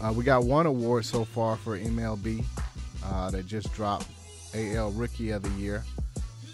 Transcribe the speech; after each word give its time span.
uh, 0.00 0.10
we 0.16 0.24
got 0.24 0.44
one 0.44 0.64
award 0.64 1.04
so 1.04 1.26
far 1.26 1.56
for 1.56 1.78
MLB 1.78 2.42
uh, 3.04 3.30
that 3.30 3.46
just 3.46 3.70
dropped 3.74 4.06
AL 4.54 4.92
Rookie 4.92 5.32
of 5.32 5.42
the 5.42 5.50
Year. 5.60 5.84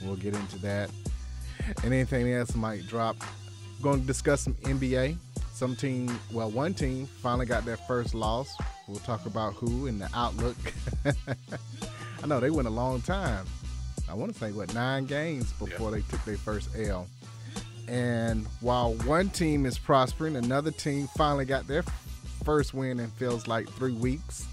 We'll 0.03 0.17
get 0.17 0.35
into 0.35 0.59
that. 0.61 0.91
And 1.83 1.93
anything 1.93 2.33
else 2.33 2.55
might 2.55 2.87
drop. 2.87 3.17
Going 3.83 4.01
to 4.01 4.07
discuss 4.07 4.43
some 4.43 4.55
NBA. 4.55 5.17
Some 5.53 5.75
team, 5.75 6.19
well, 6.33 6.51
one 6.51 6.75
team 6.75 7.07
finally 7.07 7.47
got 7.47 7.65
their 7.65 7.79
first 7.79 8.15
loss. 8.15 8.55
We'll 8.87 8.99
talk 9.01 9.25
about 9.27 9.55
who 9.55 9.87
and 9.87 10.01
the 10.01 10.09
outlook. 10.15 10.57
I 12.23 12.27
know 12.27 12.41
they 12.41 12.51
went 12.51 12.69
a 12.69 12.71
long 12.71 13.01
time. 13.01 13.47
I 14.09 14.15
want 14.15 14.33
to 14.33 14.39
say, 14.39 14.53
what, 14.53 14.73
nine 14.75 15.07
games 15.07 15.53
before 15.55 15.91
they 15.91 16.03
took 16.03 16.25
their 16.25 16.37
first 16.37 16.69
L. 16.77 17.07
And 17.89 18.47
while 18.61 18.95
one 19.05 19.31
team 19.31 19.67
is 19.67 19.79
prospering, 19.79 20.37
another 20.37 20.71
team 20.71 21.09
finally 21.17 21.45
got 21.45 21.67
their 21.67 21.85
first 22.45 22.75
win 22.75 23.01
in 23.01 23.11
feels 23.12 23.47
like 23.47 23.69
three 23.69 23.93
weeks 23.93 24.47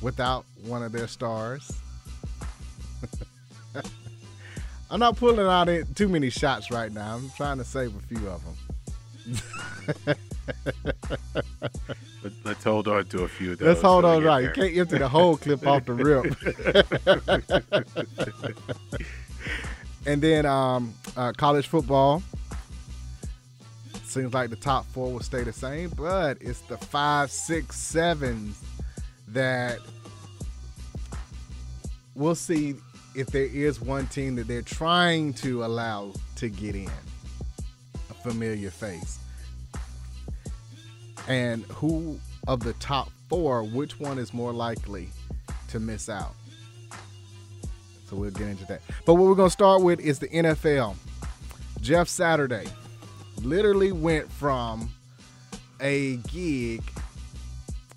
without 0.00 0.44
one 0.64 0.82
of 0.82 0.92
their 0.92 1.08
stars. 1.08 1.72
I'm 4.90 5.00
not 5.00 5.16
pulling 5.16 5.46
out 5.46 5.68
it- 5.68 5.96
too 5.96 6.08
many 6.08 6.30
shots 6.30 6.70
right 6.70 6.92
now. 6.92 7.16
I'm 7.16 7.30
trying 7.36 7.58
to 7.58 7.64
save 7.64 7.94
a 7.96 8.00
few 8.00 8.28
of 8.28 8.42
them. 8.44 8.54
Let, 10.06 10.18
let's 12.44 12.64
hold 12.64 12.86
on 12.86 13.06
to 13.06 13.24
a 13.24 13.28
few 13.28 13.52
of 13.52 13.58
those. 13.58 13.66
Let's 13.66 13.82
hold 13.82 14.04
on 14.04 14.22
right. 14.22 14.44
You 14.44 14.50
can't 14.50 14.76
empty 14.76 14.98
the 14.98 15.08
whole 15.08 15.36
clip 15.36 15.66
off 15.66 15.84
the 15.84 15.94
rip. 15.94 16.36
and 20.06 20.22
then 20.22 20.46
um, 20.46 20.94
uh, 21.16 21.32
college 21.36 21.66
football. 21.66 22.22
Seems 24.04 24.32
like 24.32 24.50
the 24.50 24.56
top 24.56 24.86
four 24.86 25.12
will 25.12 25.20
stay 25.20 25.42
the 25.42 25.52
same, 25.52 25.90
but 25.90 26.38
it's 26.40 26.60
the 26.60 26.78
five, 26.78 27.30
six, 27.30 27.76
sevens 27.76 28.62
that 29.28 29.78
we'll 32.14 32.34
see 32.36 32.76
if 33.16 33.28
there 33.28 33.46
is 33.46 33.80
one 33.80 34.06
team 34.08 34.36
that 34.36 34.46
they're 34.46 34.60
trying 34.60 35.32
to 35.32 35.64
allow 35.64 36.12
to 36.36 36.50
get 36.50 36.74
in. 36.74 36.90
A 38.10 38.14
familiar 38.14 38.70
face. 38.70 39.18
And 41.26 41.64
who 41.64 42.20
of 42.46 42.60
the 42.60 42.74
top 42.74 43.10
four, 43.28 43.64
which 43.64 43.98
one 43.98 44.18
is 44.18 44.34
more 44.34 44.52
likely 44.52 45.08
to 45.68 45.80
miss 45.80 46.10
out? 46.10 46.34
So 48.08 48.16
we'll 48.16 48.30
get 48.30 48.48
into 48.48 48.66
that. 48.66 48.82
But 49.06 49.14
what 49.14 49.24
we're 49.24 49.34
going 49.34 49.48
to 49.48 49.52
start 49.52 49.82
with 49.82 49.98
is 49.98 50.18
the 50.18 50.28
NFL. 50.28 50.94
Jeff 51.80 52.08
Saturday 52.08 52.66
literally 53.42 53.92
went 53.92 54.30
from 54.30 54.90
a 55.80 56.16
gig 56.28 56.82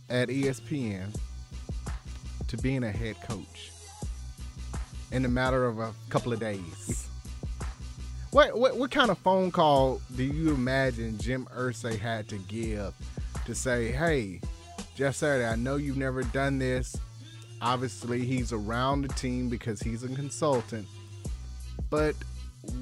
at 0.09 0.29
ESPN 0.29 1.13
to 2.47 2.57
being 2.57 2.83
a 2.83 2.91
head 2.91 3.15
coach 3.21 3.68
in 5.11 5.25
a 5.25 5.29
matter 5.29 5.65
of 5.65 5.79
a 5.79 5.93
couple 6.09 6.33
of 6.33 6.39
days. 6.39 7.07
What, 8.31 8.57
what 8.57 8.77
what 8.77 8.91
kind 8.91 9.09
of 9.09 9.17
phone 9.17 9.49
call 9.49 10.01
do 10.15 10.23
you 10.23 10.53
imagine 10.53 11.17
Jim 11.17 11.47
Irsay 11.57 11.97
had 11.97 12.27
to 12.29 12.37
give 12.37 12.93
to 13.45 13.55
say, 13.55 13.91
"Hey, 13.91 14.39
Jeff 14.99 15.15
Saturday, 15.15 15.47
I 15.47 15.55
know 15.55 15.77
you've 15.77 15.95
never 15.95 16.23
done 16.23 16.59
this. 16.59 16.95
Obviously, 17.61 18.25
he's 18.25 18.51
around 18.51 19.03
the 19.03 19.07
team 19.07 19.47
because 19.47 19.81
he's 19.81 20.03
a 20.03 20.09
consultant. 20.09 20.85
But 21.89 22.15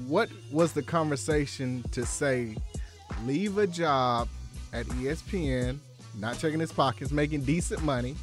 what 0.06 0.28
was 0.50 0.72
the 0.72 0.82
conversation 0.82 1.84
to 1.92 2.04
say, 2.04 2.56
leave 3.24 3.58
a 3.58 3.66
job 3.66 4.28
at 4.72 4.86
ESPN, 4.86 5.78
not 6.18 6.38
checking 6.38 6.60
his 6.60 6.72
pockets, 6.72 7.12
making 7.12 7.42
decent 7.42 7.82
money, 7.82 8.16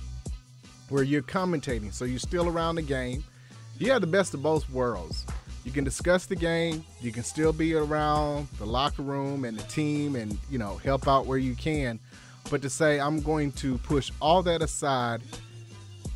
where 0.89 1.03
you're 1.03 1.21
commentating, 1.21 1.93
so 1.93 2.05
you're 2.05 2.19
still 2.19 2.47
around 2.47 2.75
the 2.75 2.81
game. 2.81 3.23
You 3.77 3.91
have 3.91 4.01
the 4.01 4.07
best 4.07 4.33
of 4.33 4.41
both 4.41 4.69
worlds. 4.69 5.25
You 5.63 5.71
can 5.71 5.83
discuss 5.83 6.27
the 6.27 6.35
game, 6.35 6.85
you 7.01 7.11
can 7.11 7.23
still 7.23 7.51
be 7.51 7.73
around 7.73 8.47
the 8.59 8.65
locker 8.65 9.01
room 9.01 9.45
and 9.45 9.57
the 9.57 9.63
team 9.63 10.15
and, 10.15 10.37
you 10.49 10.59
know, 10.59 10.77
help 10.77 11.07
out 11.07 11.25
where 11.25 11.39
you 11.39 11.55
can. 11.55 11.99
But 12.51 12.61
to 12.61 12.69
say 12.69 12.99
I'm 12.99 13.21
going 13.21 13.51
to 13.53 13.79
push 13.79 14.11
all 14.21 14.43
that 14.43 14.61
aside 14.61 15.21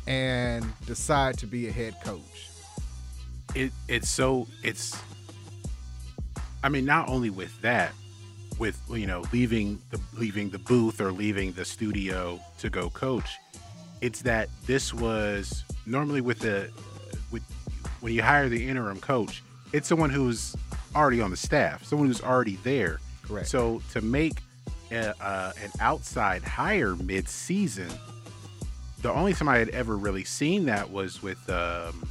and 0.06 0.64
decide 0.86 1.36
to 1.38 1.46
be 1.46 1.68
a 1.68 1.72
head 1.72 1.96
coach. 2.04 2.48
it 3.54 3.72
it's 3.88 4.08
so 4.08 4.46
it's 4.62 4.96
i 6.62 6.68
mean 6.68 6.84
not 6.84 7.08
only 7.08 7.30
with 7.30 7.60
that 7.62 7.92
with 8.58 8.80
you 8.90 9.06
know 9.06 9.22
leaving 9.32 9.78
the 9.90 10.00
leaving 10.14 10.48
the 10.50 10.58
booth 10.58 11.00
or 11.00 11.12
leaving 11.12 11.52
the 11.52 11.64
studio 11.64 12.40
to 12.58 12.70
go 12.70 12.88
coach 12.90 13.28
it's 14.00 14.22
that 14.22 14.48
this 14.66 14.94
was 14.94 15.64
normally 15.84 16.20
with 16.20 16.38
the 16.38 16.70
when 18.00 18.12
you 18.12 18.22
hire 18.22 18.48
the 18.48 18.68
interim 18.68 19.00
coach 19.00 19.42
it's 19.72 19.88
someone 19.88 20.10
who's 20.10 20.56
already 20.94 21.20
on 21.20 21.30
the 21.30 21.36
staff 21.36 21.84
someone 21.84 22.08
who's 22.08 22.22
already 22.22 22.56
there 22.64 23.00
Correct. 23.22 23.48
so 23.48 23.82
to 23.92 24.00
make 24.00 24.40
a, 24.90 25.14
uh, 25.22 25.52
an 25.62 25.70
outside 25.80 26.42
hire 26.42 26.96
mid-season 26.96 27.88
the 29.02 29.12
only 29.12 29.32
time 29.32 29.48
i 29.48 29.58
had 29.58 29.68
ever 29.70 29.96
really 29.96 30.24
seen 30.24 30.66
that 30.66 30.90
was 30.90 31.22
with 31.22 31.48
um, 31.48 32.06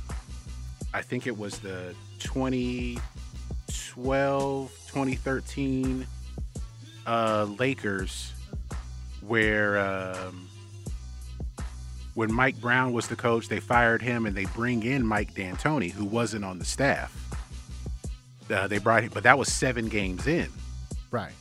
I 0.94 1.02
think 1.02 1.28
it 1.28 1.38
was 1.38 1.60
the 1.60 1.94
2012, 2.20 4.72
2013 4.88 6.08
uh, 7.06 7.48
Lakers, 7.60 8.34
where 9.22 9.78
um, 9.78 10.49
when 12.20 12.34
Mike 12.34 12.60
Brown 12.60 12.92
was 12.92 13.08
the 13.08 13.16
coach, 13.16 13.48
they 13.48 13.62
fired 13.62 14.02
him 14.02 14.26
and 14.26 14.36
they 14.36 14.44
bring 14.48 14.84
in 14.84 15.06
Mike 15.08 15.34
D'Antoni, 15.36 15.90
who 15.90 16.04
wasn't 16.04 16.44
on 16.44 16.60
the 16.60 16.66
staff. 16.66 17.16
Uh, 18.52 18.68
they 18.68 18.78
brought 18.78 19.04
him, 19.04 19.12
but 19.14 19.24
that 19.24 19.38
was 19.38 19.48
seven 19.50 19.88
games 19.88 20.28
in. 20.28 20.50
Right. 21.12 21.32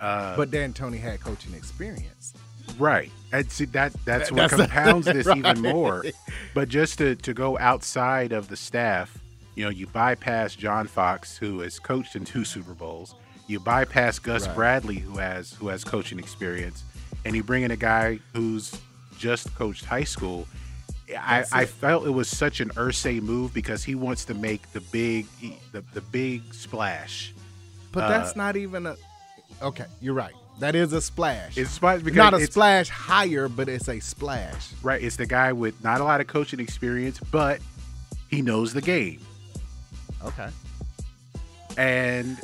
Uh, 0.00 0.36
But 0.36 0.52
D'Antoni 0.52 1.00
had 1.00 1.20
coaching 1.20 1.54
experience. 1.54 2.34
Right. 2.78 3.10
And 3.32 3.50
see, 3.50 3.64
that 3.64 3.92
that's 4.04 4.28
That- 4.28 4.36
what 4.36 4.50
that's- 4.52 4.70
compounds 4.70 5.06
this 5.12 5.26
even 5.26 5.60
more. 5.60 6.04
But 6.54 6.68
just 6.68 6.98
to, 6.98 7.16
to 7.16 7.34
go 7.34 7.58
outside 7.58 8.30
of 8.32 8.46
the 8.48 8.56
staff, 8.56 9.18
you 9.56 9.64
know, 9.64 9.70
you 9.70 9.88
bypass 9.88 10.54
John 10.54 10.86
Fox, 10.86 11.36
who 11.36 11.58
has 11.60 11.80
coached 11.80 12.14
in 12.14 12.24
two 12.24 12.44
Super 12.44 12.74
Bowls. 12.74 13.16
You 13.48 13.58
bypass 13.58 14.20
Gus 14.20 14.46
Right. 14.46 14.54
Bradley, 14.54 14.98
who 15.00 15.18
has 15.18 15.54
who 15.54 15.66
has 15.66 15.82
coaching 15.82 16.20
experience, 16.20 16.84
and 17.24 17.34
you 17.34 17.42
bring 17.42 17.64
in 17.64 17.72
a 17.72 17.76
guy 17.76 18.20
who's 18.34 18.78
just 19.18 19.54
coached 19.54 19.84
high 19.84 20.04
school. 20.04 20.46
I, 21.18 21.44
I 21.52 21.64
felt 21.64 22.06
it 22.06 22.10
was 22.10 22.28
such 22.28 22.60
an 22.60 22.68
Irsay 22.70 23.20
move 23.22 23.54
because 23.54 23.82
he 23.82 23.94
wants 23.94 24.24
to 24.26 24.34
make 24.34 24.70
the 24.72 24.80
big 24.80 25.26
the, 25.72 25.82
the 25.94 26.02
big 26.02 26.52
splash. 26.52 27.32
But 27.92 28.04
Uh, 28.04 28.08
that's 28.08 28.36
not 28.36 28.56
even 28.56 28.86
a. 28.86 28.96
Okay, 29.62 29.86
you're 30.00 30.14
right. 30.14 30.34
That 30.60 30.74
is 30.74 30.92
a 30.92 31.00
splash. 31.00 31.56
It's 31.56 31.80
not 31.80 32.34
a 32.34 32.38
it's, 32.38 32.52
splash 32.52 32.88
higher, 32.88 33.48
but 33.48 33.68
it's 33.68 33.88
a 33.88 34.00
splash. 34.00 34.70
right. 34.82 35.02
It's 35.02 35.16
the 35.16 35.24
guy 35.26 35.52
with 35.52 35.82
not 35.82 36.00
a 36.00 36.04
lot 36.04 36.20
of 36.20 36.26
coaching 36.26 36.60
experience, 36.60 37.18
but 37.30 37.60
he 38.28 38.42
knows 38.42 38.74
the 38.74 38.82
game. 38.82 39.20
Okay. 40.24 40.48
and 41.76 42.38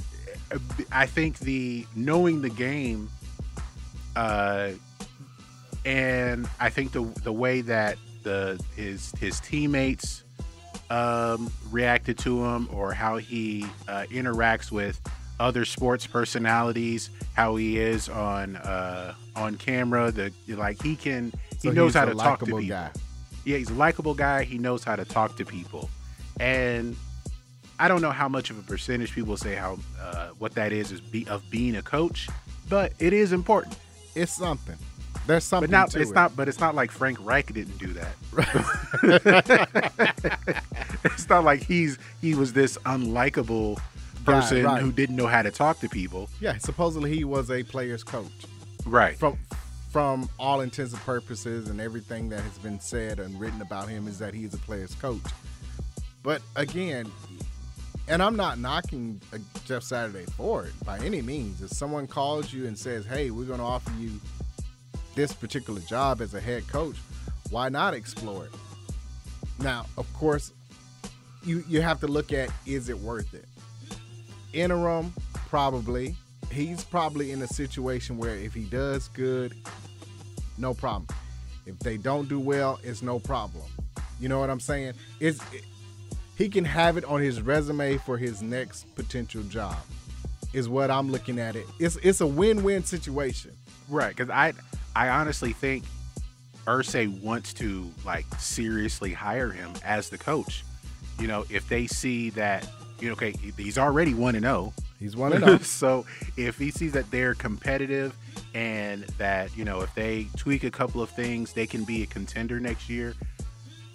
uh, 0.52 0.58
I 0.92 1.06
think 1.06 1.38
the 1.40 1.86
knowing 1.96 2.40
the 2.40 2.50
game, 2.50 3.10
uh, 4.16 4.70
and 5.84 6.48
I 6.60 6.70
think 6.70 6.92
the 6.92 7.02
the 7.22 7.32
way 7.32 7.60
that 7.62 7.96
the 8.22 8.62
his 8.76 9.12
his 9.18 9.40
teammates 9.40 10.24
um, 10.90 11.52
reacted 11.70 12.18
to 12.18 12.44
him, 12.44 12.68
or 12.72 12.92
how 12.92 13.16
he 13.16 13.66
uh, 13.88 14.04
interacts 14.10 14.70
with 14.70 15.00
other 15.40 15.64
sports 15.64 16.06
personalities, 16.06 17.10
how 17.34 17.56
he 17.56 17.78
is 17.78 18.08
on 18.08 18.56
uh, 18.56 19.14
on 19.36 19.56
camera, 19.56 20.10
the 20.10 20.32
like 20.48 20.82
he 20.82 20.96
can 20.96 21.32
he 21.60 21.68
So 21.68 21.70
knows 21.72 21.94
how 21.94 22.04
to 22.04 22.14
talk 22.14 22.40
to 22.40 22.44
likable 22.44 22.58
people. 22.60 22.76
guy. 22.76 22.90
Yeah, 23.44 23.58
he's 23.58 23.70
a 23.70 23.74
likable 23.74 24.14
guy. 24.14 24.44
He 24.44 24.58
knows 24.58 24.84
how 24.84 24.96
to 24.96 25.04
talk 25.04 25.36
to 25.36 25.44
people, 25.44 25.90
and 26.40 26.96
I 27.78 27.88
don't 27.88 28.00
know 28.00 28.10
how 28.12 28.28
much 28.28 28.48
of 28.50 28.58
a 28.58 28.62
percentage 28.62 29.12
people 29.12 29.36
say 29.36 29.54
how 29.54 29.78
uh, 30.00 30.28
what 30.38 30.54
that 30.54 30.72
is 30.72 30.92
is 30.92 31.00
be, 31.00 31.26
of 31.28 31.42
being 31.50 31.76
a 31.76 31.82
coach, 31.82 32.28
but 32.70 32.92
it 32.98 33.12
is 33.12 33.32
important. 33.32 33.76
It's 34.14 34.32
something. 34.32 34.76
There's 35.26 35.44
something. 35.44 35.70
But 35.70 35.76
not 35.76 35.90
to 35.92 36.00
it's 36.00 36.10
it. 36.10 36.14
not. 36.14 36.36
But 36.36 36.48
it's 36.48 36.60
not 36.60 36.74
like 36.74 36.90
Frank 36.90 37.18
Reich 37.20 37.52
didn't 37.52 37.78
do 37.78 37.94
that. 37.94 38.14
it's 41.04 41.28
not 41.28 41.44
like 41.44 41.62
he's 41.62 41.98
he 42.20 42.34
was 42.34 42.52
this 42.52 42.76
unlikable 42.78 43.78
person 44.24 44.64
right. 44.64 44.82
who 44.82 44.92
didn't 44.92 45.16
know 45.16 45.26
how 45.26 45.42
to 45.42 45.50
talk 45.50 45.80
to 45.80 45.88
people. 45.88 46.28
Yeah, 46.40 46.58
supposedly 46.58 47.14
he 47.14 47.24
was 47.24 47.50
a 47.50 47.62
player's 47.62 48.04
coach. 48.04 48.30
Right. 48.86 49.16
From 49.16 49.38
from 49.90 50.28
all 50.40 50.60
intents 50.60 50.92
and 50.92 51.02
purposes, 51.02 51.68
and 51.68 51.80
everything 51.80 52.28
that 52.30 52.40
has 52.40 52.58
been 52.58 52.80
said 52.80 53.20
and 53.20 53.38
written 53.38 53.62
about 53.62 53.88
him 53.88 54.08
is 54.08 54.18
that 54.18 54.34
he's 54.34 54.52
a 54.52 54.58
player's 54.58 54.94
coach. 54.96 55.22
But 56.22 56.42
again, 56.56 57.10
and 58.08 58.22
I'm 58.22 58.36
not 58.36 58.58
knocking 58.58 59.20
uh, 59.32 59.38
Jeff 59.64 59.82
Saturday 59.82 60.24
for 60.36 60.64
it 60.64 60.72
by 60.84 60.98
any 60.98 61.22
means. 61.22 61.62
If 61.62 61.70
someone 61.70 62.06
calls 62.06 62.52
you 62.52 62.66
and 62.66 62.76
says, 62.76 63.06
"Hey, 63.06 63.30
we're 63.30 63.46
going 63.46 63.60
to 63.60 63.64
offer 63.64 63.92
you 63.98 64.20
this 65.14 65.32
particular 65.32 65.80
job 65.80 66.20
as 66.20 66.34
a 66.34 66.40
head 66.40 66.66
coach," 66.68 66.96
why 67.50 67.68
not 67.68 67.94
explore 67.94 68.46
it? 68.46 68.52
Now, 69.58 69.86
of 69.96 70.12
course, 70.14 70.52
you 71.44 71.64
you 71.68 71.80
have 71.80 72.00
to 72.00 72.06
look 72.06 72.32
at 72.32 72.50
is 72.66 72.88
it 72.88 72.98
worth 72.98 73.34
it? 73.34 73.46
Interim, 74.52 75.12
probably. 75.48 76.16
He's 76.50 76.84
probably 76.84 77.32
in 77.32 77.42
a 77.42 77.48
situation 77.48 78.16
where 78.16 78.36
if 78.36 78.54
he 78.54 78.64
does 78.64 79.08
good, 79.08 79.54
no 80.58 80.74
problem. 80.74 81.06
If 81.66 81.78
they 81.80 81.96
don't 81.96 82.28
do 82.28 82.38
well, 82.38 82.78
it's 82.82 83.02
no 83.02 83.18
problem. 83.18 83.64
You 84.20 84.28
know 84.28 84.38
what 84.38 84.50
I'm 84.50 84.60
saying? 84.60 84.94
It's 85.20 85.40
he 86.36 86.48
can 86.48 86.64
have 86.64 86.96
it 86.96 87.04
on 87.04 87.20
his 87.20 87.40
resume 87.40 87.96
for 87.98 88.18
his 88.18 88.42
next 88.42 88.92
potential 88.94 89.42
job. 89.44 89.76
Is 90.52 90.68
what 90.68 90.90
I'm 90.90 91.10
looking 91.10 91.38
at 91.38 91.56
it. 91.56 91.66
It's 91.80 91.96
it's 91.96 92.20
a 92.20 92.26
win-win 92.26 92.84
situation. 92.84 93.52
Right, 93.88 94.14
because 94.16 94.30
I 94.30 94.52
I 94.96 95.08
honestly 95.08 95.52
think 95.52 95.84
Irsay 96.66 97.20
wants 97.20 97.52
to 97.54 97.90
like 98.04 98.26
seriously 98.38 99.12
hire 99.12 99.50
him 99.50 99.72
as 99.84 100.08
the 100.08 100.18
coach. 100.18 100.64
You 101.18 101.26
know, 101.26 101.44
if 101.50 101.68
they 101.68 101.86
see 101.86 102.30
that 102.30 102.68
you 103.00 103.08
know, 103.08 103.12
okay, 103.14 103.34
he's 103.56 103.78
already 103.78 104.14
one 104.14 104.34
and 104.34 104.44
zero. 104.44 104.72
He's 104.98 105.16
one 105.16 105.32
and 105.32 105.44
oh. 105.44 105.46
zero. 105.46 105.58
so 105.62 106.06
if 106.36 106.58
he 106.58 106.70
sees 106.70 106.92
that 106.92 107.10
they're 107.10 107.34
competitive 107.34 108.16
and 108.54 109.02
that 109.18 109.56
you 109.56 109.64
know 109.64 109.80
if 109.80 109.94
they 109.94 110.28
tweak 110.36 110.64
a 110.64 110.70
couple 110.70 111.02
of 111.02 111.10
things, 111.10 111.52
they 111.52 111.66
can 111.66 111.84
be 111.84 112.02
a 112.02 112.06
contender 112.06 112.60
next 112.60 112.88
year. 112.88 113.14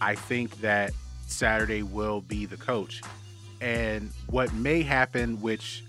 I 0.01 0.15
think 0.15 0.59
that 0.61 0.91
Saturday 1.27 1.83
will 1.83 2.21
be 2.21 2.45
the 2.45 2.57
coach. 2.57 3.01
And 3.61 4.11
what 4.27 4.53
may 4.53 4.81
happen, 4.81 5.41
which 5.41 5.83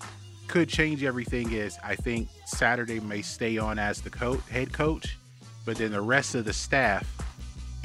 could 0.50 0.68
change 0.68 1.04
everything, 1.04 1.52
is 1.52 1.78
I 1.84 1.94
think 1.94 2.28
Saturday 2.44 2.98
may 2.98 3.22
stay 3.22 3.56
on 3.56 3.78
as 3.78 4.00
the 4.00 4.10
co- 4.10 4.38
head 4.50 4.72
coach, 4.72 5.16
but 5.64 5.76
then 5.76 5.92
the 5.92 6.00
rest 6.00 6.34
of 6.34 6.44
the 6.44 6.52
staff 6.52 7.06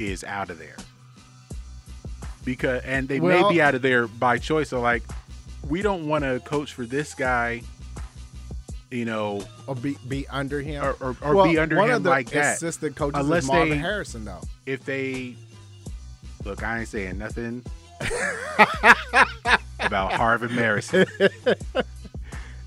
is 0.00 0.24
out 0.24 0.50
of 0.50 0.58
there. 0.58 0.74
Because 2.44 2.82
and 2.84 3.08
they 3.08 3.20
Well- 3.20 3.48
may 3.48 3.54
be 3.56 3.62
out 3.62 3.74
of 3.76 3.82
there 3.82 4.08
by 4.08 4.38
choice. 4.38 4.68
So 4.70 4.80
like, 4.80 5.04
we 5.68 5.80
don't 5.82 6.06
want 6.08 6.24
to 6.24 6.40
coach 6.44 6.72
for 6.72 6.84
this 6.86 7.14
guy, 7.14 7.62
you 8.90 9.04
know, 9.04 9.42
Or 9.68 9.74
be 9.76 9.96
be 10.08 10.26
under 10.28 10.60
him. 10.60 10.82
or, 10.84 10.96
or, 11.00 11.16
or 11.22 11.34
Well, 11.36 11.44
be 11.46 11.58
under 11.58 11.80
him 11.80 12.02
like 12.02 12.30
that. 12.30 12.56
Assistant 12.56 12.96
coaches 12.96 13.20
Unless 13.20 13.44
is 13.44 13.48
Marvin 13.48 13.68
they- 13.70 13.76
Harrison 13.78 14.24
though. 14.24 14.42
if 14.66 14.84
they 14.84 15.36
look, 16.44 16.62
I 16.64 16.80
ain't 16.80 16.88
saying 16.88 17.16
nothing 17.18 17.64
about 19.80 20.12
Harvard 20.12 20.50
Marison. 20.50 21.06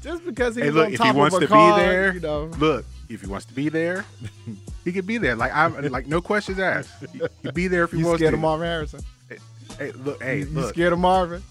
Just 0.10 0.26
because 0.26 0.56
he's 0.56 0.66
Hey, 0.66 0.72
look, 0.72 0.90
if 0.92 1.00
he 1.00 1.12
wants 1.12 1.38
to 1.38 1.46
car, 1.48 1.78
be 1.78 1.82
there, 1.84 2.14
you 2.16 2.20
know. 2.20 2.46
look, 2.58 2.84
if 3.10 3.22
he 3.22 3.28
wants 3.28 3.46
to 3.46 3.54
be 3.54 3.70
there, 3.70 4.06
he 4.84 4.92
can 4.92 5.06
be 5.06 5.20
there. 5.20 5.36
Like 5.36 5.54
I'm 5.56 5.80
like 5.92 6.08
no 6.08 6.20
questions 6.20 6.58
asked. 6.58 6.90
He 7.14 7.20
can 7.20 7.54
be 7.54 7.68
there 7.68 7.84
if 7.84 7.92
he 7.92 8.00
You 8.00 8.06
wants 8.06 8.20
scared 8.20 8.32
to. 8.32 8.38
of 8.38 8.42
Marvin 8.42 8.66
Harrison? 8.68 9.02
Hey, 9.78 9.92
look, 9.92 10.22
hey, 10.24 10.40
you, 10.40 10.46
you 10.48 10.68
scared 10.70 10.94
of 10.94 11.00
Marvin? 11.00 11.44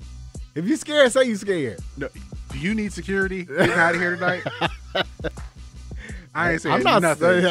If 0.56 0.66
you 0.66 0.74
scared, 0.76 1.12
say 1.12 1.22
you 1.24 1.36
scared. 1.36 1.78
No, 1.96 2.08
do 2.50 2.58
you 2.58 2.74
need 2.74 2.92
security 2.92 3.44
getting 3.44 3.70
out 3.70 3.94
of 3.94 4.00
here 4.00 4.16
tonight? 4.16 4.42
I 6.34 6.52
ain't 6.52 6.62
saying 6.62 6.74
I'm 6.74 6.82
not 6.82 7.02
nothing 7.02 7.44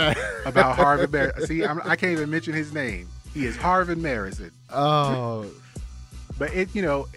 about 0.45 0.77
Marison. 0.77 1.42
See, 1.48 1.65
I'm, 1.65 1.80
I 1.86 1.95
can't 1.95 2.12
even 2.12 2.30
mention 2.30 2.54
his 2.54 2.74
name. 2.74 3.07
He 3.33 3.45
is 3.45 3.56
Harvard 3.56 3.98
Marison. 3.98 4.51
Oh, 4.69 5.45
But 6.38 6.54
it, 6.54 6.74
you 6.75 6.81
know, 6.81 7.07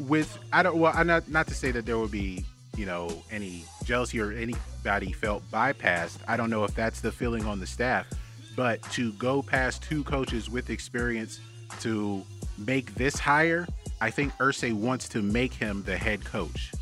with 0.00 0.36
I 0.52 0.62
don't 0.62 0.76
well, 0.78 0.92
I 0.94 1.02
not 1.04 1.28
not 1.28 1.46
to 1.48 1.54
say 1.54 1.70
that 1.70 1.86
there 1.86 1.98
would 1.98 2.10
be 2.10 2.44
you 2.78 2.86
know 2.86 3.10
any 3.30 3.64
jealousy 3.84 4.20
or 4.20 4.30
anybody 4.30 5.12
felt 5.12 5.42
bypassed. 5.50 6.18
I 6.28 6.36
don't 6.36 6.48
know 6.48 6.62
if 6.64 6.74
that's 6.74 7.00
the 7.00 7.10
feeling 7.10 7.44
on 7.44 7.58
the 7.58 7.66
staff, 7.66 8.06
but 8.54 8.80
to 8.92 9.12
go 9.14 9.42
past 9.42 9.82
two 9.82 10.04
coaches 10.04 10.48
with 10.48 10.70
experience 10.70 11.40
to 11.80 12.22
make 12.56 12.94
this 12.94 13.18
hire, 13.18 13.66
I 14.00 14.10
think 14.10 14.32
Irsay 14.34 14.72
wants 14.72 15.08
to 15.10 15.22
make 15.22 15.52
him 15.52 15.82
the 15.82 15.96
head 15.96 16.24
coach. 16.24 16.72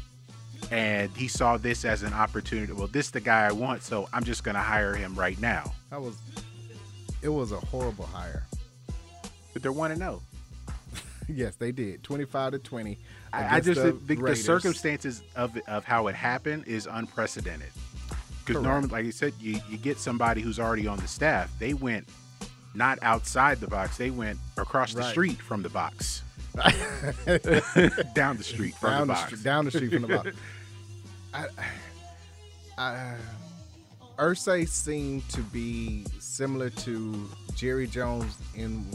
And 0.71 1.11
he 1.17 1.29
saw 1.29 1.57
this 1.57 1.85
as 1.85 2.03
an 2.03 2.13
opportunity. 2.13 2.73
Well, 2.73 2.89
this 2.89 3.07
is 3.07 3.13
the 3.13 3.21
guy 3.21 3.47
I 3.47 3.53
want, 3.53 3.83
so 3.83 4.09
I'm 4.13 4.25
just 4.25 4.45
going 4.45 4.57
to 4.57 4.61
hire 4.61 4.95
him 4.95 5.15
right 5.15 5.41
now. 5.41 5.73
that 5.91 6.01
was. 6.01 6.17
It 7.23 7.29
was 7.29 7.53
a 7.53 7.59
horrible 7.59 8.05
hire. 8.05 8.45
But 9.53 9.63
they're 9.63 9.73
one 9.73 9.91
to 9.91 9.97
oh. 9.97 9.99
know. 9.99 10.23
Yes, 11.29 11.57
they 11.57 11.73
did. 11.73 12.05
Twenty-five 12.05 12.53
to 12.53 12.61
twenty. 12.61 12.99
I, 13.37 13.57
I 13.57 13.61
just 13.61 13.83
the 13.83 13.93
think 13.93 14.25
the, 14.25 14.37
circumstances 14.37 15.23
of 15.35 15.57
of 15.69 15.85
how 15.85 16.07
it 16.07 16.15
happened 16.15 16.65
is 16.67 16.87
unprecedented. 16.91 17.71
Because 18.45 18.63
normally, 18.63 18.89
like 18.91 19.05
you 19.05 19.13
said, 19.13 19.35
you, 19.41 19.59
you 19.69 19.77
get 19.77 19.99
somebody 19.99 20.41
who's 20.41 20.61
already 20.61 20.87
on 20.87 20.99
the 20.99 21.09
staff. 21.09 21.53
They 21.59 21.75
went 21.75 22.09
not 22.75 22.99
outside 23.03 23.59
the 23.61 23.67
box; 23.67 23.97
they 23.97 24.11
went 24.11 24.39
across 24.57 24.95
the 24.95 25.01
Right. 25.01 25.11
street 25.11 25.41
from 25.41 25.63
the 25.63 25.69
box, 25.69 26.23
down 28.15 28.37
the 28.37 28.45
street 28.45 28.75
from 28.77 28.91
down 28.91 29.01
the 29.09 29.15
box. 29.15 29.43
down 29.43 29.65
the 29.65 29.71
street 29.71 29.93
from 29.93 30.03
the 30.03 30.09
box. 30.09 30.31
I, 31.35 31.47
I, 32.79 33.15
Irsay 34.19 34.69
seemed 34.69 35.29
to 35.31 35.41
be 35.43 36.05
similar 36.21 36.71
to 36.71 37.29
Jerry 37.55 37.87
Jones 37.87 38.37
in 38.55 38.87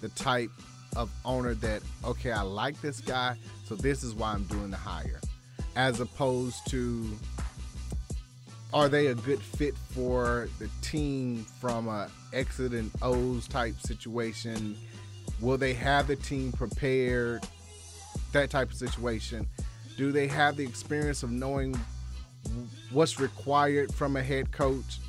the 0.00 0.08
type 0.10 0.50
of 0.96 1.10
owner 1.24 1.54
that 1.54 1.82
okay, 2.04 2.32
I 2.32 2.42
like 2.42 2.80
this 2.80 3.00
guy, 3.00 3.36
so 3.64 3.74
this 3.74 4.02
is 4.02 4.14
why 4.14 4.32
I'm 4.32 4.44
doing 4.44 4.70
the 4.70 4.76
hire, 4.76 5.20
as 5.76 6.00
opposed 6.00 6.66
to 6.70 7.08
are 8.72 8.88
they 8.88 9.08
a 9.08 9.14
good 9.14 9.40
fit 9.40 9.76
for 9.90 10.48
the 10.58 10.68
team 10.80 11.44
from 11.60 11.88
a 11.88 12.08
X's 12.32 12.72
and 12.72 12.90
O's 13.02 13.46
type 13.46 13.78
situation? 13.78 14.76
Will 15.40 15.58
they 15.58 15.74
have 15.74 16.06
the 16.06 16.16
team 16.16 16.52
prepared? 16.52 17.46
That 18.32 18.48
type 18.50 18.70
of 18.70 18.76
situation. 18.76 19.46
Do 19.98 20.10
they 20.10 20.26
have 20.26 20.56
the 20.56 20.64
experience 20.64 21.22
of 21.22 21.30
knowing 21.30 21.78
what's 22.90 23.20
required 23.20 23.92
from 23.92 24.16
a 24.16 24.22
head 24.22 24.52
coach? 24.52 25.00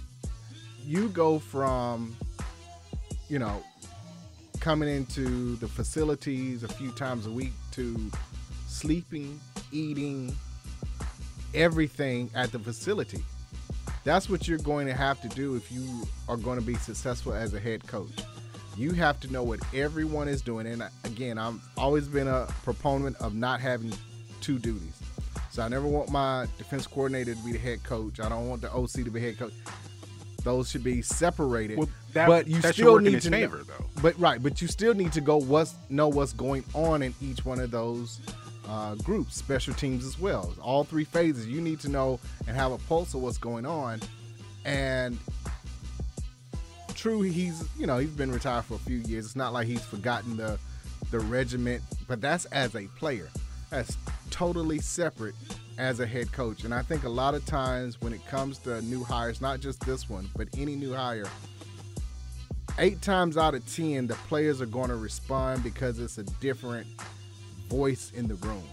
You 0.86 1.08
go 1.10 1.40
from, 1.40 2.18
you 3.30 3.40
know, 3.40 3.64
coming 4.64 4.88
into 4.88 5.58
the 5.58 5.68
facilities 5.68 6.64
a 6.64 6.70
few 6.70 6.90
times 6.92 7.28
a 7.28 7.30
week 7.30 7.52
to 7.70 8.10
sleeping, 8.66 9.38
eating, 9.74 10.34
everything 11.54 12.30
at 12.34 12.50
the 12.54 12.60
facility. 12.60 13.22
That's 14.06 14.30
what 14.30 14.48
you're 14.48 14.58
going 14.60 14.88
to 14.88 14.94
have 14.94 15.20
to 15.20 15.28
do 15.28 15.56
if 15.56 15.70
you 15.70 16.08
are 16.30 16.38
going 16.38 16.58
to 16.58 16.66
be 16.66 16.76
successful 16.76 17.34
as 17.34 17.54
a 17.54 17.60
head 17.60 17.86
coach. 17.88 18.14
You 18.78 18.94
have 18.94 19.20
to 19.20 19.34
know 19.34 19.44
what 19.44 19.60
everyone 19.76 20.30
is 20.30 20.42
doing. 20.42 20.66
And 20.66 20.82
again, 21.04 21.38
I've 21.38 21.60
always 21.76 22.08
been 22.08 22.30
a 22.30 22.48
proponent 22.64 23.18
of 23.18 23.36
not 23.36 23.60
having 23.60 23.92
two 24.40 24.60
duties. 24.60 24.98
So 25.52 25.62
I 25.62 25.68
never 25.68 25.88
want 25.88 26.10
my 26.10 26.48
defense 26.58 26.88
coordinator 26.88 27.36
to 27.36 27.44
be 27.44 27.52
the 27.52 27.60
head 27.60 27.84
coach. 27.84 28.22
I 28.22 28.30
don't 28.30 28.48
want 28.48 28.62
the 28.62 28.72
OC 28.72 28.92
to 28.92 29.12
be 29.12 29.20
head 29.20 29.38
coach. 29.38 29.52
Those 30.44 30.70
should 30.70 30.84
be 30.84 31.02
separated. 31.02 31.78
Well, 31.78 31.90
that, 32.14 32.28
but 32.28 32.48
you 32.48 32.62
still 32.62 33.00
need 33.00 33.22
to 33.22 33.30
know- 33.30 33.38
favor, 33.38 33.64
though. 33.66 33.86
but 34.02 34.20
right, 34.20 34.42
but 34.42 34.62
you 34.62 34.68
still 34.68 34.94
need 34.94 35.14
to 35.14 35.22
go 35.22 35.38
what's 35.38 35.74
know 35.90 36.08
what's 36.08 36.34
going 36.34 36.64
on 36.74 37.02
in 37.02 37.14
each 37.22 37.46
one 37.46 37.60
of 37.60 37.72
those 37.72 38.20
uh, 38.68 38.96
groups, 38.96 39.36
special 39.36 39.74
teams 39.74 40.06
as 40.06 40.20
well. 40.20 40.54
All 40.62 40.84
three 40.84 41.04
phases, 41.06 41.48
you 41.48 41.62
need 41.62 41.80
to 41.82 41.90
know 41.90 42.20
and 42.48 42.56
have 42.56 42.72
a 42.72 42.78
pulse 42.78 43.14
of 43.14 43.22
what's 43.22 43.38
going 43.38 43.66
on. 43.66 44.02
And 44.66 45.18
true, 46.94 47.22
he's 47.22 47.64
you 47.78 47.88
know 47.88 47.98
he's 47.98 48.10
been 48.10 48.32
retired 48.32 48.66
for 48.66 48.76
a 48.76 48.80
few 48.80 48.98
years. 48.98 49.26
It's 49.26 49.36
not 49.36 49.54
like 49.54 49.68
he's 49.68 49.84
forgotten 49.84 50.38
the 50.38 50.60
the 51.12 51.20
regiment, 51.20 51.82
but 52.08 52.22
that's 52.22 52.46
as 52.46 52.76
a 52.76 52.88
player. 52.98 53.30
That's 53.70 53.98
totally 54.30 54.80
separate 54.80 55.36
as 55.78 56.00
a 56.00 56.06
head 56.06 56.32
coach. 56.32 56.64
And 56.64 56.74
I 56.74 56.82
think 56.82 57.04
a 57.04 57.10
lot 57.10 57.36
of 57.36 57.46
times 57.46 58.00
when 58.02 58.14
it 58.14 58.26
comes 58.28 58.58
to 58.60 58.82
new 58.84 59.04
hires, 59.04 59.42
not 59.42 59.60
just 59.60 59.80
this 59.86 60.10
one, 60.10 60.30
but 60.36 60.48
any 60.58 60.76
new 60.76 60.94
hire, 60.94 61.28
eight 62.80 63.02
times 63.02 63.38
out 63.38 63.56
of 63.56 63.66
ten, 63.74 64.08
the 64.08 64.16
players 64.16 64.62
are 64.62 64.68
going 64.68 64.90
to 64.90 64.96
respond 64.96 65.64
because 65.64 66.00
it's 66.00 66.18
a 66.18 66.24
different 66.24 66.88
voice 67.70 68.12
in 68.16 68.28
the 68.28 68.36
room. 68.36 68.64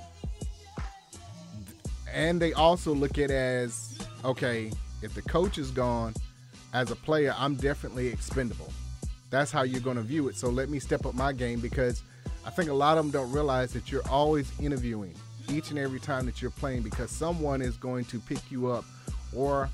And 2.13 2.41
they 2.41 2.53
also 2.53 2.93
look 2.93 3.19
at 3.19 3.31
as 3.31 3.99
okay, 4.25 4.71
if 5.03 5.15
the 5.15 5.23
coach 5.23 5.59
is 5.59 5.71
gone, 5.71 6.15
as 6.73 6.91
a 6.91 6.97
player, 6.97 7.35
I'm 7.39 7.55
definitely 7.55 8.09
expendable. 8.09 8.73
That's 9.31 9.51
how 9.51 9.63
you're 9.63 9.81
going 9.81 9.97
to 9.97 10.03
view 10.03 10.29
it. 10.29 10.37
So 10.37 10.51
let 10.51 10.69
me 10.69 10.79
step 10.79 11.07
up 11.07 11.15
my 11.15 11.33
game 11.33 11.61
because 11.61 12.03
I 12.45 12.51
think 12.51 12.69
a 12.69 12.75
lot 12.75 12.99
of 12.99 13.05
them 13.05 13.13
don't 13.13 13.33
realize 13.33 13.73
that 13.73 13.91
you're 13.91 14.07
always 14.09 14.51
interviewing 14.61 15.15
each 15.49 15.71
and 15.71 15.79
every 15.79 16.01
time 16.01 16.27
that 16.27 16.43
you're 16.43 16.51
playing 16.51 16.83
because 16.83 17.11
someone 17.11 17.63
is 17.63 17.77
going 17.77 18.05
to 18.07 18.19
pick 18.19 18.51
you 18.51 18.71
up 18.71 18.85
or 19.35 19.69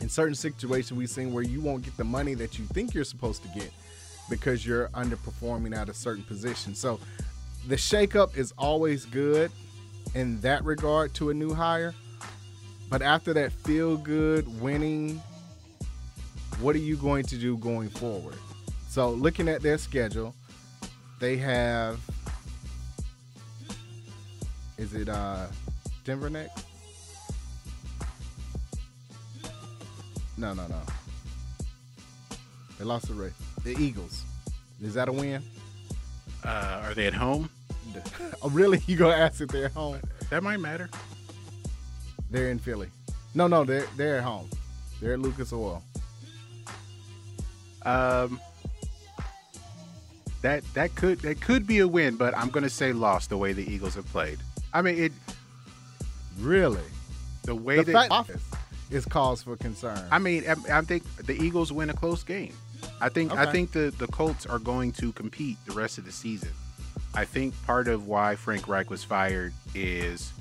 in 0.00 0.08
certain 0.08 0.34
situations 0.34 0.96
we've 0.96 1.10
seen 1.10 1.32
where 1.32 1.42
you 1.42 1.60
won't 1.60 1.84
get 1.84 1.96
the 1.96 2.04
money 2.04 2.34
that 2.34 2.58
you 2.58 2.64
think 2.66 2.94
you're 2.94 3.04
supposed 3.04 3.42
to 3.42 3.48
get 3.48 3.70
because 4.28 4.64
you're 4.64 4.88
underperforming 4.88 5.76
at 5.76 5.88
a 5.88 5.94
certain 5.94 6.22
position. 6.24 6.74
So 6.74 6.98
the 7.68 7.76
shakeup 7.76 8.36
is 8.36 8.52
always 8.56 9.04
good 9.04 9.50
in 10.14 10.40
that 10.40 10.64
regard 10.64 11.14
to 11.14 11.30
a 11.30 11.34
new 11.34 11.52
hire. 11.52 11.94
But 12.88 13.02
after 13.02 13.32
that 13.34 13.52
feel 13.52 13.96
good 13.96 14.60
winning, 14.60 15.22
what 16.60 16.74
are 16.74 16.80
you 16.80 16.96
going 16.96 17.24
to 17.26 17.36
do 17.36 17.56
going 17.58 17.88
forward? 17.88 18.34
So 18.88 19.10
looking 19.10 19.48
at 19.48 19.62
their 19.62 19.78
schedule, 19.78 20.34
they 21.20 21.36
have 21.36 22.00
is 24.80 24.94
it 24.94 25.08
uh 25.08 25.46
Denver 26.04 26.30
next? 26.30 26.64
No, 30.36 30.54
no, 30.54 30.66
no. 30.66 30.80
They 32.78 32.84
lost 32.86 33.08
the 33.08 33.14
race. 33.14 33.32
The 33.62 33.76
Eagles. 33.78 34.24
Is 34.82 34.94
that 34.94 35.08
a 35.08 35.12
win? 35.12 35.42
Uh, 36.42 36.80
are 36.84 36.94
they 36.94 37.06
at 37.06 37.14
home? 37.14 37.50
Oh, 38.42 38.48
really? 38.48 38.80
You 38.86 38.96
gonna 38.96 39.16
ask 39.16 39.42
if 39.42 39.48
they're 39.48 39.66
at 39.66 39.72
home? 39.72 40.00
That 40.30 40.42
might 40.42 40.56
matter. 40.60 40.88
They're 42.30 42.50
in 42.50 42.58
Philly. 42.58 42.88
No, 43.34 43.48
no, 43.48 43.64
they're 43.64 43.86
they're 43.98 44.16
at 44.16 44.24
home. 44.24 44.48
They're 44.98 45.12
at 45.12 45.18
Lucas 45.18 45.52
Oil. 45.52 45.82
Um, 47.82 48.40
that 50.40 50.64
that 50.72 50.94
could 50.94 51.18
that 51.20 51.42
could 51.42 51.66
be 51.66 51.80
a 51.80 51.88
win, 51.88 52.16
but 52.16 52.34
I'm 52.34 52.48
gonna 52.48 52.70
say 52.70 52.94
lost 52.94 53.28
the 53.28 53.36
way 53.36 53.52
the 53.52 53.70
Eagles 53.70 53.94
have 53.96 54.06
played. 54.06 54.38
I 54.72 54.82
mean, 54.82 54.98
it 54.98 55.12
Really? 56.38 56.80
the 57.44 57.54
way 57.54 57.76
The 57.82 57.92
that 57.92 58.10
office 58.10 58.42
is 58.90 59.04
cause 59.04 59.42
for 59.42 59.56
concern. 59.56 60.00
I 60.10 60.18
mean, 60.18 60.44
I, 60.48 60.78
I 60.78 60.80
think 60.82 61.04
the 61.16 61.34
Eagles 61.34 61.72
win 61.72 61.90
a 61.90 61.94
close 61.94 62.22
game. 62.22 62.54
I 63.00 63.08
think 63.08 63.32
I 63.32 63.50
think 63.50 63.72
the 63.72 63.92
the 63.98 64.06
Colts 64.08 64.46
are 64.46 64.58
going 64.58 64.92
to 64.92 65.12
compete 65.12 65.56
the 65.66 65.72
rest 65.72 65.98
of 65.98 66.04
the 66.04 66.12
season. 66.12 66.50
I 67.14 67.24
think 67.24 67.54
part 67.66 67.88
of 67.88 68.06
why 68.06 68.36
Frank 68.36 68.68
Reich 68.68 68.90
was 68.90 69.02
fired 69.04 69.52
is 69.74 70.32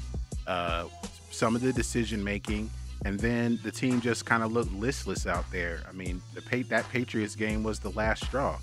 uh, 0.47 0.85
some 1.31 1.55
of 1.55 1.61
the 1.61 1.73
decision 1.73 2.23
making, 2.23 2.69
and 3.05 3.19
then 3.19 3.59
the 3.63 3.71
team 3.71 4.01
just 4.01 4.25
kind 4.25 4.43
of 4.43 4.51
looked 4.51 4.71
listless 4.73 5.25
out 5.25 5.49
there. 5.51 5.81
I 5.87 5.93
mean, 5.93 6.21
the 6.33 6.63
that 6.69 6.87
Patriots 6.89 7.35
game 7.35 7.63
was 7.63 7.79
the 7.79 7.91
last 7.91 8.25
straw, 8.25 8.57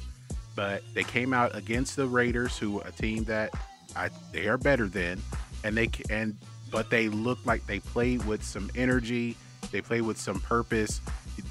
but 0.54 0.82
they 0.94 1.04
came 1.04 1.32
out 1.32 1.54
against 1.56 1.96
the 1.96 2.06
Raiders, 2.06 2.56
who 2.56 2.80
a 2.80 2.92
team 2.92 3.24
that 3.24 3.50
I, 3.94 4.10
they 4.32 4.46
are 4.46 4.58
better 4.58 4.88
than, 4.88 5.20
and 5.64 5.76
they 5.76 5.90
and 6.10 6.36
but 6.70 6.90
they 6.90 7.08
look 7.08 7.38
like 7.44 7.66
they 7.66 7.80
played 7.80 8.24
with 8.26 8.42
some 8.42 8.70
energy. 8.74 9.36
They 9.70 9.80
played 9.80 10.02
with 10.02 10.18
some 10.18 10.40
purpose. 10.40 11.00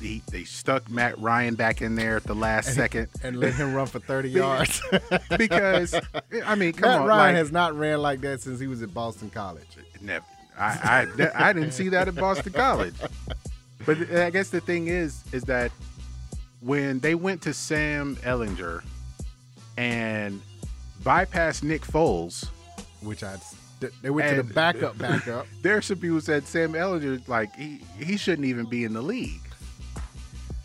He, 0.02 0.22
they 0.32 0.44
stuck 0.44 0.90
Matt 0.90 1.18
Ryan 1.20 1.56
back 1.56 1.82
in 1.82 1.96
there 1.96 2.16
at 2.18 2.24
the 2.24 2.34
last 2.36 2.74
second 2.74 3.08
and 3.24 3.38
let 3.40 3.54
him 3.54 3.74
run 3.74 3.88
for 3.88 4.00
30 4.00 4.30
yards. 4.32 4.82
because 5.38 5.96
I 6.46 6.56
mean, 6.56 6.74
come 6.74 6.90
Matt 6.90 7.02
on, 7.02 7.08
Ryan 7.08 7.34
like, 7.34 7.36
has 7.36 7.52
not 7.52 7.76
ran 7.78 8.02
like 8.02 8.22
that 8.22 8.42
since 8.42 8.60
he 8.60 8.68
was 8.68 8.82
at 8.82 8.94
Boston 8.94 9.30
College. 9.30 9.68
never. 10.02 10.26
I, 10.58 11.08
I 11.28 11.50
I 11.50 11.54
didn't 11.54 11.72
see 11.72 11.90
that 11.90 12.08
at 12.08 12.16
Boston 12.16 12.54
College. 12.54 12.96
But 13.86 14.10
I 14.16 14.30
guess 14.30 14.50
the 14.50 14.62
thing 14.62 14.88
is, 14.88 15.24
is 15.34 15.44
that 15.44 15.72
when 16.62 17.00
they 17.00 17.14
went 17.14 17.42
to 17.44 17.54
Sam 17.54 18.16
Ehlinger 18.18 18.82
and 19.78 20.42
bypassed 21.04 21.62
Nick 21.64 21.82
Foles, 21.82 22.48
Which 23.02 23.24
I 23.24 23.36
they 24.02 24.10
went 24.10 24.30
to 24.30 24.42
the 24.42 24.54
backup 24.54 24.98
backup. 24.98 25.48
there 25.62 25.78
are 25.78 25.82
some 25.82 25.98
people 25.98 26.16
who 26.16 26.22
said 26.22 26.48
Sam 26.48 26.74
Ehlinger 26.74 27.28
like 27.28 27.54
he 27.56 27.82
he 28.00 28.18
shouldn't 28.18 28.48
even 28.48 28.66
be 28.66 28.84
in 28.84 28.94
the 28.94 29.02
league. 29.02 29.42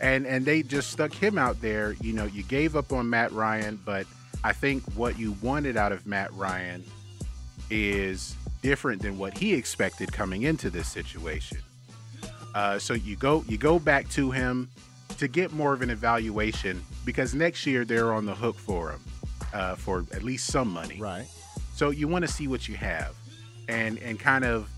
And 0.01 0.27
and 0.27 0.45
they 0.45 0.63
just 0.63 0.91
stuck 0.91 1.13
him 1.13 1.39
out 1.39 1.61
there. 1.61 1.95
You 2.01 2.13
know, 2.13 2.25
you 2.25 2.43
gave 2.43 2.77
up 2.77 2.93
on 2.93 3.11
Matt 3.11 3.33
Ryan, 3.33 3.79
but 3.85 4.07
I 4.43 4.53
think 4.53 4.83
what 4.95 5.19
you 5.19 5.37
wanted 5.43 5.77
out 5.77 5.93
of 5.93 6.07
Matt 6.07 6.33
Ryan 6.35 6.85
is 7.69 8.35
different 8.63 9.03
than 9.03 9.19
what 9.19 9.37
he 9.37 9.55
expected 9.55 10.13
coming 10.13 10.43
into 10.43 10.71
this 10.71 10.89
situation. 10.89 11.59
Uh, 12.55 12.79
so 12.79 12.95
you 12.95 13.17
go 13.17 13.45
you 13.47 13.59
go 13.59 13.79
back 13.79 14.09
to 14.11 14.31
him 14.31 14.69
to 15.19 15.29
get 15.29 15.53
more 15.53 15.73
of 15.73 15.83
an 15.83 15.91
evaluation 15.91 16.83
because 17.05 17.35
next 17.35 17.67
year 17.67 17.85
they're 17.85 18.13
on 18.13 18.25
the 18.25 18.35
hook 18.35 18.57
for 18.57 18.93
him 18.93 19.01
uh, 19.53 19.75
for 19.75 20.07
at 20.13 20.23
least 20.23 20.47
some 20.47 20.69
money. 20.69 20.99
right. 21.01 21.27
So 21.81 21.89
you 21.89 22.09
want 22.09 22.27
to 22.27 22.31
see 22.31 22.47
what 22.47 22.69
you 22.69 22.77
have, 22.77 23.15
and 23.67 23.97
and 24.01 24.21
kind 24.21 24.45
of 24.45 24.69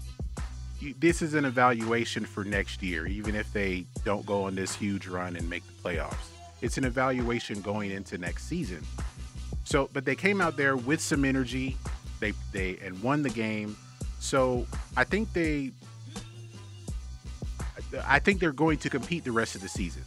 this 1.01 1.21
is 1.21 1.35
an 1.35 1.45
evaluation 1.45 2.25
for 2.25 2.45
next 2.45 2.81
year, 2.81 3.09
even 3.09 3.35
if 3.35 3.53
they 3.53 3.87
don't 4.05 4.25
go 4.25 4.45
on 4.45 4.55
this 4.55 4.73
huge 4.73 5.09
run 5.09 5.35
and 5.35 5.51
make 5.51 5.65
the 5.67 5.73
playoffs. 5.83 6.29
It's 6.61 6.79
an 6.79 6.85
evaluation 6.85 7.61
going 7.61 7.91
into 7.91 8.19
next 8.19 8.45
season. 8.45 8.87
So, 9.65 9.91
but 9.93 10.05
they 10.05 10.15
came 10.15 10.41
out 10.41 10.57
there 10.57 10.77
with 10.77 11.01
some 11.01 11.25
energy, 11.25 11.77
they 12.21 12.35
they 12.53 12.79
and 12.81 13.03
won 13.03 13.23
the 13.23 13.31
game. 13.31 13.77
So 14.21 14.65
I 14.97 15.03
think 15.03 15.33
they, 15.33 15.73
I 18.07 18.21
think 18.21 18.39
they're 18.39 18.53
going 18.53 18.79
to 18.79 18.89
compete 18.89 19.25
the 19.25 19.33
rest 19.33 19.57
of 19.57 19.61
the 19.61 19.69
season. 19.69 20.05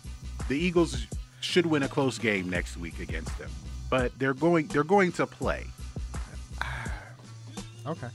The 0.48 0.58
Eagles 0.58 1.08
should 1.42 1.66
win 1.66 1.84
a 1.84 1.90
close 1.90 2.18
game 2.18 2.50
next 2.50 2.78
week 2.78 3.02
against 3.02 3.38
them, 3.38 3.52
but 3.90 4.18
they're 4.18 4.34
going 4.34 4.68
they're 4.68 4.86
going 4.86 5.12
to 5.12 5.28
play. 5.28 5.66
Okay. 7.88 8.08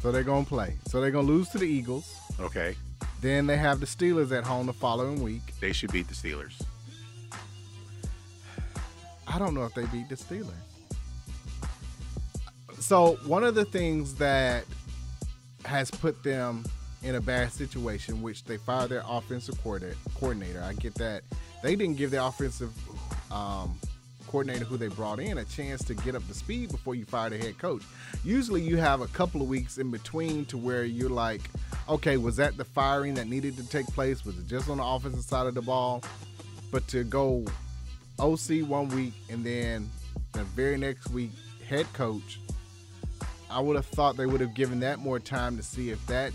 So 0.00 0.12
they're 0.12 0.22
gonna 0.22 0.44
play. 0.44 0.74
So 0.86 1.00
they're 1.00 1.10
gonna 1.10 1.26
lose 1.26 1.48
to 1.50 1.58
the 1.58 1.66
Eagles. 1.66 2.14
Okay. 2.40 2.76
Then 3.20 3.46
they 3.46 3.56
have 3.56 3.80
the 3.80 3.86
Steelers 3.86 4.36
at 4.36 4.44
home 4.44 4.66
the 4.66 4.72
following 4.72 5.22
week. 5.22 5.54
They 5.60 5.72
should 5.72 5.92
beat 5.92 6.08
the 6.08 6.14
Steelers. 6.14 6.60
I 9.26 9.38
don't 9.38 9.54
know 9.54 9.64
if 9.64 9.74
they 9.74 9.84
beat 9.86 10.08
the 10.08 10.14
Steelers. 10.14 10.52
So 12.78 13.18
one 13.26 13.44
of 13.44 13.54
the 13.54 13.64
things 13.64 14.14
that 14.14 14.64
has 15.64 15.90
put 15.90 16.22
them 16.22 16.64
in 17.02 17.16
a 17.16 17.20
bad 17.20 17.52
situation, 17.52 18.22
which 18.22 18.44
they 18.44 18.56
fired 18.56 18.90
their 18.90 19.02
offensive 19.06 19.60
coordinator. 19.62 19.96
coordinator. 20.14 20.62
I 20.62 20.72
get 20.74 20.94
that. 20.94 21.22
They 21.62 21.76
didn't 21.76 21.96
give 21.96 22.10
their 22.10 22.22
offensive 22.22 22.72
um, 23.30 23.78
coordinator 24.28 24.64
who 24.64 24.76
they 24.76 24.88
brought 24.88 25.18
in 25.18 25.38
a 25.38 25.44
chance 25.44 25.82
to 25.84 25.94
get 25.94 26.14
up 26.14 26.26
to 26.28 26.34
speed 26.34 26.70
before 26.70 26.94
you 26.94 27.04
fire 27.04 27.30
the 27.30 27.38
head 27.38 27.58
coach. 27.58 27.82
Usually 28.24 28.60
you 28.62 28.76
have 28.76 29.00
a 29.00 29.06
couple 29.08 29.40
of 29.42 29.48
weeks 29.48 29.78
in 29.78 29.90
between 29.90 30.44
to 30.46 30.56
where 30.58 30.84
you're 30.84 31.10
like, 31.10 31.40
okay, 31.88 32.16
was 32.18 32.36
that 32.36 32.56
the 32.56 32.64
firing 32.64 33.14
that 33.14 33.26
needed 33.26 33.56
to 33.56 33.68
take 33.68 33.86
place? 33.86 34.24
Was 34.24 34.38
it 34.38 34.46
just 34.46 34.68
on 34.68 34.76
the 34.76 34.84
offensive 34.84 35.22
side 35.24 35.46
of 35.46 35.54
the 35.54 35.62
ball? 35.62 36.02
But 36.70 36.86
to 36.88 37.02
go 37.04 37.44
OC 38.18 38.60
one 38.66 38.88
week 38.90 39.14
and 39.30 39.44
then 39.44 39.88
the 40.32 40.44
very 40.44 40.76
next 40.76 41.08
week 41.10 41.30
head 41.68 41.90
coach, 41.94 42.38
I 43.50 43.60
would 43.60 43.76
have 43.76 43.86
thought 43.86 44.16
they 44.16 44.26
would 44.26 44.42
have 44.42 44.52
given 44.54 44.80
that 44.80 44.98
more 44.98 45.18
time 45.18 45.56
to 45.56 45.62
see 45.62 45.90
if 45.90 46.04
that 46.06 46.32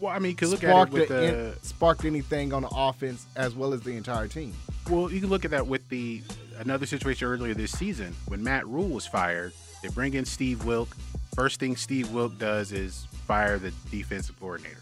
Well, 0.00 0.12
I 0.12 0.18
mean, 0.18 0.32
because 0.32 0.50
look 0.50 0.64
at 0.64 0.88
it 0.88 0.92
with 0.92 1.08
the- 1.08 1.14
the. 1.14 1.56
sparked 1.62 2.04
anything 2.04 2.52
on 2.52 2.62
the 2.62 2.68
offense 2.74 3.24
as 3.36 3.54
well 3.54 3.72
as 3.72 3.80
the 3.80 3.92
entire 3.92 4.28
team. 4.28 4.52
Well, 4.90 5.10
you 5.10 5.20
can 5.20 5.30
look 5.30 5.44
at 5.46 5.52
that 5.52 5.66
with 5.66 5.88
the 5.88 6.20
another 6.62 6.86
situation 6.86 7.28
earlier 7.28 7.54
this 7.54 7.72
season 7.72 8.14
when 8.26 8.42
Matt 8.42 8.66
Rhule 8.66 8.88
was 8.88 9.06
fired. 9.06 9.52
They 9.82 9.88
bring 9.88 10.14
in 10.14 10.24
Steve 10.24 10.64
Wilk. 10.64 10.96
First 11.34 11.60
thing 11.60 11.76
Steve 11.76 12.10
Wilk 12.12 12.38
does 12.38 12.72
is 12.72 13.06
fire 13.26 13.58
the 13.58 13.72
defensive 13.90 14.38
coordinator, 14.38 14.80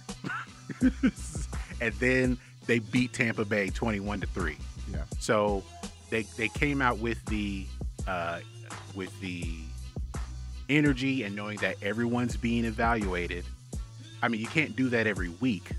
and 1.80 1.92
then 1.94 2.38
they 2.66 2.80
beat 2.80 3.12
Tampa 3.12 3.44
Bay 3.44 3.70
twenty-one 3.70 4.20
to 4.20 4.26
three. 4.28 4.58
Yeah. 4.92 5.02
So 5.18 5.62
they 6.10 6.22
they 6.36 6.48
came 6.48 6.82
out 6.82 6.98
with 6.98 7.24
the 7.26 7.66
uh, 8.06 8.40
with 8.94 9.18
the 9.20 9.44
energy 10.68 11.22
and 11.24 11.34
knowing 11.34 11.58
that 11.58 11.76
everyone's 11.82 12.36
being 12.36 12.64
evaluated. 12.64 13.44
I 14.22 14.28
mean, 14.28 14.40
you 14.40 14.46
can't 14.46 14.76
do 14.76 14.88
that 14.90 15.06
every 15.06 15.30
week, 15.40 15.70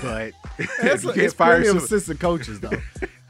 but 0.00 0.32
That's 0.80 1.02
you 1.04 1.10
can't 1.10 1.18
it's 1.18 1.34
fire 1.34 1.64
some- 1.64 1.76
assistant 1.78 2.20
coaches 2.20 2.60
though. 2.60 2.70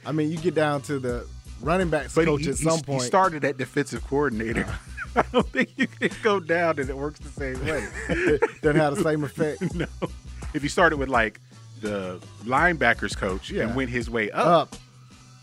I 0.06 0.12
mean, 0.12 0.30
you 0.30 0.38
get 0.38 0.54
down 0.54 0.82
to 0.82 0.98
the 0.98 1.26
running 1.60 1.88
backs 1.90 2.14
But 2.14 2.26
coach 2.26 2.42
he, 2.42 2.50
at 2.50 2.56
he- 2.56 2.64
some 2.64 2.78
he 2.78 2.82
point. 2.84 3.02
started 3.02 3.44
at 3.44 3.56
defensive 3.58 4.06
coordinator. 4.06 4.66
I 5.16 5.24
don't 5.32 5.48
think 5.48 5.70
you 5.76 5.86
can 5.88 6.10
go 6.22 6.38
down 6.38 6.78
and 6.78 6.88
it 6.88 6.96
works 6.96 7.18
the 7.20 7.28
same 7.30 7.64
way. 7.66 8.38
doesn't 8.62 8.80
have 8.80 8.96
the 8.96 9.02
same 9.02 9.24
effect. 9.24 9.74
no. 9.74 9.86
If 10.54 10.62
he 10.62 10.68
started 10.68 10.98
with 10.98 11.08
like 11.08 11.40
the 11.80 12.20
linebackers 12.44 13.16
coach 13.16 13.50
Yeah. 13.50 13.64
and 13.64 13.74
went 13.74 13.90
his 13.90 14.08
way 14.10 14.30
up, 14.30 14.46
Up, 14.72 14.76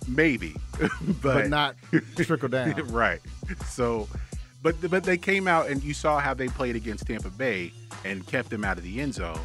maybe, 0.08 0.56
but, 0.80 0.92
but 1.22 1.50
not 1.50 1.76
trickle 2.16 2.48
down. 2.50 2.74
right. 2.92 3.20
So, 3.68 4.08
but 4.62 4.76
but 4.90 5.04
they 5.04 5.18
came 5.18 5.48
out 5.48 5.68
and 5.68 5.84
you 5.84 5.94
saw 5.94 6.20
how 6.20 6.34
they 6.34 6.48
played 6.48 6.76
against 6.76 7.06
Tampa 7.08 7.30
Bay 7.30 7.72
and 8.04 8.26
kept 8.28 8.50
them 8.50 8.64
out 8.64 8.78
of 8.78 8.84
the 8.84 9.02
end 9.02 9.14
zone. 9.16 9.40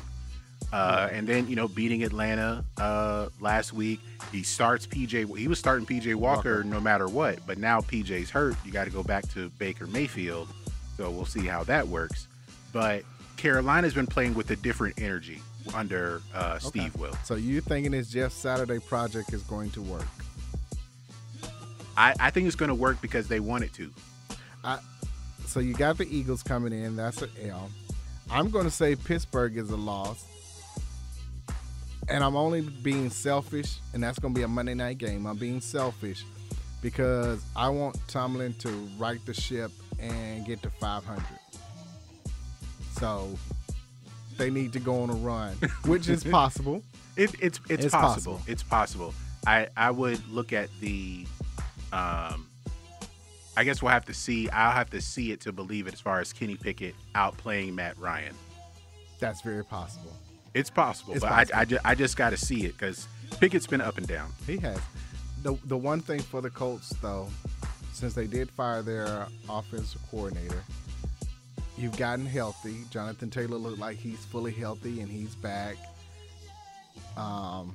Uh, 0.72 1.08
and 1.10 1.26
then 1.26 1.48
you 1.48 1.56
know 1.56 1.66
beating 1.66 2.04
Atlanta 2.04 2.64
uh, 2.78 3.28
last 3.40 3.72
week, 3.72 4.00
he 4.30 4.42
starts 4.42 4.86
PJ. 4.86 5.36
He 5.36 5.48
was 5.48 5.58
starting 5.58 5.86
PJ 5.86 6.14
Walker, 6.14 6.56
Walker. 6.56 6.64
no 6.64 6.80
matter 6.80 7.08
what. 7.08 7.44
But 7.46 7.58
now 7.58 7.80
PJ's 7.80 8.30
hurt. 8.30 8.54
You 8.64 8.72
got 8.72 8.84
to 8.84 8.90
go 8.90 9.02
back 9.02 9.28
to 9.32 9.48
Baker 9.58 9.86
Mayfield. 9.86 10.48
So 10.96 11.10
we'll 11.10 11.24
see 11.24 11.46
how 11.46 11.64
that 11.64 11.88
works. 11.88 12.28
But 12.72 13.04
Carolina's 13.36 13.94
been 13.94 14.06
playing 14.06 14.34
with 14.34 14.50
a 14.50 14.56
different 14.56 15.00
energy 15.00 15.40
under 15.74 16.22
uh, 16.34 16.58
Steve 16.58 16.94
Will. 16.96 17.14
So 17.24 17.34
you 17.34 17.60
thinking 17.60 17.92
this 17.92 18.10
Jeff 18.10 18.32
Saturday 18.32 18.78
project 18.78 19.32
is 19.32 19.42
going 19.42 19.70
to 19.70 19.82
work? 19.82 20.06
I, 21.96 22.14
I 22.20 22.30
think 22.30 22.46
it's 22.46 22.56
going 22.56 22.68
to 22.68 22.74
work 22.74 23.00
because 23.00 23.28
they 23.28 23.40
want 23.40 23.64
it 23.64 23.72
to. 23.74 23.90
So 25.46 25.58
you 25.58 25.74
got 25.74 25.98
the 25.98 26.06
Eagles 26.14 26.42
coming 26.42 26.72
in. 26.72 26.94
That's 26.94 27.22
an 27.22 27.30
L. 27.42 27.70
I'm 28.30 28.50
going 28.50 28.64
to 28.64 28.70
say 28.70 28.94
Pittsburgh 28.94 29.56
is 29.56 29.70
a 29.70 29.76
loss. 29.76 30.24
And 32.10 32.24
I'm 32.24 32.36
only 32.36 32.60
being 32.62 33.08
selfish, 33.08 33.76
and 33.94 34.02
that's 34.02 34.18
going 34.18 34.34
to 34.34 34.38
be 34.38 34.42
a 34.42 34.48
Monday 34.48 34.74
night 34.74 34.98
game. 34.98 35.26
I'm 35.26 35.36
being 35.36 35.60
selfish 35.60 36.24
because 36.82 37.42
I 37.54 37.68
want 37.68 37.96
Tomlin 38.08 38.54
to 38.60 38.68
right 38.98 39.24
the 39.26 39.34
ship 39.34 39.70
and 40.00 40.44
get 40.44 40.60
to 40.62 40.70
500. 40.70 41.22
So 42.98 43.28
they 44.36 44.50
need 44.50 44.72
to 44.72 44.80
go 44.80 45.02
on 45.02 45.10
a 45.10 45.14
run, 45.14 45.54
which 45.84 46.08
is 46.08 46.24
possible. 46.38 46.82
It, 47.16 47.34
it's 47.40 47.60
it's, 47.68 47.84
It's 47.86 47.94
possible. 47.94 48.34
possible. 48.34 48.40
It's 48.52 48.62
possible. 48.62 49.14
I 49.46 49.68
I 49.76 49.90
would 49.90 50.26
look 50.28 50.52
at 50.52 50.68
the, 50.80 51.26
um, 51.92 52.46
I 53.56 53.64
guess 53.64 53.82
we'll 53.82 53.92
have 53.92 54.04
to 54.06 54.14
see. 54.14 54.48
I'll 54.50 54.72
have 54.72 54.90
to 54.90 55.00
see 55.00 55.30
it 55.32 55.40
to 55.42 55.52
believe 55.52 55.86
it. 55.86 55.94
As 55.94 56.00
far 56.00 56.20
as 56.20 56.32
Kenny 56.32 56.56
Pickett 56.56 56.94
outplaying 57.14 57.74
Matt 57.74 57.96
Ryan, 57.98 58.34
That's 59.20 59.42
very 59.42 59.64
possible. 59.64 60.16
It's 60.54 60.70
possible. 60.70 61.14
It's 61.14 61.22
but 61.22 61.30
possible. 61.30 61.58
I 61.58 61.60
I, 61.60 61.64
ju- 61.64 61.78
I 61.84 61.94
just 61.94 62.16
got 62.16 62.30
to 62.30 62.36
see 62.36 62.64
it 62.64 62.72
because 62.78 63.06
Pickett's 63.38 63.66
been 63.66 63.80
up 63.80 63.98
and 63.98 64.06
down. 64.06 64.32
He 64.46 64.56
has. 64.58 64.78
The 65.42 65.56
the 65.64 65.76
one 65.76 66.00
thing 66.00 66.20
for 66.20 66.40
the 66.40 66.50
Colts 66.50 66.90
though, 67.00 67.28
since 67.92 68.14
they 68.14 68.26
did 68.26 68.50
fire 68.50 68.82
their 68.82 69.26
offensive 69.48 70.00
coordinator, 70.10 70.62
you've 71.78 71.96
gotten 71.96 72.26
healthy. 72.26 72.76
Jonathan 72.90 73.30
Taylor 73.30 73.56
looked 73.56 73.78
like 73.78 73.96
he's 73.96 74.24
fully 74.24 74.52
healthy 74.52 75.00
and 75.00 75.10
he's 75.10 75.34
back. 75.36 75.76
Um, 77.16 77.74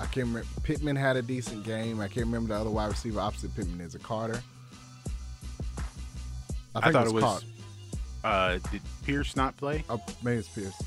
I 0.00 0.04
can't 0.06 0.28
remember. 0.28 0.46
Pittman 0.62 0.96
had 0.96 1.16
a 1.16 1.22
decent 1.22 1.64
game. 1.64 2.00
I 2.00 2.08
can't 2.08 2.26
remember 2.26 2.54
the 2.54 2.60
other 2.60 2.70
wide 2.70 2.90
receiver 2.90 3.20
opposite 3.20 3.54
Pittman 3.54 3.80
is 3.80 3.94
it 3.94 4.02
Carter. 4.02 4.40
I, 6.74 6.88
I, 6.88 6.92
thought 6.92 7.06
it 7.06 7.12
was. 7.12 7.24
Carter. 7.24 7.46
Uh, 8.24 8.58
did 8.70 8.80
Pierce 9.04 9.36
not 9.36 9.56
play? 9.56 9.84
Oh, 9.90 10.00
maybe 10.22 10.38
it's 10.38 10.48
Pierce. 10.48 10.80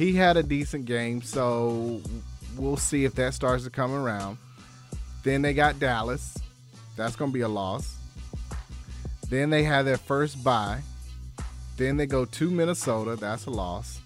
He 0.00 0.14
had 0.14 0.38
a 0.38 0.42
decent 0.42 0.86
game, 0.86 1.20
so 1.20 2.00
we'll 2.56 2.78
see 2.78 3.04
if 3.04 3.14
that 3.16 3.34
starts 3.34 3.64
to 3.64 3.70
come 3.70 3.92
around. 3.92 4.38
Then 5.24 5.42
they 5.42 5.52
got 5.52 5.78
Dallas. 5.78 6.38
That's 6.96 7.16
going 7.16 7.30
to 7.30 7.34
be 7.34 7.42
a 7.42 7.48
loss. 7.48 7.96
Then 9.28 9.50
they 9.50 9.62
have 9.64 9.84
their 9.84 9.98
first 9.98 10.42
bye. 10.42 10.80
Then 11.76 11.98
they 11.98 12.06
go 12.06 12.24
to 12.24 12.50
Minnesota. 12.50 13.14
That's 13.14 13.44
a 13.44 13.50
loss. 13.50 14.00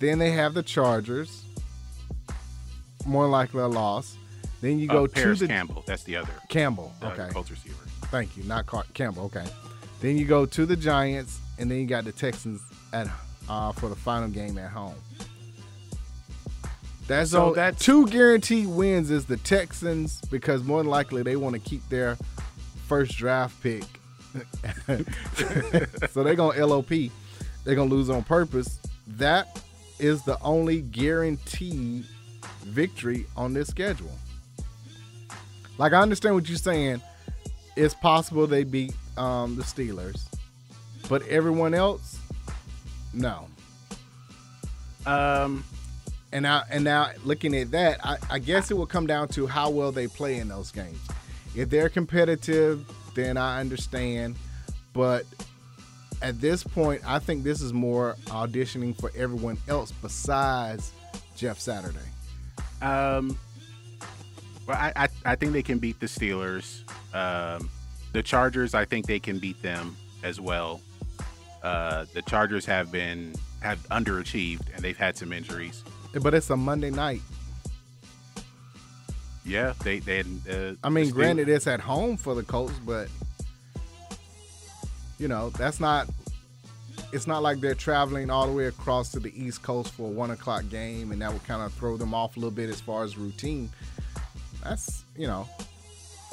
Then 0.00 0.18
they 0.18 0.32
have 0.32 0.52
the 0.52 0.62
Chargers. 0.62 1.44
More 3.06 3.26
likely 3.26 3.62
a 3.62 3.68
loss. 3.68 4.18
Then 4.60 4.78
you 4.78 4.86
Uh, 4.90 4.92
go 4.92 5.08
Parris 5.08 5.38
to 5.38 5.46
the 5.46 5.48
Campbell. 5.54 5.82
That's 5.86 6.02
the 6.04 6.16
other 6.16 6.32
Campbell. 6.50 6.92
Okay. 7.02 7.28
Colts 7.30 7.50
receiver. 7.50 7.74
Thank 8.10 8.36
you. 8.36 8.44
Not 8.44 8.66
Car- 8.66 8.84
Campbell. 8.92 9.24
Okay. 9.34 9.46
Then 10.02 10.18
you 10.18 10.26
go 10.26 10.44
to 10.44 10.66
the 10.66 10.76
Giants, 10.76 11.38
and 11.58 11.70
then 11.70 11.78
you 11.78 11.86
got 11.86 12.04
the 12.04 12.12
Texans 12.12 12.60
at 12.92 13.06
uh, 13.48 13.72
for 13.72 13.88
the 13.88 13.96
final 13.96 14.28
game 14.28 14.58
at 14.58 14.70
home. 14.70 14.94
That's 17.06 17.30
So 17.30 17.42
all. 17.46 17.52
that's- 17.54 17.80
two 17.82 18.06
guaranteed 18.08 18.66
wins 18.66 19.10
is 19.10 19.26
the 19.26 19.36
Texans 19.36 20.20
because 20.30 20.64
more 20.64 20.82
than 20.82 20.90
likely 20.90 21.22
they 21.22 21.36
want 21.36 21.54
to 21.54 21.60
keep 21.60 21.88
their 21.88 22.16
first 22.88 23.16
draft 23.16 23.60
pick. 23.62 23.84
so 26.10 26.22
they're 26.22 26.34
gonna 26.34 26.66
LOP. 26.66 26.88
They're 27.64 27.74
gonna 27.74 27.90
lose 27.90 28.10
on 28.10 28.22
purpose. 28.24 28.78
That 29.06 29.60
is 29.98 30.22
the 30.24 30.38
only 30.42 30.82
guaranteed 30.82 32.04
victory 32.64 33.26
on 33.36 33.54
this 33.54 33.68
schedule. 33.68 34.10
Like 35.78 35.92
I 35.92 36.00
understand 36.00 36.34
what 36.34 36.48
you're 36.48 36.58
saying. 36.58 37.00
It's 37.76 37.94
possible 37.94 38.46
they 38.46 38.64
beat 38.64 38.94
um, 39.16 39.56
the 39.56 39.62
Steelers, 39.62 40.24
but 41.08 41.26
everyone 41.28 41.72
else, 41.74 42.18
no. 43.16 43.48
Um, 45.04 45.64
And 46.32 46.42
now, 46.42 46.64
and 46.70 46.84
now, 46.84 47.10
looking 47.24 47.54
at 47.56 47.70
that, 47.70 48.04
I, 48.04 48.18
I 48.28 48.38
guess 48.40 48.70
it 48.70 48.74
will 48.74 48.86
come 48.86 49.06
down 49.06 49.28
to 49.28 49.46
how 49.46 49.70
well 49.70 49.92
they 49.92 50.06
play 50.08 50.38
in 50.38 50.48
those 50.48 50.70
games. 50.72 50.98
If 51.54 51.70
they're 51.70 51.88
competitive, 51.88 52.84
then 53.14 53.36
I 53.36 53.60
understand. 53.60 54.36
But 54.92 55.24
at 56.20 56.40
this 56.40 56.64
point, 56.64 57.00
I 57.06 57.20
think 57.20 57.44
this 57.44 57.62
is 57.62 57.72
more 57.72 58.16
auditioning 58.26 58.98
for 59.00 59.10
everyone 59.16 59.56
else 59.68 59.92
besides 59.92 60.92
Jeff 61.36 61.58
Saturday. 61.58 61.98
Um, 62.82 63.38
well, 64.66 64.76
I, 64.76 64.92
I 64.96 65.08
I 65.24 65.36
think 65.36 65.52
they 65.52 65.62
can 65.62 65.78
beat 65.78 66.00
the 66.00 66.06
Steelers. 66.06 66.82
Um, 67.14 67.70
the 68.12 68.22
Chargers, 68.22 68.74
I 68.74 68.84
think 68.84 69.06
they 69.06 69.20
can 69.20 69.38
beat 69.38 69.62
them 69.62 69.96
as 70.22 70.40
well. 70.40 70.80
Uh, 71.66 72.06
the 72.14 72.22
Chargers 72.22 72.64
have 72.64 72.92
been 72.92 73.34
have 73.60 73.80
underachieved 73.88 74.72
and 74.72 74.84
they've 74.84 74.96
had 74.96 75.16
some 75.16 75.32
injuries. 75.32 75.82
But 76.22 76.32
it's 76.32 76.48
a 76.50 76.56
Monday 76.56 76.90
night. 76.90 77.22
Yeah, 79.44 79.72
they 79.82 79.98
they. 79.98 80.20
Uh, 80.48 80.74
I 80.84 80.90
mean, 80.90 81.10
granted, 81.10 81.48
it's 81.48 81.66
at 81.66 81.80
home 81.80 82.18
for 82.18 82.36
the 82.36 82.44
Colts, 82.44 82.78
but 82.86 83.08
you 85.18 85.26
know 85.26 85.50
that's 85.50 85.80
not. 85.80 86.08
It's 87.12 87.26
not 87.26 87.42
like 87.42 87.58
they're 87.58 87.74
traveling 87.74 88.30
all 88.30 88.46
the 88.46 88.52
way 88.52 88.66
across 88.66 89.10
to 89.12 89.18
the 89.18 89.32
East 89.34 89.64
Coast 89.64 89.92
for 89.92 90.04
a 90.04 90.10
one 90.10 90.30
o'clock 90.30 90.68
game, 90.68 91.10
and 91.10 91.20
that 91.20 91.32
would 91.32 91.44
kind 91.44 91.62
of 91.62 91.72
throw 91.74 91.96
them 91.96 92.14
off 92.14 92.36
a 92.36 92.40
little 92.40 92.52
bit 92.52 92.70
as 92.70 92.80
far 92.80 93.02
as 93.02 93.18
routine. 93.18 93.70
That's 94.62 95.02
you 95.16 95.26
know, 95.26 95.48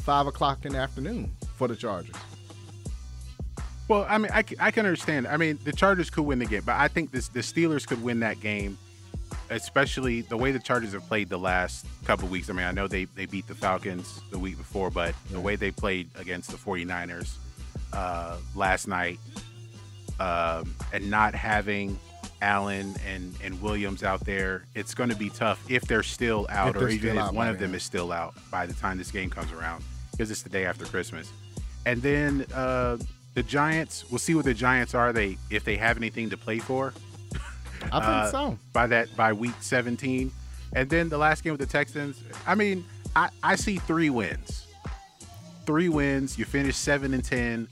five 0.04 0.28
o'clock 0.28 0.64
in 0.64 0.74
the 0.74 0.80
afternoon 0.80 1.36
for 1.56 1.68
the 1.68 1.76
Chargers. 1.76 2.16
Well, 3.88 4.06
I 4.10 4.18
mean, 4.18 4.32
I 4.34 4.44
can 4.44 4.86
understand. 4.86 5.28
I 5.28 5.38
mean, 5.38 5.60
the 5.64 5.74
Chargers 5.74 6.10
could 6.10 6.24
win 6.24 6.40
the 6.40 6.46
game, 6.46 6.64
but 6.66 6.76
I 6.76 6.88
think 6.88 7.12
this 7.12 7.28
the 7.28 7.42
Steelers 7.42 7.86
could 7.86 8.02
win 8.02 8.22
that 8.22 8.40
game, 8.40 8.78
especially 9.50 10.22
the 10.22 10.38
way 10.38 10.52
the 10.52 10.60
Chargers 10.60 10.94
have 10.94 11.06
played 11.08 11.30
the 11.30 11.38
last 11.38 11.86
couple 12.06 12.28
weeks. 12.30 12.50
I 12.50 12.54
mean, 12.54 12.66
I 12.66 12.72
know 12.72 12.88
they, 12.88 13.06
they 13.06 13.26
beat 13.26 13.48
the 13.48 13.56
Falcons 13.56 14.22
the 14.32 14.40
week 14.40 14.58
before, 14.58 14.90
but 14.90 15.14
the 15.32 15.40
way 15.40 15.56
they 15.56 15.72
played 15.72 16.10
against 16.16 16.50
the 16.52 16.58
49ers 16.58 17.36
uh, 17.92 18.38
last 18.56 18.88
night 18.88 19.20
um, 20.20 20.74
and 20.94 21.10
not 21.10 21.36
having 21.36 22.00
Allen 22.42 22.96
and, 23.08 23.34
and 23.44 23.62
Williams 23.62 24.04
out 24.04 24.26
there, 24.26 24.66
it's 24.76 24.94
going 24.94 25.10
to 25.10 25.16
be 25.16 25.30
tough 25.30 25.64
if 25.70 25.84
they're 25.84 26.04
still 26.04 26.48
out 26.50 26.76
or 26.76 26.90
even 26.90 27.18
if 27.18 27.32
one 27.32 27.48
of 27.48 27.60
them 27.60 27.74
is 27.76 27.84
still 27.84 28.12
out 28.12 28.34
by 28.50 28.66
the 28.66 28.74
time 28.74 28.98
this 28.98 29.12
game 29.12 29.30
comes 29.30 29.52
around 29.52 29.84
because 30.12 30.32
it's 30.32 30.42
the 30.42 30.50
day 30.50 30.66
after 30.66 30.86
Christmas. 30.86 31.32
And 31.86 32.02
then 32.02 32.46
uh, 32.54 32.98
the 33.34 33.44
Giants, 33.44 34.06
we'll 34.12 34.20
see 34.20 34.36
what 34.36 34.46
the 34.46 34.54
Giants 34.54 34.94
are. 34.94 35.12
They 35.14 35.38
if 35.50 35.64
they 35.64 35.76
have 35.78 35.98
anything 35.98 36.30
to 36.30 36.38
play 36.38 36.60
for 36.60 36.94
I 37.92 38.00
think 38.00 38.04
Uh, 38.06 38.32
so. 38.32 38.58
by 38.72 38.88
that 38.88 39.16
by 39.16 39.34
week 39.34 39.56
17. 39.62 40.32
And 40.76 40.90
then 40.90 41.10
the 41.10 41.18
last 41.18 41.44
game 41.44 41.52
with 41.54 41.60
the 41.60 41.66
Texans, 41.68 42.22
I 42.48 42.56
mean, 42.56 42.84
I, 43.16 43.30
I 43.44 43.56
see 43.56 43.78
three 43.78 44.10
wins. 44.10 44.66
three 45.66 45.90
wins. 45.90 46.38
You 46.38 46.46
finish 46.46 46.76
seven 46.76 47.14
and 47.14 47.24
ten. 47.24 47.68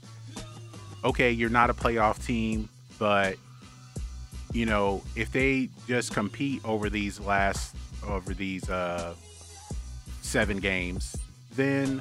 Okay, 1.04 1.30
you're 1.32 1.50
not 1.50 1.68
a 1.70 1.74
playoff 1.74 2.24
team, 2.24 2.68
but 2.98 3.36
you 4.52 4.66
know 4.66 5.02
if 5.16 5.32
they 5.32 5.68
just 5.88 6.12
compete 6.14 6.60
over 6.64 6.88
these 6.90 7.18
last 7.18 7.74
over 8.06 8.34
these 8.34 8.68
uh, 8.70 9.14
seven 10.20 10.58
games, 10.58 11.16
then 11.56 12.00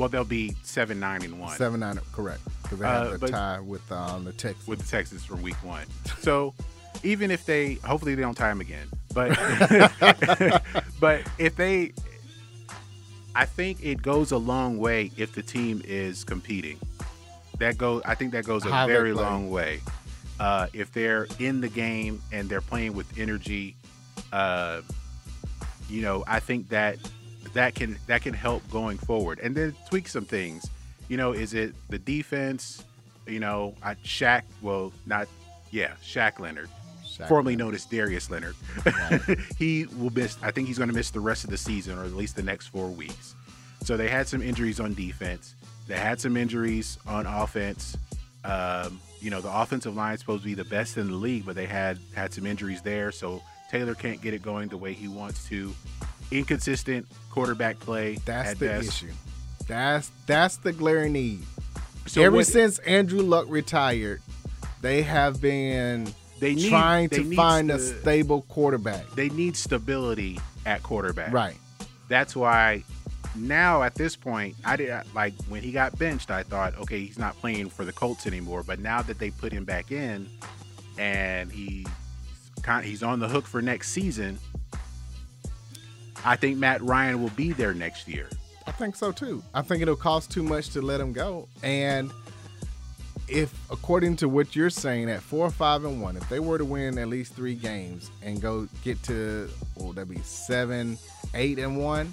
well 0.00 0.08
they'll 0.08 0.24
be 0.24 0.56
seven 0.62 0.98
nine 0.98 1.22
and 1.22 1.38
one. 1.38 1.54
Seven, 1.58 1.80
nine, 1.80 2.00
correct? 2.10 2.40
Because 2.62 2.78
they 2.78 2.86
Uh, 2.86 3.02
have 3.02 3.12
the 3.12 3.18
but- 3.18 3.30
tie 3.30 3.60
with 3.60 3.92
um, 3.92 4.24
the 4.24 4.32
Texans. 4.32 4.66
with 4.66 4.78
the 4.78 4.88
Texans 4.88 5.24
from 5.26 5.42
week 5.42 5.62
one. 5.62 5.86
So 6.20 6.54
even 7.04 7.30
if 7.30 7.44
they, 7.44 7.74
hopefully 7.74 8.14
they 8.14 8.22
don't 8.22 8.34
tie 8.34 8.48
them 8.48 8.62
again, 8.62 8.88
but 9.12 9.28
but 11.00 11.20
if 11.38 11.54
they, 11.54 11.92
I 13.34 13.44
think 13.44 13.84
it 13.84 14.00
goes 14.00 14.32
a 14.32 14.38
long 14.38 14.78
way 14.78 15.10
if 15.18 15.34
the 15.34 15.42
team 15.42 15.82
is 15.84 16.24
competing. 16.24 16.78
That 17.58 17.76
goes, 17.76 18.00
I 18.06 18.14
think 18.14 18.32
that 18.32 18.46
goes 18.46 18.64
a 18.64 18.70
How 18.72 18.86
very 18.86 19.12
long 19.12 19.50
way. 19.50 19.80
Uh, 20.38 20.68
if 20.72 20.92
they're 20.92 21.26
in 21.38 21.60
the 21.60 21.68
game 21.68 22.22
and 22.32 22.48
they're 22.48 22.62
playing 22.62 22.94
with 22.94 23.18
energy, 23.18 23.76
uh, 24.32 24.80
you 25.90 26.00
know, 26.00 26.24
I 26.26 26.40
think 26.40 26.70
that 26.70 26.96
that 27.54 27.74
can 27.74 27.98
that 28.06 28.22
can 28.22 28.34
help 28.34 28.68
going 28.70 28.98
forward, 28.98 29.40
and 29.40 29.54
then 29.54 29.74
tweak 29.88 30.08
some 30.08 30.24
things. 30.24 30.68
You 31.08 31.16
know, 31.16 31.32
is 31.32 31.54
it 31.54 31.74
the 31.88 31.98
defense? 31.98 32.84
You 33.26 33.40
know, 33.40 33.74
I 33.82 33.94
Shaq. 33.96 34.42
Well, 34.62 34.92
not 35.06 35.28
yeah, 35.70 35.92
Shaq 36.02 36.38
Leonard, 36.38 36.68
Shaq 37.04 37.28
formerly 37.28 37.56
known 37.56 37.74
as 37.74 37.84
Darius 37.84 38.30
Leonard. 38.30 38.56
he 39.58 39.86
will 39.98 40.10
miss. 40.10 40.36
I 40.42 40.50
think 40.50 40.68
he's 40.68 40.78
going 40.78 40.90
to 40.90 40.94
miss 40.94 41.10
the 41.10 41.20
rest 41.20 41.44
of 41.44 41.50
the 41.50 41.58
season, 41.58 41.98
or 41.98 42.04
at 42.04 42.12
least 42.12 42.36
the 42.36 42.42
next 42.42 42.68
four 42.68 42.88
weeks. 42.88 43.34
So 43.82 43.96
they 43.96 44.08
had 44.08 44.28
some 44.28 44.42
injuries 44.42 44.78
on 44.80 44.94
defense. 44.94 45.54
They 45.86 45.96
had 45.96 46.20
some 46.20 46.36
injuries 46.36 46.98
on 47.06 47.26
offense. 47.26 47.96
Um, 48.44 49.00
you 49.20 49.30
know, 49.30 49.40
the 49.40 49.52
offensive 49.52 49.96
line 49.96 50.14
is 50.14 50.20
supposed 50.20 50.42
to 50.42 50.48
be 50.48 50.54
the 50.54 50.64
best 50.64 50.96
in 50.96 51.08
the 51.08 51.16
league, 51.16 51.44
but 51.44 51.56
they 51.56 51.66
had 51.66 51.98
had 52.14 52.32
some 52.32 52.46
injuries 52.46 52.82
there. 52.82 53.12
So 53.12 53.42
Taylor 53.70 53.94
can't 53.94 54.20
get 54.20 54.34
it 54.34 54.42
going 54.42 54.68
the 54.68 54.76
way 54.76 54.92
he 54.92 55.08
wants 55.08 55.48
to. 55.48 55.74
Inconsistent 56.30 57.06
quarterback 57.30 57.78
play. 57.80 58.16
That's 58.24 58.50
at 58.50 58.58
the 58.58 58.66
best. 58.66 58.88
issue. 58.88 59.12
That's 59.66 60.10
that's 60.26 60.56
the 60.58 60.72
glaring 60.72 61.12
need. 61.12 61.42
So 62.06 62.22
Ever 62.22 62.36
what- 62.36 62.46
since 62.46 62.78
Andrew 62.80 63.22
Luck 63.22 63.46
retired, 63.48 64.20
they 64.80 65.02
have 65.02 65.40
been 65.40 66.12
They 66.40 66.54
need- 66.54 66.70
trying 66.70 67.08
they 67.08 67.18
to 67.18 67.36
find 67.36 67.70
a 67.70 67.78
stable 67.78 68.42
quarterback. 68.42 69.10
they 69.14 69.28
need 69.28 69.56
stability 69.56 70.40
at 70.66 70.82
quarterback. 70.82 71.32
Right. 71.32 71.56
That's 72.08 72.34
why 72.34 72.84
now 73.36 73.82
at 73.84 73.94
this 73.94 74.16
point, 74.16 74.56
I 74.64 74.74
did 74.76 74.92
like 75.14 75.34
when 75.48 75.62
he 75.62 75.70
got 75.70 75.96
benched, 75.98 76.30
I 76.32 76.42
thought, 76.42 76.76
okay, 76.78 77.00
he's 77.04 77.18
not 77.18 77.36
playing 77.40 77.70
for 77.70 77.84
the 77.84 77.92
Colts 77.92 78.26
anymore. 78.26 78.62
But 78.64 78.80
now 78.80 79.02
that 79.02 79.18
they 79.18 79.30
put 79.30 79.52
him 79.52 79.64
back 79.64 79.92
in, 79.92 80.28
and 80.98 81.50
he 81.52 81.86
he's 82.82 83.02
on 83.02 83.18
the 83.20 83.28
hook 83.28 83.46
for 83.46 83.62
next 83.62 83.90
season, 83.90 84.38
I 86.24 86.36
think 86.36 86.58
Matt 86.58 86.82
Ryan 86.82 87.22
will 87.22 87.30
be 87.30 87.52
there 87.52 87.74
next 87.74 88.08
year. 88.08 88.28
I 88.66 88.72
think 88.72 88.94
so 88.94 89.10
too. 89.12 89.42
I 89.54 89.62
think 89.62 89.82
it'll 89.82 89.96
cost 89.96 90.30
too 90.30 90.42
much 90.42 90.70
to 90.70 90.82
let 90.82 91.00
him 91.00 91.12
go. 91.12 91.48
And 91.62 92.12
if, 93.28 93.52
according 93.70 94.16
to 94.16 94.28
what 94.28 94.54
you're 94.54 94.70
saying, 94.70 95.08
at 95.10 95.22
four, 95.22 95.50
five, 95.50 95.84
and 95.84 96.02
one, 96.02 96.16
if 96.16 96.28
they 96.28 96.40
were 96.40 96.58
to 96.58 96.64
win 96.64 96.98
at 96.98 97.08
least 97.08 97.34
three 97.34 97.54
games 97.54 98.10
and 98.22 98.40
go 98.40 98.68
get 98.84 99.02
to, 99.04 99.48
what 99.74 99.86
would 99.86 99.96
that 99.96 100.08
be, 100.08 100.18
seven, 100.18 100.98
eight, 101.34 101.58
and 101.58 101.78
one, 101.78 102.12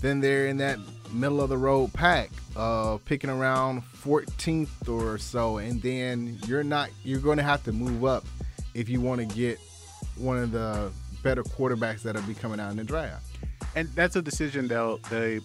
then 0.00 0.20
they're 0.20 0.46
in 0.46 0.58
that 0.58 0.78
middle 1.12 1.40
of 1.40 1.48
the 1.48 1.56
road 1.56 1.92
pack, 1.92 2.30
uh, 2.56 2.98
picking 3.04 3.30
around 3.30 3.82
14th 3.82 4.88
or 4.88 5.18
so. 5.18 5.58
And 5.58 5.82
then 5.82 6.38
you're 6.46 6.64
not, 6.64 6.90
you're 7.04 7.20
going 7.20 7.38
to 7.38 7.42
have 7.42 7.64
to 7.64 7.72
move 7.72 8.04
up 8.04 8.24
if 8.74 8.88
you 8.88 9.00
want 9.00 9.20
to 9.20 9.36
get 9.36 9.58
one 10.16 10.38
of 10.38 10.52
the 10.52 10.90
better 11.22 11.42
quarterbacks 11.42 12.02
that'll 12.02 12.22
be 12.22 12.34
coming 12.34 12.60
out 12.60 12.70
in 12.70 12.76
the 12.76 12.84
draft. 12.84 13.26
And 13.76 13.88
that's 13.94 14.16
a 14.16 14.22
decision 14.22 14.68
they'll 14.68 14.98
they 15.10 15.40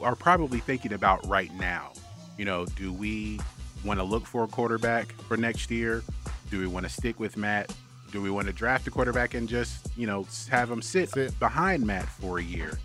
are 0.00 0.14
probably 0.14 0.58
thinking 0.60 0.92
about 0.92 1.26
right 1.26 1.52
now. 1.54 1.92
You 2.38 2.44
know, 2.44 2.66
do 2.66 2.92
we 2.92 3.40
want 3.84 4.00
to 4.00 4.04
look 4.04 4.26
for 4.26 4.44
a 4.44 4.48
quarterback 4.48 5.12
for 5.28 5.36
next 5.36 5.70
year? 5.70 6.02
Do 6.50 6.58
we 6.60 6.66
want 6.66 6.86
to 6.86 6.92
stick 6.92 7.18
with 7.20 7.36
Matt? 7.36 7.74
Do 8.12 8.22
we 8.22 8.30
want 8.30 8.46
to 8.46 8.52
draft 8.52 8.86
a 8.86 8.90
quarterback 8.90 9.34
and 9.34 9.48
just 9.48 9.88
you 9.96 10.06
know 10.06 10.26
have 10.50 10.70
him 10.70 10.82
sit, 10.82 11.10
Sit. 11.10 11.38
behind 11.40 11.86
Matt 11.86 12.06
for 12.08 12.38
a 12.38 12.42
year? 12.42 12.78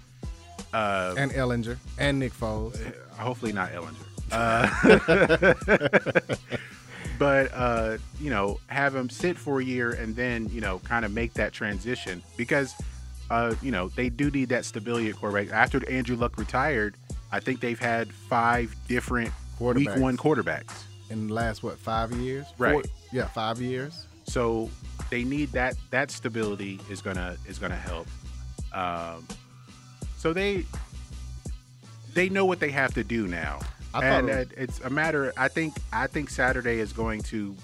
Uh, 0.73 1.15
And 1.17 1.32
Ehlinger 1.32 1.78
and 1.97 2.19
Nick 2.19 2.34
Foles. 2.34 2.78
hopefully 3.17 3.52
not 3.54 3.69
Ehlinger. 3.71 3.95
Uh, 4.32 5.56
but 7.19 7.52
uh, 7.54 7.97
you 8.19 8.30
know, 8.30 8.60
have 8.67 8.95
him 8.95 9.10
sit 9.10 9.38
for 9.38 9.60
a 9.60 9.63
year 9.63 9.91
and 9.91 10.15
then 10.15 10.47
you 10.49 10.62
know, 10.62 10.80
kind 10.80 11.06
of 11.06 11.12
make 11.13 11.34
that 11.34 11.52
transition 11.54 12.21
because 12.38 12.73
uh, 13.29 13.55
you 13.61 13.71
know 13.71 13.89
they 13.89 14.09
do 14.09 14.29
need 14.31 14.49
that 14.49 14.65
stability 14.65 15.09
at 15.09 15.15
quarterback. 15.15 15.51
After 15.53 15.87
Andrew 15.89 16.15
Luck 16.15 16.37
retired, 16.37 16.95
I 17.31 17.39
think 17.39 17.59
they've 17.59 17.79
had 17.79 18.11
five 18.11 18.75
different 18.87 19.31
week 19.59 19.89
one 19.97 20.17
quarterbacks. 20.17 20.83
in 21.09 21.27
the 21.27 21.33
last 21.33 21.63
what 21.63 21.77
five 21.79 22.11
years? 22.13 22.45
Right. 22.57 22.85
yeah, 23.11 23.25
five 23.27 23.61
years. 23.61 24.05
So 24.25 24.69
they 25.09 25.23
need 25.23 25.51
that 25.53 25.75
that 25.91 26.11
stability 26.11 26.79
is 26.89 27.01
gonna 27.01 27.35
is 27.47 27.57
gonna 27.59 27.75
help. 27.75 28.07
Um, 28.73 29.27
so 30.17 30.33
they 30.33 30.65
they 32.13 32.29
know 32.29 32.45
what 32.45 32.59
they 32.59 32.71
have 32.71 32.93
to 32.95 33.03
do 33.03 33.27
now, 33.27 33.59
I 33.93 34.05
and 34.05 34.27
thought 34.27 34.35
it- 34.37 34.51
it's 34.57 34.79
a 34.81 34.89
matter. 34.89 35.33
I 35.37 35.47
think 35.47 35.75
I 35.93 36.07
think 36.07 36.29
Saturday 36.29 36.79
is 36.79 36.93
going 36.93 37.21
to 37.23 37.55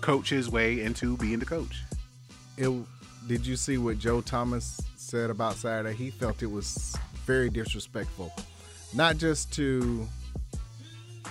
coach 0.00 0.28
his 0.30 0.50
way 0.50 0.82
into 0.82 1.16
being 1.16 1.38
the 1.38 1.46
coach. 1.46 1.82
It. 2.56 2.70
Did 3.26 3.46
you 3.46 3.56
see 3.56 3.78
what 3.78 3.98
Joe 3.98 4.20
Thomas 4.20 4.78
said 5.14 5.30
about 5.30 5.54
Saturday? 5.54 5.94
He 5.94 6.10
felt 6.10 6.42
it 6.42 6.50
was 6.50 6.96
very 7.24 7.48
disrespectful, 7.48 8.34
not 8.94 9.16
just 9.16 9.52
to 9.52 10.08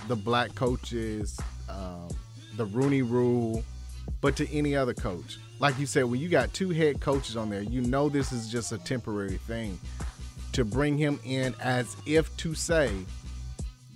the 0.08 0.16
black 0.16 0.54
coaches, 0.54 1.38
um, 1.68 2.08
the 2.56 2.64
Rooney 2.64 3.02
Rule, 3.02 3.62
but 4.22 4.36
to 4.36 4.50
any 4.50 4.74
other 4.74 4.94
coach. 4.94 5.36
Like 5.60 5.78
you 5.78 5.84
said, 5.84 6.04
when 6.04 6.18
you 6.18 6.30
got 6.30 6.50
two 6.54 6.70
head 6.70 7.02
coaches 7.02 7.36
on 7.36 7.50
there, 7.50 7.60
you 7.60 7.82
know 7.82 8.08
this 8.08 8.32
is 8.32 8.48
just 8.48 8.72
a 8.72 8.78
temporary 8.78 9.36
thing. 9.36 9.78
To 10.52 10.64
bring 10.64 10.96
him 10.96 11.20
in 11.22 11.54
as 11.60 11.94
if 12.06 12.34
to 12.38 12.54
say, 12.54 12.90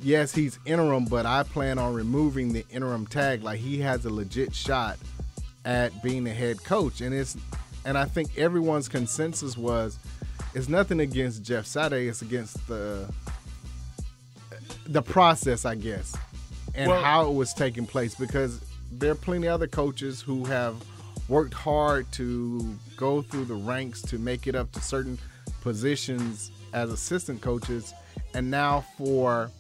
yes, 0.03 0.35
he's 0.35 0.59
interim, 0.67 1.07
but 1.07 1.25
I 1.25 1.45
plan 1.45 1.79
on 1.79 1.95
removing 1.95 2.53
the 2.53 2.67
interim 2.69 3.07
tag. 3.07 3.43
Like 3.43 3.59
he 3.59 3.79
has 3.79 4.05
a 4.05 4.11
legit 4.11 4.55
shot 4.55 4.99
at 5.65 6.03
being 6.03 6.25
the 6.25 6.35
head 6.35 6.63
coach, 6.63 7.01
and 7.01 7.15
it's 7.15 7.39
and 7.89 7.97
I 7.97 8.05
think 8.05 8.37
everyone's 8.37 8.87
consensus 8.87 9.57
was 9.57 9.99
it's 10.55 10.69
nothing 10.69 11.01
against 11.01 11.43
Jeff 11.43 11.65
Saturday, 11.65 12.09
it's 12.09 12.21
against 12.21 12.67
the 12.69 13.11
the 14.87 15.01
process, 15.01 15.65
I 15.65 15.75
guess, 15.75 16.15
and 16.75 16.91
Well- 16.91 17.03
how 17.03 17.31
it 17.31 17.35
was 17.35 17.55
taking 17.55 17.87
place 17.87 18.15
because 18.15 18.61
there 18.93 19.13
are 19.13 19.15
plenty 19.15 19.47
of 19.47 19.55
other 19.55 19.67
coaches 19.67 20.21
who 20.21 20.45
have 20.45 20.77
worked 21.29 21.55
hard 21.55 22.11
to 22.13 22.77
go 22.97 23.23
through 23.23 23.47
the 23.47 23.55
ranks 23.55 24.03
to 24.03 24.19
make 24.19 24.47
it 24.47 24.55
up 24.55 24.71
to 24.73 24.83
certain 24.83 25.19
positions 25.63 26.51
as 26.75 26.91
assistant 26.91 27.41
coaches. 27.41 27.95
And 28.35 28.51
now 28.51 28.85
for 28.99 29.51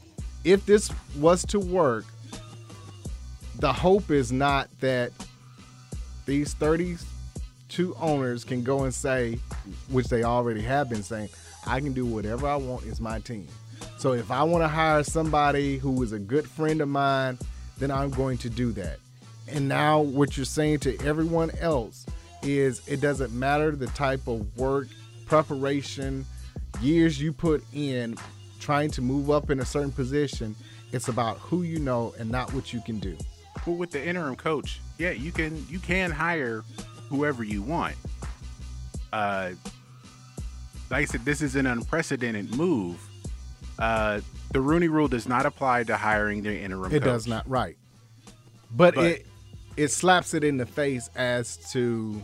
if 0.44 0.66
this 0.66 0.90
was 1.16 1.46
to 1.46 1.58
work 1.58 2.04
the 3.58 3.72
hope 3.72 4.10
is 4.10 4.30
not 4.30 4.68
that 4.80 5.12
these 6.26 6.54
32 7.68 7.94
owners 8.00 8.44
can 8.44 8.62
go 8.62 8.84
and 8.84 8.94
say 8.94 9.38
which 9.90 10.06
they 10.06 10.22
already 10.22 10.62
have 10.62 10.88
been 10.88 11.02
saying 11.02 11.28
i 11.66 11.80
can 11.80 11.92
do 11.92 12.06
whatever 12.06 12.46
i 12.46 12.56
want 12.56 12.84
it's 12.86 13.00
my 13.00 13.20
team. 13.20 13.46
So 13.98 14.12
if 14.12 14.30
i 14.30 14.42
want 14.42 14.64
to 14.64 14.68
hire 14.68 15.02
somebody 15.04 15.78
who 15.78 16.02
is 16.02 16.12
a 16.12 16.18
good 16.18 16.48
friend 16.48 16.80
of 16.80 16.88
mine 16.88 17.38
then 17.78 17.90
i'm 17.90 18.10
going 18.10 18.38
to 18.38 18.50
do 18.50 18.72
that. 18.72 18.98
And 19.48 19.68
now 19.68 20.00
what 20.00 20.36
you're 20.36 20.46
saying 20.46 20.80
to 20.80 20.98
everyone 21.04 21.50
else 21.60 22.06
is 22.42 22.86
it 22.88 23.00
doesn't 23.00 23.32
matter 23.32 23.72
the 23.72 23.86
type 23.88 24.26
of 24.26 24.56
work 24.56 24.88
preparation 25.26 26.24
years 26.80 27.20
you 27.20 27.32
put 27.32 27.62
in 27.72 28.16
trying 28.60 28.90
to 28.90 29.02
move 29.02 29.30
up 29.30 29.50
in 29.50 29.60
a 29.60 29.64
certain 29.64 29.92
position 29.92 30.54
it's 30.92 31.08
about 31.08 31.36
who 31.38 31.62
you 31.62 31.78
know 31.78 32.14
and 32.18 32.30
not 32.30 32.52
what 32.54 32.72
you 32.72 32.80
can 32.80 32.98
do. 32.98 33.16
But 33.66 33.72
with 33.72 33.90
the 33.90 34.04
interim 34.04 34.36
coach, 34.36 34.80
yeah, 34.96 35.10
you 35.10 35.32
can 35.32 35.66
you 35.68 35.78
can 35.78 36.10
hire 36.10 36.64
whoever 37.08 37.42
you 37.44 37.62
want. 37.62 37.96
Uh, 39.12 39.50
like 40.90 41.02
I 41.02 41.04
said, 41.04 41.24
this 41.24 41.42
is 41.42 41.56
an 41.56 41.66
unprecedented 41.66 42.54
move. 42.56 42.98
Uh, 43.78 44.20
the 44.52 44.60
Rooney 44.60 44.88
Rule 44.88 45.08
does 45.08 45.28
not 45.28 45.46
apply 45.46 45.84
to 45.84 45.96
hiring 45.96 46.42
the 46.42 46.58
interim. 46.58 46.92
It 46.92 47.00
coach. 47.00 47.04
does 47.04 47.26
not, 47.26 47.48
right? 47.48 47.76
But, 48.70 48.94
But- 48.94 49.04
it 49.04 49.26
it 49.76 49.88
slaps 49.92 50.34
it 50.34 50.42
in 50.42 50.56
the 50.56 50.66
face 50.66 51.08
as 51.14 51.56
to 51.72 52.20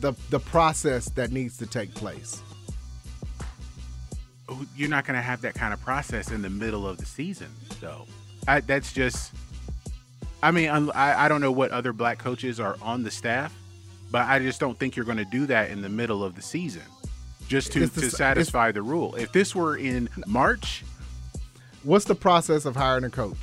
the 0.00 0.12
the 0.30 0.38
process 0.38 1.06
that 1.10 1.32
needs 1.32 1.56
to 1.58 1.66
take 1.66 1.94
place. 1.94 2.42
you're 4.76 4.90
not 4.90 5.06
going 5.06 5.16
to 5.16 5.22
have 5.22 5.40
that 5.40 5.54
kind 5.54 5.72
of 5.72 5.80
process 5.80 6.30
in 6.30 6.42
the 6.42 6.50
middle 6.50 6.86
of 6.86 6.98
the 6.98 7.06
season, 7.06 7.48
though. 7.80 8.06
I, 8.46 8.60
that's 8.60 8.92
just. 8.92 9.32
I 10.44 10.50
mean, 10.50 10.68
I, 10.68 11.24
I 11.24 11.28
don't 11.28 11.40
know 11.40 11.52
what 11.52 11.70
other 11.70 11.92
black 11.92 12.18
coaches 12.18 12.60
are 12.60 12.76
on 12.82 13.02
the 13.02 13.10
staff, 13.10 13.54
but 14.10 14.28
I 14.28 14.38
just 14.38 14.60
don't 14.60 14.78
think 14.78 14.96
you're 14.96 15.04
going 15.04 15.18
to 15.18 15.24
do 15.24 15.46
that 15.46 15.70
in 15.70 15.82
the 15.82 15.88
middle 15.88 16.22
of 16.22 16.34
the 16.36 16.42
season, 16.42 16.82
just 17.48 17.72
to, 17.72 17.86
the 17.86 18.00
to 18.02 18.10
satisfy 18.10 18.70
the 18.70 18.82
rule. 18.82 19.14
If 19.14 19.32
this 19.32 19.54
were 19.54 19.76
in 19.76 20.08
March, 20.26 20.84
What's 21.84 22.06
the 22.06 22.14
process 22.14 22.64
of 22.64 22.74
hiring 22.74 23.04
a 23.04 23.10
coach? 23.10 23.36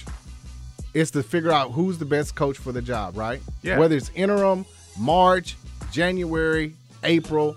It's 0.96 1.12
to 1.12 1.22
figure 1.22 1.52
out 1.52 1.72
who's 1.72 2.00
the 2.00 2.06
best 2.06 2.34
coach 2.34 2.58
for 2.58 2.72
the 2.72 2.82
job, 2.82 3.16
right? 3.16 3.40
Yeah. 3.62 3.78
Whether 3.78 3.96
it's 3.96 4.10
interim, 4.16 4.66
March, 4.98 5.56
January, 5.92 6.74
April, 7.04 7.56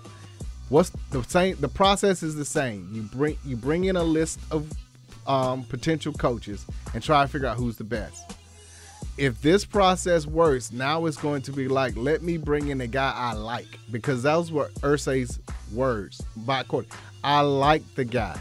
what's 0.69 0.91
the 1.09 1.23
same? 1.23 1.57
The 1.59 1.67
process 1.67 2.21
is 2.21 2.35
the 2.35 2.45
same. 2.45 2.87
You 2.93 3.01
bring 3.01 3.37
you 3.43 3.57
bring 3.57 3.85
in 3.85 3.95
a 3.95 4.03
list 4.03 4.39
of 4.51 4.71
um, 5.25 5.63
potential 5.63 6.13
coaches 6.13 6.65
and 6.93 7.01
try 7.01 7.23
to 7.23 7.27
figure 7.27 7.47
out 7.47 7.57
who's 7.57 7.77
the 7.77 7.83
best. 7.83 8.35
If 9.17 9.41
this 9.41 9.63
process 9.63 10.25
works, 10.27 10.71
now 10.73 11.05
it's 11.05 11.15
going 11.17 11.41
to 11.43 11.51
be 11.53 11.67
like, 11.69 11.95
let 11.95 12.21
me 12.21 12.37
bring 12.37 12.67
in 12.67 12.81
a 12.81 12.87
guy 12.87 13.13
I 13.15 13.33
like 13.33 13.79
because 13.91 14.23
those 14.23 14.51
were 14.51 14.67
Irsay's 14.81 15.39
words 15.73 16.21
by 16.35 16.63
court. 16.63 16.87
I 17.23 17.39
like 17.41 17.83
the 17.95 18.03
guy. 18.05 18.37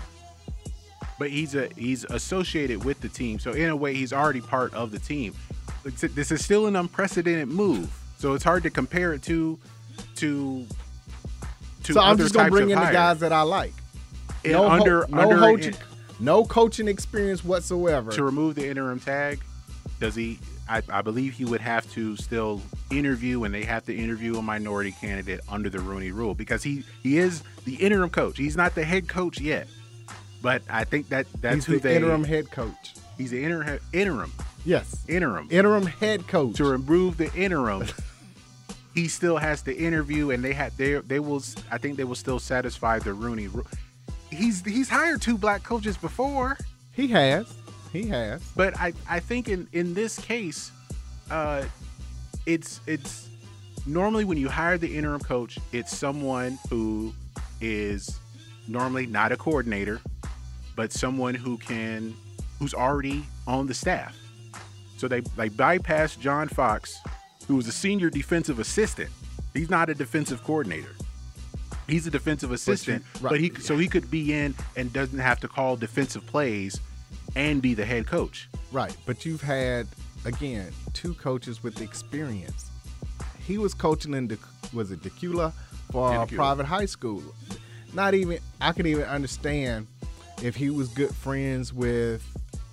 but 1.19 1.31
he's 1.31 1.55
a 1.55 1.69
he's 1.77 2.05
associated 2.05 2.85
with 2.85 3.01
the 3.01 3.09
team, 3.09 3.39
so 3.39 3.53
in 3.53 3.71
a 3.71 3.77
way, 3.77 3.95
he's 3.95 4.13
already 4.13 4.41
part 4.41 4.75
of 4.75 4.91
the 4.91 4.99
team. 4.99 5.33
This 5.85 6.33
is 6.33 6.45
still 6.45 6.67
an 6.67 6.75
unprecedented 6.77 7.49
move, 7.49 7.89
so 8.19 8.33
it's 8.35 8.43
hard 8.45 8.63
to 8.65 8.71
compare 8.71 9.13
it 9.15 9.23
to 9.23 9.59
to. 10.17 10.67
to 11.85 11.93
so 11.93 12.01
I'm 12.01 12.19
just 12.19 12.35
gonna 12.35 12.51
bring 12.51 12.71
in 12.71 12.79
the 12.81 12.91
guys 12.91 13.21
that 13.21 13.33
I 13.33 13.43
like. 13.43 13.73
And 14.45 14.55
no, 14.55 14.69
ho- 14.69 14.75
under 14.75 15.07
no, 15.09 15.21
under 15.21 15.39
coaching, 15.39 15.75
no 16.19 16.45
coaching 16.45 16.89
experience 16.89 17.45
whatsoever. 17.45 18.11
to 18.13 18.25
remove 18.25 18.57
the 18.57 18.67
interim 18.69 18.99
tag. 18.99 19.41
Does 20.01 20.15
he? 20.17 20.41
I, 20.69 20.83
I 20.89 21.03
believe 21.03 21.35
he 21.35 21.45
would 21.45 21.61
have 21.61 21.91
to 21.93 22.17
still 22.17 22.61
interview, 22.91 23.45
and 23.45 23.53
they 23.55 23.65
have 23.65 23.85
to 23.87 23.95
interview 23.95 24.37
a 24.39 24.43
minority 24.43 24.93
candidate 24.93 25.41
under 25.49 25.69
the 25.69 25.79
Rooney 25.81 26.11
Rule 26.11 26.35
because 26.35 26.63
he 26.63 26.85
he 27.03 27.19
is 27.19 27.43
the 27.65 27.75
interim 27.77 28.11
coach. 28.11 28.39
He's 28.39 28.57
not 28.57 28.75
the 28.75 28.85
head 28.85 29.07
coach 29.09 29.41
yet, 29.41 29.69
but 30.43 30.63
I 30.71 30.85
think 30.85 31.09
that 31.11 31.27
that's 31.41 31.57
He's 31.57 31.65
who 31.67 31.73
the 31.75 31.79
they. 31.81 31.97
interim 31.97 32.25
head 32.25 32.51
coach. 32.51 32.95
He's 33.19 33.31
the 33.31 33.45
interim 33.45 33.79
interim 33.93 34.33
Yes, 34.65 35.05
interim. 35.09 35.49
interim 35.51 35.85
head 35.87 36.27
coach. 36.27 36.57
to 36.57 36.65
remove 36.65 37.19
the 37.19 37.31
interim, 37.35 37.85
he 38.95 39.09
still 39.09 39.37
has 39.37 39.61
to 39.63 39.77
interview, 39.77 40.31
and 40.31 40.43
they 40.43 40.53
had 40.55 40.73
they 40.79 40.95
they 40.95 41.21
will. 41.21 41.43
I 41.71 41.77
think 41.79 41.97
they 41.99 42.05
will 42.05 42.15
still 42.15 42.39
satisfy 42.39 42.99
the 42.99 43.13
Rooney. 43.13 43.49
Rule. 43.49 43.67
He's 44.31 44.65
he's 44.65 44.89
hired 44.89 45.21
two 45.21 45.37
black 45.37 45.63
coaches 45.63 45.97
before. 45.97 46.57
He 46.93 47.09
has, 47.09 47.53
he 47.95 48.09
has. 48.09 48.43
But 48.55 48.79
I, 48.79 48.93
I 49.09 49.21
think 49.21 49.49
in, 49.49 49.69
in 49.73 49.95
this 49.95 50.19
case, 50.19 50.71
uh, 51.31 51.65
it's 52.45 52.81
it's 52.87 53.31
normally 53.87 54.25
when 54.25 54.37
you 54.37 54.49
hire 54.49 54.77
the 54.77 54.95
interim 54.95 55.21
coach, 55.21 55.59
it's 55.73 55.97
someone 55.97 56.59
who 56.69 57.15
is 57.61 58.19
normally 58.69 59.07
not 59.07 59.33
a 59.33 59.37
coordinator, 59.37 60.01
but 60.77 60.93
someone 60.93 61.35
who 61.35 61.57
can 61.57 62.15
who's 62.59 62.75
already 62.75 63.25
on 63.47 63.67
the 63.67 63.75
staff. 63.75 64.17
So 64.99 65.09
they 65.09 65.21
they 65.21 65.49
bypassed 65.49 66.19
John 66.21 66.49
Fox, 66.49 66.99
who 67.47 67.57
was 67.57 67.69
a 67.69 67.73
senior 67.73 68.11
defensive 68.11 68.59
assistant. 68.59 69.11
He's 69.55 69.71
not 69.71 69.89
a 69.89 69.95
defensive 69.95 70.43
coordinator. 70.43 70.97
He's 71.87 72.07
a 72.07 72.11
defensive 72.11 72.51
assistant, 72.51 73.05
but, 73.21 73.33
right. 73.33 73.41
he 73.41 73.53
so 73.61 73.77
he 73.77 73.89
could 73.89 74.11
be 74.11 74.33
in 74.33 74.55
and 74.77 74.93
doesn't 74.93 75.19
have 75.19 75.39
to 75.41 75.49
call 75.49 75.77
defensive 75.77 76.27
plays 76.27 76.81
and 77.37 77.61
be 77.61 77.75
the 77.75 77.85
head 77.85 78.07
coach. 78.07 78.49
Right, 78.73 78.97
but 79.07 79.25
you've 79.25 79.43
had 79.43 79.87
again 80.25 80.73
two 80.93 81.15
coaches 81.15 81.63
with 81.63 81.81
experience. 81.81 82.71
He 83.47 83.59
was 83.59 83.75
coaching 83.75 84.15
in, 84.15 84.29
De, 84.29 84.39
was 84.73 84.91
it 84.91 85.03
Decula 85.03 85.53
for 85.91 86.15
a 86.23 86.27
private 86.27 86.67
high 86.67 86.87
school. 86.87 87.23
Not 87.93 88.15
even 88.15 88.39
I 88.61 88.73
could 88.73 88.87
even 88.87 89.05
understand 89.05 89.87
if 90.43 90.57
he 90.57 90.71
was 90.71 90.89
good 90.89 91.15
friends 91.15 91.73
with 91.73 92.23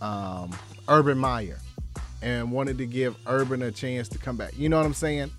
um, 0.02 0.52
Urban 0.88 1.18
Meyer 1.18 1.60
and 2.22 2.52
wanted 2.52 2.78
to 2.78 2.86
give 2.86 3.16
Urban 3.28 3.62
a 3.62 3.72
chance 3.72 4.08
to 4.10 4.18
come 4.18 4.38
back. 4.38 4.58
You 4.58 4.70
know 4.70 4.78
what 4.78 4.86
I'm 4.86 4.94
saying? 4.94 5.32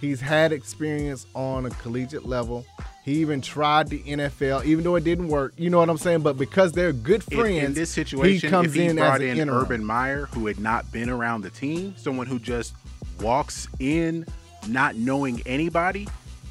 He's 0.00 0.20
had 0.20 0.52
experience 0.52 1.26
on 1.34 1.66
a 1.66 1.70
collegiate 1.70 2.26
level. 2.26 2.66
He 3.04 3.14
even 3.14 3.40
tried 3.40 3.88
the 3.88 3.98
NFL, 4.00 4.64
even 4.64 4.84
though 4.84 4.94
it 4.94 5.02
didn't 5.02 5.26
work. 5.28 5.54
You 5.56 5.70
know 5.70 5.78
what 5.78 5.90
I'm 5.90 5.98
saying? 5.98 6.20
But 6.20 6.38
because 6.38 6.70
they're 6.72 6.92
good 6.92 7.24
In- 7.30 7.38
friends, 7.38 7.64
in, 7.64 7.74
this 7.74 7.90
situation, 7.90 8.48
he 8.48 8.50
comes 8.50 8.68
if 8.68 8.74
he 8.74 8.84
in 8.86 8.96
brought 8.96 9.16
as 9.16 9.20
an 9.22 9.28
in 9.28 9.38
interim. 9.38 9.62
Urban 9.62 9.84
Meyer, 9.84 10.26
who 10.26 10.46
had 10.46 10.60
not 10.60 10.90
been 10.92 11.10
around 11.10 11.42
the 11.42 11.50
team, 11.50 11.94
someone 11.96 12.28
who 12.28 12.38
just 12.38 12.74
walks 13.20 13.66
in 13.80 14.24
not 14.68 14.94
knowing 14.94 15.42
anybody, 15.46 16.06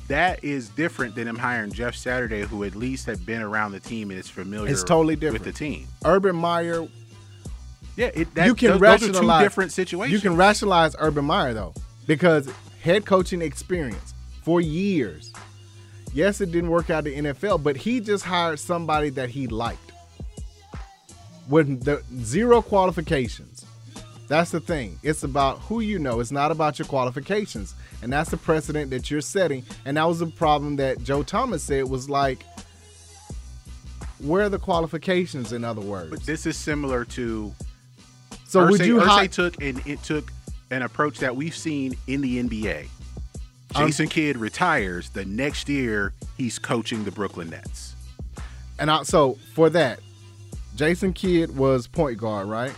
that 0.10 0.44
is 0.44 0.68
different 0.70 1.16
than 1.16 1.26
him 1.26 1.38
hiring 1.38 1.72
Jeff 1.72 1.96
Saturday, 1.96 2.42
who 2.42 2.66
at 2.66 2.76
least 2.76 3.06
had 3.06 3.26
been 3.26 3.42
around 3.42 3.72
the 3.72 3.80
team 3.80 4.12
and 4.12 4.20
is 4.20 4.30
familiar. 4.30 4.70
It's 4.70 4.84
totally 4.84 5.16
different 5.16 5.46
with 5.46 5.54
the 5.54 5.58
team. 5.58 5.88
Urban 6.04 6.36
Meyer 6.36 6.86
Yeah, 7.96 8.12
it, 8.14 8.34
that, 8.36 8.46
you 8.48 8.56
can 8.56 8.72
those, 8.72 8.80
those 8.82 8.90
are 8.90 9.08
rationalize 9.08 9.40
two 9.40 9.46
different 9.46 9.72
situations. 9.72 10.12
You 10.12 10.30
can 10.30 10.38
rationalize 10.38 10.98
Urban 11.00 11.24
Meyer 11.24 11.54
though, 11.54 11.74
because 12.08 12.50
head 12.82 13.06
coaching 13.06 13.42
experience 13.42 14.14
for 14.44 14.60
years. 14.60 15.32
Yes, 16.14 16.42
it 16.42 16.52
didn't 16.52 16.70
work 16.70 16.90
out 16.90 17.08
in 17.08 17.24
the 17.24 17.34
NFL, 17.34 17.64
but 17.64 17.78
he 17.78 18.00
just 18.00 18.26
hired 18.26 18.60
somebody 18.60 19.10
that 19.12 19.30
he 19.30 19.48
liked 19.48 19.92
with 21.50 21.84
the 21.84 22.04
zero 22.24 22.62
qualifications. 22.62 23.66
That's 24.28 24.52
the 24.52 24.60
thing. 24.62 24.98
It's 25.04 25.24
about 25.24 25.60
who 25.60 25.82
you 25.82 26.00
know. 26.00 26.20
It's 26.22 26.32
not 26.32 26.52
about 26.52 26.80
your 26.80 26.88
qualifications, 26.88 27.76
and 28.02 28.12
that's 28.12 28.32
the 28.32 28.38
precedent 28.38 28.90
that 28.92 29.12
you're 29.12 29.20
setting. 29.22 29.64
And 29.86 29.98
that 29.98 30.08
was 30.08 30.20
the 30.20 30.28
problem 30.28 30.78
that 30.78 31.04
Joe 31.04 31.24
Thomas 31.24 31.64
said 31.64 31.90
was 31.90 32.10
like, 32.10 32.46
where 34.20 34.46
are 34.46 34.50
the 34.50 34.60
qualifications? 34.60 35.52
In 35.52 35.66
other 35.66 35.82
words, 35.82 36.10
But 36.12 36.24
this 36.24 36.46
is 36.46 36.56
similar 36.56 37.04
to 37.06 37.54
so 38.48 38.68
would 38.68 38.86
you 38.86 39.00
hire? 39.00 39.28
took 39.28 39.62
and 39.62 39.86
it 39.86 40.02
took 40.04 40.32
an 40.72 40.82
approach 40.82 41.20
that 41.20 41.36
we've 41.36 41.56
seen 41.56 41.96
in 42.08 42.22
the 42.22 42.42
NBA. 42.42 42.88
Um, 43.76 43.88
Jason 43.88 44.08
Kidd 44.08 44.38
retires. 44.38 45.10
The 45.10 45.26
next 45.26 45.70
year, 45.70 46.14
he's 46.38 46.60
coaching 46.60 47.04
the 47.04 47.12
Brooklyn 47.12 47.50
Nets. 47.50 47.96
And 48.80 48.90
I, 48.90 49.04
so 49.04 49.38
for 49.54 49.70
that, 49.70 50.00
Jason 50.76 51.14
Kidd 51.14 51.56
was 51.56 51.88
point 51.88 52.18
guard, 52.18 52.48
right? 52.48 52.74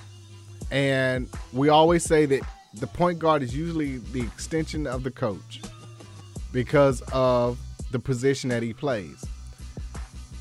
And 0.71 1.27
we 1.51 1.69
always 1.69 2.03
say 2.03 2.25
that 2.25 2.41
the 2.75 2.87
point 2.87 3.19
guard 3.19 3.43
is 3.43 3.55
usually 3.55 3.97
the 3.97 4.21
extension 4.21 4.87
of 4.87 5.03
the 5.03 5.11
coach 5.11 5.61
because 6.51 7.01
of 7.13 7.57
the 7.91 7.99
position 7.99 8.49
that 8.49 8.63
he 8.63 8.73
plays. 8.73 9.23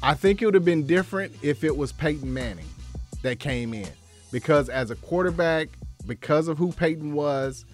I 0.03 0.15
think 0.15 0.43
it 0.43 0.47
would 0.47 0.55
have 0.55 0.65
been 0.65 0.87
different 0.87 1.33
if 1.43 1.63
it 1.63 1.77
was 1.77 1.93
Peyton 1.93 2.33
Manning 2.33 2.69
that 3.23 3.39
came 3.39 3.73
in 3.73 3.89
because 4.33 4.69
as 4.69 4.91
a 4.91 4.97
quarterback, 4.97 5.69
because 6.07 6.49
of 6.49 6.59
who 6.59 6.73
Peyton 6.73 7.13
was, 7.13 7.65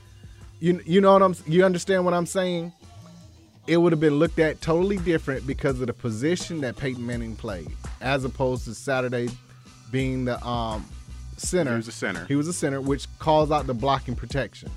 you 0.60 0.80
you 0.84 1.00
know 1.00 1.12
what 1.12 1.22
I'm 1.22 1.34
you 1.46 1.64
understand 1.64 2.04
what 2.04 2.14
I'm 2.14 2.26
saying? 2.26 2.72
It 3.66 3.76
would 3.76 3.92
have 3.92 4.00
been 4.00 4.18
looked 4.18 4.38
at 4.38 4.60
totally 4.60 4.96
different 4.96 5.46
because 5.46 5.80
of 5.80 5.88
the 5.88 5.92
position 5.92 6.62
that 6.62 6.76
Peyton 6.76 7.04
Manning 7.04 7.36
played, 7.36 7.70
as 8.00 8.24
opposed 8.24 8.64
to 8.64 8.74
Saturday 8.74 9.28
being 9.90 10.24
the 10.24 10.44
um, 10.44 10.86
center. 11.36 11.72
He 11.72 11.76
was 11.76 11.88
a 11.88 11.92
center. 11.92 12.24
He 12.26 12.34
was 12.34 12.48
a 12.48 12.52
center, 12.52 12.80
which 12.80 13.06
calls 13.18 13.50
out 13.50 13.66
the 13.66 13.74
blocking 13.74 14.16
protection. 14.16 14.70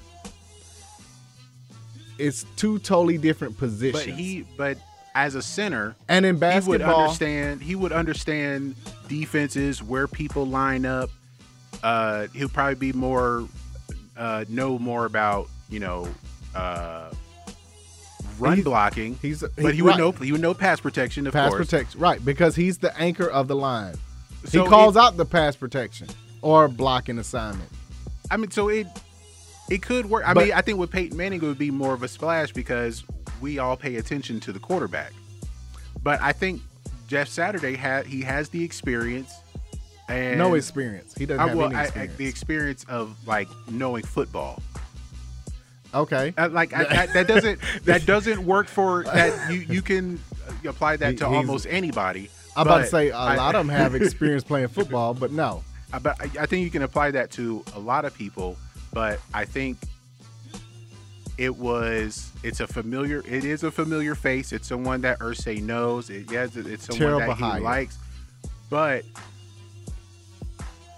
It's 2.17 2.45
two 2.55 2.79
totally 2.79 3.17
different 3.17 3.57
positions. 3.57 4.05
But 4.05 4.13
he, 4.13 4.45
but 4.57 4.77
as 5.15 5.35
a 5.35 5.41
center, 5.41 5.95
and 6.07 6.25
in 6.25 6.37
basketball, 6.37 6.73
he 6.73 6.79
would 6.79 6.81
understand. 6.81 7.61
He 7.61 7.75
would 7.75 7.91
understand 7.91 8.75
defenses, 9.07 9.81
where 9.81 10.07
people 10.07 10.45
line 10.45 10.85
up. 10.85 11.09
Uh, 11.81 12.27
he'll 12.33 12.49
probably 12.49 12.75
be 12.75 12.93
more, 12.93 13.47
uh, 14.15 14.45
know 14.49 14.77
more 14.77 15.05
about 15.05 15.49
you 15.71 15.79
know, 15.79 16.07
uh, 16.53 17.09
run 18.37 18.53
He's- 18.57 18.63
blocking. 18.65 19.17
he's- 19.21 19.43
but 19.55 19.71
he- 19.71 19.77
he 19.77 19.81
would 19.81 19.91
right. 19.91 19.97
know 19.99 20.11
he 20.11 20.31
would 20.31 20.41
know 20.41 20.53
pass 20.53 20.79
protection, 20.79 21.25
of 21.25 21.33
pass 21.33 21.49
course. 21.49 21.65
protection, 21.67 21.99
right? 21.99 22.23
Because 22.23 22.55
he's 22.55 22.77
the 22.77 22.95
anchor 22.99 23.27
of 23.27 23.47
the 23.47 23.55
line. 23.55 23.95
So 24.45 24.63
he 24.63 24.69
calls 24.69 24.95
it- 24.95 24.99
out 24.99 25.17
the 25.17 25.25
pass 25.25 25.55
protection 25.55 26.07
or 26.41 26.67
blocking 26.67 27.17
assignment. 27.17 27.69
I 28.29 28.37
mean, 28.37 28.51
so 28.51 28.69
it 28.69 28.87
it 29.69 29.81
could 29.81 30.07
work. 30.07 30.23
I 30.27 30.33
But- 30.33 30.43
mean, 30.45 30.53
I 30.53 30.61
think 30.61 30.77
with 30.79 30.91
Peyton 30.91 31.15
Manning 31.17 31.41
it 31.41 31.45
would 31.45 31.57
be 31.57 31.71
more 31.71 31.93
of 31.93 32.03
a 32.03 32.07
splash 32.09 32.51
because 32.51 33.03
we 33.39 33.57
all 33.57 33.77
pay 33.77 33.95
attention 33.95 34.39
to 34.41 34.51
the 34.51 34.59
quarterback. 34.59 35.13
But 36.03 36.21
I 36.21 36.33
think 36.33 36.61
Jeff 37.07 37.29
Saturday 37.29 37.75
had 37.77 38.05
he 38.05 38.21
has 38.23 38.49
the 38.49 38.63
experience 38.63 39.31
and 40.09 40.37
no 40.37 40.55
experience. 40.55 41.13
He 41.17 41.25
doesn't 41.25 41.39
I, 41.41 41.47
have 41.49 41.57
well, 41.57 41.67
any 41.67 41.75
I- 41.75 41.81
I- 41.81 41.83
experience. 41.85 42.17
the 42.17 42.25
experience 42.27 42.85
of 42.89 43.15
like 43.27 43.47
knowing 43.69 44.03
football. 44.03 44.61
Okay. 45.93 46.33
Uh, 46.37 46.49
like 46.49 46.73
I, 46.73 46.83
that, 46.85 47.13
that 47.13 47.27
doesn't 47.27 47.59
that 47.83 48.05
doesn't 48.05 48.45
work 48.45 48.67
for 48.67 49.03
that. 49.03 49.51
You 49.51 49.59
you 49.59 49.81
can 49.81 50.19
apply 50.65 50.97
that 50.97 51.17
to 51.17 51.27
he's- 51.27 51.35
almost 51.37 51.67
anybody. 51.69 52.29
I'm 52.55 52.67
about 52.67 52.79
to 52.79 52.87
say 52.87 53.09
a 53.09 53.15
I- 53.15 53.35
lot 53.35 53.55
of 53.55 53.65
them 53.65 53.75
have 53.75 53.95
experience 54.01 54.43
playing 54.43 54.67
football, 54.69 55.13
but 55.13 55.31
no. 55.31 55.63
I, 55.93 55.99
but 55.99 56.15
I, 56.21 56.45
think 56.45 56.63
you 56.63 56.69
can 56.71 56.83
apply 56.83 57.11
that 57.11 57.31
to 57.31 57.63
a 57.75 57.79
lot 57.79 58.05
of 58.05 58.13
people. 58.13 58.57
But 58.93 59.19
I 59.33 59.43
think 59.45 59.77
it 61.37 61.55
was 61.55 62.31
it's 62.43 62.59
a 62.59 62.67
familiar 62.67 63.23
it 63.27 63.43
is 63.45 63.63
a 63.63 63.71
familiar 63.71 64.15
face. 64.15 64.51
It's 64.53 64.67
someone 64.67 65.01
that 65.01 65.19
Irsay 65.19 65.61
knows. 65.61 66.09
It, 66.09 66.31
yes, 66.31 66.55
it's 66.55 66.85
someone 66.85 66.99
Terrible 66.99 67.27
that 67.27 67.37
he 67.37 67.43
hire. 67.43 67.61
likes. 67.61 67.97
But 68.69 69.03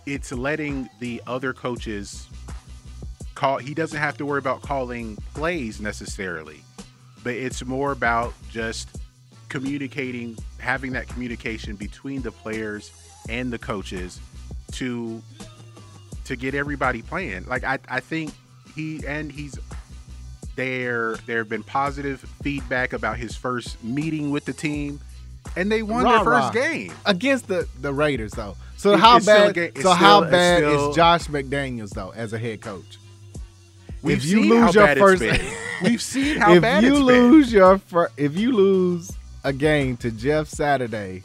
it's 0.05 0.31
letting 0.31 0.89
the 0.99 1.21
other 1.27 1.53
coaches 1.53 2.27
call. 3.43 3.57
He 3.57 3.73
doesn't 3.73 3.99
have 3.99 4.15
to 4.17 4.25
worry 4.25 4.39
about 4.39 4.61
calling 4.61 5.17
plays 5.33 5.81
necessarily, 5.81 6.61
but 7.23 7.33
it's 7.33 7.63
more 7.65 7.91
about 7.91 8.33
just 8.49 8.87
communicating, 9.49 10.37
having 10.59 10.93
that 10.93 11.07
communication 11.09 11.75
between 11.75 12.21
the 12.21 12.31
players 12.31 12.91
and 13.27 13.51
the 13.51 13.59
coaches 13.59 14.19
to 14.73 15.21
to 16.25 16.35
get 16.37 16.55
everybody 16.55 17.01
playing. 17.01 17.45
Like 17.45 17.65
I, 17.65 17.79
I 17.89 17.99
think 17.99 18.31
he 18.75 19.05
and 19.05 19.29
he's 19.29 19.59
there. 20.55 21.15
There 21.25 21.39
have 21.39 21.49
been 21.49 21.63
positive 21.63 22.21
feedback 22.41 22.93
about 22.93 23.17
his 23.17 23.35
first 23.35 23.83
meeting 23.83 24.31
with 24.31 24.45
the 24.45 24.53
team, 24.53 25.01
and 25.57 25.69
they 25.69 25.83
won 25.83 26.03
their 26.03 26.13
Rah-rah. 26.13 26.49
first 26.51 26.53
game. 26.53 26.93
against 27.05 27.47
the 27.49 27.67
the 27.81 27.93
Raiders 27.93 28.31
though. 28.31 28.55
So 28.77 28.93
It- 28.93 28.99
how 29.01 29.17
it's 29.17 29.25
still 29.25 29.49
a 29.49 29.53
bad? 29.53 29.77
so 29.81 29.91
how 29.91 30.19
still- 30.19 30.23
it's 30.23 30.31
bad 30.31 30.57
still- 30.59 30.89
is 30.91 30.95
Josh 30.95 31.27
McDaniels 31.27 31.89
though 31.89 32.11
as 32.15 32.31
a 32.31 32.39
head 32.39 32.61
coach? 32.61 32.97
We've 34.03 34.17
if 34.17 34.25
you 34.25 34.41
seen 34.41 34.49
lose 34.49 34.59
how 34.61 34.71
your 34.71 34.85
bad 34.85 34.97
first. 34.99 35.23
We've 35.83 36.01
seen 36.01 36.37
how 36.37 36.53
if 36.53 36.61
bad 36.61 36.83
you 36.83 36.89
it's 36.91 36.97
been. 36.99 37.05
lose 37.31 37.51
your 37.53 37.77
fir- 37.79 38.11
if 38.17 38.37
you 38.37 38.51
lose 38.51 39.11
a 39.43 39.51
game 39.51 39.97
to 39.97 40.11
Jeff 40.11 40.47
Saturday, 40.47 41.23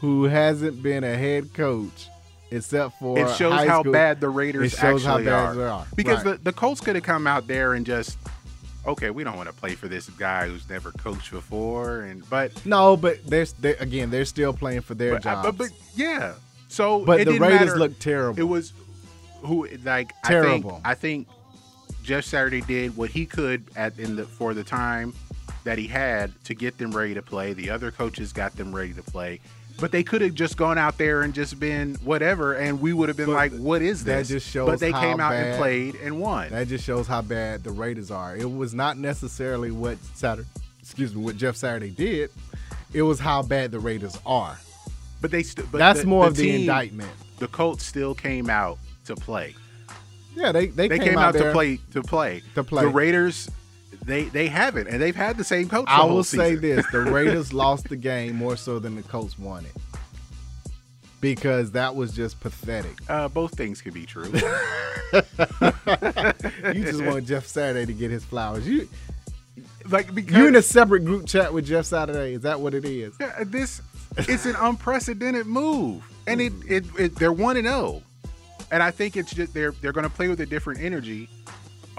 who 0.00 0.24
hasn't 0.24 0.82
been 0.82 1.04
a 1.04 1.16
head 1.16 1.52
coach 1.54 2.08
except 2.50 2.98
for 2.98 3.18
it 3.18 3.28
shows 3.36 3.66
how 3.66 3.80
school, 3.80 3.92
bad 3.92 4.20
the 4.20 4.28
Raiders 4.28 4.72
it 4.72 4.76
shows 4.78 5.04
how 5.04 5.12
actually 5.14 5.24
bad 5.26 5.32
are. 5.48 5.54
they 5.54 5.64
are. 5.64 5.86
Because 5.96 6.24
Right. 6.24 6.36
the, 6.38 6.44
the 6.44 6.52
Colts 6.52 6.80
could 6.82 6.94
have 6.96 7.04
come 7.04 7.26
out 7.26 7.46
there 7.46 7.72
and 7.74 7.84
just, 7.86 8.18
okay, 8.86 9.10
we 9.10 9.24
don't 9.24 9.36
want 9.38 9.48
to 9.48 9.54
play 9.54 9.74
for 9.74 9.88
this 9.88 10.08
guy 10.10 10.48
who's 10.48 10.68
never 10.68 10.92
coached 10.92 11.30
before, 11.30 12.00
and 12.02 12.28
but 12.28 12.66
no, 12.66 12.96
but 12.96 13.24
they're, 13.26 13.46
they 13.60 13.74
again 13.76 14.10
they're 14.10 14.24
still 14.26 14.52
playing 14.52 14.82
for 14.82 14.94
their 14.94 15.12
but, 15.14 15.26
uh, 15.26 15.42
jobs. 15.42 15.46
but, 15.46 15.58
but 15.58 15.68
yeah. 15.94 16.34
So 16.68 17.04
But 17.04 17.20
it 17.20 17.24
the 17.26 17.32
didn't 17.32 17.48
Raiders 17.48 17.66
matter. 17.68 17.78
look 17.78 17.98
terrible. 17.98 18.38
It 18.40 18.44
was 18.44 18.72
who 19.42 19.66
like 19.84 20.12
Terrible. 20.24 20.80
I 20.84 20.94
think, 20.94 21.26
I 21.26 21.26
think 21.26 21.28
Jeff 22.02 22.24
Saturday 22.24 22.60
did 22.62 22.96
what 22.96 23.10
he 23.10 23.26
could 23.26 23.64
at 23.76 23.98
in 23.98 24.16
the 24.16 24.24
for 24.24 24.54
the 24.54 24.64
time 24.64 25.14
that 25.64 25.78
he 25.78 25.86
had 25.86 26.32
to 26.44 26.54
get 26.54 26.76
them 26.78 26.90
ready 26.90 27.14
to 27.14 27.22
play. 27.22 27.52
The 27.52 27.70
other 27.70 27.90
coaches 27.90 28.32
got 28.32 28.56
them 28.56 28.74
ready 28.74 28.92
to 28.94 29.02
play. 29.02 29.40
But 29.80 29.90
they 29.90 30.02
could 30.02 30.20
have 30.20 30.34
just 30.34 30.56
gone 30.56 30.76
out 30.76 30.98
there 30.98 31.22
and 31.22 31.32
just 31.32 31.58
been 31.58 31.94
whatever, 32.04 32.54
and 32.54 32.80
we 32.80 32.92
would 32.92 33.08
have 33.08 33.16
been 33.16 33.26
But 33.26 33.34
like, 33.34 33.52
"What 33.56 33.80
is 33.80 34.04
that 34.04 34.26
just 34.26 34.48
shows 34.48 34.68
But 34.68 34.80
they 34.80 34.92
came 34.92 35.18
out 35.18 35.32
and 35.32 35.56
played 35.56 35.94
and 35.96 36.20
won. 36.20 36.50
That 36.50 36.68
just 36.68 36.84
shows 36.84 37.06
how 37.06 37.22
bad 37.22 37.64
the 37.64 37.70
Raiders 37.70 38.10
are. 38.10 38.36
It 38.36 38.50
was 38.50 38.74
not 38.74 38.98
necessarily 38.98 39.70
what 39.70 39.98
Saturday, 40.14 40.48
excuse 40.80 41.14
me, 41.14 41.22
what 41.22 41.36
Jeff 41.36 41.56
Saturday 41.56 41.90
did. 41.90 42.30
It 42.92 43.02
was 43.02 43.18
how 43.18 43.42
bad 43.42 43.70
the 43.70 43.80
Raiders 43.80 44.18
are. 44.26 44.58
But 45.20 45.30
they 45.30 45.42
st- 45.42 45.70
but 45.72 45.78
That's 45.78 46.00
the- 46.02 46.06
more 46.06 46.24
the 46.24 46.30
of 46.30 46.36
the 46.36 46.54
indictment. 46.60 47.10
The 47.38 47.48
Colts 47.48 47.84
still 47.86 48.14
came 48.14 48.50
out 48.50 48.78
to 49.06 49.16
play. 49.16 49.54
Yeah, 50.34 50.52
they 50.52 50.66
they, 50.66 50.88
They 50.88 50.98
came, 50.98 51.18
out, 51.18 51.34
there. 51.34 51.44
to 51.48 51.52
play 51.52 51.78
to 51.92 52.02
play. 52.02 52.42
To 52.54 52.64
play. 52.64 52.84
The 52.84 52.88
Raiders, 52.88 53.50
they 54.04 54.24
they 54.24 54.48
haven't, 54.48 54.88
and 54.88 55.00
they've 55.00 55.16
had 55.16 55.36
the 55.36 55.44
same 55.44 55.68
coach. 55.68 55.84
I 55.88 56.04
will 56.04 56.24
say 56.24 56.54
this: 56.54 56.86
the 56.90 57.00
Raiders 57.12 57.52
lost 57.52 57.88
the 57.88 57.96
game 57.96 58.36
more 58.36 58.56
so 58.56 58.78
than 58.78 58.96
the 58.96 59.02
Colts 59.02 59.38
won 59.38 59.64
it 59.64 59.72
because 61.20 61.70
that 61.70 61.94
was 61.94 62.12
just 62.12 62.40
pathetic. 62.40 62.98
Uh, 63.08 63.28
both 63.28 63.54
things 63.56 63.80
could 63.80 63.94
be 63.94 64.04
true. 64.04 64.30
You 66.74 66.84
just 66.84 67.02
want 67.04 67.26
Jeff 67.26 67.46
Saturday 67.46 67.86
to 67.86 67.92
get 67.92 68.10
his 68.10 68.24
flowers. 68.24 68.66
You 68.66 68.88
like 69.88 70.14
because 70.14 70.36
you 70.36 70.46
in 70.48 70.56
a 70.56 70.62
separate 70.62 71.04
group 71.04 71.26
chat 71.26 71.52
with 71.52 71.66
Jeff 71.66 71.84
Saturday. 71.84 72.34
Is 72.34 72.42
that 72.42 72.60
what 72.60 72.74
it 72.74 72.84
is? 72.84 73.14
Yeah, 73.20 73.44
this 73.44 73.82
it's 74.16 74.46
an 74.46 74.56
unprecedented 74.58 75.46
move, 75.46 76.02
and 76.26 76.40
it, 76.40 76.52
it, 76.66 76.84
it 76.98 77.16
they're 77.16 77.32
one 77.32 77.56
and 77.56 77.66
zero, 77.66 78.02
and 78.72 78.82
I 78.82 78.90
think 78.90 79.16
it's 79.16 79.32
just 79.32 79.54
they're 79.54 79.70
they're 79.70 79.92
going 79.92 80.08
to 80.08 80.10
play 80.10 80.26
with 80.26 80.40
a 80.40 80.46
different 80.46 80.80
energy 80.80 81.28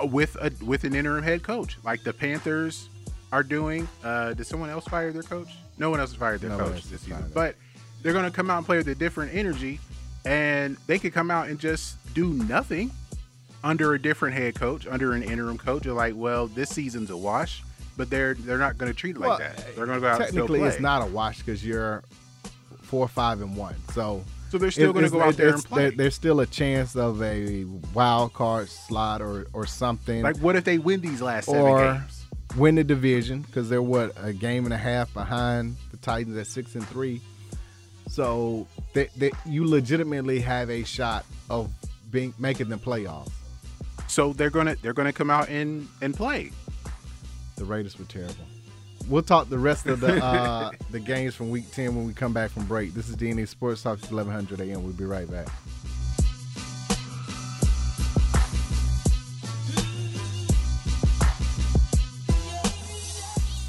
uh, 0.02 0.06
with 0.06 0.36
a 0.42 0.52
with 0.66 0.84
an 0.84 0.96
interim 0.96 1.24
head 1.24 1.44
coach 1.44 1.78
like 1.86 2.04
the 2.04 2.12
Panthers 2.12 2.90
are 3.32 3.44
doing. 3.44 3.88
Uh, 4.04 4.34
did 4.34 4.46
someone 4.46 4.70
else 4.70 4.86
fire 4.86 5.12
their 5.14 5.24
coach? 5.24 5.50
No 5.78 5.90
one 5.90 6.00
else 6.00 6.14
fired 6.14 6.42
their 6.42 6.50
No 6.50 6.58
coach 6.58 6.84
this 6.86 7.02
season, 7.02 7.32
but 7.34 7.56
they're 8.02 8.14
going 8.14 8.26
to 8.26 8.32
come 8.32 8.50
out 8.52 8.58
and 8.58 8.66
play 8.66 8.78
with 8.78 8.88
a 8.90 8.96
different 8.96 9.34
energy, 9.34 9.80
and 10.26 10.76
they 10.88 11.00
could 11.00 11.14
come 11.14 11.32
out 11.32 11.48
and 11.48 11.58
just 11.60 11.96
do 12.14 12.34
nothing 12.34 12.92
under 13.64 13.94
a 13.94 14.02
different 14.02 14.36
head 14.36 14.56
coach, 14.56 14.86
under 14.88 15.14
an 15.14 15.24
interim 15.24 15.58
coach. 15.58 15.86
You're 15.86 15.96
like, 15.96 16.14
well, 16.18 16.48
this 16.48 16.70
season's 16.70 17.10
a 17.12 17.18
wash. 17.18 17.64
But 17.96 18.10
they're 18.10 18.34
they're 18.34 18.58
not 18.58 18.80
going 18.80 18.92
to 18.92 18.98
treat 18.98 19.18
it 19.18 19.20
like 19.20 19.30
Well, 19.30 19.38
that. 19.38 19.76
They're 19.76 19.86
going 19.86 19.98
to 19.98 20.02
go 20.02 20.08
out 20.08 20.20
and 20.20 20.30
still 20.30 20.46
Technically, 20.48 20.62
play. 20.62 20.70
it's 20.70 20.80
not 20.80 21.04
a 21.04 21.06
wash 21.06 21.38
because 21.38 21.64
you're 21.64 22.04
four, 22.82 23.08
five, 23.08 23.40
and 23.42 23.56
one. 23.56 23.76
So 23.94 24.24
So 24.54 24.60
they're 24.60 24.70
still 24.70 24.94
going 24.94 25.06
to 25.06 25.10
go 25.10 25.20
out 25.20 25.36
there 25.36 25.56
and 25.56 25.66
play. 25.66 25.90
there's 25.90 26.14
still 26.14 26.40
a 26.40 26.46
chance 26.46 26.96
of 26.96 27.24
a 27.24 27.66
wild 27.92 28.34
card 28.34 28.70
slot 28.70 29.20
or 29.20 29.48
or 29.52 29.66
something. 29.66 30.22
Like, 30.22 30.38
what 30.38 30.56
if 30.56 30.64
they 30.64 30.78
win 30.78 31.02
these 31.02 31.24
last 31.24 31.46
seven 31.46 31.62
or 31.64 31.94
games? 31.96 32.26
win 32.56 32.76
the 32.76 32.84
division 32.84 33.42
because 33.42 33.68
they're 33.68 33.82
what 33.82 34.12
a 34.16 34.32
game 34.32 34.66
and 34.66 34.74
a 34.76 34.78
half 34.78 35.12
behind 35.12 35.76
the 35.90 35.98
Titans 35.98 36.38
at 36.38 36.46
six 36.46 36.76
and 36.76 36.88
three. 36.88 37.20
So 38.10 38.68
they, 38.94 39.10
they, 39.18 39.32
you 39.44 39.68
legitimately 39.68 40.40
have 40.42 40.70
a 40.70 40.84
shot 40.84 41.26
of 41.50 41.72
being 42.12 42.32
making 42.38 42.70
the 42.70 42.78
playoffs. 42.78 43.32
So 44.06 44.34
they're 44.34 44.52
gonna 44.52 44.76
they're 44.84 44.94
gonna 44.94 45.14
come 45.14 45.32
out 45.32 45.50
and 45.50 45.88
and 46.04 46.14
play. 46.14 46.52
The 47.56 47.66
Raiders 47.66 47.98
were 47.98 48.06
terrible. 48.06 48.46
We'll 49.10 49.22
talk 49.24 49.50
the 49.50 49.60
rest 49.60 49.86
of 49.86 50.00
the 50.00 50.24
uh, 50.24 50.72
the 50.92 51.00
games 51.00 51.36
from 51.36 51.50
Week 51.50 51.70
Ten 51.72 51.96
when 51.96 52.08
we 52.08 52.14
come 52.14 52.34
back 52.34 52.52
from 52.52 52.66
break. 52.66 52.94
This 52.94 53.10
is 53.10 53.16
DNA 53.16 53.48
Sports 53.48 53.84
Talk. 53.84 54.00
Eleven 54.12 54.34
hundred 54.34 54.62
a.m. 54.62 54.84
We'll 54.84 54.94
be 54.94 55.06
right 55.06 55.30
back. 55.30 55.48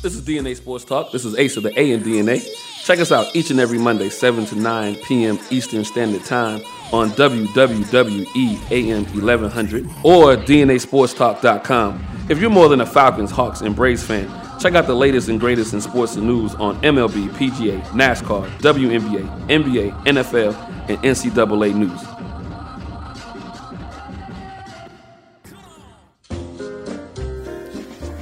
This 0.02 0.14
is 0.14 0.22
DNA 0.22 0.54
Sports 0.54 0.84
Talk. 0.84 1.12
This 1.12 1.24
is 1.24 1.34
Ace 1.36 1.56
of 1.56 1.62
the 1.62 1.80
A 1.80 1.92
and 1.92 2.04
DNA. 2.04 2.46
Check 2.84 2.98
us 2.98 3.10
out 3.10 3.34
each 3.34 3.50
and 3.50 3.58
every 3.58 3.78
Monday, 3.78 4.10
7 4.10 4.44
to 4.44 4.54
9 4.54 4.96
p.m. 4.96 5.38
Eastern 5.48 5.82
Standard 5.82 6.22
Time 6.26 6.60
on 6.92 7.08
WWWE 7.12 8.70
AM 8.70 9.04
1100 9.04 9.86
or 10.02 10.36
DNASportsTalk.com. 10.36 12.06
If 12.28 12.38
you're 12.38 12.50
more 12.50 12.68
than 12.68 12.82
a 12.82 12.86
Falcons, 12.86 13.30
Hawks, 13.30 13.62
and 13.62 13.74
Braves 13.74 14.02
fan, 14.02 14.28
check 14.60 14.74
out 14.74 14.86
the 14.86 14.94
latest 14.94 15.28
and 15.28 15.38
greatest 15.40 15.72
in 15.72 15.80
sports 15.80 16.16
and 16.16 16.26
news 16.26 16.54
on 16.56 16.80
MLB, 16.82 17.28
PGA, 17.30 17.80
NASCAR, 17.88 18.48
WNBA, 18.58 19.48
NBA, 19.48 20.04
NFL, 20.06 20.54
and 20.88 20.98
NCAA 20.98 21.74
news. 21.74 22.00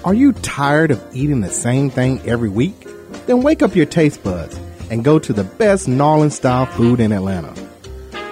Are 0.05 0.15
you 0.15 0.33
tired 0.33 0.91
of 0.91 1.01
eating 1.15 1.43
the 1.43 1.51
same 1.51 1.89
thing 1.89 2.21
every 2.29 2.49
week? 2.49 2.89
Then 3.27 3.41
wake 3.41 3.63
up 3.63 3.77
your 3.77 3.87
taste 3.87 4.25
buds 4.25 4.59
and 4.91 5.05
go 5.05 5.21
to 5.21 5.33
the 5.33 5.45
best 5.45 5.87
Gnarling 5.87 6.31
style 6.31 6.67
food 6.67 6.99
in 6.99 7.13
Atlanta. 7.13 7.55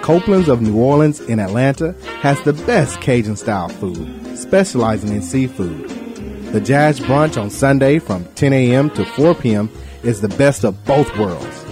Copeland's 0.01 0.49
of 0.49 0.61
New 0.61 0.77
Orleans 0.77 1.21
in 1.21 1.39
Atlanta 1.39 1.93
has 2.21 2.41
the 2.41 2.53
best 2.53 2.99
Cajun 2.99 3.37
style 3.37 3.69
food, 3.69 4.37
specializing 4.37 5.13
in 5.13 5.21
seafood. 5.21 6.00
The 6.51 6.59
Jazz 6.59 6.99
Brunch 6.99 7.41
on 7.41 7.49
Sunday 7.49 7.97
from 7.97 8.25
10 8.35 8.51
a.m. 8.51 8.89
to 8.91 9.05
4 9.05 9.35
p.m. 9.35 9.69
is 10.03 10.19
the 10.19 10.27
best 10.27 10.65
of 10.65 10.83
both 10.83 11.17
worlds. 11.17 11.65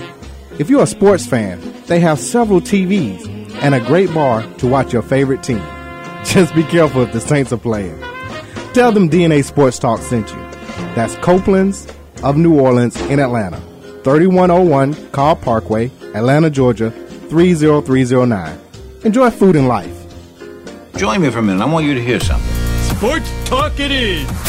If 0.57 0.69
you're 0.69 0.83
a 0.83 0.87
sports 0.87 1.25
fan, 1.25 1.59
they 1.87 1.99
have 1.99 2.17
several 2.17 2.61
TVs 2.61 3.27
and 3.61 3.75
a 3.75 3.81
great 3.81 4.13
bar 4.13 4.41
to 4.59 4.67
watch 4.67 4.93
your 4.93 5.01
favorite 5.01 5.43
team. 5.43 5.59
Just 6.23 6.55
be 6.55 6.63
careful 6.63 7.01
if 7.01 7.11
the 7.11 7.19
Saints 7.19 7.51
are 7.51 7.57
playing. 7.57 7.99
Tell 8.73 8.93
them 8.93 9.09
DNA 9.09 9.43
Sports 9.43 9.79
Talk 9.79 9.99
sent 9.99 10.29
you. 10.29 10.37
That's 10.95 11.15
Copeland's 11.15 11.85
of 12.23 12.37
New 12.37 12.57
Orleans 12.57 12.95
in 13.07 13.19
Atlanta. 13.19 13.59
3101 14.05 15.11
Carl 15.11 15.35
Parkway, 15.35 15.91
Atlanta, 16.15 16.49
Georgia 16.49 16.91
30309. 17.29 18.59
Enjoy 19.03 19.29
food 19.29 19.57
and 19.57 19.67
life. 19.67 19.93
Join 20.95 21.21
me 21.21 21.29
for 21.31 21.39
a 21.39 21.41
minute. 21.41 21.61
I 21.61 21.65
want 21.65 21.85
you 21.85 21.95
to 21.95 22.01
hear 22.01 22.21
something. 22.21 22.49
Sports 22.95 23.29
talk 23.45 23.77
it 23.81 23.91
is. 23.91 24.48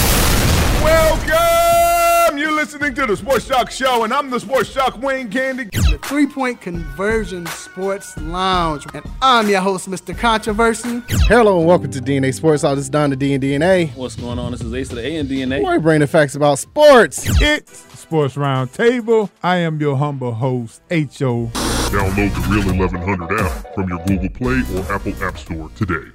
Welcome! 1.00 2.36
You're 2.38 2.52
listening 2.52 2.94
to 2.94 3.06
the 3.06 3.16
Sports 3.16 3.46
Shock 3.46 3.70
Show, 3.70 4.04
and 4.04 4.12
I'm 4.12 4.28
the 4.28 4.38
Sports 4.38 4.68
Shock 4.68 5.00
Wayne 5.02 5.30
Candy. 5.30 5.64
the 5.64 5.98
Three 6.02 6.26
Point 6.26 6.60
Conversion 6.60 7.46
Sports 7.46 8.14
Lounge. 8.18 8.84
And 8.92 9.04
I'm 9.22 9.48
your 9.48 9.62
host, 9.62 9.88
Mr. 9.88 10.16
Controversy. 10.16 11.02
Hello 11.26 11.58
and 11.58 11.66
welcome 11.66 11.90
to 11.90 12.00
DNA 12.00 12.34
Sports 12.34 12.60
Talk. 12.62 12.76
This 12.76 12.84
is 12.84 12.90
Don 12.90 13.08
the 13.10 13.16
D 13.16 13.32
and 13.32 13.42
DNA. 13.42 13.94
What's 13.96 14.14
going 14.14 14.38
on? 14.38 14.52
This 14.52 14.60
is 14.60 14.72
Ace 14.74 14.90
of 14.90 14.96
the 14.96 15.06
A 15.06 15.16
and 15.16 15.28
DNA. 15.28 15.62
Where 15.62 15.78
we 15.78 15.82
bring 15.82 16.00
the 16.00 16.06
facts 16.06 16.34
about 16.34 16.58
sports. 16.58 17.24
It's 17.40 17.78
Sports 17.98 18.34
Roundtable. 18.34 19.30
I 19.42 19.56
am 19.56 19.80
your 19.80 19.96
humble 19.96 20.32
host, 20.34 20.82
H.O. 20.90 21.46
Download 21.90 22.34
the 22.34 22.48
Real 22.54 22.78
1100 22.78 23.40
app 23.40 23.74
from 23.74 23.88
your 23.88 24.04
Google 24.04 24.28
Play 24.28 24.62
or 24.78 24.92
Apple 24.92 25.14
App 25.24 25.38
Store 25.38 25.70
today. 25.70 26.10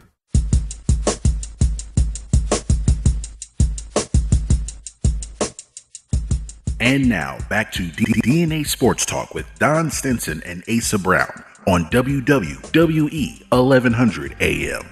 And 6.86 7.09
now 7.09 7.39
back 7.49 7.71
to 7.71 7.81
DNA 7.81 8.63
Sports 8.63 9.07
Talk 9.07 9.33
with 9.33 9.47
Don 9.57 9.89
Stinson 9.89 10.43
and 10.45 10.63
Asa 10.69 10.99
Brown 10.99 11.43
on 11.65 11.86
WWE 11.86 13.51
1100 13.51 14.36
AM. 14.39 14.86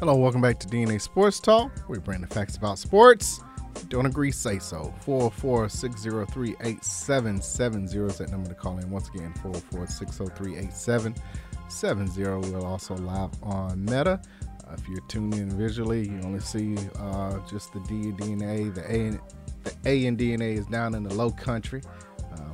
Hello, 0.00 0.16
welcome 0.16 0.40
back 0.40 0.58
to 0.58 0.66
DNA 0.66 1.00
Sports 1.00 1.38
Talk. 1.38 1.70
We 1.88 2.00
bring 2.00 2.22
the 2.22 2.26
facts 2.26 2.56
about 2.56 2.80
sports. 2.80 3.40
Don't 3.88 4.06
agree, 4.06 4.32
say 4.32 4.58
so. 4.58 4.92
404 5.02 5.68
603 5.68 6.56
8770 6.60 8.06
is 8.06 8.18
that 8.18 8.30
number 8.32 8.48
to 8.48 8.56
call 8.56 8.76
in. 8.78 8.90
Once 8.90 9.08
again, 9.10 9.32
404 9.34 9.86
603 9.86 10.56
8770. 10.56 12.50
We're 12.50 12.66
also 12.66 12.96
live 12.96 13.30
on 13.44 13.84
Meta. 13.84 14.20
Uh, 14.66 14.74
if 14.76 14.88
you're 14.88 15.06
tuned 15.06 15.34
in 15.34 15.50
visually, 15.50 16.08
you 16.08 16.20
only 16.24 16.40
see 16.40 16.76
uh, 16.98 17.38
just 17.48 17.72
the 17.72 17.78
D 17.80 18.10
DNA. 18.10 18.74
The 18.74 18.82
A 18.90 19.06
and 19.06 19.20
the 19.64 19.74
A 19.86 20.06
and 20.06 20.18
DNA 20.18 20.56
is 20.56 20.66
down 20.66 20.94
in 20.94 21.02
the 21.02 21.14
low 21.14 21.30
country. 21.30 21.82
Um, 22.32 22.52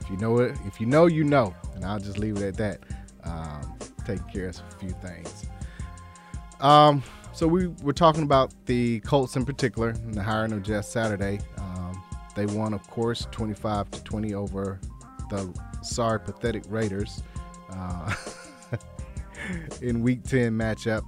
if 0.00 0.10
you 0.10 0.16
know 0.16 0.38
it, 0.38 0.56
if 0.66 0.80
you 0.80 0.86
know, 0.86 1.06
you 1.06 1.24
know. 1.24 1.54
And 1.74 1.84
I'll 1.84 2.00
just 2.00 2.18
leave 2.18 2.38
it 2.38 2.42
at 2.42 2.56
that. 2.56 2.80
Um, 3.24 3.76
taking 4.04 4.26
care 4.26 4.48
of 4.48 4.60
a 4.60 4.78
few 4.78 4.90
things. 4.90 5.46
Um, 6.60 7.02
so 7.32 7.46
we 7.46 7.66
were 7.82 7.92
talking 7.92 8.22
about 8.22 8.54
the 8.66 9.00
Colts 9.00 9.36
in 9.36 9.44
particular 9.44 9.90
and 9.90 10.14
the 10.14 10.22
hiring 10.22 10.52
of 10.52 10.62
Jeff 10.62 10.84
Saturday. 10.84 11.38
Um, 11.58 12.02
they 12.34 12.46
won, 12.46 12.72
of 12.72 12.88
course, 12.88 13.26
25 13.30 13.90
to 13.90 14.04
20 14.04 14.34
over 14.34 14.80
the 15.28 15.52
sorry 15.82 16.20
pathetic 16.20 16.62
Raiders 16.68 17.22
uh, 17.70 18.14
in 19.82 20.02
Week 20.02 20.22
10 20.22 20.52
matchup. 20.52 21.02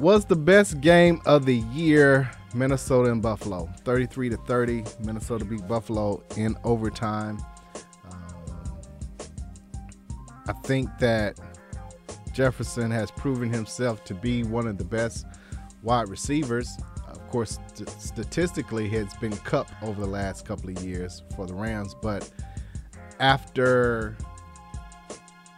Was 0.00 0.24
the 0.24 0.36
best 0.36 0.80
game 0.80 1.20
of 1.26 1.44
the 1.44 1.56
year 1.56 2.30
Minnesota 2.54 3.10
and 3.12 3.22
Buffalo, 3.22 3.68
33 3.84 4.30
to 4.30 4.36
30. 4.38 4.84
Minnesota 5.00 5.44
beat 5.44 5.66
Buffalo 5.68 6.22
in 6.36 6.56
overtime. 6.64 7.38
Um, 8.10 8.54
I 10.46 10.52
think 10.64 10.88
that 10.98 11.38
Jefferson 12.32 12.90
has 12.90 13.10
proven 13.10 13.52
himself 13.52 14.04
to 14.04 14.14
be 14.14 14.44
one 14.44 14.66
of 14.66 14.78
the 14.78 14.84
best 14.84 15.26
wide 15.82 16.08
receivers. 16.08 16.76
Of 17.06 17.28
course, 17.28 17.58
st- 17.74 17.90
statistically, 18.00 18.88
has 18.90 19.12
been 19.14 19.36
Kupp 19.38 19.70
over 19.82 20.00
the 20.00 20.06
last 20.06 20.46
couple 20.46 20.70
of 20.70 20.82
years 20.82 21.22
for 21.36 21.46
the 21.46 21.54
Rams, 21.54 21.94
but 22.00 22.30
after 23.20 24.16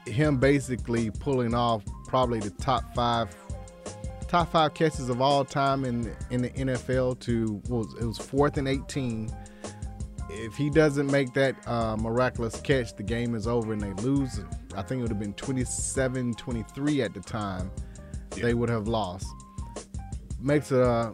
him 0.06 0.38
basically 0.38 1.10
pulling 1.10 1.54
off 1.54 1.84
probably 2.08 2.40
the 2.40 2.50
top 2.50 2.94
five 2.94 3.34
top 4.30 4.52
five 4.52 4.72
catches 4.74 5.08
of 5.08 5.20
all 5.20 5.44
time 5.44 5.84
in 5.84 6.14
in 6.30 6.42
the 6.42 6.50
NFL 6.50 7.18
to 7.20 7.60
was 7.68 7.92
it 8.00 8.04
was 8.04 8.16
fourth 8.16 8.56
and 8.58 8.68
18 8.68 9.30
if 10.32 10.56
he 10.56 10.70
doesn't 10.70 11.10
make 11.10 11.34
that 11.34 11.56
uh, 11.66 11.96
miraculous 11.96 12.60
catch, 12.60 12.94
the 12.94 13.02
game 13.02 13.34
is 13.34 13.48
over 13.48 13.72
and 13.72 13.80
they 13.80 13.92
lose. 14.02 14.40
I 14.76 14.82
think 14.82 15.00
it 15.00 15.02
would 15.02 15.10
have 15.10 15.18
been 15.18 15.34
27 15.34 16.34
23 16.34 17.02
at 17.02 17.14
the 17.14 17.20
time. 17.20 17.70
Yeah. 18.36 18.44
They 18.44 18.54
would 18.54 18.68
have 18.68 18.86
lost. 18.86 19.26
Makes 20.40 20.70
uh, 20.72 21.12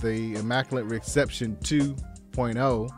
the 0.00 0.34
Immaculate 0.36 0.86
Reception 0.86 1.56
2.0. 1.60 2.90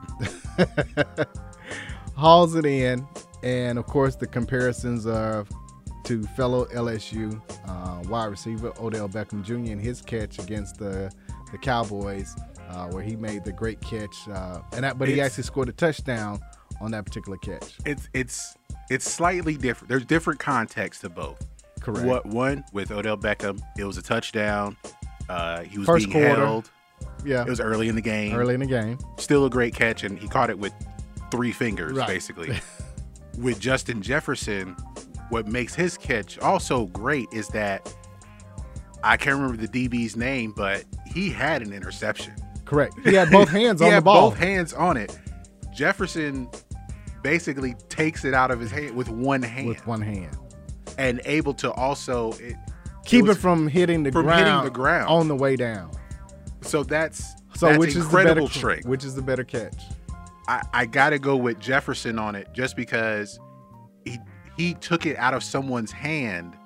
Hauls 2.16 2.54
it 2.54 2.64
in. 2.64 3.06
And 3.42 3.78
of 3.78 3.86
course, 3.86 4.14
the 4.14 4.28
comparisons 4.28 5.06
of 5.06 5.48
to 6.04 6.22
fellow 6.22 6.66
LSU 6.66 7.40
uh, 7.66 8.02
wide 8.08 8.26
receiver 8.26 8.72
Odell 8.80 9.08
Beckham 9.08 9.42
Jr. 9.42 9.72
and 9.72 9.80
his 9.80 10.00
catch 10.00 10.38
against 10.38 10.78
the, 10.78 11.10
the 11.50 11.58
Cowboys 11.58 12.34
uh, 12.70 12.86
where 12.88 13.02
he 13.02 13.16
made 13.16 13.44
the 13.44 13.52
great 13.52 13.80
catch, 13.80 14.28
uh, 14.28 14.60
and 14.72 14.84
that, 14.84 14.98
but 14.98 15.08
he 15.08 15.20
actually 15.20 15.42
scored 15.42 15.68
a 15.68 15.72
touchdown 15.72 16.40
on 16.80 16.90
that 16.90 17.04
particular 17.04 17.36
catch. 17.38 17.76
It's 17.84 18.08
it's 18.14 18.56
it's 18.90 19.10
slightly 19.10 19.56
different. 19.56 19.88
There's 19.88 20.04
different 20.04 20.40
context 20.40 21.02
to 21.02 21.10
both. 21.10 21.46
Correct. 21.80 22.06
What 22.06 22.26
one 22.26 22.64
with 22.72 22.90
Odell 22.90 23.16
Beckham? 23.16 23.60
It 23.76 23.84
was 23.84 23.98
a 23.98 24.02
touchdown. 24.02 24.76
Uh, 25.28 25.62
he 25.62 25.78
was 25.78 25.86
First 25.86 26.06
being 26.06 26.24
quarter. 26.24 26.44
held. 26.44 26.70
Yeah, 27.24 27.42
it 27.42 27.48
was 27.48 27.60
early 27.60 27.88
in 27.88 27.94
the 27.94 28.02
game. 28.02 28.34
Early 28.34 28.54
in 28.54 28.60
the 28.60 28.66
game. 28.66 28.98
Still 29.18 29.44
a 29.44 29.50
great 29.50 29.74
catch, 29.74 30.04
and 30.04 30.18
he 30.18 30.28
caught 30.28 30.50
it 30.50 30.58
with 30.58 30.72
three 31.30 31.52
fingers, 31.52 31.92
right. 31.92 32.06
basically. 32.06 32.58
with 33.38 33.58
Justin 33.60 34.02
Jefferson, 34.02 34.76
what 35.32 35.46
makes 35.46 35.74
his 35.74 35.96
catch 35.96 36.38
also 36.40 36.84
great 36.86 37.26
is 37.32 37.48
that 37.48 37.92
I 39.02 39.16
can't 39.16 39.36
remember 39.36 39.66
the 39.66 39.88
DB's 39.88 40.14
name, 40.14 40.52
but 40.54 40.84
he 41.06 41.30
had 41.30 41.62
an 41.62 41.72
interception. 41.72 42.34
Correct. 42.66 42.94
He 43.02 43.14
had 43.14 43.30
both 43.30 43.48
hands 43.50 43.80
on 43.80 43.94
the 43.94 44.02
ball. 44.02 44.28
Both 44.28 44.38
hands 44.38 44.74
on 44.74 44.98
it. 44.98 45.18
Jefferson 45.74 46.50
basically 47.22 47.74
takes 47.88 48.26
it 48.26 48.34
out 48.34 48.50
of 48.50 48.60
his 48.60 48.70
hand 48.70 48.94
with 48.94 49.08
one 49.08 49.42
hand. 49.42 49.68
With 49.68 49.86
one 49.86 50.02
hand. 50.02 50.36
And 50.98 51.22
able 51.24 51.54
to 51.54 51.72
also 51.72 52.32
it, 52.32 52.56
keep 53.06 53.24
it, 53.24 53.30
it, 53.30 53.34
from 53.36 53.68
hitting 53.68 54.02
the 54.02 54.12
from 54.12 54.26
ground 54.26 54.46
hitting 54.46 54.64
the 54.64 54.70
ground 54.70 55.08
on 55.08 55.28
the 55.28 55.36
way 55.36 55.56
down. 55.56 55.92
So 56.60 56.82
that's 56.82 57.32
so 57.54 57.68
that's 57.68 57.78
which 57.78 57.96
incredible 57.96 58.44
is 58.44 58.52
the 58.52 58.60
better, 58.60 58.76
trick. 58.76 58.84
Which 58.84 59.02
is 59.02 59.14
the 59.14 59.22
better 59.22 59.44
catch? 59.44 59.82
I, 60.46 60.62
I 60.74 60.84
gotta 60.84 61.18
go 61.18 61.36
with 61.36 61.58
Jefferson 61.58 62.18
on 62.18 62.34
it 62.34 62.48
just 62.52 62.76
because 62.76 63.40
he 64.04 64.18
he 64.56 64.74
took 64.74 65.06
it 65.06 65.16
out 65.16 65.34
of 65.34 65.42
someone's 65.42 65.92
hand 65.92 66.56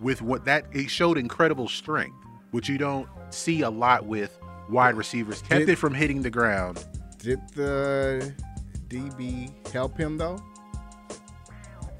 with 0.00 0.22
what 0.22 0.44
that 0.44 0.66
he 0.72 0.86
showed 0.86 1.18
incredible 1.18 1.68
strength, 1.68 2.16
which 2.50 2.68
you 2.68 2.78
don't 2.78 3.08
see 3.30 3.62
a 3.62 3.70
lot 3.70 4.06
with 4.06 4.38
wide 4.68 4.94
receivers 4.94 5.40
kept 5.42 5.60
did, 5.60 5.68
it 5.70 5.76
from 5.76 5.94
hitting 5.94 6.22
the 6.22 6.30
ground. 6.30 6.86
Did 7.18 7.40
the 7.54 8.34
DB 8.88 9.50
help 9.72 9.96
him 9.98 10.16
though? 10.16 10.38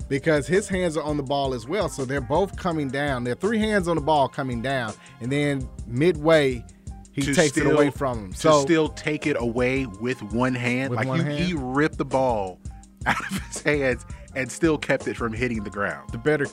Because 0.08 0.46
his 0.46 0.68
hands 0.68 0.96
are 0.96 1.02
on 1.02 1.18
the 1.18 1.22
ball 1.22 1.52
as 1.52 1.68
well, 1.68 1.90
so 1.90 2.06
they're 2.06 2.20
both 2.22 2.56
coming 2.56 2.88
down. 2.88 3.24
They're 3.24 3.34
three 3.34 3.58
hands 3.58 3.88
on 3.88 3.96
the 3.96 4.02
ball 4.02 4.26
coming 4.26 4.62
down, 4.62 4.94
and 5.20 5.30
then 5.30 5.68
midway 5.86 6.64
he 7.12 7.34
takes 7.34 7.52
still, 7.52 7.70
it 7.70 7.74
away 7.74 7.90
from 7.90 8.18
him. 8.18 8.32
So 8.32 8.62
still 8.62 8.88
take 8.88 9.26
it 9.26 9.36
away 9.38 9.84
with 9.84 10.22
one 10.22 10.54
hand, 10.54 10.90
with 10.90 10.98
like 11.00 11.08
one 11.08 11.18
he, 11.18 11.24
hand? 11.24 11.38
he 11.44 11.54
ripped 11.54 11.98
the 11.98 12.06
ball 12.06 12.58
out 13.06 13.20
of 13.20 13.42
his 13.48 13.62
hands 13.62 14.06
and 14.38 14.50
still 14.50 14.78
kept 14.78 15.08
it 15.08 15.16
from 15.16 15.32
hitting 15.32 15.64
the 15.64 15.70
ground. 15.70 16.08
The 16.10 16.18
better, 16.18 16.46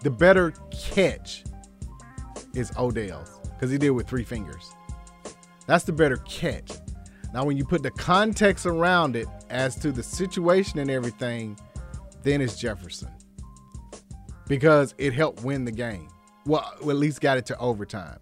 the 0.00 0.10
better 0.10 0.52
catch 0.70 1.42
is 2.54 2.70
Odell's 2.76 3.40
because 3.54 3.70
he 3.70 3.78
did 3.78 3.86
it 3.86 3.90
with 3.90 4.06
three 4.06 4.24
fingers. 4.24 4.72
That's 5.66 5.84
the 5.84 5.92
better 5.92 6.18
catch. 6.18 6.70
Now, 7.32 7.44
when 7.44 7.56
you 7.56 7.64
put 7.64 7.82
the 7.82 7.92
context 7.92 8.66
around 8.66 9.16
it 9.16 9.26
as 9.48 9.74
to 9.76 9.90
the 9.90 10.02
situation 10.02 10.80
and 10.80 10.90
everything, 10.90 11.58
then 12.22 12.42
it's 12.42 12.58
Jefferson 12.58 13.08
because 14.46 14.94
it 14.98 15.14
helped 15.14 15.42
win 15.42 15.64
the 15.64 15.72
game. 15.72 16.08
Well, 16.44 16.70
at 16.78 16.84
least 16.96 17.22
got 17.22 17.38
it 17.38 17.46
to 17.46 17.58
overtime. 17.58 18.18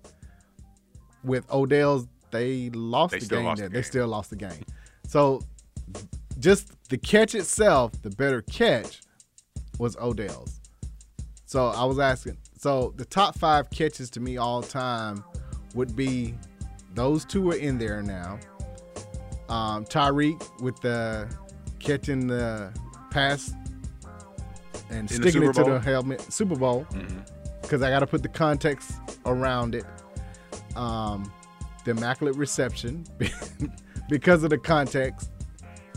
With 1.25 1.45
Odell's, 1.53 2.07
they 2.31 2.71
lost 2.71 3.13
they 3.13 3.19
the 3.19 3.27
game. 3.27 3.45
Lost 3.47 3.59
there. 3.59 3.69
The 3.69 3.75
they 3.75 3.83
still 3.83 4.07
lost 4.07 4.31
the 4.31 4.37
game. 4.37 4.65
So, 5.09 5.41
just 6.39 6.89
the 6.89 6.99
catch 6.99 7.35
itself, 7.35 7.91
the 8.03 8.11
better 8.11 8.43
catch 8.43 9.01
was 9.79 9.97
Odell's. 9.97 10.61
So 11.47 11.69
I 11.69 11.85
was 11.85 11.99
asking. 11.99 12.37
So 12.59 12.93
the 12.97 13.05
top 13.05 13.39
five 13.39 13.71
catches 13.71 14.11
to 14.11 14.21
me 14.21 14.37
all 14.37 14.63
time 14.63 15.25
would 15.75 15.97
be 15.97 16.35
those 16.95 17.25
two 17.25 17.51
are 17.51 17.57
in 17.57 17.79
there 17.79 18.03
now. 18.03 18.39
Um, 19.49 19.85
Tyree 19.85 20.37
with 20.61 20.79
the 20.81 21.29
catching 21.79 22.27
the 22.27 22.71
pass 23.11 23.55
and 24.91 25.11
in 25.11 25.23
sticking 25.23 25.43
it 25.43 25.55
to 25.55 25.65
the 25.65 25.81
helmet 25.81 26.21
Super 26.33 26.57
Bowl 26.57 26.87
because 26.91 27.81
mm-hmm. 27.81 27.85
I 27.85 27.91
got 27.91 28.01
to 28.01 28.07
put 28.07 28.23
the 28.23 28.29
context 28.29 28.93
around 29.25 29.75
it. 29.75 29.85
Um, 30.77 31.33
the 31.85 31.93
immaculate 31.93 32.37
reception 32.37 33.07
because 34.11 34.45
of 34.45 34.51
the 34.51 34.59
context. 34.59 35.31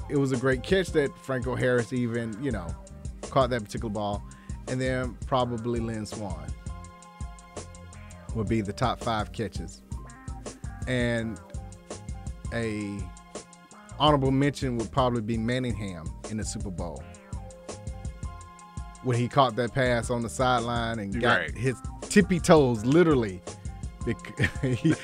It 0.09 0.17
was 0.17 0.32
a 0.32 0.38
great 0.38 0.63
catch 0.63 0.91
that 0.91 1.09
Franco 1.23 1.55
Harris 1.55 1.93
even 1.93 2.41
you 2.43 2.51
know 2.51 2.67
caught 3.32 3.49
that 3.49 3.63
particular 3.63 3.91
ball, 3.91 4.23
and 4.67 4.79
then 4.79 5.17
probably 5.25 5.79
Lynn 5.79 6.05
Swann 6.05 6.53
would 8.36 8.47
be 8.47 8.61
the 8.61 8.73
top 8.73 9.03
five 9.03 9.32
catches 9.32 9.82
and 10.88 11.39
a 12.53 12.97
honorable 13.99 14.32
mention 14.32 14.77
would 14.77 14.91
probably 14.91 15.21
be 15.21 15.38
Manningham 15.38 16.11
in 16.29 16.38
the 16.38 16.43
Super 16.43 16.71
Bowl 16.71 17.03
when 19.03 19.17
he 19.17 19.27
caught 19.27 19.55
that 19.55 19.73
pass 19.73 20.09
on 20.09 20.21
the 20.21 20.29
sideline 20.29 20.99
and 20.99 21.19
got 21.19 21.39
right. 21.39 21.57
his 21.57 21.75
tippy 22.01 22.39
toes 22.39 22.86
literally 22.86 23.41
he- 24.63 24.95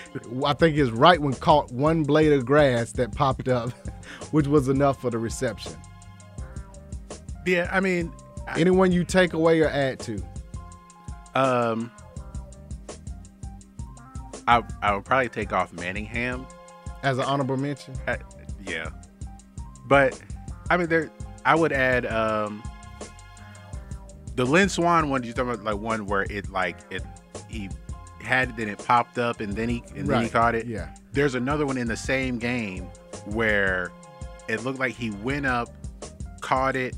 I 0.43 0.53
think 0.53 0.75
his 0.75 0.91
right 0.91 1.19
one 1.19 1.33
caught 1.33 1.71
one 1.71 2.03
blade 2.03 2.33
of 2.33 2.45
grass 2.45 2.91
that 2.93 3.13
popped 3.13 3.47
up, 3.47 3.69
which 4.31 4.47
was 4.47 4.69
enough 4.69 4.99
for 4.99 5.11
the 5.11 5.19
reception. 5.19 5.73
Yeah, 7.47 7.69
I 7.71 7.79
mean, 7.79 8.11
I- 8.47 8.59
Anyone 8.59 8.91
you 8.91 9.03
take 9.05 9.33
away 9.33 9.59
or 9.61 9.69
add 9.69 9.99
to? 10.01 10.21
um, 11.33 11.89
I 14.47 14.61
I 14.81 14.95
would 14.95 15.05
probably 15.05 15.29
take 15.29 15.53
off 15.53 15.71
Manningham. 15.73 16.45
As 17.03 17.17
an 17.17 17.23
honorable 17.25 17.57
mention? 17.57 17.93
Uh, 18.07 18.17
yeah, 18.65 18.89
but 19.87 20.19
I 20.69 20.77
mean, 20.77 20.87
there 20.89 21.09
I 21.45 21.55
would 21.55 21.71
add 21.71 22.05
um 22.05 22.63
the 24.35 24.45
Lynn 24.45 24.67
Swann 24.69 25.09
one. 25.09 25.23
You 25.23 25.33
talking 25.33 25.51
about 25.53 25.63
like 25.63 25.77
one 25.77 26.05
where 26.05 26.23
it 26.29 26.49
like 26.49 26.77
it 26.89 27.03
he 27.47 27.69
had 28.21 28.49
it, 28.49 28.57
then 28.57 28.67
it 28.69 28.77
popped 28.85 29.17
up, 29.17 29.39
and 29.39 29.53
then 29.53 29.69
he 29.69 29.83
and 29.95 30.07
then 30.07 30.23
he 30.23 30.29
caught 30.29 30.55
it. 30.55 30.65
yeah. 30.65 30.93
There's 31.13 31.35
another 31.35 31.65
one 31.65 31.77
in 31.77 31.87
the 31.87 31.97
same 31.97 32.37
game 32.39 32.83
where 33.25 33.91
it 34.47 34.63
looked 34.63 34.79
like 34.79 34.95
he 34.95 35.11
went 35.11 35.45
up, 35.45 35.69
caught 36.41 36.75
it, 36.75 36.95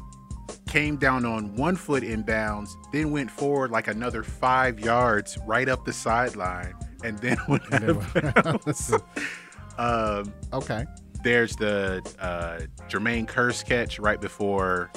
came 0.69 0.95
down 0.97 1.25
on 1.25 1.53
one 1.55 1.75
foot 1.75 2.03
inbounds, 2.03 2.69
then 2.93 3.11
went 3.11 3.29
forward 3.29 3.71
like 3.71 3.87
another 3.87 4.23
five 4.23 4.79
yards 4.79 5.37
right 5.45 5.67
up 5.67 5.83
the 5.83 5.91
sideline, 5.91 6.73
and 7.03 7.17
then 7.19 7.37
went 7.49 7.63
out 7.73 7.83
of 7.83 8.13
bounds. 8.13 8.93
um, 9.77 10.33
Okay. 10.53 10.85
there's 11.23 11.55
the 11.55 12.01
uh, 12.19 12.59
Jermaine 12.87 13.25
Kearse 13.27 13.65
catch 13.65 13.99
right 13.99 14.21
before 14.21 14.91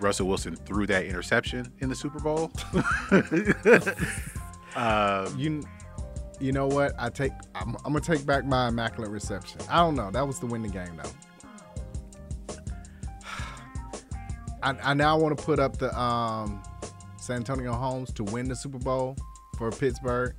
Russell 0.00 0.26
Wilson 0.26 0.56
threw 0.56 0.86
that 0.88 1.06
interception 1.06 1.72
in 1.78 1.88
the 1.88 1.94
Super 1.94 2.18
Bowl. 2.18 2.50
um, 4.76 5.38
You 5.38 5.62
you 6.40 6.50
know 6.50 6.66
what? 6.66 6.92
I 6.98 7.08
take 7.08 7.32
I'm, 7.54 7.76
I'm 7.84 7.92
gonna 7.92 8.00
take 8.00 8.26
back 8.26 8.44
my 8.44 8.68
immaculate 8.68 9.10
reception. 9.12 9.60
I 9.70 9.76
don't 9.76 9.94
know. 9.94 10.10
That 10.10 10.26
was 10.26 10.40
to 10.40 10.46
win 10.46 10.62
the 10.62 10.68
game 10.68 10.96
though. 11.00 11.10
I, 14.62 14.76
I 14.90 14.94
now 14.94 15.18
want 15.18 15.36
to 15.36 15.44
put 15.44 15.58
up 15.58 15.78
the 15.78 15.96
um 15.98 16.62
Santonio 17.18 17.72
Holmes 17.72 18.12
to 18.14 18.24
win 18.24 18.48
the 18.48 18.56
Super 18.56 18.78
Bowl 18.78 19.16
for 19.58 19.70
Pittsburgh. 19.70 20.34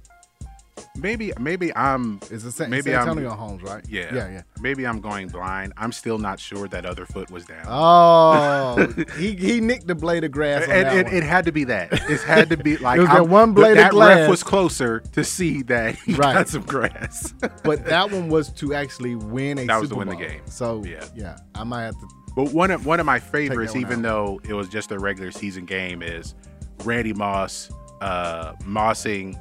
maybe 0.98 1.32
maybe 1.40 1.74
I'm 1.76 2.20
Is 2.30 2.44
it 2.46 2.52
San, 2.52 2.70
maybe 2.70 2.92
San 2.92 2.96
I'm 2.96 3.10
Antonio 3.10 3.30
Holmes, 3.32 3.62
right? 3.64 3.84
yeah 3.88 4.14
Yeah, 4.14 4.30
yeah. 4.30 4.42
maybe 4.60 4.86
I'm 4.86 5.00
going 5.00 5.28
blind. 5.30 5.74
I'm 5.78 5.92
still 5.92 6.18
not 6.18 6.40
sure 6.40 6.68
that 6.68 6.86
other 6.86 7.06
foot 7.06 7.30
was 7.32 7.46
down. 7.46 7.66
Oh, 7.68 8.94
he 9.18 9.36
he 9.36 9.62
nicked 9.62 9.88
the 9.88 9.96
blade 9.96 10.24
of 10.24 10.32
grass. 10.32 10.64
On 10.64 10.72
it, 10.72 11.14
it, 11.14 11.24
had 11.24 11.46
to 11.46 11.52
be 11.52 11.64
that. 11.66 11.94
It 11.94 12.22
had 12.22 12.50
to 12.50 12.58
be 12.58 12.78
like 12.88 12.98
It 12.98 13.02
was 13.02 13.10
that 13.10 13.16
I'm- 13.22 13.30
one 13.30 13.54
blade 13.54 13.72
of 13.72 13.78
that 13.78 13.92
glass. 13.92 14.18
ref 14.22 14.30
was 14.30 14.44
closer 14.44 15.00
to 15.00 15.24
see 15.24 15.62
that 15.64 15.96
he 15.96 16.14
Right. 16.16 16.34
got 16.34 16.50
some 16.50 16.64
grass. 16.64 17.34
but 17.64 17.86
that 17.86 18.12
one 18.12 18.30
was 18.30 18.50
to 18.54 18.74
actually 18.74 19.16
win 19.16 19.60
a 19.60 19.66
That 19.68 19.80
was 19.80 19.90
to 19.90 19.96
win 19.96 20.08
the 20.10 20.16
game. 20.16 20.42
So 20.46 20.84
Yeah. 20.84 21.06
yeah, 21.16 21.38
I 21.56 21.64
might 21.64 21.84
have 21.84 21.96
to. 22.00 22.08
But 22.36 22.52
one 22.52 22.72
of 22.72 22.86
one 22.86 23.00
of 23.00 23.06
my 23.06 23.20
favorites, 23.20 23.74
one 23.74 23.82
even 23.82 24.02
though 24.02 24.42
it 24.48 24.54
was 24.54 24.68
just 24.68 24.92
a 24.92 25.00
regular 25.00 25.32
season 25.32 25.66
game, 25.66 26.02
is 26.02 26.36
Randy 26.84 27.14
Moss 27.14 27.70
uh, 28.02 28.54
mossing 28.64 29.40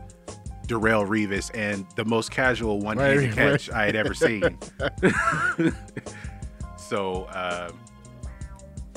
Darrelle 0.66 1.06
Revis 1.06 1.50
and 1.54 1.86
the 1.96 2.04
most 2.04 2.30
casual 2.30 2.80
one-handed 2.80 3.28
Right, 3.28 3.34
catch 3.34 3.68
right. 3.68 3.78
I 3.78 3.86
had 3.86 3.96
ever 3.96 4.14
seen. 4.14 4.58
so, 6.76 7.26
um, 7.32 7.78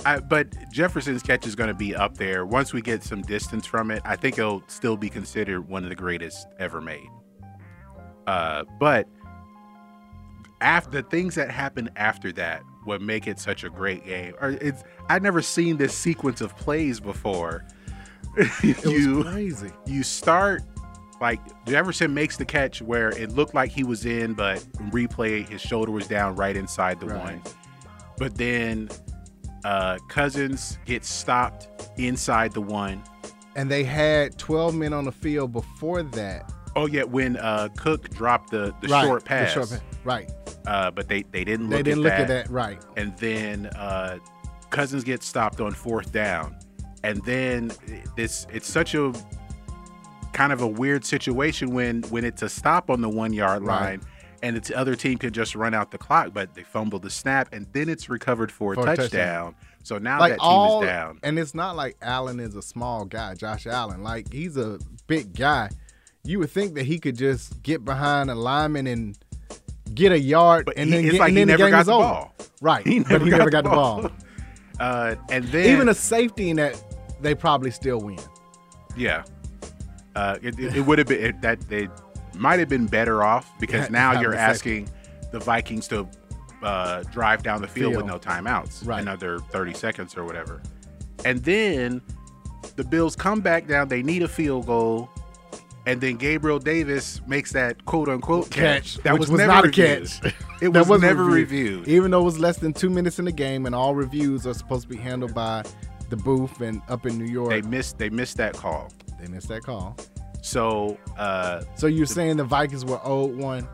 I, 0.05 0.19
but 0.19 0.47
Jefferson's 0.71 1.23
catch 1.23 1.47
is 1.47 1.55
going 1.55 1.69
to 1.69 1.73
be 1.73 1.95
up 1.95 2.17
there 2.17 2.45
once 2.45 2.73
we 2.73 2.81
get 2.81 3.03
some 3.03 3.21
distance 3.23 3.65
from 3.65 3.91
it. 3.91 4.01
I 4.05 4.15
think 4.15 4.37
it'll 4.37 4.63
still 4.67 4.97
be 4.97 5.09
considered 5.09 5.67
one 5.67 5.83
of 5.83 5.89
the 5.89 5.95
greatest 5.95 6.47
ever 6.59 6.79
made. 6.79 7.09
Uh, 8.27 8.63
but 8.79 9.07
after 10.61 11.01
the 11.01 11.09
things 11.09 11.35
that 11.35 11.49
happen 11.49 11.89
after 11.95 12.31
that 12.33 12.63
would 12.86 13.01
make 13.01 13.27
it 13.27 13.39
such 13.39 13.63
a 13.63 13.69
great 13.69 14.05
game. 14.05 14.33
Or 14.41 14.49
it's 14.51 14.83
I'd 15.09 15.23
never 15.23 15.41
seen 15.41 15.77
this 15.77 15.95
sequence 15.95 16.41
of 16.41 16.55
plays 16.57 16.99
before. 16.99 17.65
It 18.38 18.83
you 18.86 19.17
was 19.17 19.27
crazy. 19.33 19.71
you 19.86 20.03
start 20.03 20.61
like 21.21 21.39
Jefferson 21.65 22.13
makes 22.13 22.36
the 22.36 22.43
catch 22.43 22.81
where 22.81 23.09
it 23.11 23.31
looked 23.31 23.53
like 23.53 23.71
he 23.71 23.83
was 23.86 24.05
in, 24.05 24.33
but 24.33 24.59
replay 24.91 25.47
his 25.47 25.61
shoulder 25.61 25.91
was 25.91 26.07
down 26.07 26.36
right 26.36 26.57
inside 26.57 26.99
the 26.99 27.05
Right. 27.07 27.23
one. 27.23 27.41
But 28.17 28.36
then 28.36 28.89
uh 29.63 29.97
Cousins 30.09 30.77
gets 30.86 31.07
stopped 31.09 31.89
inside 31.97 32.51
the 32.51 32.61
one. 32.61 33.01
And 33.55 33.71
they 33.71 33.86
had 33.86 34.38
12 34.38 34.75
men 34.75 34.91
on 34.91 35.05
the 35.05 35.13
field 35.13 35.53
before 35.53 36.03
that. 36.03 36.51
Oh 36.75 36.88
yeah, 36.88 37.03
when 37.03 37.38
uh 37.38 37.69
Cook 37.77 38.09
dropped 38.09 38.51
the, 38.51 38.75
the 38.81 38.89
Right, 38.89 39.05
short 39.05 39.23
the 39.23 39.29
pass. 39.29 39.53
short 39.53 39.69
pa- 39.69 39.79
right. 40.05 40.31
Uh 40.65 40.89
but 40.91 41.07
they, 41.07 41.23
they 41.31 41.43
didn't 41.43 41.69
look 41.69 41.77
They 41.77 41.83
didn't 41.83 41.99
at 41.99 42.03
look 42.03 42.11
that. 42.13 42.21
at 42.21 42.45
that. 42.47 42.49
Right. 42.49 42.81
and 42.95 43.15
then 43.17 43.67
uh, 43.75 44.19
Cousins 44.69 45.03
gets 45.03 45.25
stopped 45.27 45.59
on 45.61 45.71
fourth 45.73 46.11
down, 46.11 46.55
and 47.03 47.23
then 47.25 47.71
this 48.15 48.47
it's 48.53 48.67
such 48.69 48.95
a 48.95 49.13
kind 50.33 50.51
of 50.51 50.61
a 50.61 50.67
weird 50.67 51.05
situation 51.05 51.69
when 51.73 52.01
when 52.03 52.25
it's 52.25 52.41
a 52.41 52.49
stop 52.49 52.89
on 52.89 53.01
the 53.01 53.09
one 53.09 53.31
yard 53.33 53.63
Right. 53.63 53.81
line, 53.81 54.01
and 54.43 54.57
the 54.57 54.75
other 54.77 54.95
team 54.95 55.17
can 55.17 55.31
just 55.31 55.55
run 55.55 55.73
out 55.73 55.91
the 55.91 55.97
clock, 55.97 56.31
but 56.33 56.53
they 56.55 56.63
fumble 56.63 56.99
the 56.99 57.09
snap, 57.09 57.53
and 57.53 57.67
then 57.73 57.87
it's 57.89 58.09
recovered 58.09 58.51
for 58.51 58.73
a 58.73 58.75
For 58.75 58.81
a 58.81 58.95
touchdown. 58.95 59.05
touchdown. 59.53 59.55
So 59.83 59.97
now 59.99 60.19
like 60.19 60.31
that 60.33 60.39
team 60.39 60.49
all, 60.49 60.81
is 60.81 60.87
down. 60.89 61.19
and 61.23 61.37
it's 61.37 61.53
not 61.53 61.75
like 61.75 61.95
Allen 62.01 62.39
is 62.39 62.55
a 62.55 62.61
small 62.61 63.05
guy, 63.05 63.35
Josh 63.35 63.67
Allen. 63.67 64.01
Like 64.03 64.33
he's 64.33 64.57
a 64.57 64.79
big 65.07 65.35
guy. 65.35 65.69
You 66.23 66.39
would 66.39 66.49
think 66.49 66.73
that 66.73 66.85
he 66.87 66.97
could 66.97 67.15
just 67.15 67.61
get 67.61 67.85
behind 67.85 68.31
a 68.31 68.35
lineman 68.35 68.87
and 68.87 69.15
get 69.93 70.11
a 70.11 70.19
yard, 70.19 70.65
But 70.65 70.77
and 70.77 70.89
he- 70.89 70.95
then, 70.95 71.03
it's 71.05 71.11
get, 71.13 71.19
like 71.19 71.29
and 71.29 71.38
he 71.38 71.41
then 71.41 71.47
never 71.47 71.57
the 71.63 71.63
game 71.65 71.71
got 71.71 71.79
is 71.81 71.88
the 71.88 71.93
over. 71.93 72.03
ball. 72.03 72.36
Right, 72.61 72.88
He 72.88 72.99
but 72.99 73.09
never 73.11 73.25
he 73.25 73.31
got 73.31 73.38
never 73.38 73.49
the 73.49 73.51
got 73.51 73.63
the 73.63 73.69
ball. 73.69 74.01
ball. 74.03 74.11
Uh, 74.77 75.15
and 75.29 75.45
then 75.45 75.73
Even 75.73 75.88
a 75.88 75.93
safety 75.93 76.49
in 76.49 76.57
that, 76.57 76.75
they 77.21 77.33
probably 77.33 77.71
still 77.71 78.01
win. 78.01 78.19
Yeah. 78.97 79.23
Uh, 80.17 80.38
it, 80.41 80.59
it, 80.59 80.75
it 80.75 80.81
would 80.81 80.97
have 80.99 81.07
been 81.07 81.23
it, 81.23 81.41
that 81.41 81.61
they 81.69 81.88
might 82.33 82.59
have 82.59 82.67
been 82.67 82.86
better 82.86 83.23
off 83.23 83.49
because 83.57 83.89
now 83.89 84.19
you're 84.19 84.33
asking 84.36 84.89
the 85.31 85.39
Vikings 85.39 85.88
to 85.88 86.05
uh, 86.61 87.03
drive 87.03 87.41
down 87.41 87.61
the 87.61 87.69
field, 87.69 87.95
with 87.95 88.05
no 88.05 88.19
timeouts, 88.19 88.86
Right. 88.86 89.01
another 89.01 89.39
30 89.39 89.73
seconds 89.73 90.17
or 90.17 90.25
whatever. 90.25 90.61
And 91.23 91.41
then 91.45 92.01
the 92.75 92.83
Bills 92.83 93.15
come 93.15 93.39
back 93.39 93.67
down. 93.67 93.88
They 93.88 94.03
need 94.03 94.23
a 94.23 94.27
field 94.27 94.65
goal. 94.65 95.09
And 95.88 96.01
then 96.01 96.15
Gabriel 96.15 96.57
Davis 96.57 97.21
makes 97.27 97.51
that 97.53 97.86
quote 97.86 98.09
unquote 98.09 98.49
catch. 98.49 98.95
That 98.97 99.13
which 99.13 99.21
was, 99.21 99.31
was 99.31 99.38
never 99.39 99.51
not 99.53 99.65
a 99.65 99.71
catch. 99.71 100.19
It 100.61 100.71
That 100.71 100.79
was 100.79 100.88
wasn't 100.88 101.09
never 101.09 101.25
reviewed. 101.25 101.86
Even 101.88 102.11
though 102.11 102.21
it 102.21 102.23
was 102.23 102.39
less 102.39 102.57
than 102.57 102.71
two 102.71 102.89
minutes 102.89 103.19
in 103.19 103.25
the 103.25 103.31
game, 103.31 103.65
and 103.65 103.75
all 103.75 103.93
reviews 103.93 104.47
are 104.47 104.53
supposed 104.53 104.83
to 104.83 104.88
be 104.88 104.95
handled 104.95 105.33
by 105.36 105.63
the 106.09 106.15
booth 106.15 106.61
and 106.61 106.81
up 106.88 107.05
in 107.05 107.17
New 107.17 107.25
York. 107.25 107.49
They 107.49 107.61
missed. 107.61 107.97
They 107.97 108.09
missed 108.09 108.38
that 108.38 108.53
call. 108.55 108.89
They 109.19 109.27
missed 109.27 109.49
that 109.49 109.63
call. 109.63 109.97
So 110.41 110.97
uh, 111.17 111.63
So 111.75 111.88
you're 111.88 112.05
saying 112.05 112.38
the 112.38 112.43
Vikings 112.45 112.86
were 112.86 113.01
owed 113.03 113.36
one? 113.36 113.67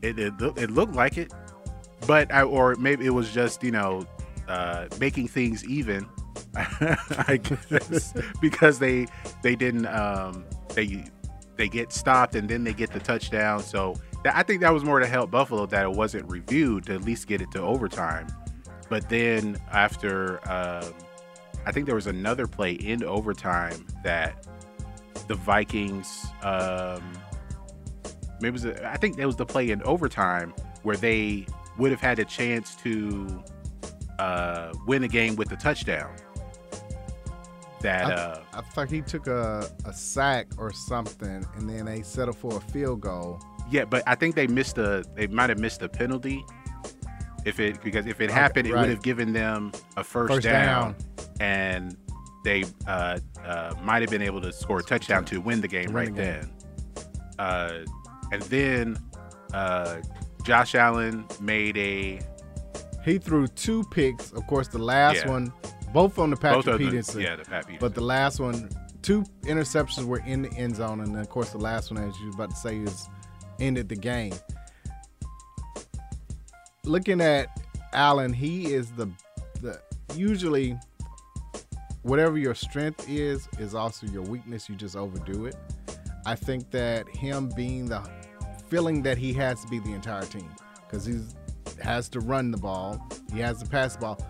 It 0.00 0.18
it, 0.18 0.34
it 0.56 0.70
looked 0.70 0.94
like 0.94 1.18
it, 1.18 1.32
but 2.06 2.32
I, 2.32 2.42
or 2.42 2.76
maybe 2.76 3.06
it 3.06 3.10
was 3.10 3.30
just 3.32 3.62
you 3.62 3.72
know 3.72 4.06
uh, 4.48 4.86
making 4.98 5.28
things 5.28 5.64
even. 5.66 6.06
I 6.56 7.40
guess 7.42 8.14
because 8.40 8.78
they 8.78 9.06
they 9.42 9.56
didn't 9.56 9.86
um, 9.86 10.44
they 10.76 11.04
they 11.56 11.68
get 11.68 11.92
stopped 11.92 12.36
and 12.36 12.48
then 12.48 12.62
they 12.62 12.72
get 12.72 12.92
the 12.92 13.00
touchdown. 13.00 13.60
So 13.60 13.96
that, 14.22 14.36
I 14.36 14.42
think 14.42 14.60
that 14.60 14.72
was 14.72 14.84
more 14.84 15.00
to 15.00 15.06
help 15.06 15.30
Buffalo 15.30 15.66
that 15.66 15.84
it 15.84 15.92
wasn't 15.92 16.30
reviewed 16.30 16.86
to 16.86 16.94
at 16.94 17.02
least 17.02 17.26
get 17.26 17.40
it 17.40 17.50
to 17.52 17.60
overtime. 17.60 18.28
But 18.88 19.08
then 19.08 19.56
after 19.72 20.38
um, 20.48 20.94
I 21.66 21.72
think 21.72 21.86
there 21.86 21.96
was 21.96 22.06
another 22.06 22.46
play 22.46 22.72
in 22.72 23.02
overtime 23.02 23.84
that 24.04 24.46
the 25.26 25.34
Vikings. 25.34 26.26
Um, 26.42 27.02
maybe 28.40 28.52
was 28.52 28.64
a, 28.64 28.88
I 28.88 28.96
think 28.96 29.16
that 29.16 29.26
was 29.26 29.36
the 29.36 29.46
play 29.46 29.70
in 29.70 29.82
overtime 29.82 30.54
where 30.82 30.96
they 30.96 31.46
would 31.78 31.90
have 31.90 32.00
had 32.00 32.18
a 32.18 32.24
chance 32.24 32.74
to 32.76 33.42
uh, 34.18 34.72
win 34.86 35.02
a 35.04 35.08
game 35.08 35.36
with 35.36 35.48
the 35.48 35.56
touchdown. 35.56 36.14
That 37.82 38.06
I, 38.06 38.12
uh, 38.12 38.42
I 38.54 38.60
thought 38.62 38.90
he 38.90 39.02
took 39.02 39.26
a, 39.26 39.68
a 39.84 39.92
sack 39.92 40.46
or 40.58 40.72
something, 40.72 41.44
and 41.56 41.68
then 41.68 41.84
they 41.84 42.02
settled 42.02 42.36
for 42.38 42.56
a 42.56 42.60
field 42.60 43.00
goal. 43.02 43.40
yeah, 43.70 43.84
but 43.84 44.02
I 44.06 44.14
think 44.14 44.34
they 44.34 44.46
missed 44.46 44.78
a 44.78 45.04
they 45.14 45.26
might 45.26 45.50
have 45.50 45.58
missed 45.58 45.82
a 45.82 45.88
penalty. 45.88 46.44
If 47.44 47.60
it 47.60 47.80
because 47.84 48.06
if 48.06 48.20
it 48.20 48.24
Okay, 48.30 48.32
happened, 48.32 48.66
it 48.66 48.74
would 48.74 48.88
have 48.88 49.02
given 49.02 49.32
them 49.32 49.72
a 49.96 50.02
first, 50.02 50.32
First 50.34 50.44
down, 50.44 50.94
down. 50.94 50.96
and 51.40 51.96
they 52.44 52.64
uh, 52.88 53.18
uh, 53.44 53.74
might 53.82 54.00
have 54.02 54.10
been 54.10 54.22
able 54.22 54.40
to 54.40 54.52
score 54.52 54.80
a 54.80 54.82
touchdown 54.82 55.24
to 55.26 55.40
win 55.40 55.60
the 55.60 55.68
game 55.68 55.92
Win 55.92 55.94
right 55.94 56.14
the 56.14 56.22
game. 56.22 56.40
then. 56.96 57.04
Uh, 57.38 57.84
and 58.32 58.42
then 58.42 58.96
uh, 59.52 59.98
Josh 60.44 60.74
Allen 60.74 61.24
made 61.40 61.76
a 61.76 62.20
He 63.04 63.18
threw 63.18 63.46
two 63.48 63.84
picks. 63.92 64.32
Of 64.32 64.46
course, 64.48 64.66
the 64.68 64.78
last 64.78 65.24
Yeah. 65.24 65.30
one, 65.30 65.52
both 65.92 66.18
on 66.18 66.30
the 66.30 66.36
both 66.36 66.42
Patrick 66.42 66.64
them, 66.64 66.78
Peterson. 66.78 67.20
yeah, 67.20 67.36
the 67.36 67.44
Pat 67.44 67.66
Peterson. 67.66 67.78
But 67.80 67.94
the 67.94 68.02
last 68.02 68.40
one 68.40 68.70
two 69.06 69.22
interceptions 69.42 70.04
were 70.04 70.18
in 70.26 70.42
the 70.42 70.52
end 70.54 70.74
zone, 70.74 71.00
and 71.00 71.14
then 71.14 71.22
of 71.22 71.28
course 71.28 71.50
the 71.50 71.58
last 71.58 71.92
one, 71.92 72.02
as 72.02 72.18
you 72.18 72.26
were 72.26 72.34
about 72.34 72.50
to 72.50 72.56
say, 72.56 72.78
is 72.78 73.08
ended 73.60 73.88
the 73.88 73.94
game. 73.94 74.34
Looking 76.84 77.20
at 77.20 77.48
Allen, 77.92 78.32
he 78.32 78.74
is 78.74 78.90
the 78.92 79.08
the 79.62 79.80
usually 80.14 80.76
whatever 82.02 82.36
your 82.36 82.54
strength 82.54 83.08
is 83.08 83.48
is 83.58 83.74
also 83.74 84.06
your 84.08 84.22
weakness. 84.22 84.68
You 84.68 84.74
just 84.74 84.96
overdo 84.96 85.46
it. 85.46 85.56
I 86.26 86.34
think 86.34 86.72
that 86.72 87.08
him 87.08 87.48
being 87.54 87.86
the 87.86 88.02
feeling 88.68 89.02
that 89.02 89.18
he 89.18 89.32
has 89.34 89.62
to 89.62 89.68
be 89.68 89.78
the 89.78 89.92
entire 89.92 90.24
team 90.24 90.50
because 90.80 91.06
he 91.06 91.20
has 91.80 92.08
to 92.08 92.20
run 92.20 92.50
the 92.50 92.58
ball, 92.58 93.00
he 93.32 93.38
has 93.38 93.62
to 93.62 93.68
pass 93.68 93.94
the 93.94 94.00
ball. 94.00 94.26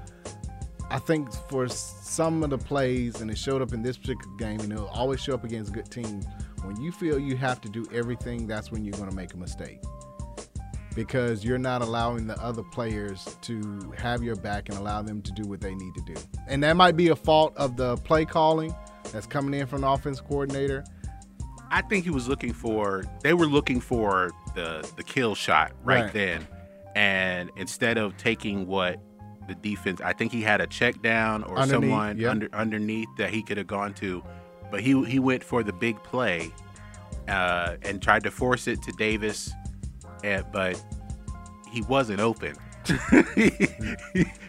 I 0.90 0.98
think 0.98 1.32
for 1.48 1.68
some 1.68 2.42
of 2.44 2.50
the 2.50 2.58
plays, 2.58 3.20
and 3.20 3.30
it 3.30 3.38
showed 3.38 3.60
up 3.60 3.72
in 3.72 3.82
this 3.82 3.96
particular 3.98 4.36
game, 4.36 4.60
and 4.60 4.72
it'll 4.72 4.86
always 4.88 5.20
show 5.20 5.34
up 5.34 5.44
against 5.44 5.72
good 5.72 5.90
teams. 5.90 6.26
When 6.62 6.80
you 6.80 6.92
feel 6.92 7.18
you 7.18 7.36
have 7.36 7.60
to 7.62 7.68
do 7.68 7.86
everything, 7.92 8.46
that's 8.46 8.70
when 8.70 8.84
you're 8.84 8.96
going 8.96 9.10
to 9.10 9.16
make 9.16 9.34
a 9.34 9.36
mistake 9.36 9.80
because 10.94 11.44
you're 11.44 11.58
not 11.58 11.82
allowing 11.82 12.26
the 12.26 12.40
other 12.42 12.62
players 12.62 13.36
to 13.42 13.92
have 13.98 14.22
your 14.22 14.34
back 14.34 14.68
and 14.70 14.78
allow 14.78 15.02
them 15.02 15.20
to 15.22 15.30
do 15.32 15.42
what 15.46 15.60
they 15.60 15.74
need 15.74 15.94
to 15.94 16.00
do. 16.02 16.14
And 16.48 16.62
that 16.62 16.74
might 16.74 16.96
be 16.96 17.08
a 17.08 17.16
fault 17.16 17.52
of 17.56 17.76
the 17.76 17.96
play 17.98 18.24
calling 18.24 18.74
that's 19.12 19.26
coming 19.26 19.58
in 19.60 19.66
from 19.66 19.82
the 19.82 19.88
offense 19.88 20.20
coordinator. 20.20 20.84
I 21.70 21.82
think 21.82 22.04
he 22.04 22.10
was 22.10 22.28
looking 22.28 22.52
for. 22.54 23.04
They 23.22 23.34
were 23.34 23.46
looking 23.46 23.80
for 23.80 24.30
the 24.54 24.88
the 24.96 25.02
kill 25.02 25.34
shot 25.34 25.72
right, 25.84 26.04
Right. 26.04 26.12
then, 26.12 26.46
and 26.94 27.50
instead 27.56 27.98
of 27.98 28.16
taking 28.16 28.66
what 28.66 28.98
the 29.46 29.54
defense, 29.54 30.00
I 30.00 30.12
think 30.12 30.32
he 30.32 30.42
had 30.42 30.60
a 30.60 30.66
check 30.66 31.00
down 31.02 31.42
or 31.44 31.58
Underneath, 31.58 31.90
someone 31.90 32.18
yep. 32.18 32.30
under 32.30 32.48
underneath 32.52 33.08
that 33.18 33.30
he 33.30 33.42
could 33.42 33.56
have 33.56 33.66
gone 33.66 33.94
to, 33.94 34.22
but 34.70 34.80
he 34.80 35.02
he 35.04 35.18
went 35.18 35.42
for 35.42 35.62
the 35.62 35.72
big 35.72 36.02
play, 36.02 36.50
uh, 37.28 37.76
and 37.82 38.02
tried 38.02 38.22
to 38.24 38.30
force 38.30 38.66
it 38.66 38.82
to 38.82 38.92
Davis, 38.92 39.52
and, 40.24 40.44
but 40.52 40.82
he 41.70 41.82
wasn't 41.82 42.20
open. 42.20 42.54
he, 43.34 43.50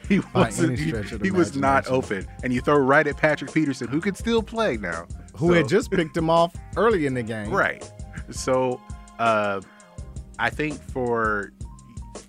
he 0.07 0.19
wasn't. 0.33 0.77
He, 0.77 0.89
stretch 0.89 1.11
of 1.11 1.19
the 1.19 1.25
he 1.25 1.31
was 1.31 1.55
not 1.55 1.87
open, 1.87 2.27
and 2.43 2.53
you 2.53 2.61
throw 2.61 2.77
right 2.77 3.05
at 3.05 3.17
Patrick 3.17 3.51
Peterson, 3.51 3.87
who 3.87 3.99
could 3.99 4.15
still 4.15 4.43
play 4.43 4.77
now, 4.77 5.07
Who 5.37 5.53
had 5.53 5.67
just 5.67 5.91
picked 5.91 6.15
him 6.15 6.29
off 6.29 6.55
early 6.75 7.05
in 7.05 7.13
the 7.13 7.23
game. 7.23 7.49
Right. 7.57 7.89
So 8.29 8.81
uh, 9.19 9.61
I 10.37 10.49
think 10.49 10.81
for 10.81 11.53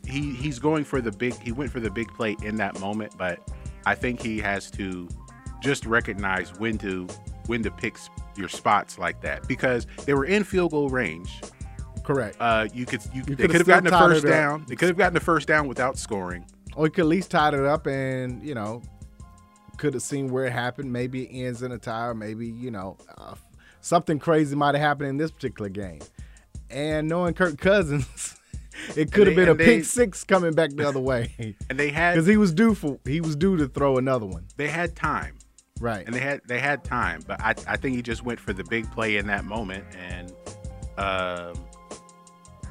he 0.09 0.35
he's 0.35 0.59
going 0.59 0.85
for 0.85 1.01
the 1.01 1.13
big 1.13 1.35
he 1.41 1.53
went 1.53 1.71
for 1.71 1.81
the 1.81 1.91
big 1.91 2.09
play 2.15 2.37
in 2.43 2.57
that 2.57 2.81
moment, 2.81 3.15
but 3.17 3.41
I 3.87 3.95
think 3.95 4.21
he 4.21 4.39
has 4.41 4.71
to 4.73 5.09
just 5.63 5.87
recognize 5.87 6.59
when 6.59 6.79
to 6.79 7.07
when 7.47 7.63
to 7.63 7.71
pick 7.71 7.97
your 8.37 8.49
spots 8.49 8.99
like 8.99 9.21
that 9.23 9.47
because 9.49 9.87
they 10.05 10.15
were 10.15 10.25
in 10.25 10.45
field 10.45 10.71
goal 10.71 10.89
range. 10.89 11.41
Correct. 12.05 12.37
Uh, 12.41 12.69
you 12.73 12.87
could 12.87 13.03
you, 13.13 13.23
You 13.27 13.35
they 13.35 13.47
could 13.47 13.57
have 13.57 13.67
gotten 13.67 13.85
the 13.85 13.91
first 13.91 14.25
down. 14.25 14.65
They 14.67 14.77
could 14.77 14.89
have 14.89 14.97
gotten 14.97 15.15
the 15.15 15.21
first 15.21 15.47
down 15.47 15.69
without 15.69 15.99
scoring. 15.99 16.47
Or 16.75 16.87
he 16.87 16.91
could 16.91 17.03
at 17.03 17.09
least 17.09 17.31
tied 17.31 17.55
it 17.55 17.65
up 17.65 17.87
and, 17.87 18.43
you 18.43 18.55
know, 18.55 18.83
could 19.77 19.95
have 19.95 20.03
seen 20.03 20.31
where 20.31 20.47
it 20.47 20.53
happened. 20.53 20.91
Maybe 20.91 21.25
it 21.25 21.45
ends 21.45 21.63
in 21.63 21.73
a 21.73 21.79
tie, 21.79 22.07
or 22.07 22.15
maybe, 22.15 22.47
you 22.47 22.71
know, 22.71 22.97
uh, 23.19 23.35
something 23.81 24.19
crazy 24.19 24.57
might 24.57 24.75
have 24.75 24.83
happened 24.83 25.11
in 25.11 25.17
this 25.19 25.31
particular 25.31 25.69
game. 25.69 26.01
And 26.71 27.09
knowing 27.09 27.35
Kirk 27.35 27.59
Cousins, 27.59 28.37
it 28.97 29.13
could 29.13 29.27
have 29.27 29.37
been 29.37 29.49
a 29.49 29.55
they- 29.55 29.65
pick 29.79 29.85
six 29.85 30.25
coming 30.25 30.53
back 30.55 30.71
the 30.71 30.87
other 30.89 31.01
way. 31.01 31.57
And 31.71 31.79
they 31.79 31.91
had 31.91 32.15
Because 32.15 32.27
he 32.27 32.37
was 32.37 32.53
due 32.53 32.75
for 32.75 32.99
he 33.05 33.21
was 33.21 33.37
due 33.37 33.57
to 33.57 33.67
throw 33.69 33.99
another 33.99 34.27
one. 34.27 34.47
they 34.57 34.69
had 34.69 34.95
time. 34.97 35.37
Right. 35.81 36.05
and 36.07 36.15
they 36.15 36.21
had 36.21 36.41
they 36.47 36.59
had 36.59 36.83
time, 36.83 37.23
but 37.27 37.41
I, 37.41 37.51
I 37.69 37.77
think 37.77 37.95
he 37.95 38.03
just 38.03 38.25
went 38.25 38.41
for 38.41 38.53
the 38.53 38.65
big 38.65 38.91
play 38.91 39.17
in 39.17 39.29
that 39.29 39.45
moment, 39.45 39.85
and 39.97 40.33
um, 40.97 41.55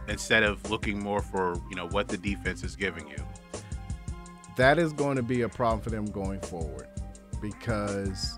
instead 0.09 0.43
of 0.43 0.69
looking 0.69 1.01
more 1.01 1.21
for 1.21 1.55
you 1.69 1.75
know 1.77 1.87
what 1.87 2.09
the 2.09 2.17
defense 2.17 2.63
is 2.65 2.75
giving 2.75 3.07
you. 3.07 3.15
that 4.57 4.77
is 4.77 4.91
going 4.91 5.15
to 5.15 5.23
be 5.23 5.43
a 5.43 5.49
problem 5.49 5.79
for 5.79 5.89
them 5.89 6.03
going 6.05 6.41
forward 6.41 6.87
because 7.41 8.37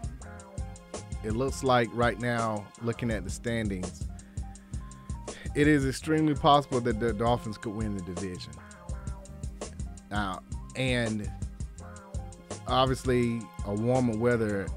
it 1.23 1.31
looks 1.31 1.63
like 1.63 1.89
right 1.93 2.19
now, 2.19 2.65
looking 2.83 3.09
at 3.11 3.23
the 3.23 3.29
standings, 3.31 4.07
it 5.55 5.67
is 5.67 5.85
extremely 5.85 6.35
possible 6.35 6.79
that 6.81 6.99
the 6.99 7.13
Dolphins 7.13 7.57
could 7.57 7.73
win 7.73 7.95
the 7.95 8.03
division. 8.03 8.53
Now, 10.11 10.41
and 10.75 11.31
obviously, 12.67 13.41
a 13.65 13.73
warmer 13.73 14.17
weather, 14.17 14.67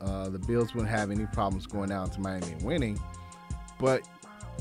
uh, 0.00 0.28
the 0.28 0.38
Bills 0.38 0.74
wouldn't 0.74 0.90
have 0.90 1.10
any 1.10 1.26
problems 1.26 1.66
going 1.66 1.92
out 1.92 2.12
to 2.12 2.20
Miami 2.20 2.52
and 2.52 2.62
winning. 2.62 3.00
But 3.78 4.02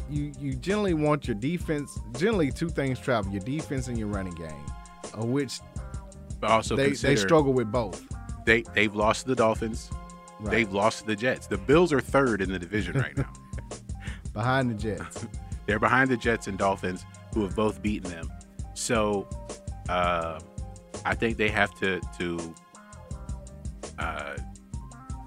you 0.09 0.31
you 0.39 0.53
generally 0.53 0.93
want 0.93 1.27
your 1.27 1.35
defense. 1.35 1.99
Generally, 2.17 2.51
two 2.51 2.69
things 2.69 2.99
travel: 2.99 3.31
your 3.31 3.41
defense 3.41 3.87
and 3.87 3.97
your 3.97 4.07
running 4.07 4.33
game, 4.35 4.65
of 5.13 5.25
which 5.25 5.59
But 6.39 6.51
also 6.51 6.75
they 6.75 6.91
they 6.91 7.15
struggle 7.15 7.53
with 7.53 7.71
both. 7.71 8.03
They 8.45 8.63
they've 8.73 8.95
lost 8.95 9.23
to 9.23 9.29
the 9.29 9.35
Dolphins. 9.35 9.89
Right. 10.39 10.51
They've 10.51 10.73
lost 10.73 11.01
to 11.01 11.05
the 11.05 11.15
Jets. 11.15 11.45
The 11.45 11.57
Bills 11.57 11.93
are 11.93 12.01
third 12.01 12.41
in 12.41 12.51
the 12.51 12.57
division 12.57 12.97
right 12.97 13.15
now. 13.17 13.31
Behind 14.33 14.69
the 14.69 14.75
Jets. 14.75 15.25
They're 15.65 15.79
behind 15.79 16.09
the 16.09 16.17
Jets 16.17 16.47
and 16.47 16.57
Dolphins, 16.57 17.05
who 17.33 17.43
have 17.43 17.55
both 17.55 17.81
beaten 17.81 18.09
them. 18.11 18.31
So, 18.73 19.27
uh, 19.89 20.39
I 21.05 21.15
think 21.15 21.37
they 21.37 21.49
have 21.49 21.73
to 21.79 21.99
to 22.19 22.55
uh, 23.99 24.35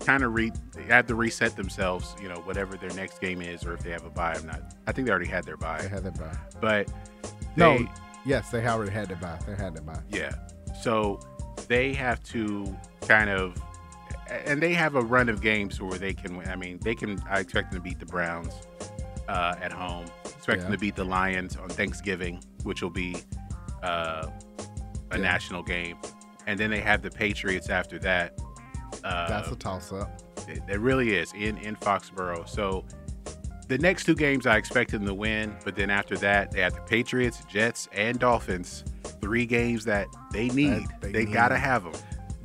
kind 0.00 0.22
of 0.22 0.34
re 0.34 0.52
have 0.88 1.06
to 1.06 1.14
reset 1.14 1.56
themselves. 1.56 2.14
You 2.20 2.28
know, 2.28 2.36
whatever 2.40 2.76
their 2.76 2.90
next 2.90 3.20
game 3.20 3.40
is, 3.40 3.64
or 3.64 3.74
if 3.74 3.80
they 3.80 3.90
have 3.90 4.04
a 4.04 4.10
bye. 4.10 4.34
I'm 4.34 4.46
not. 4.46 4.74
I 4.86 4.92
think 4.92 5.06
they 5.06 5.12
already 5.12 5.28
had 5.28 5.44
their 5.44 5.56
buy. 5.56 5.80
They 5.82 5.88
had 5.88 6.02
their 6.04 6.12
bye. 6.12 6.36
but 6.60 6.88
No, 7.56 7.86
yes, 8.24 8.50
they 8.50 8.66
already 8.66 8.92
had 8.92 9.08
that 9.08 9.20
bye. 9.20 9.38
They 9.46 9.54
had 9.54 9.74
that 9.74 9.86
bye. 9.86 10.00
Yeah. 10.10 10.34
So 10.82 11.20
they 11.68 11.94
have 11.94 12.22
to 12.24 12.76
kind 13.02 13.30
of, 13.30 13.60
and 14.28 14.60
they 14.62 14.74
have 14.74 14.96
a 14.96 15.00
run 15.00 15.28
of 15.28 15.40
games 15.40 15.80
where 15.80 15.98
they 15.98 16.12
can. 16.12 16.36
win. 16.36 16.48
I 16.48 16.56
mean, 16.56 16.78
they 16.82 16.94
can. 16.94 17.22
I 17.28 17.40
expect 17.40 17.70
them 17.72 17.80
to 17.80 17.82
beat 17.82 17.98
the 18.00 18.06
Browns 18.06 18.52
uh, 19.28 19.54
at 19.60 19.72
home. 19.72 20.06
Expect 20.24 20.62
them 20.62 20.70
Yeah. 20.70 20.76
to 20.76 20.80
beat 20.80 20.96
the 20.96 21.04
Lions 21.04 21.56
on 21.56 21.68
Thanksgiving, 21.68 22.42
which 22.64 22.82
will 22.82 22.90
be 22.90 23.16
uh, 23.82 24.26
a 25.10 25.16
Yeah. 25.16 25.22
national 25.22 25.62
game, 25.62 25.96
and 26.46 26.58
then 26.58 26.70
they 26.70 26.80
have 26.80 27.02
the 27.02 27.10
Patriots 27.10 27.68
after 27.70 27.98
that. 28.00 28.38
Uh, 29.02 29.28
That's 29.28 29.50
a 29.50 29.56
toss 29.56 29.92
up. 29.92 30.22
it, 30.48 30.60
it 30.68 30.80
really 30.80 31.16
is 31.16 31.32
in 31.34 31.58
in 31.58 31.76
Foxborough. 31.76 32.48
So 32.48 32.84
the 33.68 33.78
next 33.78 34.04
two 34.04 34.14
games 34.14 34.46
I 34.46 34.56
expect 34.56 34.90
them 34.90 35.04
to 35.06 35.14
win, 35.14 35.54
but 35.64 35.74
then 35.76 35.90
after 35.90 36.16
that 36.18 36.50
they 36.50 36.60
have 36.60 36.74
the 36.74 36.80
Patriots, 36.82 37.42
Jets, 37.48 37.88
and 37.92 38.18
Dolphins. 38.18 38.84
Three 39.20 39.46
games 39.46 39.84
that 39.86 40.06
they 40.32 40.48
need. 40.48 40.86
they 41.00 41.12
they 41.12 41.24
need. 41.24 41.32
gotta 41.34 41.56
have 41.56 41.84
them. 41.84 41.92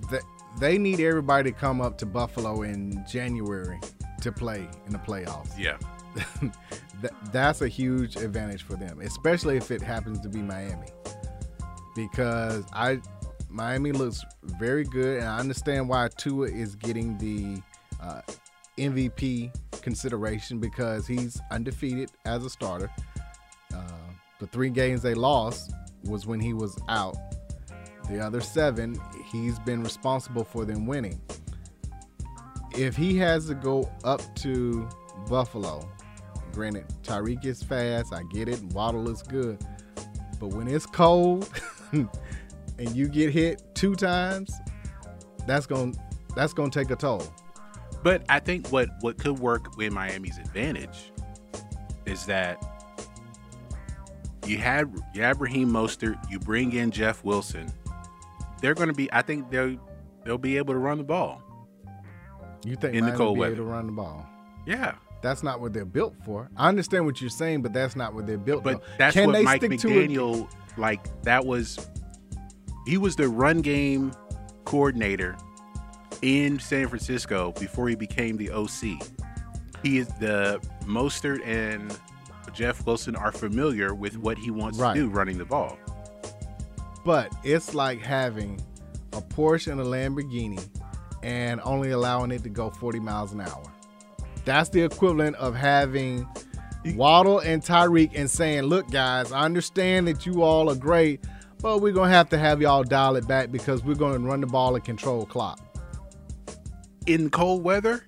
They, 0.10 0.20
they 0.60 0.78
need 0.78 1.00
everybody 1.02 1.52
to 1.52 1.58
come 1.58 1.82
up 1.82 1.98
to 2.00 2.06
Buffalo 2.06 2.62
in 2.64 3.04
January 3.10 3.80
to 4.22 4.32
play 4.32 4.68
in 4.86 4.92
the 4.94 4.98
playoffs. 5.00 5.58
Yeah. 5.58 5.78
Th- 7.02 7.14
that's 7.32 7.62
a 7.62 7.68
huge 7.68 8.16
advantage 8.16 8.64
for 8.64 8.76
them, 8.76 9.00
especially 9.02 9.58
if 9.58 9.72
it 9.72 9.82
happens 9.82 10.20
to 10.22 10.30
be 10.30 10.42
Miami. 10.42 10.88
Because 11.96 12.66
I 12.74 13.00
Miami 13.50 13.92
looks 13.92 14.24
very 14.44 14.84
good, 14.84 15.20
and 15.20 15.28
I 15.28 15.40
understand 15.40 15.90
why 15.90 16.10
Tua 16.18 16.48
is 16.48 16.76
getting 16.76 17.18
the 17.18 17.62
uh, 18.02 18.22
MVP 18.78 19.52
consideration 19.82 20.60
because 20.60 21.08
he's 21.08 21.40
undefeated 21.52 22.12
as 22.26 22.46
a 22.46 22.50
starter. 22.50 22.90
Uh, 23.74 23.82
the 24.40 24.48
three 24.48 24.70
games 24.70 25.02
they 25.02 25.14
lost 25.14 25.74
was 26.04 26.26
when 26.26 26.40
he 26.40 26.54
was 26.54 26.78
out. 26.88 27.16
The 28.10 28.20
other 28.20 28.42
seven, 28.42 29.00
he's 29.32 29.60
been 29.60 29.84
responsible 29.84 30.44
for 30.44 30.66
them 30.66 30.86
winning. 30.86 31.22
If 32.72 32.96
he 32.96 33.18
has 33.18 33.48
to 33.48 33.56
go 33.56 33.92
up 34.04 34.22
to 34.38 34.88
Buffalo, 35.28 35.88
granted, 36.54 36.86
Tyreek 37.04 37.46
is 37.46 37.62
fast, 37.64 38.14
I 38.14 38.24
get 38.32 38.48
it, 38.48 38.62
Waddle 38.74 39.04
looks 39.04 39.22
good. 39.22 39.58
But 40.40 40.48
when 40.48 40.68
it's 40.68 40.86
cold 40.86 41.50
and 41.92 42.10
you 42.96 43.08
get 43.08 43.32
hit 43.32 43.62
two 43.76 43.96
times, 43.96 44.52
that's 45.48 45.66
going 45.66 45.94
to 45.94 46.00
that's 46.36 46.54
going 46.54 46.70
to 46.72 46.80
take 46.80 46.92
a 46.92 46.96
toll. 46.96 47.24
But 48.04 48.24
I 48.30 48.40
think 48.40 48.68
what 48.70 48.90
what 49.02 49.18
could 49.18 49.40
work 49.40 49.80
in 49.82 49.94
Miami's 49.94 50.38
advantage 50.38 51.12
is 52.06 52.26
that 52.28 52.64
you 54.46 54.58
had 54.58 54.94
you 55.14 55.22
have 55.24 55.42
Raheem 55.42 55.70
Mostert, 55.70 56.18
you 56.30 56.40
bring 56.40 56.74
in 56.74 56.92
Jeff 56.92 57.24
Wilson. 57.24 57.72
They're 58.62 58.74
going 58.74 58.90
to 58.90 58.94
be. 58.96 59.12
I 59.12 59.22
think 59.22 59.50
they'll 59.50 59.78
they'll 60.24 60.38
be 60.38 60.58
able 60.58 60.74
to 60.74 60.80
run 60.80 60.98
the 60.98 61.04
ball. 61.04 61.42
You 62.66 62.76
think 62.76 62.96
In 62.96 63.06
the 63.06 63.12
cold 63.12 63.30
will 63.30 63.36
be 63.36 63.40
weather. 63.42 63.54
able 63.56 63.64
to 63.66 63.70
run 63.72 63.86
the 63.88 63.92
ball? 63.94 64.26
Yeah. 64.66 64.96
That's 65.22 65.44
not 65.44 65.60
what 65.60 65.74
they're 65.74 65.86
built 65.86 66.16
for. 66.26 66.50
I 66.56 66.70
understand 66.70 67.06
what 67.06 67.20
you're 67.20 67.30
saying, 67.30 67.62
but 67.62 67.74
that's 67.74 67.96
not 67.96 68.14
what 68.14 68.26
they're 68.26 68.38
built 68.38 68.64
But 68.64 68.82
for. 68.84 68.90
that's 68.98 69.14
Can 69.14 69.28
what 69.28 69.34
they 69.34 69.44
Mike 69.44 69.62
stick 69.62 69.80
to? 69.80 69.88
McDaniel 69.88 70.50
like. 70.78 71.02
That 71.24 71.46
was 71.46 71.90
he 72.86 72.98
was 72.98 73.16
the 73.16 73.28
run 73.28 73.62
game 73.62 74.12
coordinator 74.66 75.36
in 76.22 76.60
San 76.60 76.88
Francisco 76.88 77.52
before 77.60 77.90
he 77.90 77.96
became 77.96 78.38
the 78.38 78.50
OC. 78.52 79.02
He 79.84 79.98
is 79.98 80.08
the 80.20 80.60
Mostert 80.86 81.46
and 81.46 81.98
Jeff 82.54 82.86
Wilson 82.86 83.16
are 83.16 83.32
familiar 83.32 83.94
with 83.94 84.18
what 84.18 84.38
he 84.38 84.52
wants 84.52 84.78
Right. 84.80 84.94
to 84.96 85.02
do 85.02 85.10
running 85.10 85.38
the 85.38 85.46
ball. 85.46 85.78
But 87.06 87.34
it's 87.44 87.74
like 87.74 88.02
having 88.02 88.60
a 89.14 89.22
Porsche 89.22 89.72
and 89.72 89.80
a 89.80 89.84
Lamborghini 89.86 90.66
and 91.24 91.62
only 91.64 91.92
allowing 91.92 92.32
it 92.32 92.44
to 92.44 92.50
go 92.50 92.70
40 92.70 93.00
miles 93.00 93.32
an 93.34 93.42
hour. 93.42 93.64
That's 94.50 94.70
the 94.70 94.82
equivalent 94.82 95.36
of 95.36 95.54
having 95.56 96.28
Waddle 96.96 97.38
and 97.38 97.62
Tyreek 97.62 98.14
and 98.16 98.28
saying, 98.28 98.64
look, 98.64 98.90
guys, 98.90 99.32
I 99.32 99.42
understand 99.42 100.08
that 100.08 100.26
you 100.26 100.42
all 100.42 100.72
are 100.72 100.76
great, 100.76 101.24
but 101.62 101.84
we're 101.84 101.94
going 101.94 102.10
to 102.10 102.16
have 102.16 102.30
to 102.30 102.38
have 102.40 102.60
y'all 102.60 102.84
dial 102.84 103.16
it 103.16 103.28
back 103.28 103.52
because 103.52 103.84
we're 103.84 103.94
going 103.94 104.20
to 104.20 104.28
run 104.28 104.42
the 104.42 104.48
ball 104.48 104.74
and 104.74 104.84
control 104.84 105.28
clock. 105.28 105.60
In 107.06 107.30
cold 107.30 107.64
weather, 107.64 108.06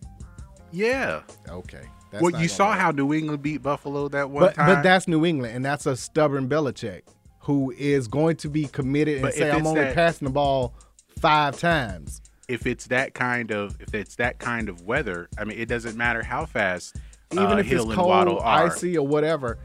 yeah. 0.71 1.21
Okay. 1.47 1.83
That's 2.09 2.23
well, 2.23 2.41
you 2.41 2.47
saw 2.47 2.73
how 2.73 2.89
New 2.89 3.13
England 3.13 3.43
beat 3.43 3.61
Buffalo 3.61 4.07
that 4.09 4.31
one 4.31 4.45
but, 4.45 4.55
time. 4.55 4.65
but 4.65 4.81
that's 4.81 5.07
New 5.07 5.25
England, 5.25 5.55
and 5.55 5.63
that's 5.63 5.85
a 5.85 5.95
stubborn 5.95 6.49
Belichick 6.49 7.03
who 7.41 7.71
is 7.77 8.07
going 8.07 8.37
to 8.37 8.49
be 8.49 8.65
committed 8.65 9.15
and 9.17 9.23
But 9.23 9.35
say, 9.35 9.51
I'm 9.51 9.67
only 9.67 9.81
that- 9.81 9.93
passing 9.93 10.25
the 10.25 10.33
ball 10.33 10.73
five 11.19 11.59
times. 11.59 12.21
If 12.51 12.67
it's 12.67 12.87
that 12.87 13.13
kind 13.13 13.51
of 13.51 13.75
if 13.79 13.93
it's 13.93 14.15
that 14.17 14.39
kind 14.39 14.69
of 14.69 14.81
weather, 14.85 15.29
I 15.37 15.43
mean, 15.45 15.57
it 15.57 15.67
doesn't 15.67 15.95
matter 15.97 16.21
how 16.23 16.45
fast 16.45 16.97
Even 17.31 17.45
uh, 17.45 17.55
if 17.57 17.65
Hill 17.65 17.83
it's 17.83 17.97
and 17.97 18.27
cold, 18.27 18.41
icy, 18.43 18.97
or 18.97 19.07
whatever. 19.07 19.57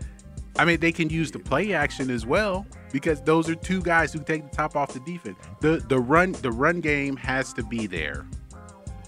I 0.59 0.65
mean, 0.65 0.81
they 0.81 0.93
can 0.93 1.11
use 1.11 1.31
the 1.31 1.39
play 1.39 1.75
action 1.75 2.11
as 2.11 2.25
well 2.25 2.67
because 2.93 3.21
those 3.23 3.51
are 3.51 3.55
two 3.55 3.83
guys 3.83 4.13
who 4.13 4.21
take 4.21 4.49
the 4.51 4.57
top 4.57 4.75
off 4.77 4.93
the 4.95 5.01
defense. 5.01 5.37
The 5.61 5.85
the 5.89 5.99
run 5.99 6.33
the 6.33 6.51
run 6.53 6.81
game 6.81 7.17
has 7.17 7.53
to 7.55 7.63
be 7.65 7.87
there 7.87 8.25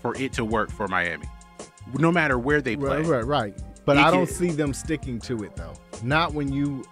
for 0.02 0.14
it 0.16 0.32
to 0.34 0.44
work 0.44 0.70
for 0.70 0.86
Miami, 0.88 1.26
no 1.98 2.12
matter 2.12 2.38
where 2.38 2.60
they 2.60 2.76
play. 2.76 2.98
Right, 3.02 3.06
right, 3.06 3.24
right. 3.24 3.62
But 3.84 3.96
He 3.96 4.02
I 4.02 4.10
don't 4.10 4.26
can- 4.26 4.34
see 4.34 4.50
them 4.50 4.74
sticking 4.74 5.18
to 5.20 5.42
it 5.44 5.56
though. 5.56 5.72
Not 6.02 6.34
when 6.34 6.52
you, 6.52 6.84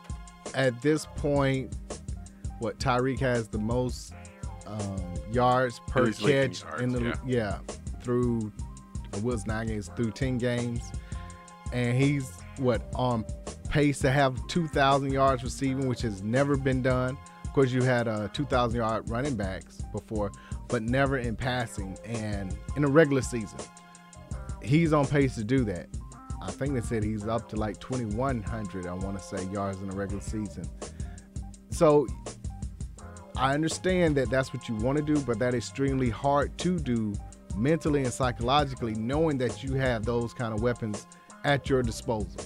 at 0.55 0.81
this 0.83 1.07
point, 1.17 1.77
what 2.61 2.79
Tyreek 2.79 3.21
has 3.21 3.49
the 3.49 3.59
most 3.59 4.15
um, 4.67 5.15
yards 5.33 5.81
per 5.87 6.13
catch 6.13 6.63
yards, 6.63 6.83
in 6.83 6.93
the 6.93 7.03
yeah. 7.03 7.15
yeah, 7.27 7.59
through 8.03 8.53
was 9.23 9.47
nine 9.47 9.69
games 9.69 9.91
through 9.97 10.11
ten 10.13 10.39
games, 10.39 10.83
and 11.73 11.97
he's 11.97 12.31
what 12.59 12.83
on 12.95 13.25
pace 13.69 13.99
to 14.01 14.11
have 14.11 14.35
two 14.49 14.69
thousand 14.69 15.13
yards 15.13 15.43
receiving, 15.43 15.89
which 15.89 16.03
has 16.03 16.23
never 16.23 16.57
been 16.57 16.83
done. 16.83 17.17
Of 17.45 17.53
course, 17.53 17.71
you 17.71 17.83
had 17.83 18.09
uh, 18.09 18.29
two 18.29 18.45
thousand 18.45 18.79
yard 18.79 19.09
running 19.09 19.37
backs 19.37 19.83
before, 19.93 20.33
but 20.69 20.83
never 20.83 21.19
in 21.19 21.37
passing 21.37 21.97
and 22.05 22.57
in 22.77 22.85
a 22.85 22.89
regular 22.89 23.23
season 23.23 23.59
he's 24.67 24.93
on 24.93 25.07
pace 25.07 25.35
to 25.37 25.45
do 25.45 25.65
that. 25.65 25.89
I 26.43 26.51
think 26.51 26.75
they 26.75 26.81
said 26.81 27.03
he's 27.03 27.27
up 27.27 27.49
to 27.51 27.57
like 27.57 27.81
2,100, 27.81 28.87
I 28.87 28.93
want 28.93 29.19
to 29.19 29.25
say, 29.25 29.45
yards 29.47 29.81
in 29.81 29.89
the 29.89 29.97
regular 29.97 30.23
season. 30.23 30.69
So 31.71 32.07
I 33.37 33.53
understand 33.55 34.17
that 34.17 34.31
that's 34.31 34.55
what 34.55 34.69
you 34.69 34.75
want 34.77 34.99
to 34.99 35.05
do, 35.05 35.21
but 35.21 35.39
that 35.39 35.55
is 35.55 35.69
extremely 35.69 36.09
hard 36.09 36.57
to 36.59 36.79
do 36.79 37.15
mentally 37.55 38.05
and 38.05 38.13
psychologically, 38.13 38.95
knowing 38.95 39.39
that 39.39 39.63
you 39.63 39.75
have 39.75 40.05
those 40.05 40.33
kind 40.33 40.55
of 40.55 40.63
weapons 40.63 41.07
at 41.45 41.69
your 41.69 41.83
disposal. 41.83 42.43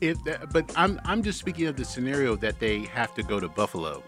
If 0.00 0.22
that, 0.24 0.52
but 0.52 0.72
I'm 0.76 1.00
I'm 1.04 1.22
just 1.22 1.38
speaking 1.38 1.66
of 1.66 1.76
the 1.76 1.84
scenario 1.84 2.36
that 2.36 2.58
they 2.58 2.80
have 2.86 3.14
to 3.14 3.22
go 3.22 3.38
to 3.38 3.48
Buffalo. 3.48 4.02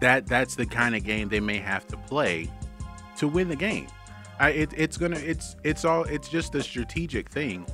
That 0.00 0.26
that's 0.26 0.54
the 0.54 0.66
kind 0.66 0.94
of 0.94 1.04
game 1.04 1.28
they 1.28 1.40
may 1.40 1.58
have 1.58 1.86
to 1.88 1.96
play 1.96 2.50
to 3.16 3.28
win 3.28 3.48
the 3.48 3.56
game. 3.56 3.86
I, 4.38 4.50
it, 4.50 4.70
it's 4.76 4.98
gonna 4.98 5.18
it's 5.18 5.56
it's 5.64 5.84
all 5.84 6.04
it's 6.04 6.28
just 6.28 6.54
a 6.54 6.62
strategic 6.62 7.30
thing. 7.30 7.66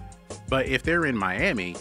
But 0.49 0.67
if 0.67 0.83
they're 0.83 1.07
in 1.07 1.17
Miami, 1.17 1.77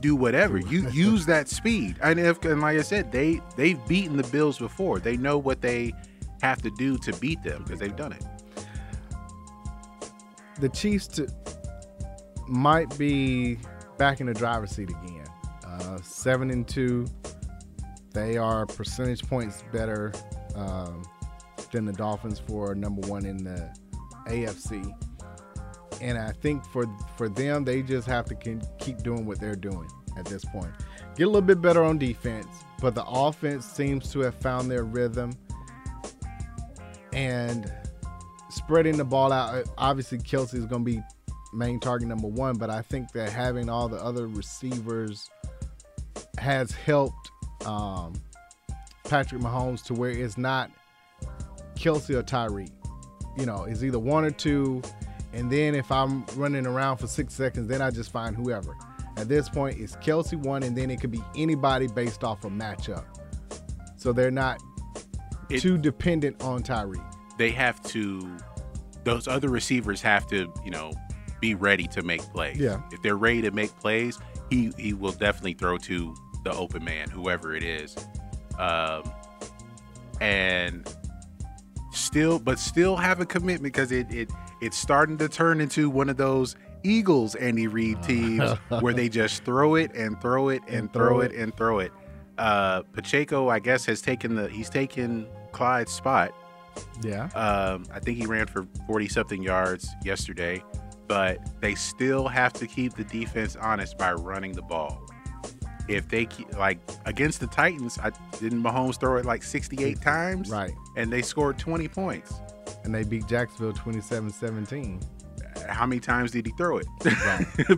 do 0.00 0.14
whatever 0.14 0.58
you 0.58 0.88
use 0.90 1.26
that 1.26 1.48
speed. 1.48 1.96
And 2.02 2.18
if 2.20 2.44
and 2.44 2.60
like 2.60 2.78
I 2.78 2.82
said, 2.82 3.12
they 3.12 3.40
they've 3.56 3.84
beaten 3.86 4.16
the 4.16 4.24
Bills 4.24 4.58
before. 4.58 5.00
They 5.00 5.16
know 5.16 5.38
what 5.38 5.60
they 5.60 5.92
have 6.42 6.62
to 6.62 6.70
do 6.70 6.98
to 6.98 7.12
beat 7.14 7.42
them 7.42 7.62
because 7.62 7.80
they've 7.80 7.94
done 7.96 8.12
it. 8.12 8.24
the 10.60 10.68
Chiefs 10.68 11.06
to, 11.08 11.28
might 12.48 12.96
be 12.98 13.58
back 13.98 14.20
in 14.20 14.26
the 14.26 14.34
driver's 14.34 14.70
seat 14.70 14.90
again. 14.90 15.26
Uh, 15.66 15.98
seven 16.02 16.50
and 16.50 16.66
two, 16.68 17.06
they 18.12 18.36
are 18.36 18.66
percentage 18.66 19.22
points 19.22 19.64
better 19.72 20.12
um, 20.54 21.02
than 21.72 21.84
the 21.84 21.92
Dolphins 21.92 22.38
for 22.38 22.74
number 22.74 23.06
one 23.08 23.24
in 23.24 23.38
the 23.38 23.72
AFC. 24.26 24.94
And 26.00 26.18
I 26.18 26.32
think 26.32 26.64
for 26.64 26.86
for 27.16 27.28
them, 27.28 27.64
they 27.64 27.82
just 27.82 28.06
have 28.08 28.24
to 28.26 28.34
con- 28.34 28.62
keep 28.78 29.02
doing 29.02 29.26
what 29.26 29.40
they're 29.40 29.56
doing 29.56 29.88
at 30.16 30.24
this 30.24 30.44
point. 30.44 30.72
Get 31.16 31.24
a 31.24 31.26
little 31.26 31.42
bit 31.42 31.60
better 31.60 31.82
on 31.84 31.98
defense, 31.98 32.46
but 32.80 32.94
the 32.94 33.04
offense 33.04 33.66
seems 33.66 34.10
to 34.12 34.20
have 34.20 34.34
found 34.34 34.70
their 34.70 34.84
rhythm. 34.84 35.32
And 37.12 37.70
spreading 38.52 38.96
the 38.96 39.04
ball 39.04 39.32
out. 39.32 39.66
Obviously, 39.78 40.18
Kelsey 40.18 40.58
is 40.58 40.66
going 40.66 40.84
to 40.84 40.90
be 40.90 41.02
main 41.52 41.80
target 41.80 42.08
number 42.08 42.28
one, 42.28 42.56
but 42.56 42.70
I 42.70 42.82
think 42.82 43.12
that 43.12 43.30
having 43.30 43.68
all 43.68 43.88
the 43.88 43.96
other 43.96 44.26
receivers 44.26 45.28
has 46.38 46.70
helped 46.72 47.30
um, 47.66 48.14
Patrick 49.04 49.40
Mahomes 49.40 49.82
to 49.84 49.94
where 49.94 50.10
it's 50.10 50.38
not 50.38 50.70
Kelsey 51.76 52.14
or 52.14 52.22
Tyreek. 52.22 52.72
You 53.36 53.46
know, 53.46 53.64
it's 53.64 53.82
either 53.82 53.98
one 53.98 54.24
or 54.24 54.30
two, 54.30 54.82
and 55.32 55.50
then 55.50 55.74
if 55.74 55.90
I'm 55.90 56.24
running 56.36 56.66
around 56.66 56.98
for 56.98 57.06
six 57.06 57.34
seconds, 57.34 57.68
then 57.68 57.80
I 57.82 57.90
just 57.90 58.10
find 58.10 58.36
whoever. 58.36 58.76
At 59.16 59.28
this 59.28 59.48
point, 59.48 59.78
it's 59.78 59.96
Kelsey 59.96 60.36
one, 60.36 60.62
and 60.62 60.76
then 60.76 60.90
it 60.90 61.00
could 61.00 61.10
be 61.10 61.22
anybody 61.36 61.86
based 61.86 62.24
off 62.24 62.44
a 62.44 62.48
matchup. 62.50 63.04
So 63.96 64.12
they're 64.12 64.30
not 64.30 64.60
It- 65.50 65.60
too 65.60 65.76
dependent 65.78 66.42
on 66.42 66.62
Tyreek. 66.62 67.04
they 67.38 67.50
have 67.50 67.82
to 67.84 68.36
those 69.04 69.26
other 69.26 69.48
receivers 69.48 70.00
have 70.02 70.26
to 70.28 70.52
you 70.64 70.70
know 70.70 70.92
be 71.40 71.54
ready 71.56 71.86
to 71.88 72.02
make 72.02 72.20
plays 72.32 72.56
Yeah. 72.58 72.80
if 72.92 73.02
they're 73.02 73.16
ready 73.16 73.42
to 73.42 73.50
make 73.50 73.76
plays 73.80 74.18
he 74.48 74.70
he 74.78 74.92
will 74.92 75.10
definitely 75.12 75.54
throw 75.54 75.76
to 75.78 76.14
the 76.44 76.52
open 76.52 76.84
man 76.84 77.10
whoever 77.10 77.54
it 77.56 77.64
is 77.64 77.96
um 78.60 79.02
and 80.20 80.86
still 81.90 82.38
but 82.38 82.58
still 82.58 82.96
have 82.96 83.20
a 83.20 83.26
commitment 83.26 83.62
because 83.62 83.90
it 83.92 84.06
it 84.12 84.30
it's 84.62 84.76
starting 84.78 85.18
to 85.18 85.28
turn 85.28 85.60
into 85.60 85.90
one 85.90 86.08
of 86.08 86.16
those 86.16 86.56
Eagles 86.84 87.34
Andy 87.34 87.66
Reid 87.66 88.02
teams 88.02 88.50
where 88.80 88.94
they 88.94 89.08
just 89.08 89.44
throw 89.44 89.74
it 89.74 89.92
and 89.94 90.20
throw 90.20 90.48
it 90.48 90.62
and, 90.66 90.74
And 90.74 90.92
throw 90.92 91.08
throw 91.08 91.20
it 91.20 91.32
it. 91.32 91.38
and 91.38 91.56
throw 91.56 91.78
it. 91.80 91.92
Uh, 92.38 92.82
Pacheco, 92.92 93.48
I 93.48 93.58
guess, 93.58 93.84
has 93.86 94.00
taken 94.00 94.34
the 94.34 94.48
he's 94.48 94.70
taken 94.70 95.26
Clyde's 95.52 95.92
spot. 95.92 96.32
Yeah. 97.02 97.24
Um, 97.34 97.84
I 97.92 98.00
think 98.00 98.16
he 98.18 98.24
ran 98.26 98.46
for 98.46 98.66
40 98.86 99.08
something 99.08 99.42
yards 99.42 99.88
yesterday, 100.04 100.64
but 101.06 101.38
they 101.60 101.74
still 101.74 102.26
have 102.28 102.52
to 102.54 102.66
keep 102.66 102.94
the 102.94 103.04
defense 103.04 103.56
honest 103.56 103.98
by 103.98 104.12
running 104.14 104.52
the 104.52 104.62
ball. 104.62 105.06
If 105.88 106.08
they 106.08 106.24
keep, 106.26 106.56
like 106.56 106.78
against 107.04 107.40
the 107.40 107.46
Titans, 107.48 107.98
I 108.02 108.10
didn't 108.40 108.62
Mahomes 108.62 108.98
throw 108.98 109.16
it 109.18 109.26
like 109.26 109.42
68 109.42 110.00
times, 110.00 110.48
Right. 110.48 110.72
and 110.96 111.12
they 111.12 111.20
scored 111.22 111.58
20 111.58 111.88
points. 111.88 112.32
And 112.84 112.94
they 112.94 113.04
beat 113.04 113.26
Jacksonville 113.26 113.72
27 113.72 114.30
17. 114.30 115.00
How 115.68 115.86
many 115.86 116.00
times 116.00 116.32
did 116.32 116.46
he 116.46 116.52
throw 116.52 116.78
it? 116.78 116.86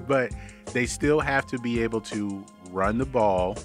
but 0.06 0.32
they 0.72 0.86
still 0.86 1.20
have 1.20 1.46
to 1.46 1.58
be 1.58 1.82
able 1.82 2.00
to 2.02 2.44
run 2.70 2.98
the 2.98 3.04
ball 3.04 3.56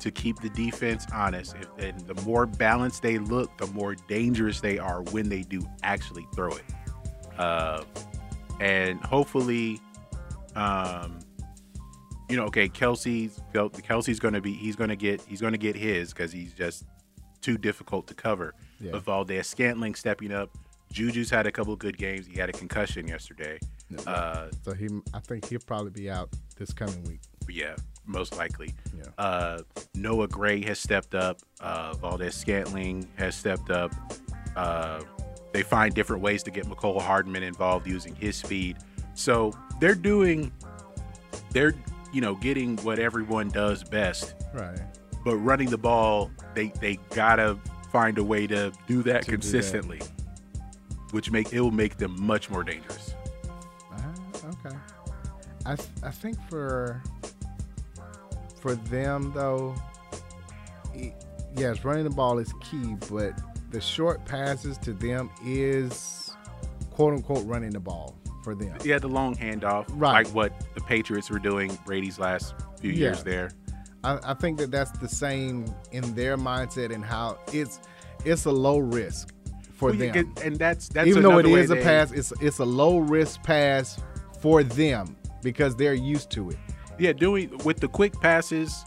to 0.00 0.10
keep 0.10 0.38
the 0.40 0.50
defense 0.50 1.06
honest. 1.12 1.54
If, 1.60 1.68
and 1.78 2.00
the 2.06 2.20
more 2.22 2.46
balanced 2.46 3.02
they 3.02 3.18
look, 3.18 3.56
the 3.58 3.66
more 3.68 3.94
dangerous 3.94 4.60
they 4.60 4.78
are 4.78 5.02
when 5.02 5.28
they 5.28 5.42
do 5.42 5.66
actually 5.82 6.26
throw 6.34 6.52
it. 6.52 6.64
Uh, 7.38 7.82
and 8.60 9.00
hopefully, 9.00 9.80
um, 10.54 11.18
you 12.28 12.36
know, 12.36 12.44
okay, 12.44 12.68
Kelsey's 12.68 13.40
Kelsey's 13.82 14.18
going 14.18 14.34
to 14.34 14.40
be 14.40 14.52
he's 14.52 14.76
going 14.76 14.90
to 14.90 14.96
get 14.96 15.20
he's 15.22 15.40
going 15.40 15.52
to 15.52 15.58
get 15.58 15.76
his 15.76 16.12
because 16.12 16.32
he's 16.32 16.52
just 16.52 16.84
too 17.40 17.56
difficult 17.56 18.06
to 18.08 18.14
cover. 18.14 18.54
Yeah. 18.80 18.92
But 18.92 19.04
Valdes 19.04 19.46
Scantling 19.46 19.94
stepping 19.94 20.32
up. 20.32 20.50
Juju's 20.92 21.28
had 21.30 21.46
a 21.46 21.52
couple 21.52 21.72
of 21.72 21.78
good 21.78 21.96
games. 21.98 22.26
He 22.26 22.38
had 22.38 22.48
a 22.48 22.52
concussion 22.52 23.06
yesterday. 23.08 23.58
Uh, 24.06 24.48
So 24.62 24.72
he, 24.72 24.88
I 25.12 25.18
think 25.20 25.48
he'll 25.48 25.58
probably 25.60 25.90
be 25.90 26.08
out 26.10 26.28
this 26.56 26.72
coming 26.72 27.02
week. 27.04 27.20
yeah, 27.48 27.74
most 28.06 28.36
likely. 28.36 28.74
Yeah. 28.96 29.04
Uh, 29.18 29.58
Noah 29.94 30.28
Gray 30.28 30.62
has 30.64 30.78
stepped 30.78 31.14
up. 31.14 31.38
Uh, 31.60 31.92
Valdes 31.94 32.34
Scantling 32.34 33.08
has 33.16 33.34
stepped 33.34 33.70
up. 33.70 33.92
Uh, 34.54 35.00
they 35.52 35.62
find 35.62 35.94
different 35.94 36.22
ways 36.22 36.42
to 36.44 36.50
get 36.50 36.66
Mecole 36.66 37.00
Hardman 37.00 37.42
involved 37.42 37.86
using 37.86 38.14
his 38.14 38.36
speed. 38.36 38.76
So 39.14 39.52
they're 39.80 39.94
doing, 39.94 40.52
they're 41.50 41.74
you 42.12 42.20
know 42.20 42.34
getting 42.36 42.76
what 42.78 42.98
everyone 42.98 43.48
does 43.50 43.82
best. 43.84 44.34
Right. 44.54 44.78
But 45.24 45.36
running 45.36 45.68
the 45.70 45.78
ball, 45.78 46.30
they 46.54 46.68
they 46.80 46.96
gotta 47.14 47.58
find 47.96 48.18
a 48.18 48.24
way 48.24 48.46
to 48.46 48.70
do 48.86 49.02
that 49.02 49.02
To 49.02 49.02
do 49.02 49.02
that. 49.02 49.24
consistently. 49.26 50.00
which 51.12 51.30
make 51.30 51.50
it 51.52 51.60
will 51.60 51.70
make 51.70 51.96
them 51.96 52.14
much 52.20 52.50
more 52.50 52.62
dangerous. 52.62 53.14
Uh, 53.90 54.48
okay. 54.66 54.76
I 55.64 55.72
I 56.02 56.10
think 56.10 56.36
for 56.50 57.00
for 58.60 58.74
them 58.74 59.32
though, 59.34 59.74
it, 60.94 61.14
yes, 61.56 61.84
running 61.84 62.04
the 62.04 62.10
ball 62.10 62.38
is 62.38 62.52
key, 62.60 62.96
but 63.10 63.32
the 63.70 63.80
short 63.80 64.24
passes 64.26 64.76
to 64.78 64.92
them 64.92 65.30
is 65.44 66.32
quote 66.90 67.14
unquote 67.14 67.46
running 67.46 67.70
the 67.70 67.80
ball 67.80 68.14
for 68.44 68.54
them. 68.54 68.76
Yeah, 68.84 68.98
the 68.98 69.08
long 69.08 69.34
handoff, 69.36 69.86
Right. 69.90 70.26
like 70.26 70.28
what 70.34 70.52
the 70.74 70.80
Patriots 70.82 71.30
were 71.30 71.38
doing 71.38 71.78
Brady's 71.86 72.18
last 72.18 72.54
few 72.80 72.90
years 72.90 73.22
there. 73.22 73.50
I, 74.06 74.30
I 74.30 74.34
think 74.34 74.58
that 74.58 74.70
that's 74.70 74.92
the 74.98 75.08
same 75.08 75.64
in 75.90 76.14
their 76.14 76.36
mindset 76.36 76.94
and 76.94 77.04
how 77.04 77.38
it's 77.52 77.80
it's 78.24 78.44
a 78.46 78.50
low 78.52 78.78
risk 78.78 79.32
for 79.72 79.90
Well, 79.90 79.98
them. 79.98 80.32
and 80.44 80.56
that's 80.58 80.88
that's 80.88 81.08
even 81.08 81.22
though 81.22 81.38
it 81.38 81.46
is 81.46 81.70
a 81.70 81.76
pass, 81.76 82.12
it's 82.12 82.32
it's 82.40 82.58
a 82.60 82.64
low 82.64 82.98
risk 82.98 83.42
pass 83.42 84.00
for 84.40 84.62
them 84.62 85.16
because 85.42 85.74
they're 85.76 85.94
used 85.94 86.30
to 86.30 86.50
it. 86.50 86.56
Yeah, 86.98 87.12
doing 87.12 87.56
with 87.64 87.78
the 87.80 87.88
quick 87.88 88.18
passes, 88.20 88.84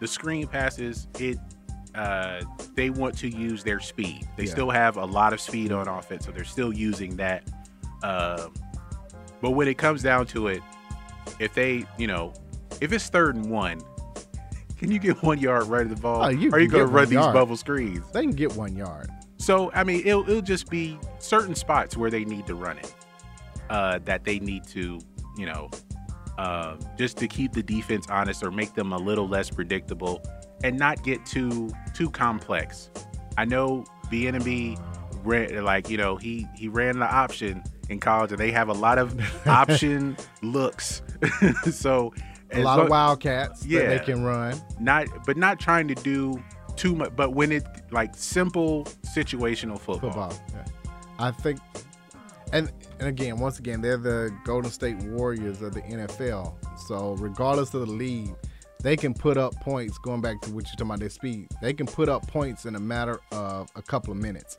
the 0.00 0.06
screen 0.06 0.46
passes, 0.46 1.06
it 1.18 1.38
uh 1.94 2.40
they 2.74 2.88
want 2.90 3.16
to 3.18 3.28
use 3.28 3.62
their 3.62 3.78
speed. 3.78 4.26
They 4.36 4.44
Yeah. 4.44 4.50
still 4.50 4.70
have 4.70 4.96
a 4.96 5.04
lot 5.04 5.32
of 5.34 5.40
speed 5.40 5.70
on 5.72 5.86
offense, 5.86 6.24
so 6.24 6.32
they're 6.32 6.44
still 6.44 6.72
using 6.72 7.16
that. 7.16 7.44
Um 8.02 8.54
but 9.42 9.50
when 9.50 9.68
it 9.68 9.76
comes 9.76 10.02
down 10.02 10.26
to 10.28 10.46
it, 10.48 10.62
if 11.40 11.52
they, 11.52 11.84
you 11.98 12.06
know, 12.06 12.32
if 12.80 12.92
it's 12.92 13.08
third 13.08 13.34
and 13.36 13.50
one, 13.50 13.80
can 14.82 14.90
you 14.90 14.98
get 14.98 15.22
one 15.22 15.38
yard 15.38 15.68
right 15.68 15.82
of 15.82 15.90
the 15.90 16.00
ball? 16.00 16.24
Oh, 16.24 16.28
you 16.28 16.50
are 16.50 16.58
you 16.58 16.68
gonna 16.68 16.86
run 16.86 17.04
these 17.04 17.14
yard. 17.14 17.32
bubble 17.32 17.56
screens? 17.56 18.04
They 18.12 18.22
can 18.22 18.32
get 18.32 18.54
one 18.54 18.74
yard. 18.74 19.08
So 19.38 19.70
I 19.72 19.84
mean, 19.84 20.02
it'll 20.04 20.28
it'll 20.28 20.42
just 20.42 20.68
be 20.68 20.98
certain 21.20 21.54
spots 21.54 21.96
where 21.96 22.10
they 22.10 22.24
need 22.24 22.46
to 22.48 22.56
run 22.56 22.78
it, 22.78 22.94
uh, 23.70 24.00
that 24.04 24.24
they 24.24 24.40
need 24.40 24.64
to, 24.68 24.98
you 25.38 25.46
know, 25.46 25.70
uh, 26.36 26.76
just 26.98 27.16
to 27.18 27.28
keep 27.28 27.52
the 27.52 27.62
defense 27.62 28.08
honest 28.10 28.42
or 28.42 28.50
make 28.50 28.74
them 28.74 28.92
a 28.92 28.98
little 28.98 29.28
less 29.28 29.50
predictable, 29.50 30.20
and 30.64 30.76
not 30.76 31.02
get 31.04 31.24
too 31.24 31.70
too 31.94 32.10
complex. 32.10 32.90
I 33.38 33.44
know 33.44 33.84
B 34.10 34.28
ran 35.24 35.64
like 35.64 35.88
you 35.88 35.96
know 35.96 36.16
he 36.16 36.48
he 36.56 36.66
ran 36.66 36.98
the 36.98 37.06
option 37.06 37.62
in 37.88 38.00
college, 38.00 38.32
and 38.32 38.40
they 38.40 38.50
have 38.50 38.68
a 38.68 38.74
lot 38.74 38.98
of 38.98 39.16
option 39.46 40.16
looks. 40.42 41.02
so 41.70 42.12
A 42.54 42.62
lot 42.62 42.80
of 42.80 42.88
wildcats 42.88 43.60
that 43.60 43.68
Yeah. 43.68 43.88
they 43.88 43.98
can 44.00 44.22
run. 44.22 44.60
not 44.80 45.06
but 45.26 45.36
not 45.36 45.58
trying 45.60 45.88
to 45.88 45.94
do 45.94 46.42
too 46.76 46.94
much 46.94 47.14
but 47.16 47.34
when 47.34 47.52
it 47.52 47.64
like 47.90 48.14
simple 48.16 48.84
situational 49.14 49.78
football, 49.78 50.30
football. 50.30 50.34
Yeah. 50.54 50.64
I 51.18 51.30
think, 51.30 51.60
and 52.52 52.70
and 52.98 53.08
again, 53.08 53.38
once 53.38 53.58
again, 53.58 53.80
they're 53.80 53.96
the 53.96 54.34
Golden 54.44 54.70
State 54.70 54.96
Warriors 55.04 55.60
of 55.62 55.74
the 55.74 55.82
NFL. 55.82 56.54
So 56.88 57.14
regardless 57.18 57.74
of 57.74 57.86
the 57.86 57.92
lead, 57.92 58.34
they 58.82 58.96
can 58.96 59.12
put 59.14 59.36
up 59.36 59.54
points. 59.60 59.98
Going 59.98 60.20
back 60.20 60.40
to 60.42 60.50
what 60.50 60.64
you're 60.64 60.72
talking 60.72 60.86
about, 60.86 61.00
their 61.00 61.10
speed, 61.10 61.48
they 61.60 61.72
can 61.72 61.86
put 61.86 62.08
up 62.08 62.26
points 62.26 62.64
in 62.64 62.74
a 62.74 62.80
matter 62.80 63.20
of 63.30 63.68
a 63.76 63.82
couple 63.82 64.12
of 64.12 64.18
minutes. 64.18 64.56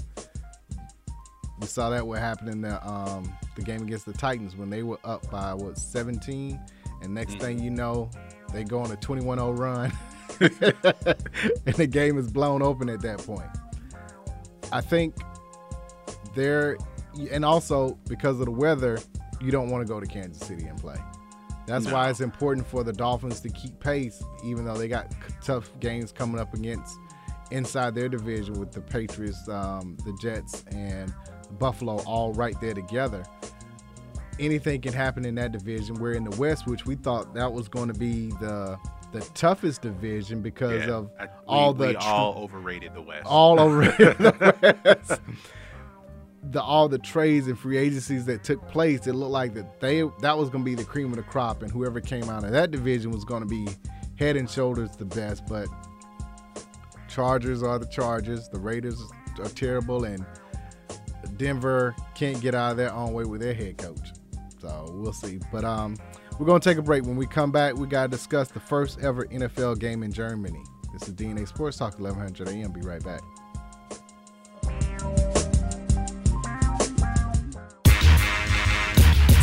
We 1.59 1.67
saw 1.67 1.89
that 1.91 2.05
what 2.05 2.19
happened 2.19 2.49
in 2.49 2.61
the 2.61 2.87
um, 2.87 3.31
the 3.55 3.61
game 3.61 3.81
against 3.81 4.05
the 4.05 4.13
Titans 4.13 4.55
when 4.55 4.69
they 4.69 4.83
were 4.83 4.99
up 5.03 5.29
by 5.31 5.53
what 5.53 5.77
17, 5.77 6.59
and 7.03 7.13
next 7.13 7.37
thing 7.39 7.59
you 7.59 7.69
know, 7.69 8.09
they 8.51 8.63
go 8.63 8.79
on 8.79 8.91
a 8.91 8.95
21-0 8.95 9.57
run, 9.57 9.91
and 11.65 11.75
the 11.75 11.87
game 11.87 12.17
is 12.17 12.31
blown 12.31 12.61
open 12.61 12.89
at 12.89 13.01
that 13.01 13.19
point. 13.19 13.49
I 14.71 14.81
think 14.81 15.15
there, 16.35 16.77
and 17.31 17.45
also 17.45 17.97
because 18.07 18.39
of 18.39 18.45
the 18.45 18.51
weather, 18.51 18.97
you 19.41 19.51
don't 19.51 19.69
want 19.69 19.85
to 19.85 19.91
go 19.91 19.99
to 19.99 20.07
Kansas 20.07 20.47
City 20.47 20.65
and 20.65 20.79
play. 20.79 20.97
That's 21.65 21.89
why 21.89 22.09
it's 22.09 22.19
important 22.19 22.67
for 22.67 22.83
the 22.83 22.91
Dolphins 22.91 23.39
to 23.41 23.49
keep 23.49 23.79
pace, 23.79 24.21
even 24.43 24.65
though 24.65 24.75
they 24.75 24.87
got 24.87 25.13
tough 25.41 25.71
games 25.79 26.11
coming 26.11 26.39
up 26.39 26.53
against 26.53 26.97
inside 27.51 27.95
their 27.95 28.09
division 28.09 28.59
with 28.59 28.71
the 28.71 28.81
Patriots, 28.81 29.47
um, 29.47 29.95
the 30.05 30.17
Jets, 30.21 30.65
and 30.71 31.13
Buffalo 31.59 32.01
all 32.05 32.33
right 32.33 32.59
there 32.59 32.73
together. 32.73 33.23
Anything 34.39 34.81
can 34.81 34.93
happen 34.93 35.25
in 35.25 35.35
that 35.35 35.51
division. 35.51 35.95
We're 35.95 36.13
in 36.13 36.23
the 36.23 36.35
West, 36.37 36.65
which 36.67 36.85
we 36.85 36.95
thought 36.95 37.33
that 37.35 37.51
was 37.53 37.67
going 37.67 37.87
to 37.91 37.97
be 37.97 38.29
the 38.41 38.77
the 39.11 39.19
toughest 39.35 39.83
division 39.83 40.41
because 40.41 40.85
Yeah, 40.87 40.93
of 40.93 41.11
I- 41.19 41.25
we- 41.25 41.29
all 41.47 41.73
the 41.73 41.97
all 41.99 42.35
overrated 42.43 42.93
the 42.95 43.01
West. 43.01 43.25
all 43.27 43.59
over 43.59 43.81
the 43.85 44.75
West. 44.83 45.21
The 46.51 46.61
all 46.61 46.89
the 46.89 46.97
trades 46.99 47.47
and 47.47 47.57
free 47.57 47.77
agencies 47.77 48.25
that 48.25 48.43
took 48.43 48.67
place, 48.67 49.07
it 49.07 49.13
looked 49.13 49.31
like 49.31 49.53
that 49.53 49.79
they 49.79 50.01
that 50.21 50.37
was 50.37 50.49
going 50.49 50.63
to 50.63 50.69
be 50.69 50.75
the 50.75 50.83
cream 50.83 51.11
of 51.11 51.15
the 51.17 51.23
crop, 51.23 51.61
and 51.61 51.71
whoever 51.71 52.01
came 52.01 52.27
out 52.29 52.43
of 52.43 52.51
that 52.51 52.71
division 52.71 53.11
was 53.11 53.23
going 53.23 53.43
to 53.43 53.47
be 53.47 53.67
head 54.17 54.35
and 54.35 54.49
shoulders 54.49 54.91
the 54.97 55.05
best. 55.05 55.45
But 55.47 55.67
Chargers 57.07 57.61
are 57.63 57.77
the 57.79 57.85
Chargers. 57.87 58.49
The 58.49 58.59
Raiders 58.59 59.01
are 59.39 59.49
terrible, 59.49 60.03
and 60.05 60.25
Denver 61.37 61.95
can't 62.15 62.41
get 62.41 62.55
out 62.55 62.71
of 62.71 62.77
their 62.77 62.91
own 62.93 63.13
way 63.13 63.23
with 63.25 63.41
their 63.41 63.53
head 63.53 63.77
coach. 63.77 64.11
So 64.63 64.89
we'll 64.93 65.11
see. 65.11 65.39
But 65.51 65.65
um, 65.65 65.97
we're 66.39 66.45
gonna 66.45 66.61
take 66.61 66.77
a 66.77 66.81
break. 66.81 67.03
When 67.03 67.17
we 67.17 67.27
come 67.27 67.51
back, 67.51 67.75
we 67.75 67.85
gotta 67.85 68.07
discuss 68.07 68.47
the 68.47 68.61
first 68.61 68.97
ever 69.01 69.25
NFL 69.25 69.77
game 69.79 70.03
in 70.03 70.13
Germany. 70.13 70.63
This 70.93 71.09
is 71.09 71.13
DNA 71.13 71.45
Sports 71.45 71.75
Talk 71.77 71.99
1100 71.99 72.47
AM. 72.47 72.71
Be 72.71 72.79
right 72.79 73.03
back. 73.03 73.19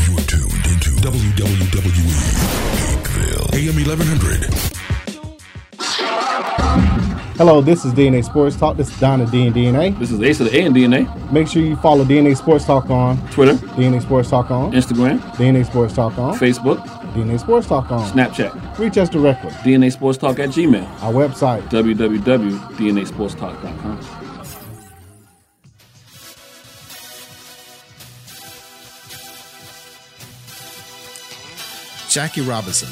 You're 0.06 0.24
tuned 0.24 0.66
into 0.66 0.90
WWE 1.02 2.30
Hakeville, 2.80 3.52
AM 3.54 3.76
1100. 3.76 4.70
Hello, 7.40 7.62
this 7.62 7.86
is 7.86 7.94
DNA 7.94 8.22
Sports 8.22 8.56
Talk. 8.56 8.76
This 8.76 8.90
is 8.92 9.00
Donna 9.00 9.24
D 9.24 9.46
and 9.46 9.56
DNA. 9.56 9.98
This 9.98 10.10
is 10.10 10.20
Ace 10.20 10.40
of 10.40 10.50
the 10.50 10.58
A 10.58 10.66
and 10.66 10.76
DNA. 10.76 11.32
Make 11.32 11.48
sure 11.48 11.62
you 11.62 11.74
follow 11.76 12.04
DNA 12.04 12.36
Sports 12.36 12.66
Talk 12.66 12.90
on 12.90 13.16
Twitter, 13.30 13.54
DNA 13.54 14.02
Sports 14.02 14.28
Talk 14.28 14.50
on 14.50 14.72
Instagram, 14.72 15.18
DNA 15.36 15.64
Sports 15.64 15.94
Talk 15.94 16.18
on 16.18 16.36
Facebook, 16.38 16.80
DNA 17.14 17.40
Sports 17.40 17.66
Talk 17.66 17.90
on 17.90 18.06
Snapchat, 18.10 18.78
Reach 18.78 18.98
us 18.98 19.08
directly. 19.08 19.48
DNA 19.62 19.90
Sports 19.90 20.18
Talk 20.18 20.38
at 20.38 20.50
Gmail, 20.50 20.84
Our 21.02 21.14
website. 21.14 21.62
www.dnasportstalk.com. 21.70 24.00
Jackie 32.10 32.42
Robinson. 32.42 32.88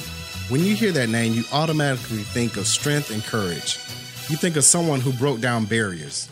When 0.50 0.64
you 0.64 0.74
hear 0.74 0.92
that 0.92 1.10
name, 1.10 1.34
you 1.34 1.44
automatically 1.52 2.22
think 2.22 2.56
of 2.56 2.66
strength 2.66 3.10
and 3.10 3.22
courage. 3.22 3.78
You 4.28 4.36
think 4.36 4.56
of 4.56 4.64
someone 4.64 5.00
who 5.00 5.14
broke 5.14 5.40
down 5.40 5.64
barriers. 5.64 6.28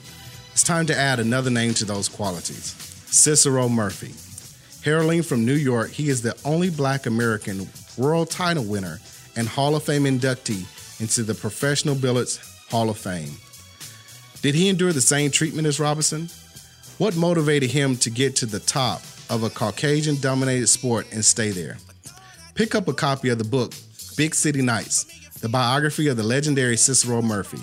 It's 0.53 0.63
time 0.63 0.85
to 0.87 0.95
add 0.95 1.19
another 1.19 1.49
name 1.49 1.73
to 1.75 1.87
those 1.87 2.11
qualities 2.11 2.75
Cicero 3.07 3.71
Murphy. 3.71 4.13
Heralding 4.85 5.23
from 5.23 5.47
New 5.47 5.55
York, 5.55 5.91
he 5.91 6.11
is 6.11 6.21
the 6.21 6.37
only 6.45 6.69
black 6.69 7.07
American 7.07 7.67
world 7.97 8.31
title 8.31 8.65
winner 8.65 9.01
and 9.35 9.49
Hall 9.49 9.75
of 9.75 9.85
Fame 9.85 10.05
inductee 10.05 10.67
into 11.01 11.23
the 11.23 11.35
Professional 11.35 11.95
Billiards 11.95 12.39
Hall 12.69 12.91
of 12.91 12.99
Fame. 12.99 13.33
Did 14.43 14.55
he 14.55 14.69
endure 14.69 14.93
the 14.93 15.01
same 15.01 15.31
treatment 15.31 15.67
as 15.67 15.81
Robinson? 15.81 16.29
What 16.99 17.17
motivated 17.17 17.71
him 17.71 17.97
to 17.97 18.11
get 18.11 18.37
to 18.37 18.47
the 18.47 18.61
top 18.61 19.01
of 19.31 19.43
a 19.43 19.49
Caucasian 19.49 20.21
dominated 20.21 20.67
sport 20.67 21.07
and 21.13 21.25
stay 21.25 21.49
there? 21.49 21.79
Pick 22.55 22.75
up 22.75 22.89
a 22.89 22.93
copy 22.93 23.31
of 23.31 23.39
the 23.39 23.45
book 23.45 23.73
Big 24.19 24.35
City 24.35 24.61
Nights, 24.61 25.05
the 25.41 25.49
biography 25.49 26.09
of 26.09 26.19
the 26.19 26.23
legendary 26.23 26.77
Cicero 26.77 27.23
Murphy. 27.23 27.63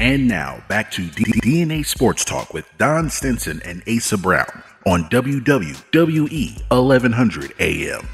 And 0.00 0.26
now 0.26 0.62
back 0.68 0.90
to 0.92 1.06
D- 1.10 1.24
DNA 1.42 1.84
Sports 1.84 2.24
Talk 2.24 2.54
with 2.54 2.66
Don 2.78 3.10
Stinson 3.10 3.60
and 3.64 3.82
Asa 3.86 4.16
Brown 4.16 4.62
on 4.86 5.04
WWE 5.04 6.70
1100 6.70 7.52
AM. 7.60 8.08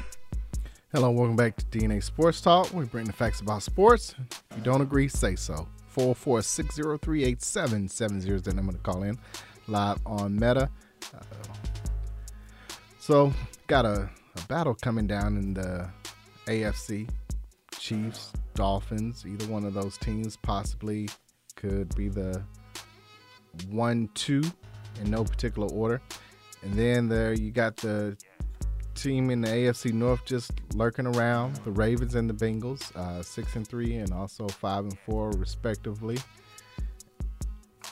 Hello, 0.91 1.11
welcome 1.11 1.35
back 1.35 1.55
to 1.55 1.65
DNA 1.65 2.03
Sports 2.03 2.41
Talk. 2.41 2.73
We 2.73 2.85
bring 2.85 3.05
the 3.05 3.13
facts 3.13 3.39
about 3.39 3.63
sports. 3.63 4.15
If 4.51 4.57
you 4.57 4.63
don't 4.63 4.81
agree, 4.81 5.07
say 5.07 5.35
so. 5.35 5.67
404 5.97 6.43
603 6.43 7.23
8770 7.23 8.31
is 8.31 8.43
the 8.43 8.53
number 8.53 8.71
to 8.71 8.77
call 8.77 9.01
in 9.01 9.17
live 9.67 9.97
on 10.05 10.35
Meta. 10.35 10.69
Uh, 11.11 11.19
so, 12.99 13.33
got 13.65 13.83
a, 13.83 14.07
a 14.35 14.41
battle 14.47 14.75
coming 14.75 15.07
down 15.07 15.37
in 15.37 15.55
the 15.55 15.89
AFC. 16.45 17.09
Chiefs, 17.79 18.31
Dolphins, 18.53 19.25
either 19.25 19.47
one 19.47 19.65
of 19.65 19.73
those 19.73 19.97
teams 19.97 20.37
possibly 20.37 21.09
could 21.55 21.95
be 21.95 22.09
the 22.09 22.43
one, 23.67 24.07
two 24.13 24.43
in 25.01 25.09
no 25.09 25.23
particular 25.23 25.67
order. 25.69 25.99
And 26.61 26.73
then 26.73 27.09
there 27.09 27.33
you 27.33 27.49
got 27.49 27.75
the 27.77 28.15
team 28.97 29.29
in 29.29 29.41
the 29.41 29.47
AFC 29.47 29.93
North 29.93 30.25
just 30.25 30.51
lurking 30.73 31.05
around. 31.05 31.55
The 31.57 31.71
Ravens 31.71 32.15
and 32.15 32.29
the 32.29 32.33
Bengals, 32.33 32.95
uh, 32.95 33.21
six 33.21 33.55
and 33.55 33.67
three, 33.67 33.95
and 33.95 34.11
also 34.11 34.47
five 34.47 34.83
and 34.83 34.97
four, 34.99 35.31
respectively. 35.31 36.17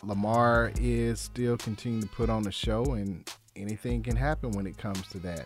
Lamar 0.03 0.71
is 0.79 1.19
still 1.19 1.57
continuing 1.57 2.03
to 2.03 2.09
put 2.09 2.29
on 2.29 2.43
the 2.43 2.51
show, 2.51 2.83
and 2.93 3.29
anything 3.55 4.03
can 4.03 4.15
happen 4.15 4.51
when 4.51 4.67
it 4.67 4.77
comes 4.77 5.07
to 5.09 5.19
that. 5.19 5.45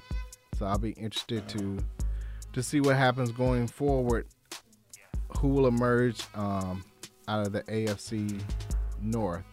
So 0.57 0.65
I'll 0.65 0.77
be 0.77 0.91
interested 0.91 1.47
to 1.49 1.77
to 2.51 2.63
see 2.63 2.81
what 2.81 2.95
happens 2.95 3.31
going 3.31 3.67
forward. 3.67 4.27
Who 5.39 5.49
will 5.49 5.67
emerge 5.67 6.23
um, 6.33 6.83
out 7.27 7.45
of 7.45 7.53
the 7.53 7.61
AFC 7.63 8.41
North? 9.01 9.43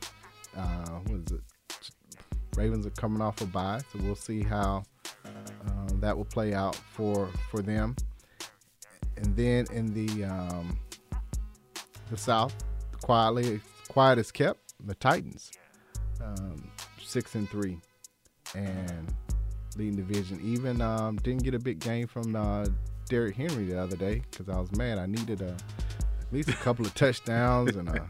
Uh, 0.57 1.01
what 1.07 1.21
is 1.27 1.33
it? 1.33 1.41
Ravens 2.57 2.87
are 2.87 2.91
coming 2.91 3.21
off 3.21 3.41
a 3.43 3.47
bye, 3.47 3.81
so 3.93 3.99
we'll 4.03 4.15
see 4.15 4.43
how 4.43 4.83
um, 5.69 6.01
that 6.01 6.17
will 6.17 6.25
play 6.25 6.55
out 6.55 6.77
for 6.77 7.29
for 7.51 7.63
them. 7.63 7.97
And 9.17 9.37
then 9.37 9.67
in 9.73 9.93
the 9.95 10.25
um, 10.25 10.79
the 12.11 12.17
South, 12.17 12.55
quietly 13.03 13.61
quiet 13.89 14.19
is 14.19 14.31
kept. 14.31 14.61
The 14.85 14.95
Titans, 14.95 15.51
um, 16.23 16.71
six 17.03 17.35
and 17.35 17.49
three, 17.49 17.79
and 18.55 19.15
leading 19.77 19.97
division. 19.97 20.41
Even 20.43 20.81
um, 20.81 21.17
didn't 21.17 21.43
get 21.43 21.55
a 21.55 21.59
big 21.59 21.79
game 21.79 22.07
from 22.07 22.37
uh, 22.37 22.67
Derrick 23.09 23.37
Henry 23.37 23.65
the 23.65 23.81
other 23.81 23.97
day 23.97 24.23
because 24.31 24.49
I 24.49 24.59
was 24.61 24.71
mad. 24.77 24.99
I 24.99 25.07
needed 25.07 25.41
a 25.41 25.57
at 26.27 26.33
least 26.33 26.49
a 26.49 26.55
couple 26.55 26.85
of 26.85 26.95
touchdowns 26.95 27.77
and 27.77 27.89
a 27.89 28.07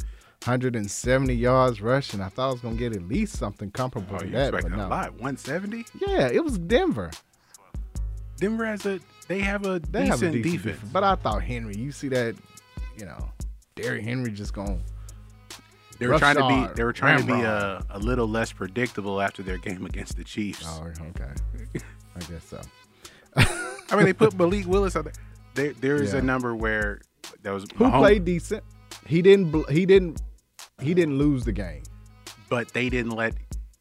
170 0.46 1.34
yards 1.34 1.80
rushing. 1.80 2.20
I 2.20 2.28
thought 2.28 2.48
I 2.48 2.52
was 2.52 2.60
gonna 2.60 2.76
get 2.76 2.94
at 2.94 3.02
least 3.08 3.36
something 3.36 3.70
comparable 3.70 4.16
Oh, 4.16 4.18
to 4.18 4.28
that, 4.30 4.52
but 4.52 4.70
no. 4.70 4.76
a 4.76 4.88
lot? 4.88 5.12
170? 5.14 5.84
Yeah, 6.06 6.28
it 6.28 6.42
was 6.44 6.58
Denver. 6.58 7.10
Denver 8.38 8.64
has 8.66 8.84
a 8.86 9.00
they 9.28 9.40
have 9.40 9.66
a 9.66 9.80
They 9.80 10.04
decent, 10.04 10.08
have 10.08 10.22
a 10.22 10.30
decent 10.30 10.42
defense. 10.42 10.62
defense. 10.76 10.92
But 10.92 11.04
I 11.04 11.14
thought 11.16 11.42
Henry, 11.42 11.74
you 11.76 11.90
see 11.90 12.08
that, 12.08 12.36
you 12.96 13.04
know, 13.06 13.30
Derrick 13.74 14.04
Henry 14.04 14.30
just 14.30 14.52
going. 14.52 14.82
They 15.98 16.06
were 16.06 16.18
trying 16.18 16.36
to 16.36 16.46
be 16.46 16.74
they 16.74 16.84
were 16.84 16.92
trying 16.92 17.20
to 17.20 17.26
be 17.26 17.40
a, 17.40 17.82
a 17.90 17.98
little 17.98 18.28
less 18.28 18.52
predictable 18.52 19.20
after 19.20 19.42
their 19.42 19.56
game 19.58 19.84
against 19.86 20.16
the 20.16 20.24
Chiefs. 20.24 20.64
Oh, 20.66 20.86
okay. 21.08 21.30
I 22.16 22.20
guess 22.30 22.44
so. 22.44 22.60
I 23.36 23.96
mean, 23.96 24.04
they 24.04 24.12
put 24.12 24.34
Malik 24.38 24.66
Willis 24.66 24.94
out 24.96 25.04
there. 25.04 25.12
There, 25.54 25.72
there 25.74 25.96
is 25.96 26.12
Yeah. 26.12 26.18
a 26.20 26.22
number 26.22 26.54
where 26.54 27.00
that 27.42 27.50
was 27.52 27.64
Who 27.76 27.84
Mahomes- 27.84 27.98
played 27.98 28.24
decent? 28.26 28.62
He 29.06 29.22
didn't. 29.22 29.70
He 29.70 29.86
didn't. 29.86 30.20
He 30.80 30.94
didn't 30.94 31.18
lose 31.18 31.44
the 31.44 31.52
game. 31.52 31.82
but 32.48 32.72
they 32.72 32.88
didn't 32.88 33.12
let 33.12 33.34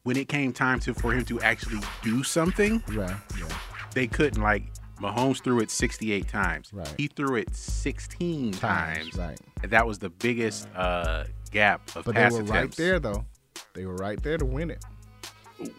when 0.04 0.16
it 0.16 0.28
came 0.28 0.52
time 0.52 0.80
to 0.80 0.94
for 0.94 1.12
him 1.12 1.24
to 1.26 1.40
actually 1.40 1.80
do 2.02 2.22
something. 2.22 2.82
Right. 2.88 3.14
Yeah. 3.38 3.48
They 3.94 4.06
couldn't. 4.06 4.42
Like 4.42 4.64
Mahomes 5.00 5.42
threw 5.42 5.60
it 5.60 5.70
68 5.70 6.26
times. 6.28 6.70
Right. 6.72 6.94
He 6.96 7.06
threw 7.08 7.36
it 7.36 7.54
16 7.54 8.52
times. 8.52 9.14
Right. 9.16 9.38
And 9.62 9.70
that 9.72 9.86
was 9.86 9.98
the 9.98 10.10
biggest 10.10 10.68
uh, 10.74 11.24
gap 11.50 11.80
of 11.96 12.04
But 12.06 12.14
they 12.14 12.20
pass 12.22 12.32
were 12.32 12.42
right 12.42 12.72
there, 12.72 12.98
though. 12.98 13.24
They 13.74 13.84
were 13.86 13.96
right 13.96 14.20
there 14.22 14.38
to 14.38 14.44
win 14.44 14.70
it. 14.70 14.84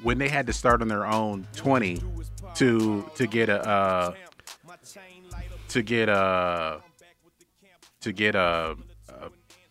when 0.04 0.18
they 0.18 0.30
had 0.30 0.46
to 0.48 0.54
start 0.54 0.82
on 0.82 0.88
their 0.88 1.06
own 1.06 1.48
20 1.56 2.02
to 2.56 3.10
to 3.16 3.28
get 3.28 3.50
a 3.50 3.68
uh, 3.68 4.14
to 5.70 5.82
get 5.82 6.10
a 6.10 6.82
to 8.02 8.12
get 8.12 8.36
a 8.36 8.76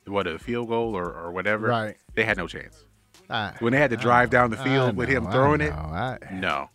what 0.06 0.26
a 0.26 0.38
field 0.38 0.68
goal 0.68 0.94
or, 0.96 1.12
or 1.12 1.32
whatever 1.32 1.66
Right. 1.68 1.96
they 2.14 2.24
had 2.24 2.36
no 2.36 2.46
chance 2.46 2.84
I, 3.28 3.52
when 3.58 3.72
they 3.72 3.78
had 3.78 3.90
to 3.90 3.96
drive 3.96 4.30
know, 4.32 4.38
down 4.38 4.50
the 4.50 4.60
I 4.60 4.64
field 4.64 4.96
with 4.96 5.08
him 5.08 5.24
know, 5.24 5.30
I 5.30 5.32
throwing 5.32 5.60
it 5.60 5.72
I, 5.72 6.18
no 6.32 6.68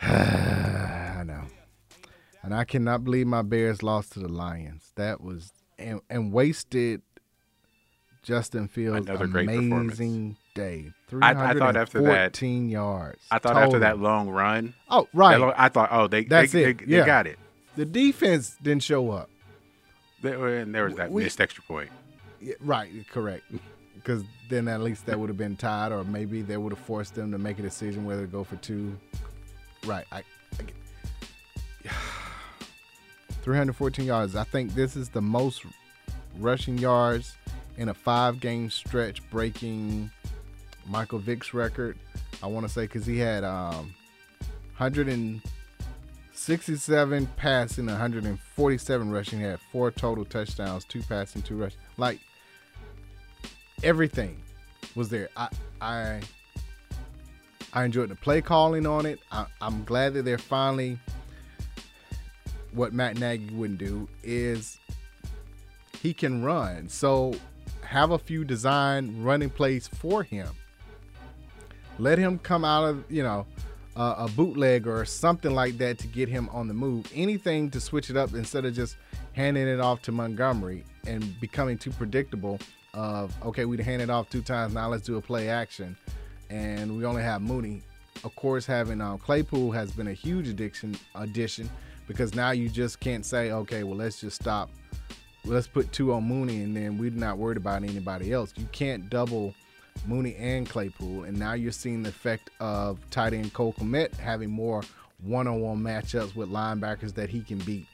I 0.02 1.22
know. 1.24 1.42
And 2.42 2.54
I 2.54 2.64
cannot 2.64 3.04
believe 3.04 3.26
my 3.26 3.42
Bears 3.42 3.82
lost 3.84 4.12
to 4.12 4.18
the 4.18 4.28
Lions. 4.28 4.90
That 4.96 5.20
was 5.20 5.52
and, 5.78 6.00
and 6.10 6.32
wasted 6.32 7.02
Justin 8.22 8.66
Fields 8.68 9.08
Another 9.08 9.26
great 9.28 9.48
amazing 9.48 10.36
day. 10.54 10.92
I- 11.20 11.50
I 11.50 11.54
thought 11.54 11.76
after 11.76 12.02
that- 12.02 12.32
14 12.36 12.68
yards. 12.68 13.20
I 13.30 13.38
thought 13.38 13.56
after 13.56 13.78
that 13.80 13.98
long 13.98 14.28
run 14.28 14.74
Oh, 14.90 15.08
right. 15.12 15.38
long- 15.38 15.54
I 15.56 15.68
thought 15.68 15.88
oh 15.92 16.08
they 16.08 16.24
That's 16.24 16.52
they, 16.52 16.64
it. 16.64 16.78
they, 16.78 16.84
they 16.84 17.06
got 17.06 17.26
it 17.26 17.38
The 17.76 17.84
defense 17.84 18.56
didn't 18.62 18.82
show 18.82 19.10
up. 19.12 19.30
There- 20.22 20.58
and 20.58 20.74
there 20.74 20.84
was 20.84 20.96
that 20.96 21.10
We- 21.12 21.22
missed 21.24 21.40
extra 21.40 21.62
point 21.64 21.90
Yeah, 22.42 22.54
right, 22.60 22.90
correct. 23.10 23.44
Because 23.94 24.24
then 24.48 24.66
at 24.66 24.80
least 24.80 25.06
that 25.06 25.20
would 25.20 25.28
have 25.28 25.36
been 25.36 25.54
tied, 25.54 25.92
or 25.92 26.02
maybe 26.02 26.42
they 26.42 26.56
would 26.56 26.72
have 26.72 26.84
forced 26.84 27.14
them 27.14 27.30
to 27.30 27.38
make 27.38 27.60
a 27.60 27.62
decision 27.62 28.04
whether 28.04 28.22
to 28.22 28.26
go 28.26 28.42
for 28.42 28.56
two. 28.56 28.98
Right. 29.86 30.04
I, 30.10 30.24
I 30.58 30.62
get, 31.84 31.84
314 33.42 34.04
yards. 34.04 34.34
I 34.34 34.42
think 34.42 34.74
this 34.74 34.96
is 34.96 35.08
the 35.08 35.20
most 35.20 35.64
rushing 36.38 36.78
yards 36.78 37.36
in 37.76 37.90
a 37.90 37.94
five 37.94 38.40
game 38.40 38.70
stretch, 38.70 39.22
breaking 39.30 40.10
Michael 40.88 41.20
Vick's 41.20 41.54
record. 41.54 41.96
I 42.42 42.48
want 42.48 42.66
to 42.66 42.72
say 42.72 42.82
because 42.82 43.06
he 43.06 43.18
had 43.18 43.44
um, 43.44 43.94
167 44.78 47.26
passing, 47.36 47.86
147 47.86 49.12
rushing. 49.12 49.38
He 49.38 49.44
had 49.44 49.60
four 49.70 49.92
total 49.92 50.24
touchdowns, 50.24 50.84
two 50.84 51.02
passing, 51.02 51.42
two 51.42 51.56
rushing. 51.56 51.78
Like 51.98 52.18
everything 53.82 54.40
was 54.94 55.08
there. 55.08 55.28
I 55.36 55.48
I 55.80 56.20
I 57.72 57.84
enjoyed 57.84 58.10
the 58.10 58.16
play 58.16 58.40
calling 58.42 58.86
on 58.86 59.06
it. 59.06 59.20
I, 59.30 59.46
I'm 59.60 59.84
glad 59.84 60.14
that 60.14 60.24
they're 60.24 60.38
finally 60.38 60.98
what 62.72 62.92
Matt 62.92 63.18
Nagy 63.18 63.50
wouldn't 63.54 63.78
do 63.78 64.08
is 64.22 64.78
he 66.00 66.12
can 66.14 66.42
run. 66.42 66.88
So 66.88 67.34
have 67.82 68.10
a 68.10 68.18
few 68.18 68.44
design 68.44 69.22
running 69.22 69.50
plays 69.50 69.88
for 69.88 70.22
him. 70.22 70.48
Let 71.98 72.18
him 72.18 72.38
come 72.38 72.64
out 72.64 72.84
of, 72.84 73.04
you 73.10 73.22
know, 73.22 73.46
uh, 73.94 74.14
a 74.18 74.28
bootleg 74.28 74.86
or 74.86 75.04
something 75.04 75.54
like 75.54 75.76
that 75.78 75.98
to 75.98 76.06
get 76.06 76.28
him 76.28 76.48
on 76.50 76.66
the 76.66 76.74
move. 76.74 77.10
Anything 77.14 77.70
to 77.70 77.80
switch 77.80 78.08
it 78.08 78.16
up 78.16 78.32
instead 78.32 78.64
of 78.64 78.74
just 78.74 78.96
handing 79.34 79.68
it 79.68 79.80
off 79.80 80.00
to 80.02 80.12
Montgomery 80.12 80.84
and 81.06 81.38
becoming 81.40 81.76
too 81.76 81.90
predictable 81.90 82.58
of, 82.94 83.34
okay, 83.44 83.64
we'd 83.64 83.80
hand 83.80 84.02
it 84.02 84.10
off 84.10 84.28
two 84.30 84.42
times, 84.42 84.74
now 84.74 84.88
let's 84.88 85.04
do 85.04 85.16
a 85.16 85.20
play 85.20 85.48
action. 85.48 85.96
And 86.50 86.96
we 86.96 87.04
only 87.04 87.22
have 87.22 87.40
Mooney. 87.42 87.82
Of 88.24 88.36
course, 88.36 88.66
having 88.66 89.00
um, 89.00 89.18
Claypool 89.18 89.72
has 89.72 89.90
been 89.90 90.08
a 90.08 90.12
huge 90.12 90.48
addiction 90.48 90.96
addition 91.14 91.70
because 92.06 92.34
now 92.34 92.50
you 92.50 92.68
just 92.68 93.00
can't 93.00 93.24
say, 93.24 93.50
okay, 93.50 93.82
well, 93.84 93.96
let's 93.96 94.20
just 94.20 94.40
stop. 94.40 94.70
Let's 95.44 95.66
put 95.66 95.90
two 95.92 96.12
on 96.12 96.24
Mooney 96.24 96.62
and 96.62 96.76
then 96.76 96.98
we're 96.98 97.10
not 97.10 97.38
worried 97.38 97.56
about 97.56 97.82
anybody 97.82 98.32
else. 98.32 98.52
You 98.56 98.68
can't 98.70 99.08
double 99.08 99.54
Mooney 100.06 100.34
and 100.36 100.68
Claypool, 100.68 101.24
and 101.24 101.38
now 101.38 101.52
you're 101.52 101.72
seeing 101.72 102.02
the 102.02 102.08
effect 102.08 102.50
of 102.60 102.98
tight 103.10 103.32
end 103.32 103.52
Cole 103.52 103.74
Kmet 103.74 104.14
having 104.16 104.50
more 104.50 104.82
one-on-one 105.22 105.78
matchups 105.78 106.34
with 106.34 106.50
linebackers 106.50 107.14
that 107.14 107.28
he 107.28 107.40
can 107.42 107.58
beat. 107.58 107.86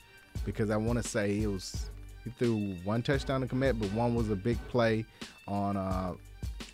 Because 0.45 0.71
I 0.71 0.77
want 0.77 1.03
to 1.03 1.09
say 1.09 1.41
it 1.41 1.47
was 1.47 1.91
he 2.29 2.45
threw 2.45 2.74
one 2.85 3.03
touchdown 3.03 3.41
to 3.41 3.47
Kmet, 3.47 3.79
but 3.79 3.93
one 3.93 4.14
was 4.14 4.31
a 4.31 4.37
big 4.37 4.59
play 4.68 5.05
on. 5.47 5.76
Uh, 5.76 6.14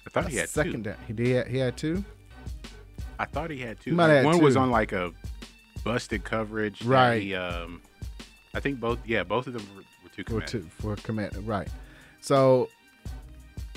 I 0.06 0.10
thought 0.10 0.28
he 0.28 0.36
had 0.36 0.46
two. 0.46 0.52
second 0.52 0.84
down. 0.84 0.96
He 1.06 1.12
did. 1.12 1.46
He 1.46 1.58
had 1.58 1.76
two. 1.76 2.04
I 3.18 3.24
thought 3.26 3.50
he 3.50 3.58
had 3.58 3.80
two. 3.80 3.90
He 3.90 3.96
might 3.96 4.08
have 4.08 4.16
had 4.16 4.26
One 4.26 4.42
was 4.42 4.56
on 4.56 4.70
like 4.70 4.92
a 4.92 5.12
busted 5.84 6.24
coverage. 6.24 6.82
Right. 6.82 7.22
He, 7.22 7.34
um, 7.34 7.82
I 8.54 8.60
think 8.60 8.80
both. 8.80 8.98
Yeah, 9.06 9.22
both 9.22 9.46
of 9.46 9.52
them 9.52 9.66
were, 9.74 9.82
were 10.02 10.08
two 10.14 10.22
for 10.22 10.30
command. 10.30 10.48
two 10.48 10.62
for 10.62 10.96
command 10.96 11.46
right 11.46 11.68
So 12.20 12.68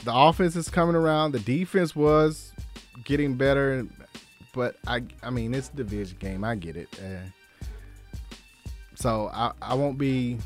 the 0.04 0.14
offense 0.14 0.56
is 0.56 0.70
coming 0.70 0.96
around. 0.96 1.32
The 1.34 1.40
defense 1.40 1.96
was 1.96 2.54
getting 3.04 3.36
better, 3.36 3.86
but 4.54 4.78
I 4.88 5.04
I 5.22 5.30
mean 5.30 5.54
it's 5.54 5.70
a 5.70 5.76
division 5.76 6.18
game. 6.20 6.44
I 6.44 6.56
get 6.56 6.76
it. 6.76 6.90
Uh, 7.00 7.68
so 8.96 9.30
I, 9.32 9.52
I 9.62 9.76
won't 9.76 10.00
be 10.00 10.40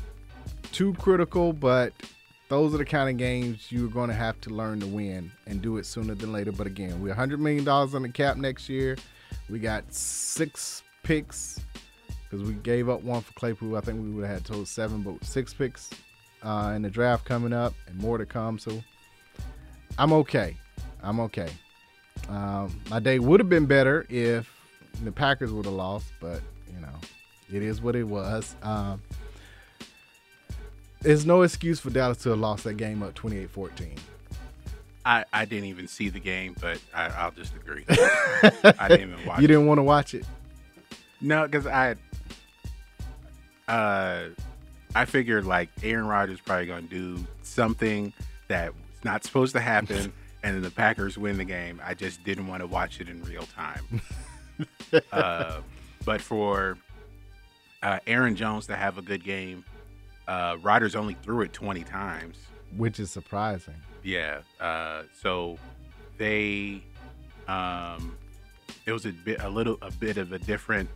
too 0.72 0.94
critical, 0.94 1.52
but 1.52 1.92
those 2.48 2.74
are 2.74 2.78
the 2.78 2.84
kind 2.84 3.08
of 3.08 3.16
games 3.16 3.70
you're 3.70 3.88
going 3.88 4.08
to 4.08 4.14
have 4.14 4.40
to 4.42 4.50
learn 4.50 4.80
to 4.80 4.86
win 4.86 5.30
and 5.46 5.62
do 5.62 5.76
it 5.78 5.86
sooner 5.86 6.14
than 6.14 6.32
later. 6.32 6.52
But 6.52 6.66
again, 6.66 7.00
we're 7.00 7.14
$100 7.14 7.38
million 7.38 7.66
on 7.68 8.02
the 8.02 8.08
cap 8.08 8.36
next 8.36 8.68
year. 8.68 8.96
We 9.48 9.58
got 9.58 9.92
six 9.92 10.82
picks 11.02 11.60
because 12.24 12.46
we 12.46 12.54
gave 12.54 12.88
up 12.88 13.02
one 13.02 13.22
for 13.22 13.32
Claypool. 13.34 13.76
I 13.76 13.80
think 13.80 14.02
we 14.02 14.10
would 14.10 14.24
have 14.24 14.38
had 14.38 14.44
total 14.44 14.66
seven, 14.66 15.02
but 15.02 15.24
six 15.24 15.54
picks 15.54 15.90
uh, 16.42 16.72
in 16.74 16.82
the 16.82 16.90
draft 16.90 17.24
coming 17.24 17.52
up 17.52 17.74
and 17.86 17.96
more 17.98 18.18
to 18.18 18.26
come. 18.26 18.58
So 18.58 18.82
I'm 19.98 20.12
okay. 20.12 20.56
I'm 21.02 21.20
okay. 21.20 21.50
Um, 22.28 22.80
my 22.88 23.00
day 23.00 23.18
would 23.18 23.40
have 23.40 23.48
been 23.48 23.66
better 23.66 24.06
if 24.08 24.50
the 25.02 25.12
Packers 25.12 25.52
would 25.52 25.64
have 25.64 25.74
lost, 25.74 26.12
but 26.20 26.40
you 26.72 26.80
know, 26.80 26.94
it 27.52 27.62
is 27.62 27.80
what 27.80 27.96
it 27.96 28.04
was. 28.04 28.56
Um, 28.62 29.00
there's 31.02 31.26
no 31.26 31.42
excuse 31.42 31.80
for 31.80 31.90
Dallas 31.90 32.18
to 32.18 32.30
have 32.30 32.38
lost 32.38 32.64
that 32.64 32.74
game 32.74 33.02
up 33.02 33.14
28-14. 33.14 33.98
I, 35.04 35.24
I 35.32 35.44
didn't 35.44 35.64
even 35.66 35.88
see 35.88 36.08
the 36.08 36.20
game, 36.20 36.54
but 36.60 36.78
I, 36.94 37.08
I'll 37.08 37.32
just 37.32 37.54
agree. 37.56 37.84
I 37.88 38.88
didn't 38.88 39.10
even 39.10 39.26
watch. 39.26 39.40
You 39.40 39.48
didn't 39.48 39.66
want 39.66 39.78
to 39.78 39.82
watch 39.82 40.14
it. 40.14 40.24
No, 41.20 41.44
because 41.44 41.66
I, 41.66 41.96
uh, 43.66 44.28
I 44.94 45.04
figured 45.04 45.44
like 45.44 45.70
Aaron 45.82 46.06
Rodgers 46.06 46.40
probably 46.40 46.66
gonna 46.66 46.82
do 46.82 47.18
something 47.42 48.12
that 48.48 48.72
was 48.72 49.04
not 49.04 49.24
supposed 49.24 49.54
to 49.54 49.60
happen, 49.60 50.12
and 50.42 50.54
then 50.56 50.62
the 50.62 50.70
Packers 50.70 51.18
win 51.18 51.38
the 51.38 51.44
game. 51.44 51.80
I 51.84 51.94
just 51.94 52.22
didn't 52.24 52.46
want 52.46 52.60
to 52.60 52.66
watch 52.66 53.00
it 53.00 53.08
in 53.08 53.22
real 53.24 53.46
time. 53.46 54.02
uh, 55.12 55.60
but 56.04 56.20
for 56.20 56.76
uh, 57.82 57.98
Aaron 58.06 58.36
Jones 58.36 58.66
to 58.66 58.76
have 58.76 58.98
a 58.98 59.02
good 59.02 59.24
game, 59.24 59.64
uh, 60.32 60.56
Rodgers 60.62 60.96
only 60.96 61.14
threw 61.22 61.42
it 61.42 61.52
20 61.52 61.84
times, 61.84 62.38
which 62.78 62.98
is 62.98 63.10
surprising. 63.10 63.74
Yeah. 64.02 64.40
Uh, 64.58 65.02
so 65.20 65.58
they, 66.16 66.82
um, 67.48 68.16
it 68.86 68.92
was 68.92 69.04
a 69.04 69.12
bit, 69.12 69.42
a 69.42 69.50
little, 69.50 69.76
a 69.82 69.90
bit 69.90 70.16
of 70.16 70.32
a 70.32 70.38
different 70.38 70.88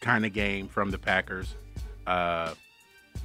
kind 0.00 0.24
of 0.24 0.32
game 0.32 0.68
from 0.68 0.92
the 0.92 0.98
Packers. 0.98 1.56
Uh, 2.06 2.54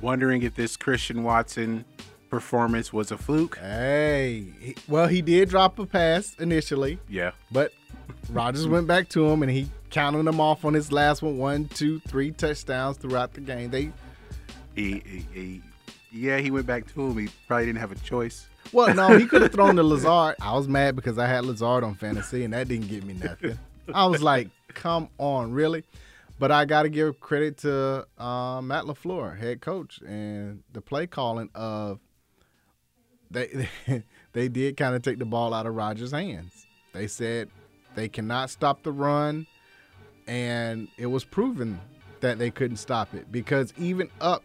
wondering 0.01 0.41
if 0.41 0.55
this 0.55 0.75
Christian 0.75 1.21
Watson 1.21 1.85
performance 2.31 2.91
was 2.91 3.11
a 3.11 3.17
fluke. 3.17 3.59
Hey, 3.59 4.47
he, 4.59 4.75
well, 4.87 5.07
he 5.07 5.21
did 5.21 5.49
drop 5.49 5.77
a 5.77 5.85
pass 5.85 6.35
initially. 6.39 6.97
Yeah. 7.07 7.31
But 7.51 7.71
Rodgers 8.31 8.67
went 8.67 8.87
back 8.87 9.09
to 9.09 9.27
him 9.29 9.43
and 9.43 9.51
he 9.51 9.69
counted 9.91 10.23
them 10.23 10.41
off 10.41 10.65
on 10.65 10.73
his 10.73 10.91
last 10.91 11.21
one 11.21 11.37
one, 11.37 11.67
two, 11.67 11.99
three 12.07 12.31
touchdowns 12.31 12.97
throughout 12.97 13.33
the 13.33 13.41
game. 13.41 13.69
They, 13.69 13.91
he, 14.79 15.03
he, 15.05 15.25
he 15.33 15.61
yeah, 16.11 16.39
he 16.39 16.49
went 16.51 16.65
back 16.65 16.91
to 16.93 17.07
him. 17.07 17.17
He 17.17 17.29
probably 17.47 17.67
didn't 17.67 17.79
have 17.79 17.91
a 17.91 17.95
choice. 17.95 18.47
Well, 18.71 18.93
no, 18.95 19.17
he 19.17 19.25
could 19.25 19.41
have 19.41 19.51
thrown 19.53 19.75
the 19.75 19.83
Lazard. 19.83 20.35
I 20.41 20.55
was 20.55 20.67
mad 20.67 20.95
because 20.95 21.17
I 21.17 21.27
had 21.27 21.45
Lazard 21.45 21.83
on 21.83 21.95
fantasy 21.95 22.43
and 22.43 22.53
that 22.53 22.67
didn't 22.67 22.87
get 22.87 23.03
me 23.03 23.13
nothing. 23.13 23.57
I 23.93 24.05
was 24.05 24.21
like, 24.21 24.49
come 24.69 25.09
on, 25.17 25.51
really? 25.51 25.83
But 26.39 26.51
I 26.51 26.65
got 26.65 26.83
to 26.83 26.89
give 26.89 27.19
credit 27.19 27.57
to 27.59 28.07
uh, 28.17 28.61
Matt 28.61 28.85
LaFleur, 28.85 29.37
head 29.37 29.61
coach, 29.61 29.99
and 30.01 30.63
the 30.71 30.81
play 30.81 31.05
calling 31.05 31.49
of 31.53 31.99
they 33.29 33.67
they, 33.85 34.03
they 34.33 34.47
did 34.47 34.77
kind 34.77 34.95
of 34.95 35.01
take 35.01 35.19
the 35.19 35.25
ball 35.25 35.53
out 35.53 35.65
of 35.65 35.75
Rodgers' 35.75 36.11
hands. 36.11 36.65
They 36.93 37.07
said 37.07 37.49
they 37.95 38.07
cannot 38.07 38.49
stop 38.49 38.83
the 38.83 38.91
run, 38.91 39.47
and 40.27 40.87
it 40.97 41.07
was 41.07 41.25
proven 41.25 41.81
that 42.21 42.39
they 42.39 42.51
couldn't 42.51 42.77
stop 42.77 43.13
it 43.13 43.31
because 43.31 43.73
even 43.77 44.09
up 44.21 44.43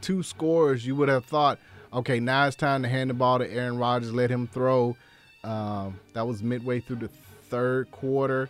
two 0.00 0.22
scores, 0.22 0.86
you 0.86 0.94
would 0.96 1.08
have 1.08 1.24
thought, 1.24 1.58
okay, 1.92 2.20
now 2.20 2.46
it's 2.46 2.56
time 2.56 2.82
to 2.82 2.88
hand 2.88 3.10
the 3.10 3.14
ball 3.14 3.38
to 3.38 3.50
Aaron 3.50 3.78
Rodgers, 3.78 4.12
let 4.12 4.30
him 4.30 4.46
throw. 4.46 4.96
Um, 5.42 5.98
that 6.12 6.26
was 6.26 6.42
midway 6.42 6.80
through 6.80 6.96
the 6.96 7.08
third 7.08 7.90
quarter. 7.90 8.48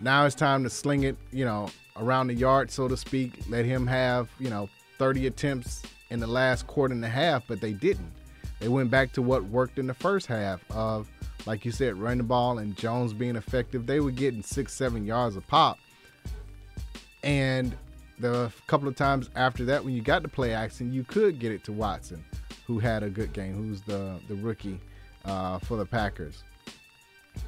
Now 0.00 0.26
it's 0.26 0.34
time 0.34 0.62
to 0.64 0.70
sling 0.70 1.04
it, 1.04 1.16
you 1.32 1.44
know, 1.44 1.70
around 1.96 2.26
the 2.26 2.34
yard, 2.34 2.70
so 2.70 2.88
to 2.88 2.96
speak. 2.96 3.40
Let 3.48 3.64
him 3.64 3.86
have, 3.86 4.28
you 4.38 4.50
know, 4.50 4.68
30 4.98 5.26
attempts 5.26 5.82
in 6.10 6.20
the 6.20 6.26
last 6.26 6.66
quarter 6.66 6.94
and 6.94 7.04
a 7.04 7.08
half, 7.08 7.44
but 7.48 7.60
they 7.60 7.72
didn't. 7.72 8.12
They 8.60 8.68
went 8.68 8.90
back 8.90 9.12
to 9.12 9.22
what 9.22 9.44
worked 9.44 9.78
in 9.78 9.86
the 9.86 9.94
first 9.94 10.26
half 10.26 10.60
of, 10.70 11.08
like 11.46 11.64
you 11.64 11.72
said, 11.72 11.96
running 11.96 12.18
the 12.18 12.24
ball 12.24 12.58
and 12.58 12.76
Jones 12.76 13.12
being 13.12 13.36
effective. 13.36 13.86
They 13.86 14.00
were 14.00 14.10
getting 14.10 14.42
six, 14.42 14.72
seven 14.72 15.04
yards 15.04 15.36
a 15.36 15.40
pop. 15.40 15.78
And 17.22 17.76
the 18.18 18.52
couple 18.66 18.88
of 18.88 18.96
times 18.96 19.30
after 19.36 19.64
that, 19.66 19.84
when 19.84 19.94
you 19.94 20.02
got 20.02 20.22
the 20.22 20.28
play 20.28 20.54
action, 20.54 20.92
you 20.92 21.04
could 21.04 21.38
get 21.38 21.52
it 21.52 21.64
to 21.64 21.72
Watson, 21.72 22.24
who 22.66 22.78
had 22.78 23.02
a 23.02 23.10
good 23.10 23.32
game, 23.32 23.54
who's 23.54 23.82
the 23.82 24.18
the 24.28 24.34
rookie 24.36 24.80
uh, 25.24 25.58
for 25.58 25.76
the 25.76 25.86
Packers. 25.86 26.42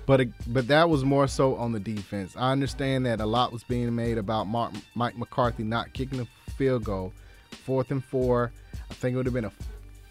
But 0.07 0.29
but 0.49 0.69
that 0.69 0.89
was 0.89 1.05
more 1.05 1.27
so 1.27 1.57
on 1.57 1.73
the 1.73 1.81
defense. 1.81 2.35
I 2.37 2.53
understand 2.53 3.07
that 3.07 3.21
a 3.21 3.27
lot 3.27 3.53
was 3.53 3.63
being 3.65 3.95
made 3.95 4.19
about 4.19 4.47
Mark, 4.47 4.73
Mike 4.95 5.17
McCarthy 5.17 5.65
not 5.65 5.93
kicking 5.93 6.19
the 6.19 6.27
field 6.57 6.85
goal, 6.85 7.13
fourth 7.51 7.91
and 7.91 8.05
four. 8.05 8.53
I 8.91 8.95
think 8.95 9.15
it 9.15 9.17
would 9.17 9.27
have 9.27 9.35
been 9.35 9.45
a 9.45 9.53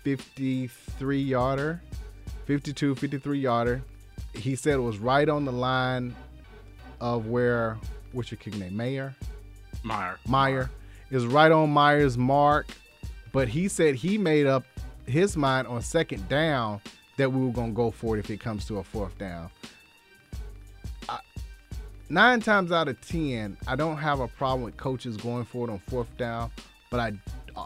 53 0.04 1.22
yarder, 1.22 1.82
52, 2.46 2.96
53 2.96 3.40
yarder. 3.40 3.82
He 4.34 4.56
said 4.56 4.76
it 4.76 4.82
was 4.82 4.98
right 4.98 5.28
on 5.28 5.46
the 5.46 5.52
line 5.52 6.16
of 7.00 7.28
where 7.28 7.78
what's 8.12 8.32
your 8.32 8.38
kick 8.38 8.56
name, 8.56 8.76
Mayer. 8.76 9.16
Meyer. 9.88 10.20
Meyer 10.28 10.70
is 11.10 11.26
right 11.26 11.52
on 11.52 11.70
Meyer's 11.70 12.18
mark, 12.18 12.68
but 13.32 13.48
he 13.48 13.68
said 13.68 13.96
he 13.96 14.18
made 14.18 14.46
up 14.46 14.66
his 15.06 15.38
mind 15.38 15.68
on 15.68 15.82
second 15.82 16.28
down 16.28 16.82
that 17.18 17.32
we 17.32 17.46
were 17.46 17.52
going 17.52 17.72
to 17.72 17.76
go 17.76 17.90
for 17.92 18.18
it 18.18 18.20
if 18.20 18.30
it 18.30 18.40
comes 18.40 18.66
to 18.66 18.78
a 18.78 18.84
fourth 18.84 19.18
down. 19.18 19.50
I, 21.10 21.20
nine 22.10 22.42
times 22.42 22.72
out 22.72 22.88
of 22.88 23.00
ten, 23.02 23.58
I 23.68 23.76
don't 23.76 23.98
have 23.98 24.20
a 24.20 24.28
problem 24.28 24.64
with 24.64 24.78
coaches 24.78 25.18
going 25.18 25.46
for 25.46 25.68
it 25.68 25.72
on 25.72 25.80
fourth 25.80 26.16
down, 26.18 26.52
but 26.92 27.00
I 27.00 27.14
uh, 27.56 27.66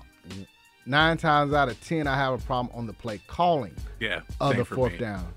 nine 0.86 1.18
times 1.18 1.54
out 1.54 1.70
of 1.70 1.82
ten, 1.84 2.08
I 2.08 2.16
have 2.16 2.34
a 2.34 2.46
problem 2.46 2.74
on 2.78 2.88
the 2.88 2.94
play 2.94 3.20
calling. 3.28 3.76
Yeah, 4.00 4.22
of 4.40 4.56
the 4.56 4.66
fourth 4.66 4.98
down. 5.00 5.34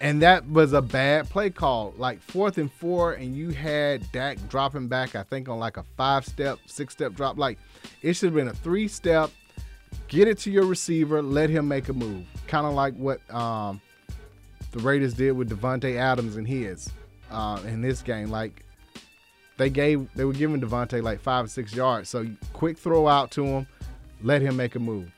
And 0.00 0.20
that 0.20 0.48
was 0.48 0.74
a 0.74 0.82
bad 0.82 1.28
play 1.30 1.48
call. 1.48 1.94
Like 1.96 2.20
fourth 2.20 2.58
and 2.58 2.70
four, 2.70 3.14
and 3.14 3.34
you 3.34 3.50
had 3.50 4.10
Dak 4.12 4.36
dropping 4.48 4.88
back, 4.88 5.16
I 5.16 5.22
think, 5.22 5.48
on 5.48 5.58
like 5.58 5.78
a 5.78 5.84
five 5.96 6.26
step, 6.26 6.58
six 6.66 6.92
step 6.92 7.14
drop. 7.14 7.38
Like 7.38 7.58
it 8.02 8.12
should 8.12 8.26
have 8.26 8.34
been 8.34 8.48
a 8.48 8.54
three 8.54 8.88
step. 8.88 9.30
Get 10.08 10.28
it 10.28 10.38
to 10.40 10.50
your 10.50 10.66
receiver, 10.66 11.22
let 11.22 11.50
him 11.50 11.66
make 11.66 11.88
a 11.88 11.92
move. 11.92 12.24
Kind 12.46 12.66
of 12.66 12.74
like 12.74 12.94
what 12.94 13.20
um, 13.34 13.80
the 14.72 14.78
Raiders 14.80 15.14
did 15.14 15.32
with 15.32 15.48
Davante 15.50 15.96
Adams 15.96 16.36
and 16.36 16.46
his 16.46 16.90
uh, 17.30 17.60
in 17.66 17.80
this 17.80 18.02
game. 18.02 18.30
Like 18.30 18.64
they 19.56 19.70
gave, 19.70 20.12
they 20.14 20.24
were 20.24 20.32
giving 20.34 20.60
Davante 20.60 21.02
like 21.02 21.20
five 21.20 21.46
or 21.46 21.48
six 21.48 21.74
yards. 21.74 22.08
So 22.08 22.26
quick 22.52 22.78
throw 22.78 23.08
out 23.08 23.30
to 23.32 23.44
him, 23.44 23.66
let 24.22 24.42
him 24.42 24.56
make 24.56 24.74
a 24.74 24.78
move. 24.78 25.10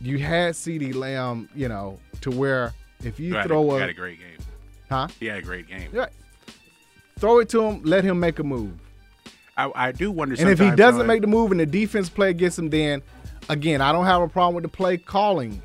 You 0.00 0.18
had 0.18 0.54
CeeDee 0.54 0.94
Lamb, 0.94 1.48
you 1.54 1.68
know, 1.68 1.98
to 2.22 2.30
where 2.30 2.72
if 3.04 3.18
you 3.20 3.32
throw 3.42 3.70
had, 3.70 3.72
a, 3.72 3.74
he 3.74 3.80
had 3.80 3.90
a 3.90 3.94
great 3.94 4.18
game. 4.18 4.38
huh? 4.88 5.08
He 5.18 5.26
had 5.26 5.38
a 5.38 5.42
great 5.42 5.68
game. 5.68 5.90
Yeah. 5.92 6.06
Throw 7.18 7.38
it 7.40 7.48
to 7.50 7.62
him, 7.62 7.82
let 7.82 8.02
him 8.04 8.18
make 8.18 8.38
a 8.38 8.44
move. 8.44 8.72
I, 9.56 9.70
I 9.74 9.92
do 9.92 10.10
wonder. 10.10 10.36
And 10.38 10.48
if 10.48 10.58
he 10.58 10.70
doesn't 10.70 11.06
make 11.06 11.20
the 11.20 11.26
move 11.26 11.50
and 11.50 11.60
the 11.60 11.66
defense 11.66 12.08
play 12.08 12.30
against 12.30 12.58
him, 12.58 12.70
then 12.70 13.02
again, 13.48 13.80
I 13.80 13.92
don't 13.92 14.06
have 14.06 14.22
a 14.22 14.28
problem 14.28 14.54
with 14.54 14.62
the 14.62 14.74
play 14.74 14.96
calling 14.96 15.60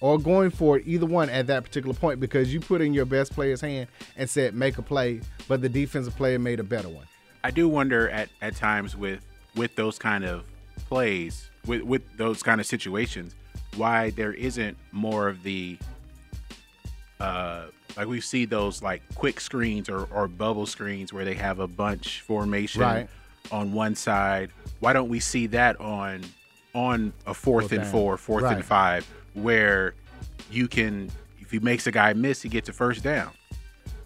or 0.00 0.18
going 0.18 0.50
for 0.50 0.76
it, 0.76 0.82
either 0.86 1.06
one 1.06 1.30
at 1.30 1.46
that 1.46 1.64
particular 1.64 1.94
point, 1.94 2.20
because 2.20 2.52
you 2.52 2.60
put 2.60 2.82
in 2.82 2.92
your 2.92 3.06
best 3.06 3.32
player's 3.32 3.62
hand 3.62 3.88
and 4.16 4.28
said 4.28 4.54
make 4.54 4.76
a 4.76 4.82
play, 4.82 5.22
but 5.48 5.62
the 5.62 5.68
defensive 5.68 6.14
player 6.16 6.38
made 6.38 6.60
a 6.60 6.64
better 6.64 6.90
one. 6.90 7.06
I 7.42 7.50
do 7.50 7.68
wonder 7.68 8.10
at, 8.10 8.28
at 8.42 8.56
times 8.56 8.96
with 8.96 9.20
with 9.56 9.74
those 9.76 9.98
kind 9.98 10.24
of 10.24 10.44
plays, 10.88 11.48
with 11.66 11.82
with 11.82 12.02
those 12.18 12.42
kind 12.42 12.60
of 12.60 12.66
situations, 12.66 13.34
why 13.76 14.10
there 14.10 14.34
isn't 14.34 14.76
more 14.92 15.28
of 15.28 15.42
the 15.42 15.78
uh 17.24 17.66
like 17.96 18.08
we 18.08 18.20
see 18.20 18.44
those 18.44 18.82
like 18.82 19.02
quick 19.14 19.40
screens 19.40 19.88
or, 19.88 20.04
or 20.12 20.26
bubble 20.28 20.66
screens 20.66 21.12
where 21.12 21.24
they 21.24 21.34
have 21.34 21.58
a 21.60 21.68
bunch 21.68 22.20
formation 22.22 22.80
Right. 22.82 23.08
on 23.52 23.72
one 23.72 23.94
side. 23.94 24.50
Why 24.80 24.92
don't 24.92 25.08
we 25.08 25.20
see 25.20 25.46
that 25.48 25.80
on 25.80 26.22
on 26.74 27.12
a 27.26 27.34
fourth 27.34 27.68
Fourth 27.68 27.72
and 27.72 27.86
four, 27.86 28.16
fourth 28.16 28.42
Right. 28.44 28.56
and 28.56 28.64
five, 28.64 29.06
where 29.34 29.94
you 30.50 30.66
can 30.68 31.10
if 31.40 31.50
he 31.52 31.60
makes 31.60 31.86
a 31.86 31.92
guy 31.92 32.12
miss, 32.14 32.42
he 32.42 32.48
gets 32.48 32.68
a 32.68 32.72
first 32.72 33.02
down. 33.04 33.30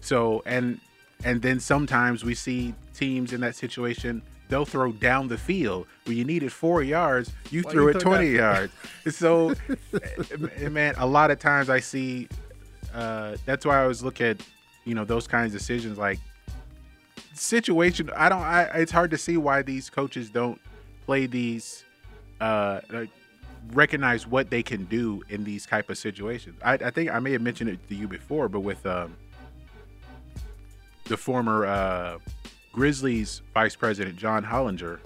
So 0.01 0.43
and 0.45 0.79
And 1.23 1.41
then 1.41 1.59
sometimes 1.59 2.23
we 2.23 2.35
see 2.35 2.73
teams 2.93 3.33
in 3.33 3.41
that 3.41 3.55
situation, 3.55 4.21
they'll 4.49 4.65
throw 4.65 4.91
down 4.91 5.27
the 5.29 5.37
field. 5.37 5.87
When 6.05 6.15
you 6.15 6.23
needed 6.25 6.51
four 6.51 6.81
yards, 6.83 7.31
you 7.51 7.61
Why 7.63 7.71
threw 7.71 7.83
you 7.83 7.89
it 7.89 7.99
20 7.99 8.29
that- 8.29 8.33
yards. 8.43 8.73
So, 9.15 9.53
eh, 9.93 10.69
man, 10.69 10.93
a 10.97 11.05
lot 11.07 11.31
of 11.31 11.39
times 11.39 11.69
I 11.69 11.79
see, 11.81 12.27
uh, 12.93 13.37
that's 13.45 13.65
why 13.65 13.79
I 13.79 13.81
always 13.83 14.03
look 14.03 14.21
at, 14.21 14.37
you 14.85 14.95
know, 14.95 15.05
those 15.05 15.27
kinds 15.27 15.53
of 15.53 15.59
decisions 15.59 15.97
like 15.97 16.19
situation. 17.33 18.09
I 18.15 18.29
don't, 18.29 18.41
I, 18.41 18.63
it's 18.75 18.91
hard 18.91 19.11
to 19.11 19.17
see 19.17 19.37
why 19.37 19.61
these 19.61 19.89
coaches 19.89 20.29
don't 20.29 20.59
play 21.05 21.25
these, 21.25 21.83
uh, 22.41 22.81
like, 22.91 23.09
recognize 23.73 24.25
what 24.25 24.49
they 24.49 24.63
can 24.63 24.85
do 24.85 25.21
in 25.29 25.43
these 25.43 25.65
type 25.65 25.89
of 25.89 25.97
situations. 25.97 26.59
I, 26.63 26.73
I 26.73 26.89
think 26.89 27.11
I 27.11 27.19
may 27.19 27.31
have 27.33 27.41
mentioned 27.41 27.69
it 27.69 27.79
to 27.89 27.95
you 27.95 28.07
before, 28.07 28.49
but 28.49 28.61
with 28.61 28.85
um, 28.85 29.15
the 31.05 31.17
former 31.17 31.65
uh, 31.65 32.17
Grizzlies 32.71 33.41
vice 33.53 33.75
president 33.75 34.15
John 34.15 34.43
Hollinger, 34.43 34.99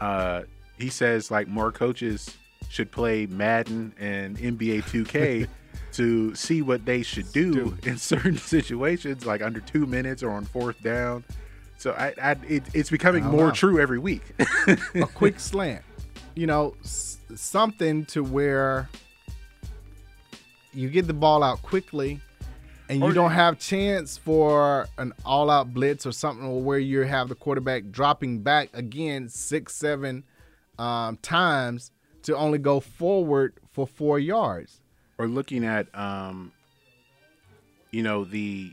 uh, 0.00 0.42
he 0.78 0.88
says 0.90 1.30
like 1.30 1.48
more 1.48 1.72
coaches 1.72 2.36
should 2.68 2.90
play 2.90 3.26
Madden 3.26 3.94
and 3.98 4.36
NBA 4.36 4.82
2K 4.84 5.48
to 5.96 6.34
see 6.34 6.62
what 6.62 6.84
they 6.84 7.02
should 7.02 7.30
do 7.32 7.76
in 7.84 7.96
certain 7.98 8.36
situations, 8.36 9.24
like 9.26 9.42
under 9.42 9.60
two 9.60 9.86
minutes 9.86 10.22
or 10.22 10.30
on 10.30 10.44
fourth 10.44 10.80
down. 10.82 11.24
So 11.78 11.92
I, 11.92 12.14
I 12.22 12.30
it, 12.48 12.62
it's 12.74 12.90
becoming 12.90 13.24
Oh, 13.24 13.30
more 13.30 13.44
wow. 13.46 13.50
true 13.52 13.80
every 13.80 13.98
week. 13.98 14.22
a 14.94 15.02
quick 15.14 15.38
slant, 15.40 15.84
you 16.34 16.46
know, 16.46 16.74
s- 16.82 17.18
something 17.34 18.04
to 18.06 18.22
where 18.24 18.88
you 20.72 20.88
get 20.90 21.06
the 21.06 21.14
ball 21.14 21.42
out 21.42 21.62
quickly 21.62 22.20
and 22.88 23.00
you 23.00 23.06
Or- 23.06 23.12
don't 23.12 23.30
have 23.32 23.58
chance 23.58 24.16
for 24.16 24.86
an 24.98 25.12
all-out 25.24 25.72
blitz 25.74 26.06
or 26.06 26.12
something 26.12 26.64
where 26.64 26.78
you 26.78 27.00
have 27.00 27.28
the 27.28 27.34
quarterback 27.34 27.90
dropping 27.90 28.40
back 28.42 28.68
again 28.74 29.28
six, 29.28 29.74
seven 29.74 30.24
um, 30.78 31.16
times 31.18 31.90
to 32.22 32.36
only 32.36 32.58
go 32.58 32.80
forward 32.80 33.54
for 33.72 33.86
four 33.86 34.18
yards. 34.18 34.80
Or 35.18 35.26
looking 35.28 35.64
at 35.64 35.86
um 35.94 36.52
you 37.90 38.02
know 38.02 38.24
the 38.24 38.72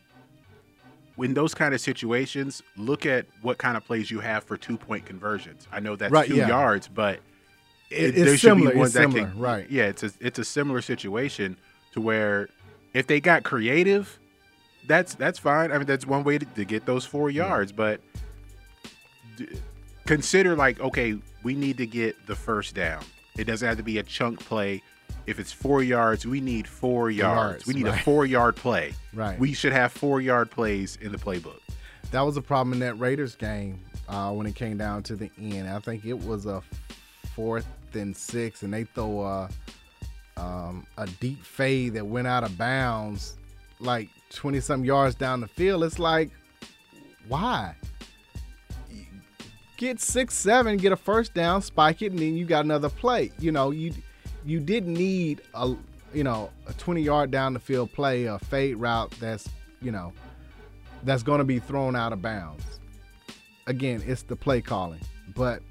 in 1.18 1.34
those 1.36 1.54
kind 1.54 1.74
of 1.76 1.80
situations 1.82 2.64
look 2.76 3.06
at 3.06 3.26
what 3.42 3.58
kind 3.58 3.78
of 3.78 3.86
plays 3.86 4.10
you 4.10 4.20
have 4.20 4.44
for 4.44 4.58
two 4.58 4.78
point 4.78 5.06
conversions. 5.06 5.68
I 5.72 5.80
know 5.80 5.96
that's 5.96 6.12
Right, 6.12 6.28
two 6.28 6.36
yeah. 6.38 6.48
yards 6.48 6.88
but 6.88 7.20
It- 7.90 8.16
there 8.16 8.28
should 8.38 8.40
similar, 8.50 8.72
be 8.72 8.78
ones 8.80 8.94
that 8.94 9.02
similar, 9.04 9.30
can 9.30 9.40
right. 9.40 9.70
yeah 9.70 9.84
it's 9.86 10.04
a 10.04 10.12
it's 10.20 10.40
a 10.40 10.46
similar 10.46 10.82
situation 10.82 11.58
to 11.94 12.02
where 12.02 12.50
if 12.94 13.06
they 13.08 13.20
got 13.22 13.44
creative 13.44 14.20
that's 14.88 15.16
that's 15.16 15.40
fine. 15.40 15.72
I 15.72 15.78
mean 15.78 15.86
that's 15.88 16.06
one 16.06 16.24
way 16.24 16.38
to, 16.40 16.46
to 16.46 16.66
get 16.66 16.86
those 16.86 17.06
four 17.06 17.30
yards 17.30 17.72
but 17.72 18.02
d- 19.38 19.48
consider 20.06 20.56
like 20.56 20.80
okay 20.80 21.18
we 21.44 21.54
need 21.56 21.78
to 21.78 21.86
get 21.86 22.26
the 22.26 22.36
first 22.36 22.74
down. 22.76 23.04
It 23.38 23.44
doesn't 23.46 23.68
have 23.68 23.78
to 23.78 23.84
be 23.84 23.98
a 24.00 24.04
chunk 24.04 24.40
play 24.40 24.82
if 25.28 25.40
it's 25.40 25.52
four 25.52 25.82
yards 25.84 26.26
we 26.26 26.42
need 26.42 26.68
four 26.68 27.10
yards, 27.10 27.66
yards, 27.66 27.66
we 27.68 27.74
need 27.74 27.88
a 27.88 27.98
four 28.00 28.26
yard 28.26 28.56
play 28.56 28.94
Right. 29.14 29.40
we 29.40 29.54
should 29.54 29.74
have 29.74 29.92
four 29.92 30.22
yard 30.22 30.50
plays 30.52 30.98
in 31.02 31.12
the 31.12 31.18
playbook 31.18 31.60
That 32.12 32.22
was 32.22 32.38
a 32.38 32.42
problem 32.42 32.74
in 32.74 32.80
that 32.80 32.96
Raiders 33.00 33.36
game 33.36 33.80
uh, 34.10 34.32
when 34.32 34.46
it 34.48 34.56
came 34.56 34.78
down 34.78 35.02
to 35.04 35.16
the 35.16 35.32
end. 35.42 35.70
I 35.70 35.80
think 35.80 36.06
it 36.06 36.20
was 36.20 36.46
a 36.46 36.62
fourth 37.36 37.66
and 37.94 38.16
six, 38.16 38.62
and 38.64 38.74
they 38.74 38.84
throw 38.84 39.22
a, 39.22 39.50
um, 40.38 40.86
a 40.98 41.08
deep 41.20 41.44
fade 41.44 41.94
that 41.94 42.06
went 42.06 42.28
out 42.28 42.44
of 42.44 42.58
bounds, 42.58 43.38
like 43.80 44.10
twenty 44.30 44.60
some 44.60 44.84
yards 44.84 45.16
down 45.16 45.40
the 45.42 45.48
field. 45.48 45.84
It's 45.84 46.00
like, 46.00 46.30
why? 47.28 47.76
Get 49.78 50.00
six, 50.00 50.36
seven, 50.36 50.78
get 50.78 50.92
a 50.92 50.96
first 50.96 51.34
down, 51.34 51.62
spike 51.62 52.02
it, 52.02 52.12
and 52.12 52.20
then 52.20 52.36
you 52.36 52.46
got 52.46 52.64
another 52.66 52.90
play. 52.90 53.32
You 53.40 53.52
know, 53.52 53.72
you 53.72 53.94
you 54.46 54.60
didn't 54.60 54.94
need 54.94 55.42
a 55.54 55.76
you 56.14 56.24
know 56.24 56.50
a 56.68 56.74
twenty 56.74 57.02
yard 57.02 57.32
down 57.32 57.54
the 57.54 57.60
field 57.60 57.92
play, 57.94 58.26
a 58.26 58.40
fade 58.40 58.78
route 58.78 59.12
that's 59.20 59.50
you 59.82 59.92
know 59.92 60.14
that's 61.04 61.24
going 61.24 61.40
to 61.40 61.46
be 61.46 61.60
thrown 61.60 61.96
out 61.96 62.14
of 62.14 62.22
bounds. 62.22 62.64
Again, 63.68 64.04
it's 64.06 64.24
the 64.24 64.36
play 64.36 64.62
calling. 64.62 65.02
But 65.36 65.62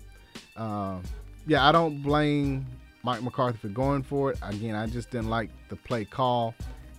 um, 0.56 1.02
yeah, 1.46 1.66
I 1.66 1.72
don't 1.72 2.02
blame 2.02 2.66
Mike 3.02 3.22
McCarthy 3.22 3.58
for 3.58 3.68
going 3.68 4.02
for 4.02 4.32
it. 4.32 4.38
Again, 4.42 4.74
I 4.74 4.86
just 4.86 5.10
didn't 5.10 5.30
like 5.30 5.50
the 5.68 5.76
play 5.76 6.04
call, 6.04 6.54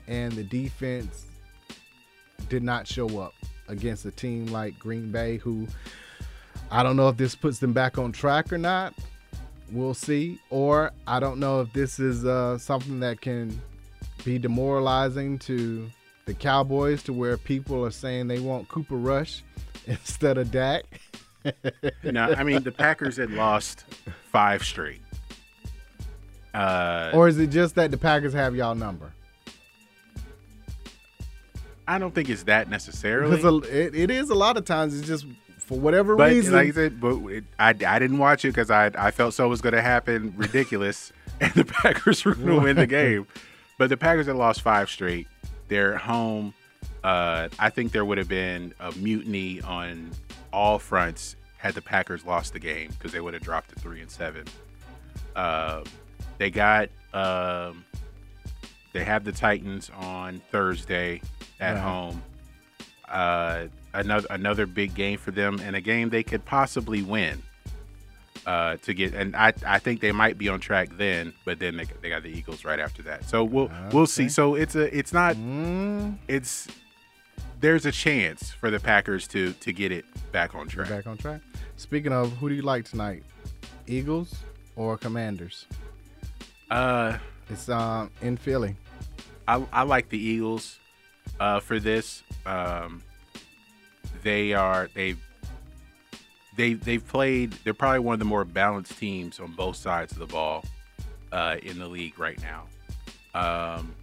and 0.08 0.34
the 0.34 0.44
defense 0.44 1.28
did 2.50 2.64
not 2.64 2.88
show 2.88 3.20
up 3.20 3.34
against 3.68 4.06
a 4.06 4.12
team 4.12 4.48
like 4.48 4.78
Green 4.78 5.12
Bay, 5.12 5.38
who 5.38 5.68
I 6.70 6.84
don't 6.84 6.95
know 6.95 7.10
if 7.10 7.18
this 7.18 7.36
puts 7.36 7.60
them 7.60 7.74
back 7.74 7.98
on 7.98 8.12
track 8.12 8.52
or 8.52 8.58
not. 8.58 8.94
We'll 9.74 9.94
see. 9.95 10.40
Or 10.50 10.91
I 11.08 11.20
don't 11.20 11.40
know 11.40 11.62
if 11.62 11.74
this 11.74 12.00
is 12.00 12.24
uh, 12.26 12.58
something 12.58 13.00
that 13.02 13.22
can 13.22 13.60
be 14.24 14.38
demoralizing 14.38 15.40
to 15.40 15.90
the 16.26 16.34
Cowboys 16.34 17.04
to 17.04 17.14
where 17.14 17.38
people 17.38 17.84
are 17.86 17.91
saying 17.91 18.28
they 18.28 18.40
want 18.40 18.70
Cooper 18.70 18.95
Rush 18.95 19.44
instead 19.88 20.38
of 20.38 20.52
Dak. 20.52 20.84
no 22.04 22.34
i 22.38 22.41
mean 22.41 22.64
the 22.64 22.72
packers 22.72 23.18
had 23.18 23.30
lost 23.30 23.84
five 24.32 24.64
straight 24.64 25.02
uh 26.54 27.12
or 27.14 27.28
is 27.28 27.38
it 27.38 27.48
just 27.48 27.76
that 27.76 27.91
the 27.91 27.98
Packers 27.98 28.32
have 28.32 28.56
y'all 28.56 28.76
number? 28.76 29.12
i 31.86 32.00
don't 32.00 32.16
think 32.16 32.30
it's 32.30 32.44
that 32.44 32.70
necessarily 32.70 33.36
Because 33.36 33.68
it, 33.68 33.94
it 33.94 34.10
is 34.10 34.30
a 34.30 34.36
lot 34.36 34.56
of 34.56 34.64
times. 34.64 34.98
It's 34.98 35.06
just 35.06 35.26
for 35.65 35.80
whatever 35.80 36.15
but 36.15 36.31
reason. 36.31 36.53
like 36.53 36.68
I 36.68 36.72
said, 36.72 36.99
but 37.02 37.18
it, 37.27 37.44
I, 37.57 37.69
I 37.69 37.73
didn't 37.99 38.18
watch 38.18 38.45
it 38.45 38.49
because 38.49 38.69
I 38.72 38.88
I 38.98 39.11
felt 39.11 39.34
so 39.34 39.45
it 39.45 39.49
was 39.49 39.61
going 39.61 39.73
to 39.73 39.81
happen 39.81 40.34
ridiculous, 40.38 41.11
and 41.40 41.52
the 41.53 41.65
Packers 41.65 42.23
were 42.26 42.35
going 42.35 42.48
to 42.49 42.60
win 42.61 42.76
the 42.76 42.88
game. 42.88 43.27
But 43.77 43.90
the 43.90 43.98
Packers 43.98 44.27
had 44.27 44.35
lost 44.35 44.61
five 44.61 44.90
straight. 44.90 45.27
They're 45.68 45.95
at 45.95 46.02
home. 46.02 46.53
Uh, 47.03 47.49
I 47.60 47.69
think 47.69 47.91
there 47.91 48.06
would 48.06 48.18
have 48.18 48.27
been 48.30 48.73
a 48.80 48.91
mutiny 48.94 49.60
on 49.61 50.11
all 50.52 50.80
fronts 50.80 51.35
had 51.57 51.73
the 51.73 51.81
Packers 51.81 52.26
lost 52.26 52.53
the 52.53 52.60
game 52.60 52.90
because 52.91 53.11
they 53.11 53.19
would 53.22 53.34
have 53.34 53.44
dropped 53.44 53.69
to 53.69 53.76
three 53.76 54.02
and 54.02 54.11
seven. 54.11 54.45
Uh, 55.35 55.84
they 56.38 56.49
got 56.52 56.90
um, 57.14 57.84
they 58.94 59.03
have 59.03 59.23
the 59.23 59.31
Titans 59.31 59.90
on 59.98 60.41
Thursday 60.52 61.22
at 61.60 61.73
Right. 61.73 61.81
home. 61.81 62.22
Uh, 63.10 63.65
another 63.94 64.28
another 64.30 64.65
big 64.65 64.94
game 64.95 65.18
for 65.18 65.32
them, 65.32 65.60
and 65.64 65.76
a 65.76 65.82
game 65.82 66.10
they 66.10 66.24
could 66.24 66.45
possibly 66.45 67.02
win. 67.02 67.41
Uh, 68.45 68.76
to 68.78 68.94
get 68.94 69.14
and 69.14 69.36
I, 69.38 69.53
I 69.65 69.80
think 69.80 70.02
they 70.02 70.11
might 70.11 70.38
be 70.38 70.49
on 70.49 70.60
track 70.60 70.90
then, 70.98 71.34
but 71.45 71.60
then 71.60 71.78
they, 71.78 71.86
they 72.02 72.10
got 72.10 72.24
the 72.24 72.30
Eagles 72.30 72.65
right 72.65 72.80
after 72.80 73.02
that. 73.03 73.24
So 73.30 73.44
we'll 73.45 73.72
we'll 73.94 74.06
see. 74.07 74.28
So 74.28 74.56
it's 74.56 74.76
a 74.76 74.94
it's 74.98 75.14
not 75.14 75.36
Mm, 75.38 76.18
it's 76.28 76.68
there's 77.61 77.86
a 77.86 77.91
chance 77.91 78.52
for 78.52 78.70
the 78.70 78.82
Packers 78.82 79.28
to 79.30 79.53
to 79.53 79.72
get 79.72 79.94
it 79.94 80.03
back 80.34 80.56
on 80.56 80.68
track. 80.68 80.90
back 80.90 81.07
on 81.07 81.15
track. 81.18 81.40
Speaking 81.78 82.11
of, 82.11 82.34
who 82.38 82.49
do 82.49 82.56
you 82.56 82.64
like 82.64 82.84
tonight? 82.84 83.24
Eagles 83.88 84.36
or 84.76 84.98
Commanders? 84.98 85.65
Uh, 86.70 87.18
It's 87.49 87.70
um 87.70 88.10
in 88.22 88.36
Philly. 88.36 88.76
I, 89.48 89.65
I 89.72 89.84
like 89.84 90.10
the 90.10 90.18
Eagles 90.20 90.80
uh, 91.40 91.60
for 91.61 91.80
this. 91.80 92.24
Um, 92.45 93.03
they 94.24 94.54
are 94.54 94.90
they 94.94 95.16
they 96.56 96.74
they've 96.74 97.06
played. 97.08 97.52
They're 97.64 97.74
probably 97.74 98.00
one 98.00 98.14
of 98.14 98.20
the 98.20 98.26
more 98.26 98.45
balanced 98.45 98.98
teams 98.98 99.40
on 99.40 99.54
both 99.54 99.76
sides 99.76 100.12
of 100.14 100.20
the 100.20 100.26
ball 100.28 100.64
uh, 101.32 101.58
in 101.62 101.80
the 101.80 101.88
league 101.88 102.18
right 102.20 102.40
now. 102.41 102.64
Um, 103.36 103.94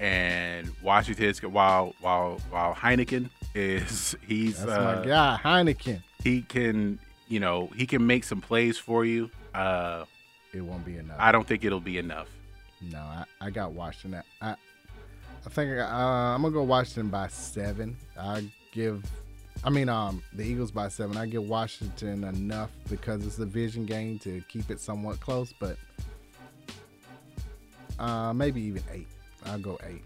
and 0.00 0.70
Washington's 0.82 1.42
while 1.42 1.94
while 2.00 2.40
while 2.50 2.74
Heineken 2.74 3.30
is 3.54 4.16
he's 4.26 4.64
That's 4.64 4.78
uh, 4.78 5.00
my 5.00 5.06
guy, 5.06 5.40
Heineken. 5.42 6.02
he 6.22 6.42
can 6.42 6.98
you 7.28 7.40
know 7.40 7.68
he 7.74 7.86
can 7.86 8.06
make 8.06 8.24
some 8.24 8.40
plays 8.40 8.78
for 8.78 9.04
you. 9.04 9.30
Uh, 9.54 10.04
It 10.52 10.60
won't 10.60 10.84
be 10.84 10.96
enough. 10.98 11.16
I 11.18 11.32
don't 11.32 11.46
think 11.46 11.64
it'll 11.64 11.80
be 11.80 11.98
enough. 11.98 12.28
No, 12.80 12.98
I, 12.98 13.24
I 13.40 13.50
got 13.50 13.72
Washington. 13.72 14.22
I 14.40 14.50
I 15.46 15.50
think 15.50 15.78
uh, 15.78 15.84
I'm 15.84 16.42
gonna 16.42 16.52
go 16.54 16.62
Washington 16.62 17.08
by 17.08 17.28
seven. 17.28 17.96
I 18.18 18.48
give, 18.78 19.02
I 19.64 19.70
mean, 19.70 19.88
um, 19.88 20.22
the 20.32 20.44
Eagles 20.44 20.70
by 20.70 20.88
seven. 20.88 21.16
I 21.16 21.26
give 21.26 21.48
Washington 21.48 22.22
enough 22.22 22.70
because 22.88 23.26
it's 23.26 23.38
a 23.38 23.46
vision 23.46 23.84
game 23.84 24.20
to 24.20 24.40
keep 24.48 24.70
it 24.70 24.78
somewhat 24.78 25.18
close, 25.18 25.52
but 25.58 25.76
uh, 27.98 28.32
maybe 28.32 28.60
even 28.60 28.82
eight. 28.92 29.08
I'll 29.46 29.58
go 29.58 29.78
eight. 29.84 30.04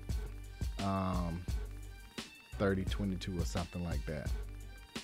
Um, 0.82 1.42
30, 2.58 2.84
22 2.84 3.38
or 3.38 3.44
something 3.44 3.84
like 3.84 4.04
that. 4.06 4.30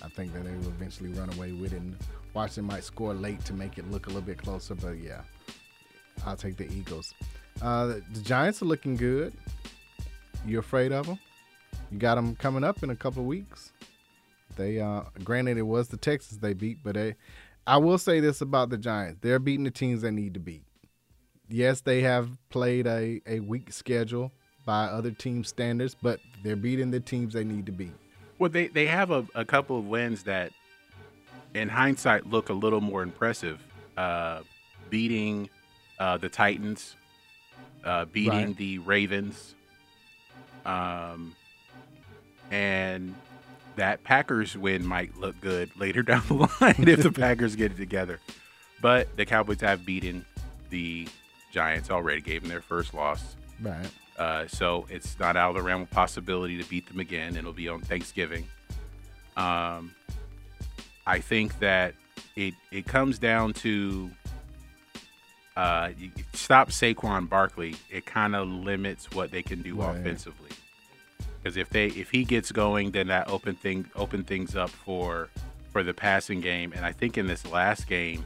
I 0.03 0.09
think 0.09 0.33
that 0.33 0.43
they 0.45 0.51
will 0.51 0.67
eventually 0.67 1.11
run 1.11 1.31
away 1.33 1.51
with 1.51 1.73
it. 1.73 1.81
And 1.81 1.95
Washington 2.33 2.65
might 2.65 2.83
score 2.83 3.13
late 3.13 3.43
to 3.45 3.53
make 3.53 3.77
it 3.77 3.89
look 3.91 4.07
a 4.07 4.09
little 4.09 4.21
bit 4.21 4.39
closer, 4.39 4.73
but 4.73 4.97
yeah, 4.97 5.21
I'll 6.25 6.37
take 6.37 6.57
the 6.57 6.71
Eagles. 6.71 7.13
Uh, 7.61 7.85
the 8.13 8.21
Giants 8.23 8.61
are 8.61 8.65
looking 8.65 8.95
good. 8.95 9.33
You 10.45 10.57
afraid 10.57 10.91
of 10.91 11.05
them? 11.05 11.19
You 11.91 11.97
got 11.97 12.15
them 12.15 12.35
coming 12.35 12.63
up 12.63 12.83
in 12.83 12.89
a 12.89 12.95
couple 12.95 13.21
of 13.21 13.27
weeks. 13.27 13.71
They, 14.55 14.79
uh, 14.79 15.01
granted, 15.23 15.57
it 15.57 15.63
was 15.63 15.87
the 15.87 15.97
Texans 15.97 16.39
they 16.39 16.53
beat, 16.53 16.77
but 16.83 16.95
they, 16.95 17.15
I 17.65 17.77
will 17.77 17.97
say 17.97 18.19
this 18.19 18.41
about 18.41 18.69
the 18.69 18.77
Giants: 18.77 19.19
they're 19.21 19.39
beating 19.39 19.63
the 19.63 19.71
teams 19.71 20.01
they 20.01 20.11
need 20.11 20.33
to 20.33 20.39
beat. 20.39 20.63
Yes, 21.47 21.81
they 21.81 22.01
have 22.01 22.29
played 22.49 22.85
a, 22.85 23.21
a 23.25 23.39
weak 23.39 23.71
schedule 23.73 24.31
by 24.65 24.85
other 24.85 25.11
team 25.11 25.43
standards, 25.43 25.95
but 25.99 26.19
they're 26.43 26.55
beating 26.55 26.91
the 26.91 26.99
teams 26.99 27.33
they 27.33 27.43
need 27.43 27.65
to 27.65 27.71
beat. 27.71 27.93
Well, 28.37 28.49
they 28.49 28.67
they 28.67 28.85
have 28.85 29.11
a, 29.11 29.25
a 29.33 29.45
couple 29.45 29.77
of 29.77 29.85
wins 29.87 30.23
that, 30.23 30.51
in 31.53 31.69
hindsight, 31.69 32.27
look 32.27 32.49
a 32.49 32.53
little 32.53 32.81
more 32.81 33.01
impressive. 33.01 33.59
Uh, 33.97 34.41
beating 34.89 35.49
uh, 35.99 36.17
the 36.17 36.29
Titans, 36.29 36.95
uh, 37.83 38.05
beating 38.05 38.31
Right. 38.31 38.57
the 38.57 38.77
Ravens, 38.79 39.55
um, 40.65 41.35
and 42.51 43.15
that 43.75 44.03
Packers 44.03 44.57
win 44.57 44.85
might 44.85 45.15
look 45.17 45.39
good 45.41 45.69
later 45.77 46.01
down 46.03 46.23
the 46.27 46.33
line 46.61 46.87
if 46.87 47.03
the 47.03 47.11
Packers 47.11 47.55
get 47.55 47.71
it 47.71 47.77
together. 47.77 48.19
But 48.81 49.15
the 49.17 49.25
Cowboys 49.25 49.61
have 49.61 49.85
beaten 49.85 50.25
the 50.69 51.07
Giants 51.51 51.89
already, 51.89 52.21
gave 52.21 52.41
them 52.41 52.49
their 52.49 52.61
first 52.61 52.93
loss. 52.93 53.35
Right. 53.61 53.89
Uh, 54.17 54.47
so 54.47 54.85
it's 54.89 55.17
not 55.19 55.35
out 55.37 55.49
of 55.51 55.55
the 55.55 55.61
realm 55.61 55.81
of 55.83 55.89
possibility 55.89 56.61
to 56.61 56.69
beat 56.69 56.87
them 56.87 56.99
again. 56.99 57.35
It'll 57.37 57.53
be 57.53 57.69
on 57.69 57.81
Thanksgiving. 57.81 58.47
Um, 59.37 59.93
I 61.07 61.19
think 61.19 61.59
that 61.59 61.95
it 62.35 62.53
it 62.71 62.85
comes 62.85 63.17
down 63.19 63.53
to 63.53 64.11
uh, 65.55 65.89
you 65.97 66.11
stop 66.33 66.69
Saquon 66.69 67.27
Barkley. 67.29 67.75
It 67.89 68.05
kind 68.05 68.35
of 68.35 68.47
limits 68.47 69.11
what 69.11 69.31
they 69.31 69.41
can 69.41 69.61
do 69.61 69.75
Right. 69.75 69.97
offensively. 69.97 70.49
Because 71.41 71.57
if 71.57 71.69
they 71.69 71.87
if 71.87 72.11
he 72.11 72.23
gets 72.23 72.51
going, 72.51 72.91
then 72.91 73.07
that 73.07 73.29
open 73.29 73.55
thing 73.55 73.89
open 73.95 74.23
things 74.23 74.55
up 74.55 74.69
for 74.69 75.29
for 75.71 75.83
the 75.83 75.93
passing 75.93 76.41
game. 76.41 76.73
And 76.75 76.85
I 76.85 76.91
think 76.91 77.17
in 77.17 77.27
this 77.27 77.45
last 77.45 77.87
game, 77.87 78.25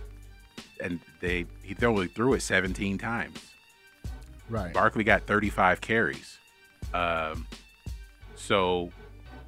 and 0.79 0.99
they 1.19 1.45
he 1.61 1.75
only 1.85 2.07
threw 2.07 2.33
it 2.33 2.41
17 2.41 2.97
times. 2.97 3.39
Right. 4.49 4.73
Barkley 4.73 5.03
got 5.03 5.23
35 5.23 5.81
carries. 5.81 6.37
Um, 6.93 7.47
so 8.35 8.91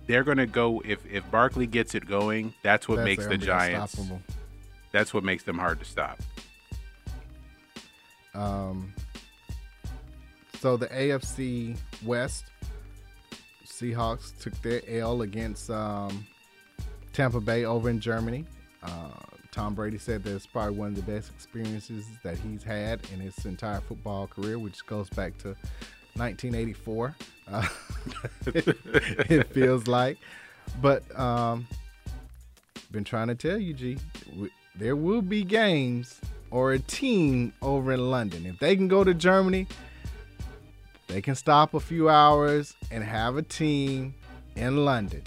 they're 0.08 0.24
going 0.24 0.38
to 0.38 0.46
go 0.46 0.82
if 0.86 1.06
if 1.12 1.30
Barkley 1.32 1.68
gets 1.68 1.96
it 1.96 2.08
going, 2.08 2.54
that's 2.62 2.88
what 2.88 2.98
That's 2.98 3.06
makes 3.06 3.24
the 3.24 3.38
gonna 3.38 3.46
Giants. 3.46 4.02
That's 4.92 5.14
what 5.14 5.24
makes 5.24 5.44
them 5.44 5.58
hard 5.58 5.80
to 5.80 5.86
stop. 5.86 6.20
Um, 8.34 8.94
so 10.60 10.78
the 10.78 10.88
AFC 10.88 11.78
West 12.06 12.46
Seahawks 13.76 14.32
took 14.40 14.60
their 14.62 14.82
L 14.88 15.22
against 15.22 15.70
um, 15.70 16.26
Tampa 17.12 17.42
Bay 17.42 17.66
over 17.66 17.90
in 17.90 18.00
Germany. 18.00 18.46
Uh, 18.82 19.10
Tom 19.52 19.74
Brady 19.74 19.98
said 19.98 20.24
that 20.24 20.36
it's 20.36 20.46
probably 20.46 20.78
one 20.78 20.90
of 20.90 20.96
the 20.96 21.02
best 21.02 21.32
experiences 21.32 22.06
that 22.24 22.38
he's 22.38 22.64
had 22.64 23.00
in 23.14 23.20
his 23.20 23.46
entire 23.46 23.82
football 23.82 24.28
career, 24.28 24.60
which 24.60 24.86
goes 24.86 25.10
back 25.10 25.38
to 25.40 25.56
1984. 26.16 27.16
Uh, 27.52 27.68
it 28.48 29.48
feels 29.54 29.88
like, 29.88 30.18
but 30.82 31.04
um, 31.20 31.68
been 32.92 33.04
trying 33.04 33.28
to 33.28 33.36
tell 33.36 33.58
you, 33.58 33.74
G, 33.74 33.98
w- 34.30 34.52
there 34.76 34.96
will 34.96 35.22
be 35.22 35.44
games 35.44 36.20
or 36.52 36.74
a 36.74 36.80
team 36.80 37.54
over 37.62 37.92
in 37.94 38.10
London. 38.10 38.46
If 38.46 38.60
they 38.60 38.76
can 38.76 38.88
go 38.88 39.04
to 39.04 39.14
Germany, 39.14 39.68
they 41.08 41.22
can 41.22 41.36
stop 41.36 41.74
a 41.74 41.80
few 41.80 42.10
hours 42.10 42.76
and 42.92 43.04
have 43.04 43.38
a 43.38 43.42
team 43.42 44.14
in 44.56 44.86
London. 44.86 45.22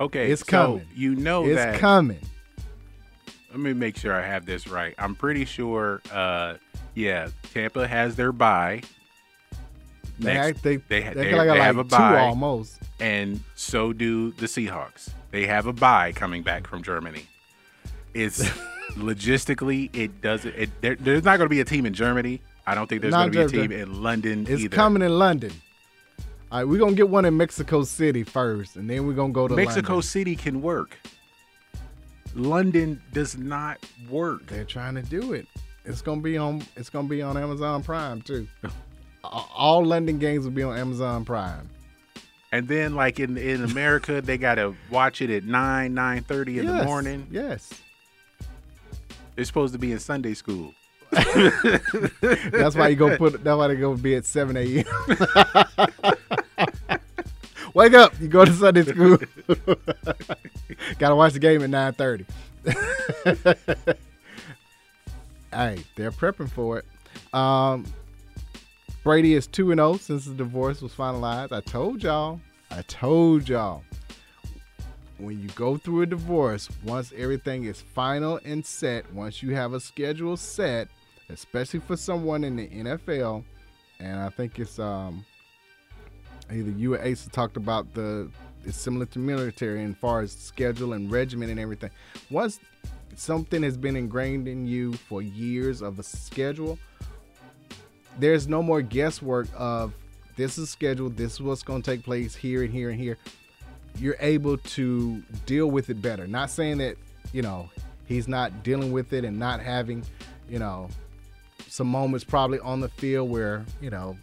Okay, 0.00 0.30
It's 0.30 0.40
so 0.40 0.46
coming. 0.46 0.86
you 0.94 1.14
know 1.14 1.44
it's 1.44 1.56
that. 1.56 1.78
coming. 1.78 2.20
Let 3.50 3.58
me 3.60 3.72
make 3.72 3.96
sure 3.96 4.14
I 4.14 4.24
have 4.26 4.46
this 4.46 4.66
right. 4.68 4.94
I'm 4.98 5.14
pretty 5.14 5.44
sure. 5.44 6.00
Uh, 6.12 6.54
yeah, 6.94 7.28
Tampa 7.52 7.86
has 7.86 8.16
their 8.16 8.32
bye. 8.32 8.82
They 10.18 10.34
Next- 10.34 10.62
they- 10.62 10.76
they, 10.76 11.00
they 11.02 11.14
they, 11.14 11.34
like- 11.34 11.48
they 11.48 11.60
have 11.60 11.76
like 11.76 11.86
a 11.86 11.88
bye 11.88 12.20
almost. 12.20 12.78
and 13.00 13.40
so 13.54 13.92
do 13.92 14.32
the 14.32 14.46
Seahawks. 14.46 15.10
They 15.30 15.46
have 15.46 15.66
a 15.66 15.72
bye 15.72 16.12
coming 16.12 16.42
back 16.42 16.66
from 16.66 16.82
Germany. 16.82 17.24
It's 18.14 18.42
logistically, 18.96 19.94
it 19.94 20.20
doesn't. 20.20 20.54
It, 20.54 20.70
there, 20.80 20.96
there's 20.96 21.24
not 21.24 21.36
going 21.38 21.46
to 21.46 21.54
be 21.54 21.60
a 21.60 21.64
team 21.64 21.86
in 21.86 21.94
Germany. 21.94 22.40
I 22.66 22.74
don't 22.74 22.86
think 22.86 23.02
there's 23.02 23.14
going 23.14 23.32
to 23.32 23.38
be 23.38 23.44
a 23.44 23.48
team 23.48 23.72
in 23.72 24.02
London 24.02 24.46
It's 24.48 24.62
either. 24.62 24.76
coming 24.76 25.02
in 25.02 25.18
London. 25.18 25.52
All 26.52 26.58
right, 26.58 26.64
we're 26.68 26.80
gonna 26.80 26.96
get 26.96 27.08
one 27.08 27.24
in 27.24 27.36
Mexico 27.36 27.84
City 27.84 28.24
first, 28.24 28.74
and 28.74 28.90
then 28.90 29.06
we're 29.06 29.12
gonna 29.12 29.32
go 29.32 29.46
to 29.46 29.54
Mexico 29.54 29.92
London. 29.94 30.02
City 30.02 30.34
can 30.34 30.60
work. 30.60 30.98
London 32.34 33.00
does 33.12 33.38
not 33.38 33.78
work. 34.08 34.46
They're 34.48 34.64
trying 34.64 34.96
to 34.96 35.02
do 35.02 35.32
it. 35.32 35.46
It's 35.84 36.02
gonna 36.02 36.20
be 36.20 36.36
on. 36.36 36.62
It's 36.76 36.90
gonna 36.90 37.06
be 37.08 37.22
on 37.22 37.36
Amazon 37.36 37.84
Prime 37.84 38.20
too. 38.22 38.48
All 39.24 39.84
London 39.84 40.18
games 40.18 40.44
will 40.44 40.50
be 40.50 40.64
on 40.64 40.76
Amazon 40.76 41.24
Prime. 41.24 41.68
And 42.50 42.66
then, 42.66 42.96
like 42.96 43.20
in 43.20 43.36
in 43.36 43.62
America, 43.62 44.20
they 44.20 44.36
got 44.36 44.56
to 44.56 44.74
watch 44.90 45.22
it 45.22 45.30
at 45.30 45.44
nine 45.44 45.94
nine 45.94 46.22
thirty 46.24 46.58
in 46.58 46.66
the 46.66 46.84
morning. 46.84 47.28
Yes. 47.30 47.70
They're 49.36 49.44
supposed 49.44 49.72
to 49.72 49.78
be 49.78 49.92
in 49.92 50.00
Sunday 50.00 50.34
school. 50.34 50.74
That's 51.10 52.76
why 52.76 52.88
you 52.88 52.96
go 52.96 53.16
put. 53.16 53.42
That's 53.42 53.56
why 53.56 53.68
they 53.68 53.76
go 53.76 53.94
be 53.96 54.14
at 54.14 54.24
seven 54.24 54.56
a.m. 54.56 54.84
Wake 57.74 57.94
up! 57.94 58.12
You 58.20 58.28
go 58.28 58.44
to 58.44 58.52
Sunday 58.52 58.82
school. 58.82 59.18
Got 60.98 61.10
to 61.10 61.16
watch 61.16 61.32
the 61.32 61.38
game 61.38 61.62
at 61.62 61.70
nine 61.70 61.92
thirty. 61.92 62.26
hey, 65.52 65.82
they're 65.96 66.12
prepping 66.12 66.50
for 66.50 66.78
it. 66.78 66.84
Um, 67.34 67.86
Brady 69.02 69.34
is 69.34 69.46
two 69.46 69.72
and 69.72 69.78
zero 69.78 69.96
since 69.96 70.26
the 70.26 70.34
divorce 70.34 70.82
was 70.82 70.92
finalized. 70.92 71.52
I 71.52 71.60
told 71.60 72.02
y'all. 72.02 72.40
I 72.70 72.82
told 72.82 73.48
y'all. 73.48 73.82
When 75.18 75.40
you 75.40 75.48
go 75.50 75.76
through 75.76 76.02
a 76.02 76.06
divorce, 76.06 76.68
once 76.82 77.12
everything 77.16 77.64
is 77.64 77.80
final 77.80 78.40
and 78.44 78.64
set, 78.64 79.12
once 79.12 79.42
you 79.42 79.54
have 79.54 79.74
a 79.74 79.80
schedule 79.80 80.36
set, 80.36 80.88
especially 81.32 81.80
for 81.80 81.96
someone 81.96 82.44
in 82.44 82.56
the 82.56 82.68
NFL, 82.68 83.44
and 83.98 84.20
I 84.20 84.28
think 84.28 84.58
it's 84.58 84.78
um 84.78 85.24
either 86.50 86.70
you 86.70 86.94
or 86.94 87.02
Ace 87.02 87.28
talked 87.32 87.56
about 87.56 87.92
the 87.94 88.30
it's 88.64 88.76
similar 88.76 89.06
to 89.06 89.18
military 89.18 89.82
in 89.82 89.94
far 89.94 90.20
as 90.20 90.32
schedule 90.32 90.92
and 90.92 91.10
regimen 91.10 91.50
and 91.50 91.58
everything. 91.58 91.90
Once 92.30 92.60
something 93.16 93.62
has 93.62 93.76
been 93.76 93.96
ingrained 93.96 94.48
in 94.48 94.66
you 94.66 94.92
for 94.92 95.22
years 95.22 95.82
of 95.82 95.98
a 95.98 96.02
schedule, 96.02 96.78
there's 98.18 98.48
no 98.48 98.62
more 98.62 98.82
guesswork 98.82 99.48
of 99.56 99.94
this 100.36 100.58
is 100.58 100.70
scheduled, 100.70 101.16
this 101.16 101.34
is 101.34 101.40
what's 101.40 101.62
going 101.62 101.82
to 101.82 101.90
take 101.90 102.04
place 102.04 102.34
here 102.34 102.62
and 102.62 102.72
here 102.72 102.90
and 102.90 103.00
here. 103.00 103.18
You're 103.98 104.16
able 104.20 104.56
to 104.58 105.22
deal 105.46 105.70
with 105.70 105.90
it 105.90 106.00
better. 106.00 106.26
Not 106.26 106.50
saying 106.50 106.78
that, 106.78 106.96
you 107.32 107.42
know, 107.42 107.68
he's 108.06 108.28
not 108.28 108.62
dealing 108.62 108.92
with 108.92 109.12
it 109.12 109.24
and 109.24 109.38
not 109.38 109.60
having, 109.60 110.04
you 110.48 110.58
know, 110.58 110.88
some 111.70 111.86
moments 111.86 112.24
probably 112.24 112.58
on 112.58 112.80
the 112.80 112.88
field 112.88 113.30
where, 113.30 113.64
you 113.80 113.90
know, 113.90 114.16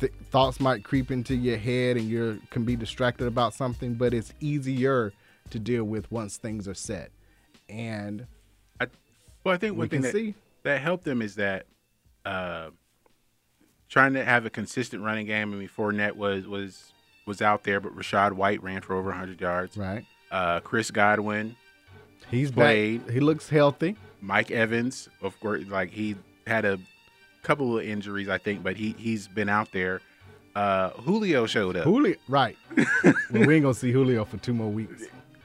th- 0.00 0.12
thoughts 0.30 0.60
might 0.60 0.84
creep 0.84 1.10
into 1.10 1.34
your 1.34 1.56
head 1.56 1.96
and 1.96 2.08
you 2.08 2.40
can 2.50 2.64
be 2.64 2.76
distracted 2.76 3.26
about 3.26 3.54
something, 3.54 3.94
but 3.94 4.14
it's 4.14 4.32
easier 4.40 5.12
to 5.50 5.58
deal 5.58 5.84
with 5.84 6.10
once 6.12 6.36
things 6.36 6.68
are 6.68 6.74
set. 6.74 7.10
And 7.68 8.26
I, 8.80 8.86
well, 9.42 9.54
I 9.54 9.58
think 9.58 9.76
one 9.76 9.88
thing 9.88 10.02
that, 10.02 10.12
see. 10.12 10.34
that 10.62 10.80
helped 10.80 11.04
them 11.04 11.22
is 11.22 11.34
that 11.34 11.66
uh, 12.24 12.70
trying 13.88 14.14
to 14.14 14.24
have 14.24 14.46
a 14.46 14.50
consistent 14.50 15.02
running 15.02 15.26
game. 15.26 15.52
I 15.52 15.56
mean, 15.56 15.68
Fournette 15.68 16.14
was 16.14 16.46
was 16.46 16.92
was 17.26 17.42
out 17.42 17.64
there, 17.64 17.80
but 17.80 17.96
Rachaad 17.96 18.32
White 18.32 18.62
ran 18.62 18.80
for 18.80 18.94
over 18.94 19.08
100 19.08 19.40
yards. 19.40 19.76
Right. 19.76 20.04
Uh, 20.30 20.60
Chris 20.60 20.90
Godwin, 20.90 21.56
he's 22.30 22.50
played. 22.50 23.06
back. 23.06 23.14
He 23.14 23.20
looks 23.20 23.48
healthy. 23.48 23.96
Mike 24.20 24.50
Evans, 24.50 25.08
of 25.20 25.38
course, 25.40 25.66
like 25.66 25.90
he 25.90 26.16
had 26.46 26.64
a 26.64 26.78
couple 27.42 27.78
of 27.78 27.84
injuries, 27.84 28.28
I 28.28 28.38
think, 28.38 28.62
but 28.62 28.76
he 28.76 28.94
he's 28.98 29.28
been 29.28 29.48
out 29.48 29.72
there. 29.72 30.00
Uh, 30.54 30.90
Julio 30.90 31.46
showed 31.46 31.76
up. 31.76 31.84
Julio, 31.84 32.14
right. 32.28 32.56
well, 32.76 33.14
we 33.32 33.54
ain't 33.56 33.62
going 33.62 33.74
to 33.74 33.74
see 33.74 33.90
Julio 33.90 34.24
for 34.24 34.36
two 34.36 34.54
more 34.54 34.70
weeks. 34.70 35.02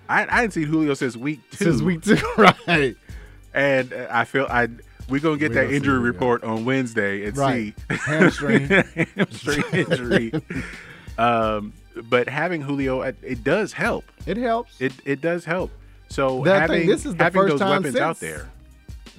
I, 0.07 0.25
I 0.27 0.41
didn't 0.41 0.53
see 0.53 0.65
Julio 0.65 0.93
since 0.93 1.17
week 1.17 1.39
two. 1.51 1.65
Since 1.65 1.81
week 1.81 2.03
two, 2.03 2.17
right. 2.37 2.95
And 3.53 3.91
uh, 3.91 4.07
I 4.11 4.25
feel 4.25 4.45
I 4.49 4.67
we're 5.09 5.19
gonna 5.19 5.37
get 5.37 5.49
We 5.49 5.55
that 5.55 5.63
gonna 5.65 5.75
injury 5.75 5.99
report 5.99 6.43
on 6.43 6.65
Wednesday 6.65 7.25
and 7.25 7.35
Right. 7.37 7.73
see 7.89 7.95
Hamstring. 7.95 8.67
hamstring 8.67 9.63
injury. 9.73 10.31
um, 11.17 11.73
but 12.09 12.29
having 12.29 12.61
Julio, 12.61 13.01
it, 13.01 13.43
does 13.43 13.73
help. 13.73 14.05
It 14.25 14.37
helps. 14.37 14.79
It 14.79 14.93
it 15.05 15.21
does 15.21 15.45
help. 15.45 15.71
So 16.09 16.43
That 16.43 16.61
having 16.61 16.81
thing, 16.81 16.87
this 16.89 17.05
is 17.05 17.15
the 17.15 17.23
having 17.23 17.41
first 17.41 17.51
those 17.53 17.59
time 17.59 17.81
weapons 17.83 17.95
out 17.97 18.19
there. 18.19 18.49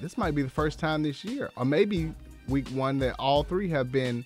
This 0.01 0.17
might 0.17 0.35
be 0.35 0.41
the 0.41 0.49
first 0.49 0.79
time 0.79 1.03
this 1.03 1.23
year, 1.23 1.51
or 1.55 1.63
maybe 1.63 2.13
week 2.47 2.67
one 2.69 2.99
that 2.99 3.15
all 3.19 3.43
three 3.43 3.69
have 3.69 3.91
been 3.91 4.25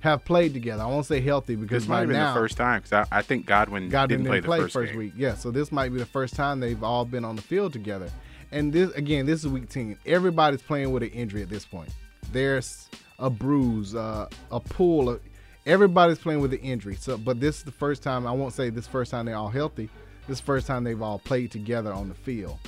have 0.00 0.24
played 0.24 0.52
together. 0.54 0.82
I 0.82 0.86
won't 0.86 1.06
say 1.06 1.20
healthy 1.20 1.56
because 1.56 1.82
This 1.82 1.88
might 1.88 1.96
right 1.96 2.00
have 2.00 2.08
been 2.08 2.16
now 2.16 2.34
the 2.34 2.40
first 2.40 2.56
time 2.56 2.80
because 2.82 3.06
I, 3.10 3.18
I 3.18 3.22
think 3.22 3.46
Godwin, 3.46 3.88
Godwin 3.88 4.24
didn't 4.24 4.44
play 4.44 4.60
the 4.60 4.68
first, 4.68 4.92
game. 4.92 4.98
week. 4.98 5.12
Yeah, 5.16 5.34
so 5.34 5.50
this 5.50 5.70
might 5.70 5.90
be 5.90 5.98
the 5.98 6.06
first 6.06 6.34
time 6.34 6.60
they've 6.60 6.82
all 6.82 7.04
been 7.04 7.24
on 7.24 7.36
the 7.36 7.42
field 7.42 7.72
together. 7.72 8.10
And 8.52 8.72
this 8.72 8.92
again, 8.94 9.26
this 9.26 9.40
is 9.40 9.48
week 9.48 9.68
ten. 9.68 9.96
Everybody's 10.06 10.62
playing 10.62 10.90
with 10.92 11.02
an 11.02 11.10
injury 11.10 11.42
at 11.42 11.48
this 11.48 11.64
point. 11.64 11.90
There's 12.32 12.88
a 13.18 13.30
bruise, 13.30 13.94
uh, 13.94 14.28
a 14.50 14.60
pull. 14.60 15.10
Of, 15.10 15.20
everybody's 15.66 16.18
playing 16.18 16.40
with 16.40 16.52
an 16.52 16.60
injury. 16.60 16.96
So, 16.96 17.16
but 17.16 17.40
this 17.40 17.58
is 17.58 17.64
the 17.64 17.72
first 17.72 18.02
time. 18.02 18.26
I 18.26 18.32
won't 18.32 18.54
say 18.54 18.70
this 18.70 18.86
first 18.86 19.10
time 19.10 19.26
they're 19.26 19.36
all 19.36 19.48
healthy. 19.48 19.88
This 20.26 20.36
is 20.36 20.40
the 20.40 20.46
first 20.46 20.66
time 20.66 20.84
they've 20.84 21.00
all 21.00 21.18
played 21.18 21.50
together 21.50 21.92
on 21.92 22.08
the 22.08 22.14
field 22.14 22.58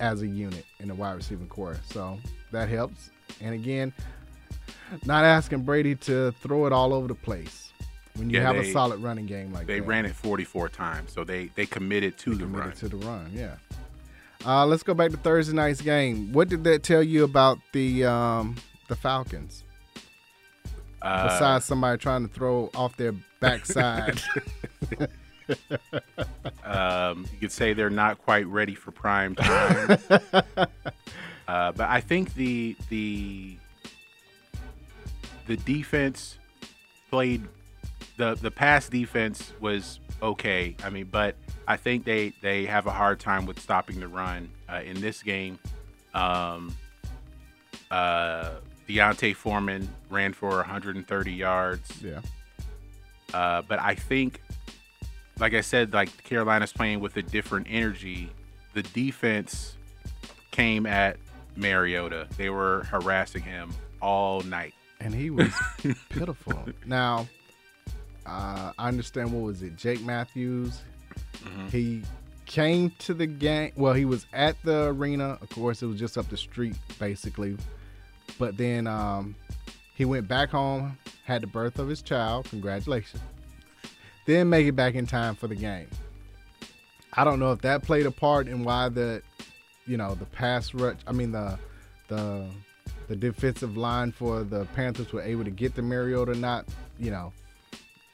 as 0.00 0.22
a 0.22 0.26
unit 0.26 0.64
in 0.80 0.88
the 0.88 0.94
wide 0.94 1.12
receiving 1.16 1.48
core. 1.48 1.76
So 1.90 2.18
that 2.52 2.68
helps. 2.68 3.10
And 3.40 3.54
again, 3.54 3.92
not 5.04 5.24
asking 5.24 5.62
Brady 5.62 5.94
to 5.96 6.32
throw 6.40 6.66
it 6.66 6.72
all 6.72 6.92
over 6.94 7.08
the 7.08 7.14
place 7.14 7.72
when 8.14 8.30
you 8.30 8.38
Yeah, 8.38 8.46
have 8.52 8.56
they- 8.56 8.70
a 8.70 8.72
solid 8.72 9.00
running 9.00 9.26
game 9.26 9.52
like 9.52 9.66
that. 9.66 9.72
They 9.72 9.80
that. 9.80 9.86
ran 9.86 10.06
it 10.06 10.14
44 10.14 10.68
times, 10.68 11.12
so 11.12 11.24
they 11.24 11.50
they 11.54 11.66
committed 11.66 12.16
to 12.18 12.30
the 12.34 12.44
committed 12.44 12.66
run. 12.66 12.72
to 12.76 12.88
the 12.88 12.96
run. 12.98 13.30
Yeah. 13.32 13.54
Uh, 14.46 14.64
let's 14.64 14.82
go 14.84 14.94
back 14.94 15.10
to 15.10 15.16
Thursday 15.16 15.52
night's 15.54 15.80
game. 15.80 16.32
What 16.32 16.48
did 16.48 16.62
that 16.64 16.82
tell 16.84 17.02
you 17.02 17.24
about 17.24 17.58
the 17.72 18.04
um, 18.04 18.54
the 18.88 18.94
Falcons? 18.96 19.64
Uh, 21.02 21.28
Besides 21.28 21.64
somebody 21.64 21.98
trying 21.98 22.26
to 22.26 22.32
throw 22.32 22.70
off 22.74 22.96
their 22.96 23.12
backside. 23.40 24.20
um, 26.64 27.26
you 27.32 27.38
could 27.40 27.52
say 27.52 27.72
they're 27.72 27.90
not 27.90 28.18
quite 28.18 28.46
ready 28.46 28.74
for 28.74 28.90
prime 28.90 29.34
time. 29.34 29.98
uh, 31.48 31.72
but 31.72 31.80
I 31.80 32.00
think 32.00 32.34
the 32.34 32.76
the 32.88 33.56
the 35.46 35.56
defense 35.56 36.38
played 37.10 37.42
the 38.16 38.34
the 38.34 38.50
pass 38.50 38.88
defense 38.88 39.52
was 39.60 40.00
okay. 40.22 40.76
I 40.84 40.90
mean, 40.90 41.08
but 41.10 41.36
I 41.66 41.76
think 41.76 42.04
they 42.04 42.32
they 42.42 42.66
have 42.66 42.86
a 42.86 42.92
hard 42.92 43.20
time 43.20 43.46
with 43.46 43.60
stopping 43.60 44.00
the 44.00 44.08
run 44.08 44.48
uh, 44.68 44.80
in 44.84 45.00
this 45.00 45.22
game. 45.22 45.58
Um, 46.14 46.76
uh, 47.90 48.50
D'Onta 48.88 49.34
Foreman 49.34 49.88
ran 50.10 50.32
for 50.32 50.56
130 50.56 51.32
yards. 51.32 52.02
Yeah. 52.02 52.20
Uh, 53.34 53.62
but 53.62 53.78
I 53.78 53.94
think, 53.94 54.40
like 55.40 55.54
I 55.54 55.60
said, 55.60 55.92
like 55.92 56.24
Carolina's 56.24 56.72
playing 56.72 57.00
with 57.00 57.16
a 57.16 57.22
different 57.22 57.66
energy. 57.70 58.30
The 58.74 58.82
defense 58.82 59.76
came 60.50 60.86
at 60.86 61.16
Mariota. 61.56 62.28
They 62.36 62.50
were 62.50 62.84
harassing 62.90 63.42
him 63.42 63.70
all 64.00 64.40
night. 64.42 64.74
and 65.00 65.14
he 65.14 65.30
was 65.30 65.52
pitiful. 66.08 66.64
Now, 66.86 67.28
uh, 68.26 68.72
I 68.78 68.88
understand 68.88 69.32
what 69.32 69.42
was 69.42 69.62
it? 69.62 69.76
Jake 69.76 70.02
Matthews. 70.02 70.80
Mm-hmm. 71.44 71.68
He 71.68 72.02
came 72.46 72.90
to 72.98 73.14
the 73.14 73.26
game. 73.26 73.72
Well, 73.76 73.94
he 73.94 74.04
was 74.04 74.26
at 74.32 74.56
the 74.64 74.86
arena. 74.88 75.38
Of 75.40 75.50
course, 75.50 75.82
it 75.82 75.86
was 75.86 75.98
just 75.98 76.18
up 76.18 76.28
the 76.28 76.36
street, 76.36 76.76
basically. 76.98 77.56
But 78.38 78.56
then 78.56 78.86
um, 78.86 79.34
he 79.94 80.04
went 80.04 80.28
back 80.28 80.50
home, 80.50 80.98
had 81.24 81.42
the 81.42 81.46
birth 81.46 81.78
of 81.78 81.88
his 81.88 82.02
child. 82.02 82.46
Congratulations. 82.50 83.22
Then 84.28 84.50
make 84.50 84.66
it 84.66 84.76
back 84.76 84.94
in 84.94 85.06
time 85.06 85.36
for 85.36 85.46
the 85.46 85.54
game. 85.54 85.88
I 87.14 87.24
don't 87.24 87.40
know 87.40 87.50
if 87.52 87.62
that 87.62 87.82
played 87.82 88.04
a 88.04 88.10
part 88.10 88.46
in 88.46 88.62
why 88.62 88.90
the, 88.90 89.22
you 89.86 89.96
know, 89.96 90.16
the 90.16 90.26
pass 90.26 90.74
rush. 90.74 90.98
I 91.06 91.12
mean 91.12 91.32
the, 91.32 91.58
the, 92.08 92.46
the 93.06 93.16
defensive 93.16 93.78
line 93.78 94.12
for 94.12 94.42
the 94.42 94.66
Panthers 94.76 95.14
were 95.14 95.22
able 95.22 95.44
to 95.44 95.50
get 95.50 95.74
the 95.74 95.80
Mariota. 95.80 96.32
or 96.32 96.34
Not, 96.34 96.66
you 96.98 97.10
know, 97.10 97.32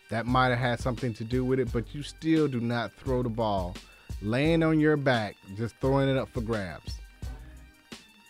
that 0.09 0.25
might 0.25 0.51
have 0.51 0.59
had 0.61 0.79
something 0.79 1.13
to 1.15 1.25
do 1.25 1.45
with 1.45 1.59
it. 1.59 1.73
But 1.73 1.93
you 1.93 2.05
still 2.05 2.47
do 2.47 2.61
not 2.61 2.93
throw 2.93 3.25
the 3.25 3.29
ball, 3.29 3.75
laying 4.23 4.63
on 4.63 4.79
your 4.79 4.97
back, 4.97 5.35
just 5.57 5.75
throwing 5.81 6.09
it 6.09 6.17
up 6.17 6.29
for 6.29 6.43
grabs. 6.43 6.95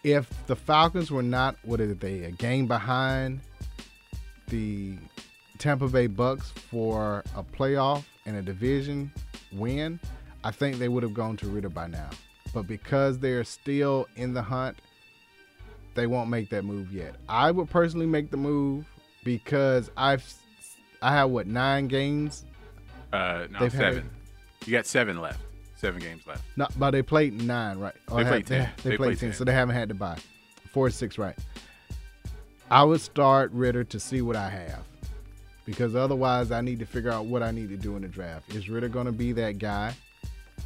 If 0.04 0.32
the 0.46 0.56
Falcons 0.56 1.10
were 1.10 1.22
not, 1.22 1.56
what 1.64 1.82
is 1.82 1.94
they, 1.98 2.24
a 2.24 2.30
game 2.30 2.66
behind 2.66 3.40
the 4.48 4.96
Tampa 5.64 5.88
Bay 5.88 6.08
Bucks 6.08 6.50
for 6.50 7.24
a 7.34 7.42
playoff 7.42 8.04
and 8.26 8.36
a 8.36 8.42
division 8.42 9.10
win, 9.50 9.98
I 10.44 10.50
think 10.50 10.76
they 10.76 10.88
would 10.90 11.02
have 11.02 11.14
gone 11.14 11.38
to 11.38 11.46
Ridder 11.48 11.70
by 11.70 11.86
now. 11.86 12.10
But 12.52 12.66
because 12.66 13.18
they're 13.18 13.44
still 13.44 14.06
in 14.16 14.34
the 14.34 14.42
hunt, 14.42 14.76
they 15.94 16.06
won't 16.06 16.28
make 16.28 16.50
that 16.50 16.66
move 16.66 16.92
yet. 16.92 17.14
I 17.30 17.50
would 17.50 17.70
personally 17.70 18.04
make 18.04 18.30
the 18.30 18.36
move 18.36 18.84
because 19.24 19.90
I've 19.96 20.22
I 21.00 21.12
have 21.14 21.30
what 21.30 21.46
nine 21.46 21.88
games. 21.88 22.44
Uh, 23.10 23.46
no, 23.50 23.60
They've 23.60 23.72
had- 23.72 23.94
seven. 23.94 24.10
You 24.66 24.72
got 24.72 24.84
seven 24.84 25.18
left. 25.18 25.40
Seven 25.76 25.98
games 25.98 26.26
left. 26.26 26.42
No, 26.58 26.68
but 26.78 26.90
they 26.90 27.00
played 27.00 27.40
nine, 27.42 27.78
right? 27.78 27.94
Or 28.10 28.22
They 28.22 28.28
played 28.28 28.46
10. 28.46 28.58
They, 28.58 28.90
They 28.90 28.96
played 28.96 28.98
played 28.98 29.18
10, 29.18 29.30
10. 29.30 29.38
so 29.38 29.44
they 29.44 29.52
haven't 29.54 29.76
had 29.76 29.88
to 29.88 29.94
buy. 29.94 30.18
Four 30.72 30.90
six, 30.90 31.16
right? 31.16 31.38
I 32.70 32.82
would 32.84 33.00
start 33.00 33.50
Ridder 33.52 33.84
to 33.84 33.98
see 33.98 34.20
what 34.20 34.36
I 34.36 34.50
have, 34.50 34.84
because 35.64 35.94
otherwise 35.94 36.50
I 36.50 36.60
need 36.60 36.78
to 36.80 36.86
figure 36.86 37.10
out 37.10 37.26
what 37.26 37.42
I 37.42 37.50
need 37.50 37.68
to 37.70 37.76
do 37.76 37.96
in 37.96 38.02
the 38.02 38.08
draft. 38.08 38.54
Is 38.54 38.68
Ridder 38.68 38.88
going 38.88 39.06
to 39.06 39.12
be 39.12 39.32
that 39.32 39.58
guy? 39.58 39.94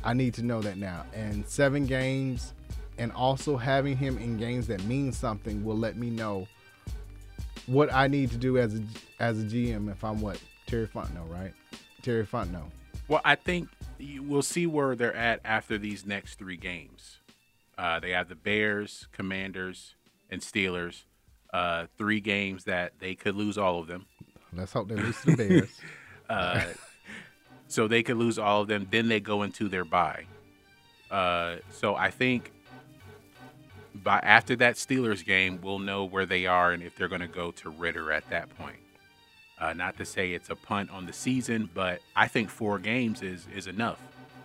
I 0.04 0.14
need 0.14 0.34
to 0.34 0.42
know 0.42 0.60
that 0.62 0.76
now. 0.76 1.04
And 1.14 1.46
seven 1.46 1.86
games, 1.86 2.54
and 2.98 3.12
also 3.12 3.56
having 3.56 3.96
him 3.96 4.18
in 4.18 4.36
games 4.36 4.66
that 4.68 4.82
mean 4.84 5.12
something 5.12 5.64
will 5.64 5.78
let 5.78 5.96
me 5.96 6.10
know 6.10 6.46
what 7.66 7.92
I 7.92 8.08
need 8.08 8.30
to 8.30 8.36
do 8.36 8.58
as 8.58 8.74
a 8.74 8.82
as 9.20 9.40
a 9.40 9.44
GM 9.44 9.90
if 9.90 10.02
I'm 10.02 10.20
what 10.20 10.40
Terry 10.66 10.86
Fontenot, 10.86 11.30
right? 11.30 11.52
Terry 12.02 12.26
Fontenot. 12.26 12.70
Well, 13.08 13.20
I 13.24 13.34
think 13.34 13.68
we'll 14.20 14.42
see 14.42 14.66
where 14.66 14.94
they're 14.94 15.14
at 15.14 15.40
after 15.44 15.78
these 15.78 16.06
next 16.06 16.38
three 16.38 16.56
games. 16.56 17.18
Uh, 17.76 18.00
they 18.00 18.10
have 18.10 18.28
the 18.28 18.34
Bears, 18.34 19.08
Commanders, 19.12 19.94
and 20.30 20.40
Steelers. 20.40 21.04
Uh, 21.52 21.86
three 21.96 22.20
games 22.20 22.64
that 22.64 22.92
they 22.98 23.14
could 23.14 23.34
lose 23.34 23.56
all 23.56 23.80
of 23.80 23.86
them. 23.86 24.04
Let's 24.54 24.72
hope 24.72 24.88
they 24.88 24.96
lose 24.96 25.20
to 25.22 25.30
the 25.30 25.36
Bears. 25.36 25.80
Uh, 26.30 26.62
so 27.68 27.88
they 27.88 28.02
could 28.02 28.18
lose 28.18 28.38
all 28.38 28.60
of 28.60 28.68
them. 28.68 28.86
Then 28.90 29.08
they 29.08 29.18
go 29.18 29.44
into 29.44 29.66
their 29.66 29.86
bye. 29.86 30.26
Uh, 31.10 31.56
so 31.70 31.94
I 31.94 32.10
think 32.10 32.52
by 33.94 34.18
after 34.18 34.54
that 34.56 34.74
Steelers 34.74 35.24
game, 35.24 35.58
we'll 35.62 35.78
know 35.78 36.04
where 36.04 36.26
they 36.26 36.44
are 36.44 36.72
and 36.72 36.82
if 36.82 36.96
they're 36.96 37.08
going 37.08 37.22
to 37.22 37.26
go 37.26 37.50
to 37.52 37.70
Ridder 37.70 38.12
at 38.12 38.28
that 38.28 38.50
point. 38.58 38.76
Uh, 39.58 39.72
not 39.72 39.96
to 39.96 40.04
say 40.04 40.34
it's 40.34 40.50
a 40.50 40.54
punt 40.54 40.90
on 40.90 41.06
the 41.06 41.14
season, 41.14 41.70
but 41.72 42.00
I 42.14 42.28
think 42.28 42.50
four 42.50 42.78
games 42.78 43.22
is 43.22 43.46
is 43.54 43.66
enough 43.66 43.98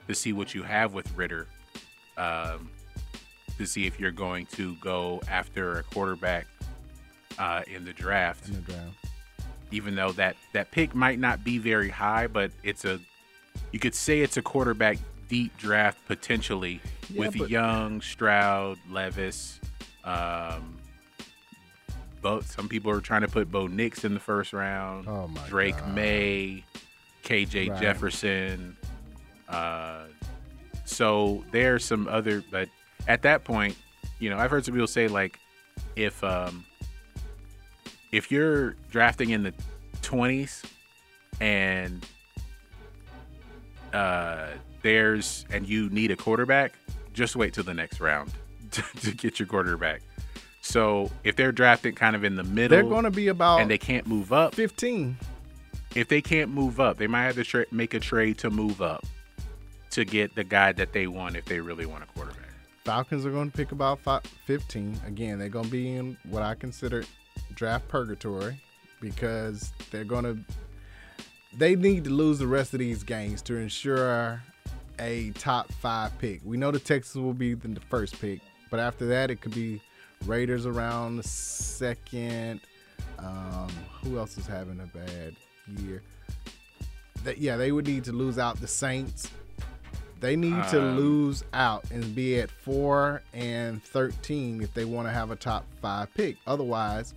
to 0.07 0.15
see 0.15 0.31
what 0.31 0.55
you 0.55 0.63
have 0.63 0.93
with 0.93 1.13
Ridder. 1.17 1.47
Um, 2.17 2.69
to 3.57 3.65
see 3.65 3.85
if 3.85 3.99
you're 3.99 4.11
going 4.11 4.45
to 4.47 4.75
go 4.75 5.21
after 5.27 5.79
a 5.79 5.83
quarterback 5.83 6.47
uh, 7.37 7.61
in 7.67 7.85
the 7.85 7.93
draft 7.93 8.47
in 8.47 8.55
the 8.55 8.61
draft. 8.61 9.02
Even 9.73 9.95
though 9.95 10.11
that 10.13 10.35
that 10.53 10.69
pick 10.71 10.93
might 10.93 11.19
not 11.19 11.43
be 11.43 11.57
very 11.57 11.89
high, 11.89 12.27
but 12.27 12.51
it's 12.63 12.85
a 12.85 12.99
you 13.71 13.79
could 13.79 13.95
say 13.95 14.21
it's 14.21 14.37
a 14.37 14.41
quarterback 14.41 14.97
deep 15.29 15.55
draft 15.57 15.97
potentially 16.07 16.79
Yeah, 17.09 17.19
with 17.21 17.37
but- 17.39 17.49
Young, 17.49 17.99
Stroud, 18.01 18.77
Levis. 18.89 19.59
Um, 20.03 20.77
both 22.21 22.49
some 22.51 22.69
people 22.69 22.91
are 22.91 23.01
trying 23.01 23.21
to 23.21 23.27
put 23.27 23.51
Bo 23.51 23.67
Nix 23.67 24.05
in 24.05 24.13
the 24.13 24.19
first 24.19 24.53
round. 24.53 25.07
Oh 25.07 25.27
my 25.27 25.47
Drake 25.47 25.77
God. 25.77 25.95
Maye, 25.95 26.63
KJ 27.23 27.69
Right. 27.71 27.81
Jefferson. 27.81 28.77
Uh, 29.49 30.03
so 30.85 31.43
there's 31.51 31.83
some 31.83 32.07
other, 32.07 32.43
but 32.51 32.69
at 33.07 33.23
that 33.23 33.43
point, 33.43 33.75
you 34.19 34.29
know, 34.29 34.37
I've 34.37 34.51
heard 34.51 34.63
some 34.65 34.73
people 34.73 34.87
say 34.87 35.07
like, 35.07 35.39
if 35.95 36.23
um, 36.23 36.63
if 38.13 38.31
you're 38.31 38.75
drafting 38.91 39.31
in 39.31 39.41
the 39.41 39.53
20s 40.03 40.63
and 41.41 42.05
uh, 43.91 44.49
there's 44.83 45.45
and 45.49 45.67
you 45.67 45.89
need 45.89 46.11
a 46.11 46.15
quarterback, 46.15 46.73
just 47.13 47.35
wait 47.35 47.55
till 47.55 47.63
the 47.63 47.73
next 47.73 47.99
round 47.99 48.31
to, 48.71 48.83
to 49.01 49.11
get 49.11 49.39
your 49.39 49.47
quarterback. 49.47 50.01
So 50.61 51.11
if 51.23 51.35
they're 51.35 51.51
drafted 51.51 51.95
kind 51.95 52.15
of 52.15 52.23
in 52.23 52.35
the 52.35 52.43
middle, 52.43 52.77
They're 52.77 52.87
going 52.87 53.03
to 53.03 53.11
be 53.11 53.27
about 53.29 53.61
and 53.61 53.69
they 53.69 53.79
can't 53.79 54.05
move 54.05 54.31
up. 54.31 54.53
15. 54.53 55.17
If 55.95 56.07
they 56.07 56.21
can't 56.21 56.51
move 56.51 56.79
up, 56.79 56.97
they 56.97 57.07
might 57.07 57.23
have 57.23 57.35
to 57.35 57.43
tra- 57.43 57.65
make 57.71 57.95
a 57.95 57.99
trade 57.99 58.37
to 58.39 58.51
move 58.51 58.81
up 58.81 59.03
to 59.89 60.05
get 60.05 60.35
the 60.35 60.43
guy 60.43 60.71
that 60.71 60.93
they 60.93 61.07
want 61.07 61.35
if 61.35 61.45
they 61.45 61.59
really 61.59 61.87
want 61.87 62.03
a 62.03 62.07
quarterback. 62.07 62.39
Falcons 62.83 63.25
are 63.25 63.31
going 63.31 63.49
to 63.49 63.57
pick 63.57 63.71
about 63.71 63.99
fi 63.99 64.19
15. 64.45 65.01
Again, 65.07 65.39
they're 65.39 65.49
going 65.49 65.65
to 65.65 65.71
be 65.71 65.95
in 65.95 66.15
what 66.29 66.43
I 66.43 66.53
consider 66.53 67.03
draft 67.55 67.87
purgatory 67.87 68.59
because 68.99 69.71
they're 69.91 70.03
going 70.03 70.23
to 70.23 70.37
they 71.55 71.75
need 71.75 72.03
to 72.05 72.09
lose 72.09 72.39
the 72.39 72.47
rest 72.47 72.73
of 72.73 72.79
these 72.79 73.03
games 73.03 73.41
to 73.43 73.55
ensure 73.57 74.41
a 74.99 75.29
top 75.31 75.71
5 75.73 76.17
pick. 76.17 76.41
We 76.43 76.57
know 76.57 76.71
the 76.71 76.79
Texans 76.79 77.23
will 77.23 77.33
be 77.33 77.53
the 77.53 77.79
first 77.89 78.19
pick, 78.19 78.39
but 78.71 78.79
after 78.79 79.05
that 79.07 79.29
it 79.29 79.39
could 79.41 79.53
be 79.53 79.79
Raiders 80.25 80.65
around 80.65 81.17
the 81.17 81.23
second, 81.23 82.61
Um, 83.19 83.67
who 84.01 84.17
else 84.17 84.37
is 84.37 84.47
having 84.47 84.79
a 84.79 84.87
bad 84.97 85.35
year? 85.79 86.01
That, 87.23 87.37
yeah, 87.37 87.55
they 87.57 87.71
would 87.71 87.85
need 87.87 88.03
to 88.05 88.11
lose 88.11 88.37
out 88.37 88.59
the 88.59 88.67
Saints. 88.67 89.29
They 90.19 90.35
need 90.35 90.61
to 90.69 90.81
Um, 90.81 90.97
lose 90.97 91.43
out 91.53 91.89
and 91.91 92.15
be 92.15 92.39
at 92.39 92.49
four 92.49 93.21
and 93.33 93.83
thirteen 93.83 94.61
if 94.61 94.73
they 94.73 94.85
want 94.85 95.07
to 95.07 95.11
have 95.11 95.31
a 95.31 95.35
top 95.35 95.65
five 95.81 96.13
pick. 96.13 96.37
Otherwise, 96.47 97.13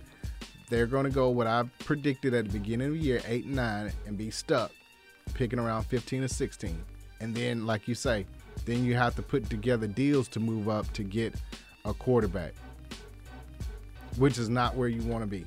they're 0.69 0.87
going 0.87 1.05
to 1.05 1.09
go 1.09 1.29
what 1.29 1.47
I 1.47 1.63
predicted 1.79 2.33
at 2.33 2.45
the 2.45 2.59
beginning 2.59 2.87
of 2.87 2.93
the 2.93 2.99
year, 2.99 3.21
eight 3.25 3.45
and 3.45 3.55
nine, 3.55 3.91
and 4.05 4.17
be 4.17 4.29
stuck 4.29 4.71
picking 5.33 5.59
around 5.59 5.83
15 5.83 6.23
or 6.23 6.27
16. 6.27 6.77
And 7.19 7.35
then, 7.35 7.65
like 7.65 7.87
you 7.87 7.95
say, 7.95 8.25
then 8.65 8.83
you 8.83 8.95
have 8.95 9.15
to 9.15 9.21
put 9.21 9.49
together 9.49 9.87
deals 9.87 10.27
to 10.29 10.39
move 10.39 10.69
up 10.69 10.91
to 10.93 11.03
get 11.03 11.35
a 11.85 11.93
quarterback, 11.93 12.53
which 14.17 14.37
is 14.37 14.49
not 14.49 14.75
where 14.75 14.87
you 14.87 15.01
want 15.01 15.23
to 15.23 15.27
be. 15.27 15.45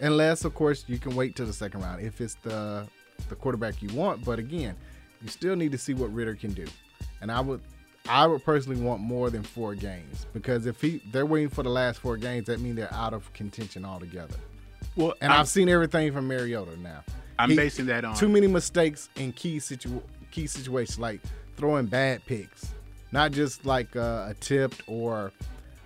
Unless, 0.00 0.44
of 0.44 0.54
course, 0.54 0.84
you 0.86 0.98
can 0.98 1.14
wait 1.14 1.36
till 1.36 1.46
the 1.46 1.52
second 1.52 1.82
round 1.82 2.00
if 2.00 2.20
it's 2.20 2.34
the 2.36 2.86
the 3.28 3.34
quarterback 3.34 3.82
you 3.82 3.94
want. 3.94 4.24
But 4.24 4.38
again, 4.38 4.74
you 5.20 5.28
still 5.28 5.56
need 5.56 5.72
to 5.72 5.78
see 5.78 5.92
what 5.92 6.12
Ridder 6.12 6.34
can 6.34 6.52
do. 6.52 6.66
And 7.20 7.30
I 7.30 7.40
would 7.40 7.60
I 8.08 8.26
would 8.26 8.42
personally 8.44 8.80
want 8.80 9.02
more 9.02 9.28
than 9.28 9.42
four 9.42 9.74
games 9.74 10.26
because 10.32 10.64
if 10.64 10.80
he 10.80 11.02
they're 11.12 11.26
waiting 11.26 11.50
for 11.50 11.62
the 11.62 11.68
last 11.70 12.00
four 12.00 12.16
games, 12.16 12.46
that 12.46 12.60
means 12.60 12.76
they're 12.76 12.92
out 12.94 13.12
of 13.12 13.30
contention 13.34 13.84
altogether. 13.84 14.36
Well, 14.96 15.14
And 15.20 15.32
I'm- 15.32 15.40
I've 15.42 15.48
seen 15.48 15.68
everything 15.68 16.12
from 16.12 16.26
Mariota 16.28 16.76
now. 16.80 17.04
I'm 17.38 17.54
basing 17.56 17.86
that 17.86 18.04
on- 18.04 18.16
too 18.16 18.28
many 18.28 18.46
mistakes 18.46 19.08
in 19.16 19.32
key 19.32 19.60
situ 19.60 20.00
key 20.30 20.46
situations, 20.46 20.98
like 20.98 21.20
throwing 21.56 21.86
bad 21.86 22.24
picks, 22.26 22.66
not 23.12 23.32
just 23.32 23.64
like 23.64 23.96
uh, 23.96 24.26
a 24.30 24.34
tipped 24.40 24.82
or 24.86 25.32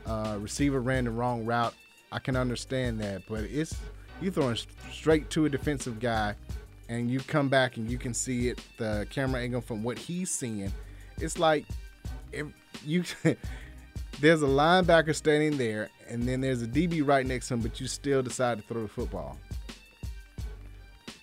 uh, 0.07 0.37
receiver 0.41 0.81
ran 0.81 1.05
the 1.05 1.11
wrong 1.11 1.45
route. 1.47 1.75
I 2.13 2.19
can 2.19 2.37
understand 2.37 3.01
that, 3.01 3.23
but 3.29 3.45
it's 3.45 3.75
you 4.21 4.31
throwing 4.31 4.59
straight 4.93 5.31
to 5.31 5.45
a 5.47 5.49
defensive 5.49 5.99
guy, 6.01 6.35
and 6.89 7.11
you 7.11 7.21
come 7.21 7.49
back 7.49 7.77
and 7.77 7.91
you 7.91 7.99
can 7.99 8.13
see 8.15 8.49
it. 8.49 8.61
The 8.79 9.07
camera 9.11 9.41
angle 9.41 9.61
from 9.61 9.83
what 9.83 9.99
he's 9.99 10.31
seeing, 10.31 10.73
it's 11.19 11.39
like 11.39 11.67
if 12.33 12.47
you. 12.85 13.05
There's 14.21 14.43
a 14.43 14.47
linebacker 14.47 15.15
standing 15.15 15.59
there, 15.59 15.91
and 16.09 16.23
then 16.23 16.41
there's 16.41 16.63
a 16.63 16.67
DB 16.67 17.07
right 17.07 17.27
next 17.27 17.49
to 17.49 17.55
him, 17.55 17.61
but 17.61 17.81
you 17.81 17.87
still 17.87 18.23
decide 18.23 18.59
to 18.59 18.65
throw 18.67 18.83
the 18.83 18.89
football. 18.89 19.37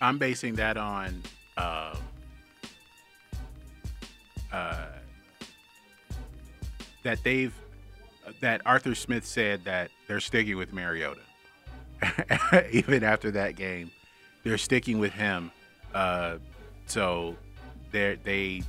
I'm 0.00 0.18
basing 0.18 0.56
that 0.56 0.76
on 0.76 1.22
um, 1.56 1.96
uh, 4.52 4.86
that 7.02 7.22
they've 7.22 7.54
that 8.40 8.60
Arthur 8.66 8.94
Smith 8.94 9.24
said 9.24 9.64
that 9.64 9.90
they're 10.06 10.20
sticking 10.20 10.56
with 10.56 10.72
Mariota. 10.72 11.20
Even 12.72 13.04
after 13.04 13.30
that 13.30 13.56
game, 13.56 13.90
they're 14.42 14.58
sticking 14.58 14.98
with 14.98 15.12
him. 15.12 15.50
Uh, 15.94 16.38
so 16.86 17.36
they 17.92 18.18
they 18.24 18.62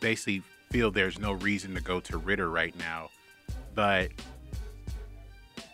basically 0.00 0.42
feel 0.70 0.90
there's 0.90 1.18
no 1.18 1.32
reason 1.32 1.74
to 1.74 1.80
go 1.80 2.00
to 2.00 2.18
Ridder 2.18 2.50
right 2.50 2.76
now, 2.76 3.10
but 3.74 4.10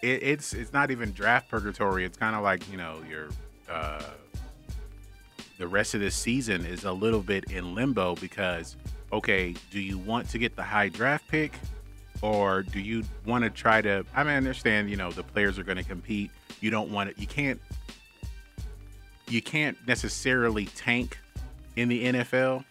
it, 0.02 0.22
it's 0.22 0.52
it's 0.52 0.72
not 0.72 0.90
even 0.90 1.12
draft 1.12 1.48
purgatory. 1.48 2.05
It's 2.05 2.16
kind 2.16 2.35
of 2.36 2.43
like 2.43 2.70
you 2.70 2.77
know 2.77 3.01
your 3.09 3.28
uh, 3.70 4.02
the 5.59 5.66
rest 5.66 5.94
of 5.94 6.01
this 6.01 6.14
season 6.14 6.64
is 6.64 6.85
a 6.85 6.93
little 6.93 7.20
bit 7.20 7.44
in 7.51 7.74
limbo 7.74 8.14
because 8.16 8.77
okay, 9.12 9.55
do 9.70 9.81
you 9.81 9.98
want 9.98 10.28
to 10.31 10.39
get 10.39 10.56
the 10.56 10.62
high 10.62 10.89
draft 10.89 11.27
pick 11.28 11.52
or 12.22 12.62
do 12.62 12.81
you 12.81 13.02
want 13.27 13.44
to 13.44 13.51
try 13.51 13.81
to 13.81 14.05
I 14.14 14.22
mean 14.22 14.32
I 14.32 14.36
understand, 14.36 14.89
you 14.90 14.97
know, 14.97 15.10
the 15.10 15.22
players 15.22 15.59
are 15.59 15.64
going 15.64 15.78
to 15.78 15.85
compete. 15.85 16.31
You 16.60 16.70
don't 16.70 16.90
want 16.90 17.14
to 17.14 17.20
you 17.20 17.27
can't 17.27 17.60
you 19.28 19.40
can't 19.43 19.77
necessarily 19.86 20.66
tank 20.66 21.18
in 21.77 21.89
the 21.89 22.05
NFL 22.06 22.64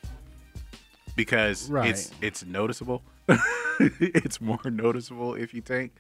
because 1.16 1.70
Right. 1.70 1.90
it's 1.90 2.12
it's 2.22 2.46
noticeable. 2.46 3.02
it's 4.00 4.42
more 4.42 4.60
noticeable 4.66 5.36
if 5.36 5.54
you 5.54 5.62
tank. 5.62 5.94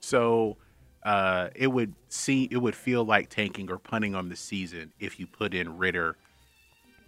So 0.00 0.56
uh, 1.04 1.48
it 1.54 1.68
would 1.68 1.94
see 2.08 2.48
it 2.50 2.58
would 2.58 2.74
feel 2.74 3.04
like 3.04 3.28
tanking 3.28 3.70
or 3.70 3.78
punting 3.78 4.14
on 4.14 4.28
the 4.28 4.36
season 4.36 4.92
if 5.00 5.18
you 5.18 5.26
put 5.26 5.54
in 5.54 5.76
Ridder 5.76 6.16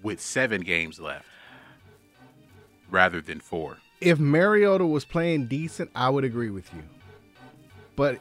with 0.03 0.21
seven 0.21 0.63
games 0.63 1.01
left 1.01 1.27
rather 2.91 3.21
than 3.21 3.41
four. 3.41 3.79
if 4.01 4.19
Mariota 4.19 4.87
was 4.87 5.05
playing 5.05 5.47
decent, 5.47 5.91
I 5.95 6.09
would 6.09 6.25
agree 6.25 6.51
with 6.51 6.73
you. 6.73 6.83
But 7.97 8.21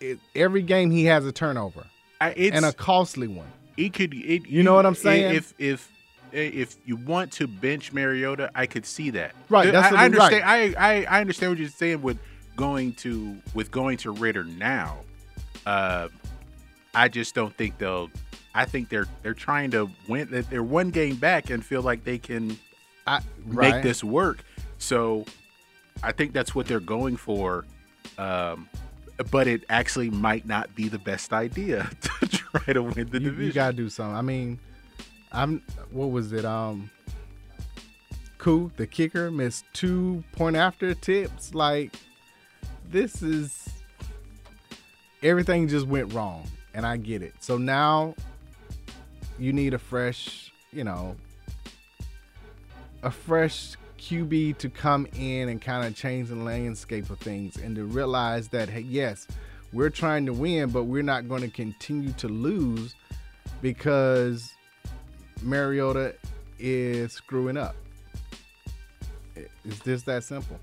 it, 0.00 0.18
every 0.34 0.62
game 0.62 0.90
he 0.90 1.06
has 1.06 1.24
a 1.24 1.32
turnover 1.32 1.86
I, 2.20 2.30
it's, 2.36 2.56
and 2.56 2.64
a 2.64 2.72
costly 2.72 3.28
one. 3.28 3.50
It 3.76 3.92
could. 3.92 4.14
It, 4.14 4.46
You 4.46 4.62
know 4.62 4.74
what 4.74 4.86
I'm 4.86 4.94
saying? 4.94 5.34
If 5.34 5.54
if 5.58 5.90
if 6.36 6.76
you 6.84 6.96
want 6.96 7.32
to 7.32 7.46
bench 7.46 7.92
Mariota, 7.92 8.50
I 8.54 8.66
could 8.66 8.86
see 8.86 9.10
that. 9.10 9.34
Right, 9.48 9.72
that's 9.72 9.92
I, 9.92 10.04
I 10.04 10.08
we- 10.08 10.16
right. 10.16 10.32
understand. 10.32 10.44
I, 10.44 10.74
I 10.76 11.04
I 11.08 11.20
understand 11.20 11.52
what 11.52 11.58
you're 11.58 11.68
saying 11.68 12.02
with 12.02 12.18
going 12.56 12.92
to 12.94 13.36
with 13.54 13.70
going 13.70 13.96
to 13.98 14.10
Ridder 14.10 14.44
now. 14.44 14.98
Uh, 15.64 16.08
I 16.94 17.08
just 17.08 17.34
don't 17.34 17.54
think 17.56 17.78
they'll. 17.78 18.10
I 18.54 18.64
think 18.64 18.88
they're 18.88 19.06
they're 19.22 19.34
trying 19.34 19.70
to 19.72 19.90
win. 20.08 20.30
that 20.30 20.48
They're 20.50 20.62
one 20.62 20.90
game 20.90 21.16
back 21.16 21.50
and 21.50 21.64
feel 21.64 21.82
like 21.82 22.04
they 22.04 22.18
can 22.18 22.58
I, 23.06 23.20
make 23.46 23.72
right. 23.72 23.82
this 23.82 24.02
work. 24.02 24.38
So 24.78 25.24
I 26.02 26.12
think 26.12 26.32
that's 26.32 26.54
what 26.54 26.66
they're 26.66 26.80
going 26.80 27.16
for. 27.16 27.64
Um, 28.18 28.68
but 29.30 29.46
it 29.46 29.64
actually 29.68 30.10
might 30.10 30.46
not 30.46 30.74
be 30.74 30.88
the 30.88 30.98
best 30.98 31.32
idea 31.32 31.90
to 32.00 32.28
try 32.28 32.72
to 32.72 32.82
win 32.82 33.08
the 33.10 33.18
you, 33.20 33.30
division. 33.30 33.44
you 33.46 33.52
gotta 33.52 33.76
do 33.76 33.88
something. 33.90 34.14
I 34.16 34.22
mean, 34.22 34.58
I'm 35.32 35.62
what 35.90 36.10
was 36.10 36.32
it? 36.32 36.44
Um, 36.44 36.90
Koo, 38.38 38.70
the 38.76 38.86
kicker, 38.86 39.30
missed 39.30 39.64
two 39.72 40.22
point 40.32 40.56
after 40.56 40.94
tips. 40.94 41.54
Like 41.54 41.94
this 42.90 43.22
is 43.22 43.68
everything 45.22 45.68
just 45.68 45.86
went 45.86 46.12
wrong, 46.12 46.46
and 46.74 46.86
I 46.86 46.96
get 46.96 47.22
it. 47.22 47.34
So 47.40 47.58
now 47.58 48.14
you 49.38 49.52
need 49.52 49.74
a 49.74 49.78
fresh, 49.78 50.52
you 50.72 50.84
know, 50.84 51.16
a 53.02 53.10
fresh 53.10 53.76
QB 53.98 54.58
to 54.58 54.68
come 54.68 55.06
in 55.16 55.48
and 55.48 55.60
kind 55.60 55.86
of 55.86 55.96
change 55.96 56.28
the 56.28 56.36
landscape 56.36 57.10
of 57.10 57.18
things 57.18 57.56
and 57.56 57.74
to 57.76 57.84
realize 57.84 58.48
that, 58.48 58.68
hey, 58.68 58.80
yes, 58.80 59.26
we're 59.72 59.90
trying 59.90 60.26
to 60.26 60.32
win, 60.32 60.70
but 60.70 60.84
we're 60.84 61.02
not 61.02 61.28
going 61.28 61.42
to 61.42 61.48
continue 61.48 62.12
to 62.12 62.28
lose 62.28 62.94
because 63.60 64.52
Mariota 65.42 66.14
is 66.58 67.12
screwing 67.12 67.56
up. 67.56 67.76
It's 69.64 69.80
just 69.80 70.06
that 70.06 70.24
simple. 70.24 70.58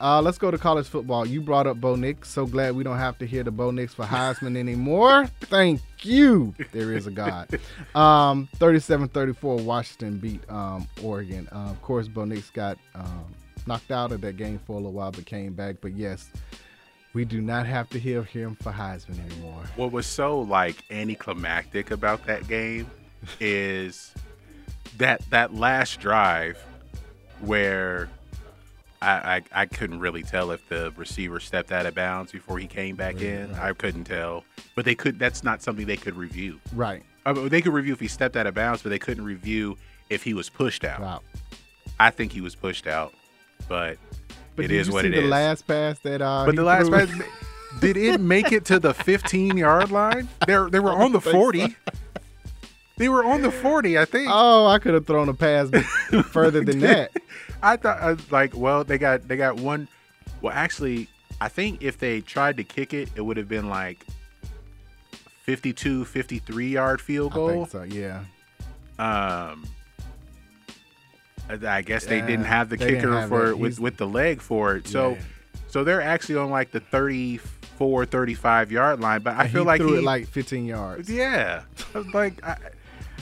Uh, 0.00 0.20
let's 0.20 0.36
go 0.36 0.50
to 0.50 0.58
college 0.58 0.88
football. 0.88 1.24
You 1.24 1.40
brought 1.40 1.68
up 1.68 1.80
Bo 1.80 1.94
Nix. 1.94 2.28
So 2.28 2.44
glad 2.44 2.74
we 2.74 2.82
don't 2.82 2.98
have 2.98 3.18
to 3.18 3.26
hear 3.26 3.44
the 3.44 3.52
Bo 3.52 3.70
Nix 3.70 3.94
for 3.94 4.04
Heisman 4.04 4.56
anymore. 4.56 5.28
Thank 5.42 5.80
you. 6.02 6.54
There 6.72 6.92
is 6.92 7.06
a 7.06 7.10
God. 7.10 7.48
Um, 7.94 8.48
37-34, 8.56 9.64
Washington 9.64 10.16
beat 10.16 10.40
um, 10.50 10.88
Oregon. 11.02 11.46
Uh, 11.52 11.70
of 11.70 11.80
course, 11.82 12.08
Bo 12.08 12.24
Nix 12.24 12.50
got 12.50 12.78
um, 12.94 13.26
knocked 13.66 13.90
out 13.90 14.12
of 14.12 14.22
that 14.22 14.36
game 14.38 14.58
for 14.66 14.72
a 14.72 14.76
little 14.76 14.92
while, 14.92 15.12
but 15.12 15.26
came 15.26 15.52
back. 15.52 15.76
But 15.80 15.92
yes, 15.92 16.30
we 17.12 17.24
do 17.24 17.42
not 17.42 17.66
have 17.66 17.90
to 17.90 17.98
hear 17.98 18.22
him 18.22 18.56
for 18.56 18.72
Heisman 18.72 19.24
anymore. 19.30 19.62
What 19.76 19.92
was 19.92 20.06
so 20.06 20.40
like 20.40 20.76
anticlimactic 20.90 21.90
about 21.90 22.24
that 22.26 22.48
game 22.48 22.90
is 23.40 24.12
that 24.98 25.22
that 25.30 25.54
last 25.54 26.00
drive 26.00 26.58
where 27.40 28.08
I, 29.00 29.42
I 29.54 29.62
I 29.62 29.66
couldn't 29.66 30.00
really 30.00 30.22
tell 30.22 30.50
if 30.50 30.68
the 30.68 30.92
receiver 30.96 31.40
stepped 31.40 31.72
out 31.72 31.86
of 31.86 31.94
bounds 31.94 32.32
before 32.32 32.58
he 32.58 32.66
came 32.66 32.96
back 32.96 33.20
in. 33.20 33.52
I 33.54 33.72
couldn't 33.72 34.04
tell, 34.04 34.44
but 34.74 34.84
they 34.84 34.94
could. 34.94 35.18
That's 35.18 35.42
not 35.42 35.62
something 35.62 35.86
they 35.86 35.96
could 35.96 36.16
review. 36.16 36.60
Right. 36.74 37.02
I 37.24 37.32
mean, 37.32 37.48
they 37.48 37.62
could 37.62 37.72
review 37.72 37.92
if 37.92 38.00
he 38.00 38.08
stepped 38.08 38.36
out 38.36 38.46
of 38.46 38.54
bounds, 38.54 38.82
but 38.82 38.90
they 38.90 38.98
couldn't 38.98 39.24
review 39.24 39.76
if 40.10 40.22
he 40.24 40.34
was 40.34 40.48
pushed 40.48 40.84
out. 40.84 41.00
Wow. 41.00 41.20
I 42.00 42.10
think 42.10 42.32
he 42.32 42.40
was 42.40 42.56
pushed 42.56 42.86
out, 42.88 43.14
but, 43.68 43.96
But 44.56 44.64
it 44.64 44.70
is 44.72 44.90
what 44.90 45.04
it 45.04 45.14
is. 45.14 45.22
the 45.22 45.28
last 45.28 45.66
pass 45.68 46.00
that 46.00 46.20
uh, 46.20 46.44
But 46.46 46.56
the 46.56 46.64
last 46.64 46.88
threw? 46.88 47.06
pass, 47.06 47.28
did 47.80 47.96
it 47.96 48.20
make 48.20 48.50
it 48.50 48.64
to 48.66 48.80
the 48.80 48.92
15 48.92 49.56
yard 49.56 49.92
line? 49.92 50.28
They 50.46 50.56
they 50.70 50.80
were 50.80 50.90
on 51.02 51.12
the 51.12 51.20
40. 51.20 51.76
They 52.98 53.08
were 53.08 53.24
on 53.24 53.42
the 53.42 53.50
40, 53.50 53.98
I 53.98 54.04
think. 54.04 54.28
Oh, 54.32 54.66
I 54.66 54.78
could 54.78 54.94
have 54.94 55.06
thrown 55.06 55.28
a 55.28 55.34
pass 55.34 55.68
further 56.30 56.62
than 56.62 56.80
that. 56.80 57.10
I 57.62 57.76
thought 57.76 57.98
I 58.00 58.12
was 58.12 58.30
like, 58.32 58.54
well, 58.56 58.84
they 58.84 58.98
got 58.98 59.26
they 59.28 59.36
got 59.36 59.56
one. 59.56 59.88
Well, 60.40 60.52
actually, 60.52 61.08
I 61.40 61.48
think 61.48 61.82
if 61.82 61.98
they 61.98 62.20
tried 62.20 62.56
to 62.58 62.64
kick 62.64 62.92
it, 62.92 63.08
it 63.16 63.22
would 63.22 63.36
have 63.36 63.48
been 63.48 63.68
like 63.68 64.04
52, 65.44 66.04
53 66.04 66.68
yard 66.68 67.00
field 67.00 67.32
I 67.32 67.36
goal. 67.36 67.48
think 67.66 67.70
so. 67.70 67.82
Yeah. 67.84 68.20
Um, 68.98 69.64
I- 71.66 71.82
guess 71.82 72.04
they 72.06 72.20
didn't 72.20 72.44
have 72.44 72.68
the 72.68 72.76
kicker 72.78 73.12
have 73.18 73.28
for 73.28 73.48
it. 73.48 73.58
with 73.58 73.72
He's- 73.72 73.80
with 73.80 73.96
the 73.96 74.06
leg 74.06 74.40
for 74.40 74.76
it. 74.76 74.86
So, 74.88 75.12
Yeah. 75.12 75.20
so 75.68 75.84
they're 75.84 76.00
actually 76.02 76.36
on 76.36 76.50
like 76.50 76.70
the 76.70 76.80
30 76.80 77.38
34, 77.78 78.04
35 78.06 78.70
yard 78.70 79.00
line, 79.00 79.22
but 79.22 79.34
I 79.36 79.42
And 79.44 79.52
feel 79.52 79.62
he 79.62 79.66
like 79.66 79.80
threw 79.80 79.92
he 79.94 79.98
it 79.98 80.04
like 80.04 80.28
15 80.28 80.66
yards. 80.66 81.10
yeah. 81.10 81.62
I 81.94 81.98
was 81.98 82.06
like, 82.14 82.44
I, 82.46 82.56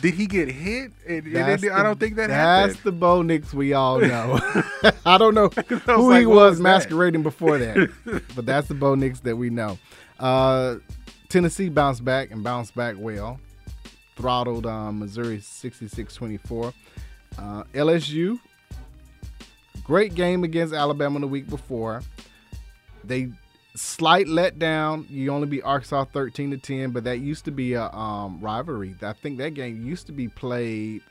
did 0.01 0.15
he 0.15 0.27
get 0.27 0.49
hit? 0.49 0.93
And, 1.07 1.27
and 1.27 1.35
That's 1.37 1.63
it- 1.63 1.73
I 1.73 1.83
don't 1.83 1.99
think 2.01 2.17
that 2.17 2.31
happened. 2.31 2.71
That's 2.71 2.79
happened. 2.79 2.95
the 2.95 2.99
Bo 2.99 3.23
Nix 3.23 3.53
we 3.55 3.73
all 3.73 4.01
know. 4.01 4.39
I 5.07 5.19
don't 5.19 5.35
know 5.35 5.51
was 5.57 5.81
who 5.87 6.11
like, 6.11 6.21
he 6.21 6.27
was 6.27 6.37
was 6.53 6.61
masquerading 6.61 7.23
before 7.23 7.59
that, 7.59 7.91
but 8.35 8.47
that's 8.47 8.69
the 8.69 8.75
Bo 8.75 8.95
Nix 8.95 9.21
that 9.21 9.37
we 9.37 9.51
know. 9.51 9.79
Uh, 10.19 10.77
Tennessee 11.29 11.69
bounced 11.69 12.05
back 12.05 12.31
and 12.31 12.43
bounced 12.43 12.75
back 12.75 12.97
well. 12.99 13.39
Throttled 14.17 14.67
um, 14.67 14.99
Missouri 14.99 15.39
66-24. 15.39 16.75
Uh, 17.39 17.63
LSU, 17.73 18.39
great 19.85 20.15
game 20.15 20.45
against 20.45 20.75
Alabama 20.75 21.21
the 21.21 21.27
week 21.27 21.49
before. 21.49 22.03
They 23.05 23.31
slight 23.75 24.27
letdown. 24.27 25.09
You 25.11 25.33
only 25.33 25.47
beat 25.47 25.63
Arkansas 25.63 26.05
13 26.05 26.51
to 26.53 26.59
10, 26.59 26.91
but 26.91 27.05
that 27.05 27.19
used 27.19 27.45
to 27.47 27.51
be 27.51 27.75
a 27.75 27.85
um, 27.91 28.41
rivalry. 28.41 28.95
I 29.03 29.13
think 29.13 29.39
that 29.39 29.55
game 29.55 29.85
used 29.87 30.07
to 30.07 30.13
be 30.13 30.29
played 30.29 31.03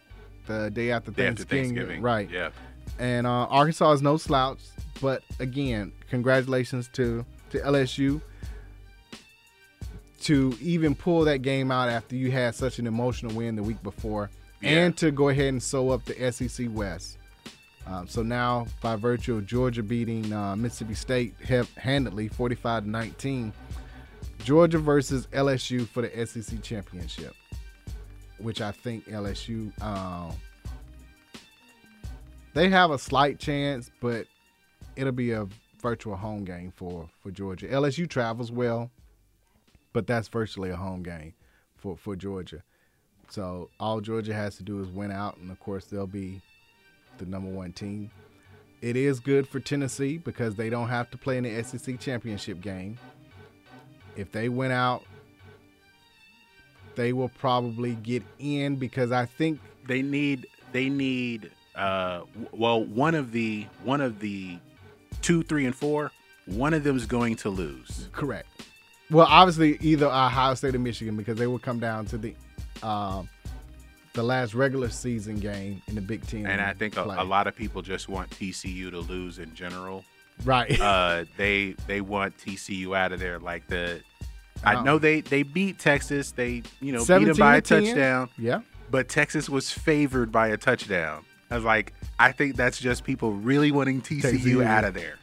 the 0.47 0.69
day 0.71 0.91
after 0.91 1.11
Day 1.11 1.27
after 1.27 1.43
Thanksgiving. 1.43 1.67
Thanksgiving. 1.67 2.01
Right. 2.01 2.29
Yeah. 2.29 2.49
And 2.97 3.27
uh, 3.27 3.45
Arkansas 3.45 3.91
is 3.93 4.01
no 4.01 4.17
slouch, 4.17 4.59
but 4.99 5.23
again, 5.39 5.91
congratulations 6.09 6.89
to 6.93 7.25
to 7.51 7.59
LSU 7.59 8.21
to 10.21 10.57
even 10.59 10.95
pull 10.95 11.23
that 11.25 11.41
game 11.41 11.71
out 11.71 11.89
after 11.89 12.15
you 12.15 12.31
had 12.31 12.53
such 12.55 12.79
an 12.79 12.87
emotional 12.87 13.33
win 13.33 13.55
the 13.55 13.63
week 13.63 13.81
before, 13.83 14.29
and 14.61 14.97
to 14.97 15.11
go 15.11 15.29
ahead 15.29 15.47
and 15.47 15.63
sew 15.63 15.91
up 15.91 16.03
the 16.05 16.31
SEC 16.31 16.67
West. 16.71 17.18
Um, 17.87 18.07
so 18.07 18.21
now, 18.21 18.67
by 18.81 18.95
virtue 18.95 19.37
of 19.37 19.45
Georgia 19.45 19.81
beating 19.81 20.31
uh, 20.31 20.55
Mississippi 20.55 20.93
State 20.93 21.35
handedly, 21.77 22.27
45 22.27 22.83
to 22.83 22.89
19, 22.89 23.53
Georgia 24.43 24.77
versus 24.77 25.27
LSU 25.27 25.87
for 25.87 26.01
the 26.01 26.25
SEC 26.25 26.61
championship, 26.61 27.35
which 28.37 28.61
I 28.61 28.71
think 28.71 29.07
LSU 29.07 29.71
um, 29.81 30.33
they 32.53 32.69
have 32.69 32.91
a 32.91 32.99
slight 32.99 33.39
chance, 33.39 33.91
but 34.01 34.25
it'll 34.95 35.11
be 35.11 35.31
a 35.31 35.47
virtual 35.81 36.15
home 36.15 36.43
game 36.43 36.71
for 36.75 37.09
for 37.21 37.31
Georgia. 37.31 37.67
LSU 37.67 38.07
travels 38.07 38.51
well, 38.51 38.89
but 39.93 40.07
that's 40.07 40.27
virtually 40.27 40.69
a 40.69 40.75
home 40.75 41.03
game 41.03 41.33
for 41.77 41.97
for 41.97 42.15
Georgia. 42.15 42.63
So 43.29 43.69
all 43.79 44.01
Georgia 44.01 44.33
has 44.33 44.57
to 44.57 44.63
do 44.63 44.81
is 44.81 44.89
win 44.89 45.11
out, 45.11 45.37
and 45.37 45.51
of 45.51 45.59
course 45.59 45.85
they'll 45.85 46.07
be 46.07 46.41
the 47.19 47.25
number 47.25 47.49
one 47.49 47.71
team. 47.71 48.09
It 48.81 48.95
is 48.95 49.19
good 49.19 49.47
for 49.47 49.59
Tennessee 49.59 50.17
because 50.17 50.55
they 50.55 50.69
don't 50.69 50.89
have 50.89 51.11
to 51.11 51.17
play 51.17 51.37
in 51.37 51.43
the 51.43 51.63
SEC 51.63 51.99
championship 51.99 52.61
game. 52.61 52.97
If 54.15 54.31
they 54.31 54.49
win 54.49 54.71
out, 54.71 55.03
they 56.95 57.13
will 57.13 57.29
probably 57.29 57.95
get 57.95 58.23
in 58.39 58.77
because 58.77 59.11
I 59.11 59.25
think 59.25 59.59
they 59.85 60.01
need 60.01 60.47
they 60.71 60.89
need 60.89 61.51
uh 61.75 62.21
well 62.51 62.83
one 62.83 63.15
of 63.15 63.31
the 63.31 63.67
one 63.83 64.01
of 64.01 64.19
the 64.19 64.59
two, 65.21 65.43
three, 65.43 65.65
and 65.65 65.75
four. 65.75 66.11
One 66.45 66.73
of 66.73 66.83
them 66.83 66.97
is 66.97 67.05
going 67.05 67.35
to 67.37 67.49
lose. 67.49 68.09
Correct. 68.11 68.47
Well, 69.11 69.27
obviously, 69.29 69.77
either 69.81 70.07
Ohio 70.07 70.53
State 70.55 70.75
or 70.75 70.79
Michigan 70.79 71.15
because 71.15 71.37
they 71.37 71.47
will 71.47 71.59
come 71.59 71.79
down 71.79 72.05
to 72.07 72.17
the 72.17 72.33
um, 72.83 73.29
the 74.19 74.25
last 74.25 74.53
regular 74.53 74.89
season 74.89 75.39
game 75.39 75.81
in 75.87 75.95
the 75.95 76.01
Big 76.01 76.27
Ten. 76.27 76.45
And 76.45 76.59
I 76.59 76.73
think 76.73 76.97
a, 76.97 77.03
a 77.03 77.23
lot 77.23 77.47
of 77.47 77.55
people 77.55 77.81
just 77.81 78.09
want 78.09 78.29
TCU 78.31 78.89
to 78.91 78.99
lose 78.99 79.39
in 79.39 79.55
general. 79.55 80.03
Right. 80.43 80.77
Uh, 80.79 81.23
they 81.37 81.75
they 81.87 82.01
want 82.01 82.37
TCU 82.37 82.97
out 82.97 83.13
of 83.13 83.21
there. 83.21 83.39
Like 83.39 83.65
the, 83.67 84.01
I 84.63 84.75
Oh. 84.75 84.83
know 84.83 84.99
they 84.99 85.21
they 85.21 85.43
beat 85.43 85.79
Texas. 85.79 86.31
They 86.33 86.63
you 86.81 86.91
know 86.91 86.99
beat 86.99 87.25
them 87.25 87.37
by 87.37 87.55
a 87.57 87.61
10? 87.61 87.85
touchdown. 87.85 88.29
Yeah. 88.37 88.59
But 88.91 89.07
Texas 89.07 89.47
was 89.49 89.71
favored 89.71 90.33
by 90.33 90.49
a 90.49 90.57
touchdown. 90.57 91.23
I 91.49 91.55
was 91.55 91.63
like, 91.63 91.93
I 92.19 92.33
think 92.33 92.57
that's 92.57 92.77
just 92.79 93.05
people 93.05 93.31
really 93.33 93.71
wanting 93.71 94.01
TCU, 94.01 94.33
TCU. 94.39 94.65
out 94.65 94.83
of 94.83 94.93
there. 94.95 95.15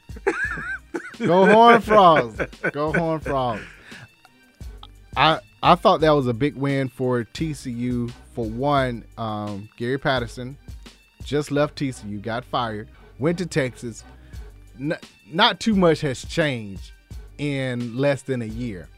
Go 1.18 1.44
Horn 1.52 1.82
Frogs. 1.82 2.40
Go 2.72 2.92
Horn 2.94 3.20
Frogs. 3.20 3.62
I 5.16 5.40
I 5.62 5.74
thought 5.74 6.00
that 6.00 6.10
was 6.10 6.26
a 6.26 6.34
big 6.34 6.56
win 6.56 6.88
for 6.88 7.24
TCU. 7.24 8.12
For 8.34 8.44
one, 8.44 9.04
um, 9.16 9.68
Gary 9.76 9.98
Patterson 9.98 10.58
just 11.24 11.50
left 11.50 11.76
TCU, 11.78 12.20
got 12.20 12.44
fired, 12.44 12.88
went 13.18 13.38
to 13.38 13.46
Texas. 13.46 14.04
N- 14.78 14.98
not 15.30 15.58
too 15.58 15.74
much 15.74 16.02
has 16.02 16.24
changed 16.24 16.92
in 17.38 17.96
less 17.96 18.22
than 18.22 18.42
a 18.42 18.46
year. 18.46 18.88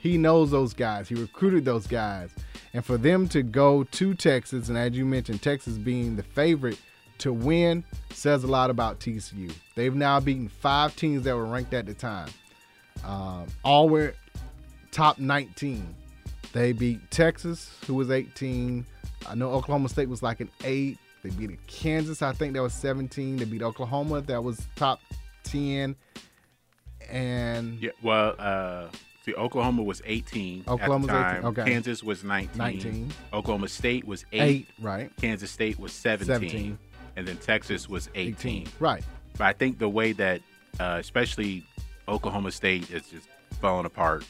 He 0.00 0.16
knows 0.16 0.50
those 0.50 0.74
guys. 0.74 1.08
He 1.08 1.14
recruited 1.14 1.64
those 1.64 1.86
guys. 1.86 2.30
And 2.72 2.84
for 2.84 2.96
them 2.96 3.28
to 3.28 3.42
go 3.42 3.84
to 3.84 4.14
Texas, 4.14 4.68
and 4.68 4.78
as 4.78 4.92
you 4.92 5.04
mentioned, 5.04 5.42
Texas 5.42 5.78
being 5.78 6.16
the 6.16 6.22
favorite 6.22 6.78
to 7.18 7.32
win, 7.32 7.84
says 8.10 8.44
a 8.44 8.48
lot 8.48 8.70
about 8.70 9.00
TCU. 9.00 9.52
They've 9.74 9.94
now 9.94 10.20
beaten 10.20 10.48
five 10.48 10.94
teams 10.96 11.24
that 11.24 11.36
were 11.36 11.46
ranked 11.46 11.74
at 11.74 11.86
the 11.86 11.94
time. 11.94 12.30
Um, 13.04 13.46
all 13.62 13.88
were 13.88 14.14
top 14.90 15.18
19. 15.18 15.94
They 16.54 16.72
beat 16.72 17.10
Texas, 17.10 17.76
who 17.86 17.94
was 17.94 18.10
18. 18.12 18.86
I 19.28 19.34
know 19.34 19.50
Oklahoma 19.50 19.88
State 19.88 20.08
was 20.08 20.22
like 20.22 20.40
an 20.40 20.48
eight. 20.62 20.98
They 21.24 21.30
beat 21.30 21.66
Kansas, 21.66 22.22
I 22.22 22.32
think 22.32 22.52
that 22.54 22.62
was 22.62 22.72
17. 22.74 23.38
They 23.38 23.44
beat 23.44 23.62
Oklahoma, 23.62 24.20
that 24.22 24.42
was 24.44 24.66
top 24.76 25.00
10. 25.44 25.96
And 27.10 27.78
Yeah, 27.80 27.90
well, 28.02 28.34
uh, 28.38 28.86
see, 29.24 29.34
Oklahoma 29.34 29.82
was 29.82 30.00
18 30.04 30.64
Oklahoma's 30.68 31.08
at 31.08 31.12
the 31.12 31.28
18, 31.30 31.42
time. 31.42 31.44
okay. 31.46 31.64
Kansas 31.72 32.02
was 32.02 32.22
19. 32.24 32.56
19. 32.58 33.12
Oklahoma 33.32 33.68
State 33.68 34.06
was 34.06 34.24
8. 34.32 34.40
Eight, 34.42 34.68
right. 34.80 35.10
Kansas 35.16 35.50
State 35.50 35.78
was 35.78 35.92
17. 35.92 36.26
17. 36.50 36.78
And 37.16 37.26
then 37.26 37.36
Texas 37.38 37.88
was 37.88 38.08
18. 38.14 38.62
18, 38.62 38.68
right. 38.78 39.02
But 39.36 39.44
I 39.44 39.52
think 39.54 39.78
the 39.78 39.88
way 39.88 40.12
that, 40.12 40.40
uh, 40.78 40.98
especially 41.00 41.66
Oklahoma 42.06 42.52
State 42.52 42.90
is 42.90 43.08
just 43.08 43.26
falling 43.60 43.86
apart. 43.86 44.24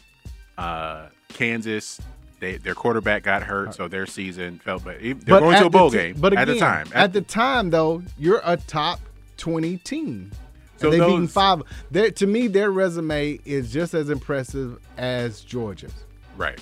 Uh, 0.56 1.08
Kansas, 1.28 2.00
they, 2.40 2.56
their 2.56 2.74
quarterback 2.74 3.22
got 3.24 3.42
hurt, 3.42 3.74
so 3.74 3.88
their 3.88 4.06
season 4.06 4.58
felt 4.58 4.84
bad. 4.84 5.00
They're 5.00 5.40
going 5.40 5.58
to 5.58 5.66
a 5.66 5.70
bowl 5.70 5.90
ti- 5.90 5.96
game 5.96 6.16
But 6.18 6.36
at 6.36 6.46
the 6.46 6.58
time. 6.58 6.88
At, 6.94 7.12
the 7.12 7.20
time, 7.22 7.70
though, 7.70 8.02
you're 8.18 8.42
a 8.44 8.56
top 8.56 9.00
20 9.38 9.78
team. 9.78 10.30
So 10.76 10.90
they've 10.90 11.00
beaten 11.00 11.22
those- 11.22 11.32
five. 11.32 11.62
Their, 11.90 12.10
to 12.12 12.26
me, 12.26 12.48
their 12.48 12.70
resume 12.70 13.38
is 13.44 13.72
just 13.72 13.94
as 13.94 14.10
impressive 14.10 14.78
as 14.96 15.40
Georgia's. 15.40 15.94
right. 16.36 16.58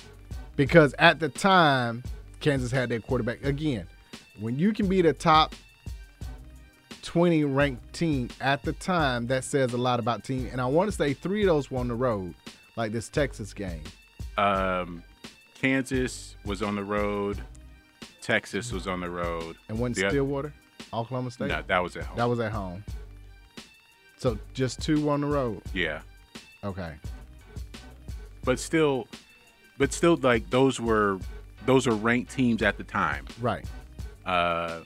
Because 0.55 0.93
at 0.99 1.19
the 1.19 1.29
time, 1.29 2.03
Kansas 2.39 2.69
had 2.71 2.87
their 2.89 2.99
quarterback. 2.99 3.43
Again, 3.43 3.87
when 4.39 4.59
you 4.59 4.71
can 4.71 4.87
be 4.87 5.01
the 5.01 5.13
top 5.13 5.55
20 7.01 7.43
ranked 7.45 7.93
team 7.93 8.29
at 8.39 8.61
the 8.63 8.73
time, 8.73 9.25
that 9.27 9.43
says 9.43 9.73
a 9.73 9.77
lot 9.77 9.99
about 9.99 10.23
team. 10.23 10.47
And 10.51 10.61
I 10.61 10.65
want 10.67 10.91
to 10.91 10.95
say 10.95 11.13
three 11.13 11.41
of 11.41 11.47
those 11.47 11.71
were 11.71 11.79
on 11.79 11.87
the 11.87 11.95
road, 11.95 12.35
like 12.75 12.91
this 12.91 13.09
Texas 13.09 13.53
game. 13.53 13.81
Um, 14.37 15.03
Kansas 15.59 16.35
was 16.45 16.61
on 16.61 16.75
the 16.75 16.83
road. 16.83 17.39
Texas 18.21 18.71
was 18.71 18.87
on 18.87 18.99
the 19.01 19.09
road. 19.09 19.55
And 19.69 19.77
wasn't 19.79 19.97
The 19.97 20.05
oth- 20.05 20.11
Stillwater, 20.11 20.53
Oklahoma 20.93 21.31
State? 21.31 21.47
No, 21.49 21.61
that 21.67 21.83
was 21.83 21.95
at 21.97 22.05
home. 22.05 22.17
That 22.17 22.29
was 22.29 22.39
at 22.39 22.51
home. 22.51 22.83
So 24.17 24.37
just 24.53 24.81
two 24.81 25.09
on 25.09 25.21
the 25.21 25.27
road. 25.27 25.61
Yeah. 25.73 26.01
Okay. 26.63 26.93
but 28.45 28.57
still 28.59 29.07
but 29.77 29.91
still 29.91 30.15
like 30.17 30.49
those 30.49 30.79
were 30.79 31.19
those 31.65 31.87
are 31.87 31.93
ranked 31.95 32.31
teams 32.31 32.61
at 32.61 32.77
the 32.77 32.83
time 32.85 33.25
Right. 33.41 33.65
uh 34.25 34.79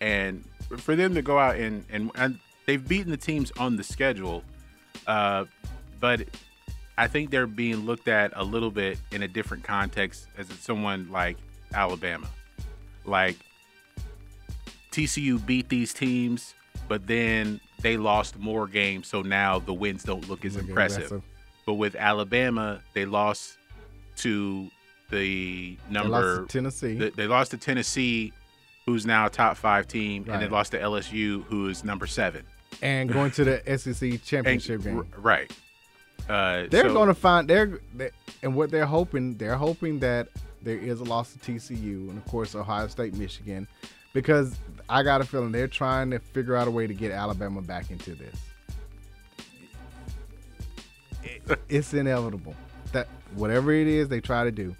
and 0.00 0.44
for 0.78 0.94
them 0.94 1.14
to 1.14 1.22
go 1.22 1.36
out 1.38 1.56
and 1.56 1.84
and, 1.90 2.10
and 2.14 2.38
they've 2.66 2.86
beaten 2.86 3.10
the 3.10 3.16
teams 3.16 3.50
on 3.58 3.74
the 3.76 3.82
schedule 3.82 4.42
uh 5.08 5.44
but 5.98 6.22
i 6.98 7.06
think 7.06 7.30
they're 7.30 7.46
being 7.46 7.84
looked 7.86 8.08
at 8.08 8.32
a 8.36 8.44
little 8.44 8.70
bit 8.70 8.98
in 9.12 9.22
a 9.22 9.28
different 9.28 9.62
context 9.64 10.26
as 10.38 10.46
someone 10.60 11.08
like 11.10 11.36
alabama 11.74 12.28
like 13.04 13.36
tcu 14.90 15.44
beat 15.44 15.68
these 15.68 15.92
teams 15.92 16.54
but 16.88 17.06
then 17.06 17.60
they 17.80 17.96
lost 17.96 18.38
more 18.38 18.66
games 18.66 19.08
so 19.08 19.22
now 19.22 19.58
the 19.58 19.72
wins 19.74 20.04
don't 20.04 20.28
look 20.28 20.44
as 20.44 20.56
impressive 20.56 21.02
impressive. 21.02 21.22
but 21.66 21.74
with 21.74 21.96
Alabama, 21.96 22.80
they 22.94 23.04
lost 23.06 23.56
to 24.16 24.70
the 25.10 25.76
number. 25.90 26.36
lost 26.36 26.50
to 26.50 26.58
Tennessee. 26.58 26.94
They, 26.98 27.10
they 27.10 27.26
lost 27.26 27.50
to 27.52 27.56
Tennessee, 27.56 28.32
who's 28.86 29.04
now 29.06 29.26
a 29.26 29.30
top 29.30 29.56
five 29.56 29.86
team, 29.88 30.26
and 30.28 30.42
they 30.42 30.48
lost 30.48 30.72
to 30.72 30.78
LSU, 30.78 31.42
who 31.44 31.68
is 31.68 31.84
number 31.84 32.06
seven. 32.06 32.44
And 32.82 33.10
going 33.10 33.30
to 33.32 33.44
the 33.44 33.78
SEC 33.78 34.22
championship 34.24 34.84
And- 34.84 35.02
game. 35.02 35.06
Right. 35.16 35.50
Uh, 36.28 36.66
They're 36.70 36.84
so- 36.88 36.94
going 36.94 37.08
to 37.08 37.14
find 37.14 37.48
they're 37.48 37.80
they, 37.94 38.10
and 38.42 38.54
what 38.54 38.70
they're 38.70 38.86
hoping 38.86 39.36
they're 39.36 39.56
hoping 39.56 39.98
that 40.00 40.28
there 40.62 40.78
is 40.78 41.00
a 41.00 41.04
loss 41.04 41.32
to 41.34 41.38
TCU 41.38 42.08
and 42.08 42.16
of 42.16 42.24
course 42.26 42.54
Ohio 42.54 42.86
State, 42.88 43.14
Michigan, 43.14 43.68
because 44.14 44.56
I 44.88 45.02
got 45.02 45.20
a 45.20 45.24
feeling 45.24 45.52
they're 45.52 45.68
trying 45.68 46.10
to 46.10 46.18
figure 46.18 46.56
out 46.56 46.66
a 46.66 46.70
way 46.70 46.86
to 46.86 46.94
get 46.94 47.12
Alabama 47.12 47.60
back 47.60 47.90
into 47.90 48.14
this. 48.14 48.36
it's 51.68 51.92
inevitable 51.92 52.54
that 52.92 53.08
whatever 53.34 53.72
it 53.72 53.86
is 53.86 54.08
they 54.08 54.20
try 54.20 54.44
to 54.44 54.50
do. 54.52 54.74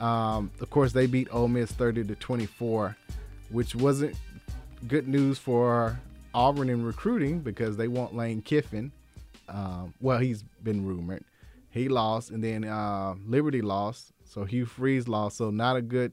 Um, 0.00 0.50
of 0.60 0.68
course, 0.68 0.92
they 0.92 1.06
beat 1.06 1.28
Ole 1.32 1.48
Miss 1.48 1.70
30 1.72 2.04
to 2.04 2.14
24, 2.16 2.96
which 3.50 3.74
wasn't 3.74 4.16
good 4.88 5.06
news 5.06 5.38
for 5.38 5.98
Auburn 6.34 6.68
in 6.68 6.84
recruiting 6.84 7.38
because 7.40 7.76
they 7.76 7.88
want 7.88 8.14
Lane 8.14 8.42
Kiffin. 8.42 8.90
Um, 9.52 9.94
well, 10.00 10.18
he's 10.18 10.42
been 10.62 10.84
rumored. 10.86 11.24
He 11.70 11.88
lost, 11.88 12.30
and 12.30 12.42
then 12.42 12.64
uh, 12.64 13.14
Liberty 13.26 13.62
lost. 13.62 14.12
So 14.24 14.44
Hugh 14.44 14.66
Freeze 14.66 15.08
lost. 15.08 15.36
So 15.36 15.50
not 15.50 15.76
a 15.76 15.82
good, 15.82 16.12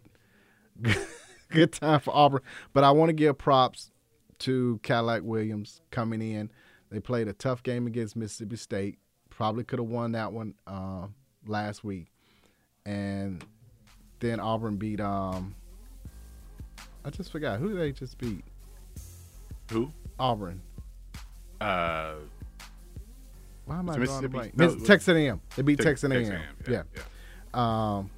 good 1.50 1.72
time 1.72 2.00
for 2.00 2.16
Auburn. 2.16 2.42
But 2.74 2.84
I 2.84 2.92
want 2.92 3.10
to 3.10 3.14
give 3.14 3.38
props 3.38 3.92
to 4.40 4.80
Cadillac 4.84 5.24
Williams 5.24 5.82
coming 5.92 6.22
in. 6.22 6.52
They 6.92 7.00
played 7.00 7.28
a 7.28 7.34
tough 7.34 7.64
game 7.64 7.88
against 7.88 8.16
Mississippi 8.16 8.56
State. 8.56 9.00
Probably 9.30 9.64
could 9.64 9.80
have 9.80 9.88
won 9.88 10.14
that 10.14 10.34
one 10.34 10.54
uh, 10.68 11.08
last 11.46 11.84
week, 11.84 12.08
and 12.86 13.44
then 14.20 14.40
Auburn 14.40 14.78
beat. 14.78 15.00
Um, 15.00 15.56
I 17.06 17.10
just 17.10 17.32
forgot 17.32 17.60
who 17.60 17.76
they 17.76 17.92
just 17.92 18.18
beat. 18.18 18.44
Who? 19.72 19.92
Auburn. 20.18 20.62
Uh, 21.62 22.16
Why 23.70 23.78
am 23.78 23.88
I 23.92 23.98
drawing 23.98 24.26
a 24.26 24.30
blank? 24.30 24.58
No, 24.58 24.74
Texas 24.80 25.10
A&M. 25.10 25.40
They 25.56 25.62
beat 25.62 25.78
Texas 25.78 26.10
A&M. 26.10 26.24
A&M, 26.24 26.42
Yeah. 26.68 26.82
yeah, 26.96 27.02
Um, 27.54 28.10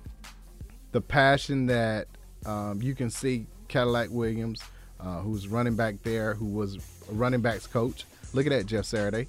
the 0.94 1.02
passion 1.02 1.66
that 1.66 2.08
um, 2.46 2.82
you 2.82 2.96
can 2.96 3.10
see 3.10 3.48
Cadillac 3.68 4.12
Williams, 4.12 4.62
uh, 5.02 5.20
who's 5.20 5.50
running 5.50 5.76
back 5.76 6.04
there, 6.04 6.36
who 6.36 6.46
was 6.46 6.78
a 6.78 7.14
running 7.14 7.42
backs 7.42 7.68
coach. 7.68 8.06
Look 8.32 8.46
at 8.46 8.52
that, 8.52 8.66
Jeff 8.66 8.86
Saturday. 8.86 9.28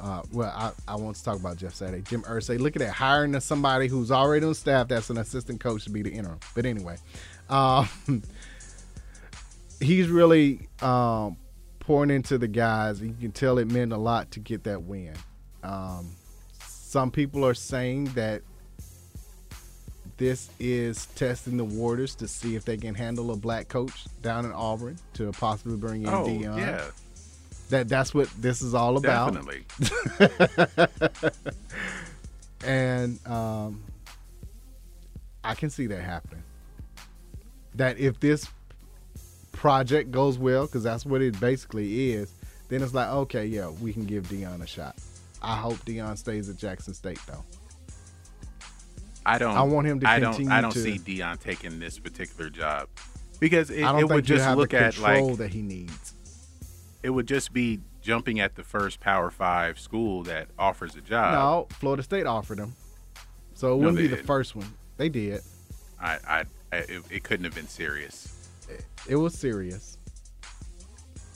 Uh, 0.00 0.22
well, 0.32 0.50
I, 0.52 0.72
I 0.92 0.96
want 0.96 1.14
to 1.18 1.22
talk 1.22 1.38
about 1.38 1.56
Jeff 1.56 1.74
Saturday. 1.74 2.02
Jim 2.02 2.22
Irsay. 2.22 2.58
Look 2.58 2.74
at 2.74 2.80
that, 2.80 2.90
hiring 2.92 3.38
somebody 3.38 3.86
who's 3.86 4.10
already 4.10 4.44
on 4.46 4.54
staff 4.54 4.88
that's 4.88 5.08
an 5.08 5.18
assistant 5.18 5.60
coach 5.60 5.84
to 5.84 5.90
be 5.90 6.02
the 6.02 6.10
interim. 6.10 6.40
But 6.56 6.66
anyway, 6.66 6.96
um, 7.48 7.88
he's 9.80 10.08
really 10.08 10.68
um, 10.82 11.36
pouring 11.78 12.10
into 12.10 12.38
the 12.38 12.48
guys. 12.48 13.00
You 13.00 13.14
can 13.20 13.30
tell 13.30 13.58
it 13.58 13.70
meant 13.70 13.92
a 13.92 13.98
lot 13.98 14.32
to 14.32 14.40
get 14.40 14.64
that 14.64 14.82
win. 14.82 15.14
Um, 15.62 16.10
some 16.66 17.10
people 17.10 17.44
are 17.44 17.54
saying 17.54 18.06
that 18.14 18.42
this 20.16 20.50
is 20.58 21.06
testing 21.14 21.56
the 21.56 21.64
waters 21.64 22.14
to 22.16 22.28
see 22.28 22.54
if 22.56 22.64
they 22.64 22.76
can 22.76 22.94
handle 22.94 23.30
a 23.30 23.36
black 23.36 23.68
coach 23.68 24.04
down 24.22 24.44
in 24.44 24.52
Auburn 24.52 24.98
to 25.14 25.32
possibly 25.32 25.76
bring 25.76 26.02
in 26.02 26.08
Oh, 26.08 26.24
Deion. 26.26 26.58
yeah. 26.58 26.84
That 27.70 27.88
that's 27.88 28.12
what 28.12 28.28
this 28.40 28.62
is 28.62 28.74
all 28.74 28.96
about. 28.96 29.32
Definitely. 29.32 29.64
and 32.64 33.18
um, 33.26 33.82
I 35.44 35.54
can 35.54 35.70
see 35.70 35.86
that 35.86 36.02
happening. 36.02 36.42
That 37.76 37.98
if 37.98 38.18
this 38.20 38.48
project 39.52 40.10
goes 40.10 40.36
well, 40.36 40.66
because 40.66 40.82
that's 40.82 41.06
what 41.06 41.22
it 41.22 41.38
basically 41.38 42.10
is, 42.12 42.32
then 42.68 42.82
it's 42.82 42.92
like, 42.92 43.08
okay, 43.08 43.46
yeah, 43.46 43.68
we 43.68 43.92
can 43.92 44.04
give 44.04 44.24
Deion 44.28 44.62
a 44.62 44.66
shot. 44.66 44.96
I 45.42 45.56
hope 45.56 45.76
Deion 45.86 46.16
stays 46.18 46.48
at 46.48 46.56
Jackson 46.56 46.94
State 46.94 47.18
though. 47.26 47.44
I 49.24 49.38
don't. 49.38 49.56
I 49.56 49.62
want 49.62 49.86
him 49.86 50.00
to 50.00 50.08
I 50.08 50.18
don't. 50.18 50.32
continue 50.32 50.52
I 50.52 50.60
don't 50.60 50.72
to- 50.72 50.80
see 50.80 50.98
Deion 50.98 51.38
taking 51.40 51.78
this 51.78 51.98
particular 51.98 52.50
job 52.50 52.88
because 53.38 53.70
it, 53.70 53.82
it 53.82 54.08
would 54.08 54.24
just 54.24 54.56
look 54.56 54.70
the 54.70 54.78
at 54.80 54.98
like 54.98 55.36
that 55.36 55.50
he 55.52 55.62
needs. 55.62 56.14
it 57.02 57.10
would 57.10 57.26
just 57.26 57.52
be 57.52 57.80
jumping 58.02 58.40
at 58.40 58.54
the 58.56 58.64
first 58.64 58.98
Power 59.00 59.30
Five 59.30 59.78
school 59.78 60.22
that 60.24 60.48
offers 60.58 60.96
a 60.96 61.00
job. 61.02 61.34
no, 61.34 61.76
Florida 61.78 62.02
State 62.02 62.26
offered 62.26 62.58
him, 62.58 62.74
so 63.54 63.68
it 63.68 63.70
No, 63.72 63.76
wouldn't 63.76 63.96
be 63.98 64.06
the 64.06 64.16
didn't. 64.16 64.26
first 64.26 64.56
one. 64.56 64.72
They 64.96 65.08
did. 65.10 65.42
I, 66.00 66.18
I, 66.26 66.44
I 66.72 66.76
it, 66.76 67.02
it 67.10 67.24
couldn't 67.24 67.44
have 67.44 67.54
been 67.54 67.68
serious. 67.68 68.36
It 69.08 69.16
was 69.16 69.34
serious. 69.34 69.98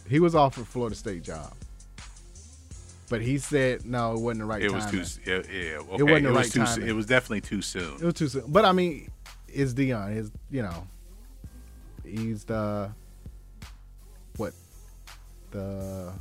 He 0.09 0.21
was 0.21 0.35
offered 0.35 0.67
Florida 0.67 0.95
State 0.97 1.23
job, 1.23 1.53
but 3.09 3.23
he 3.23 3.39
said 3.39 3.85
no, 3.85 4.15
it 4.15 4.21
wasn't 4.21 4.41
the 4.41 4.45
right 4.47 4.61
time. 4.61 4.77
it 4.77 4.83
time. 4.83 4.99
was 4.99 5.17
too. 5.17 5.21
Yeah, 5.31 5.37
yeah, 5.37 5.79
okay. 5.79 5.97
It 5.99 6.03
wasn't 6.03 6.25
the 6.25 6.33
was 6.33 6.37
right 6.37 6.53
too. 6.53 6.65
timing. 6.65 6.89
It 6.89 6.93
was 6.93 7.07
definitely 7.07 7.41
too 7.43 7.63
soon. 7.63 7.95
It 7.95 8.05
was 8.05 8.15
too 8.15 8.29
soon. 8.29 8.45
But 8.49 8.65
I 8.65 8.73
mean, 8.73 9.11
it's 9.49 9.73
Deion. 9.73 10.17
Is 10.17 10.31
you 10.51 10.63
know, 10.63 10.87
he's 12.05 12.45
the 12.45 12.91
what 14.37 14.53
the 15.51 16.13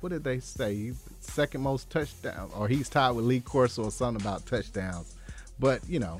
what 0.00 0.10
did 0.10 0.24
they 0.24 0.40
say? 0.40 0.74
He's 0.74 1.02
second 1.20 1.62
most 1.62 1.88
touchdowns, 1.90 2.52
or 2.54 2.68
he's 2.68 2.88
tied 2.88 3.12
with 3.12 3.24
Lee 3.24 3.40
Corso 3.40 3.84
or 3.84 3.90
something 3.90 4.22
about 4.22 4.46
touchdowns. 4.46 5.14
But 5.58 5.80
you 5.88 5.98
know, 5.98 6.18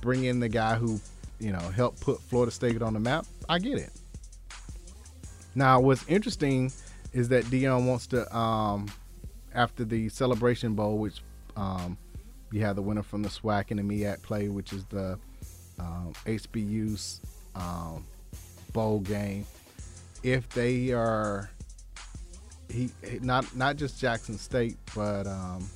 bring 0.00 0.24
in 0.24 0.40
the 0.40 0.48
guy 0.48 0.74
who 0.74 1.00
you 1.40 1.52
know 1.52 1.58
helped 1.58 2.00
put 2.00 2.20
Florida 2.22 2.52
State 2.52 2.82
on 2.82 2.94
the 2.94 3.00
map. 3.00 3.24
I 3.48 3.58
get 3.58 3.78
it. 3.78 3.90
Now, 5.54 5.80
what's 5.80 6.06
interesting 6.06 6.70
is 7.12 7.30
that 7.30 7.44
Deion 7.46 7.86
wants 7.86 8.06
to, 8.08 8.36
um, 8.36 8.86
after 9.54 9.84
the 9.84 10.08
Celebration 10.08 10.74
Bowl, 10.74 10.98
which 10.98 11.20
um, 11.56 11.96
you 12.52 12.60
have 12.62 12.76
the 12.76 12.82
winner 12.82 13.02
from 13.02 13.22
the 13.22 13.28
SWAC 13.28 13.70
and 13.70 13.78
the 13.78 13.82
MEAC 13.82 14.22
play, 14.22 14.48
which 14.48 14.72
is 14.72 14.84
the 14.86 15.18
um, 15.78 16.12
HBU's 16.26 17.20
um, 17.54 18.04
bowl 18.72 19.00
game. 19.00 19.44
If 20.22 20.48
they 20.50 20.92
are, 20.92 21.50
he 22.68 22.90
not 23.20 23.54
not 23.56 23.76
just 23.76 24.00
Jackson 24.00 24.36
State, 24.38 24.76
but 24.94 25.26
um, 25.26 25.68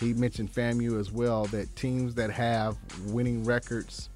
he 0.00 0.14
mentioned 0.14 0.52
FAMU 0.52 0.98
as 0.98 1.12
well. 1.12 1.44
That 1.46 1.74
teams 1.76 2.14
that 2.14 2.30
have 2.30 2.76
winning 3.06 3.44
records, 3.44 4.08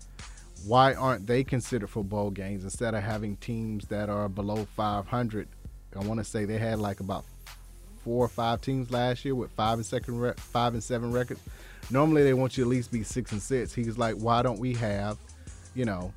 why 0.67 0.95
aren't 0.95 1.27
they 1.27 1.45
considered 1.45 1.91
for 1.91 2.03
bowl 2.03 2.31
games 2.31 2.65
instead 2.65 2.95
of 2.95 3.03
having 3.03 3.37
teams 3.37 3.87
that 3.87 4.09
are 4.09 4.29
below 4.29 4.67
500? 4.77 5.49
I 5.97 6.05
want 6.05 6.19
to 6.19 6.25
say 6.25 6.45
they 6.45 6.59
had 6.59 6.79
like 6.79 7.01
about 7.01 7.25
four 8.09 8.25
or 8.25 8.29
five 8.29 8.63
teams 8.63 8.91
last 8.91 9.23
year 9.23 9.35
with 9.35 9.51
five 9.51 9.75
and 9.75 9.85
second 9.85 10.19
re- 10.19 10.33
five 10.35 10.73
and 10.73 10.83
seven 10.83 11.13
records. 11.13 11.41
Normally 11.91 12.23
they 12.23 12.33
want 12.33 12.57
you 12.57 12.65
at 12.65 12.71
least 12.71 12.91
be 12.91 13.03
six 13.03 13.33
and 13.33 13.43
six. 13.43 13.75
He 13.75 13.85
was 13.85 13.99
like, 13.99 14.15
why 14.15 14.41
don't 14.41 14.59
we 14.59 14.73
have, 14.75 15.19
you 15.75 15.85
know, 15.85 16.15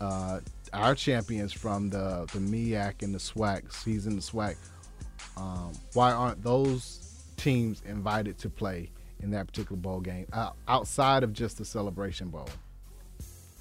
uh, 0.00 0.38
our 0.72 0.94
champions 0.94 1.52
from 1.52 1.90
the 1.90 2.28
the 2.32 2.38
MEAC 2.38 3.02
and 3.02 3.12
the 3.12 3.18
SWAC, 3.18 3.84
he's 3.84 4.06
in 4.06 4.14
the 4.14 4.22
SWAC. 4.22 4.54
Um, 5.36 5.72
why 5.94 6.12
aren't 6.12 6.44
those 6.44 7.24
teams 7.36 7.82
invited 7.84 8.38
to 8.38 8.48
play 8.48 8.88
in 9.20 9.32
that 9.32 9.48
particular 9.48 9.76
bowl 9.76 9.98
game 9.98 10.26
uh, 10.32 10.50
outside 10.68 11.24
of 11.24 11.32
just 11.32 11.58
the 11.58 11.64
Celebration 11.64 12.28
Bowl? 12.28 12.48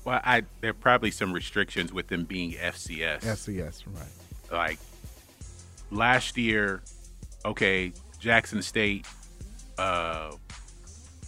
Well, 0.04 0.22
I 0.24 0.44
there 0.62 0.70
are 0.70 0.74
probably 0.76 1.10
some 1.10 1.34
restrictions 1.34 1.92
with 1.92 2.10
them 2.10 2.26
being 2.26 2.52
FCS. 2.52 3.22
FCS, 3.22 3.82
right? 3.88 4.52
Like 4.52 4.80
last 5.90 6.38
year, 6.38 6.82
okay, 7.46 7.94
Jackson 8.20 8.62
State, 8.62 9.06
uh, 9.78 10.32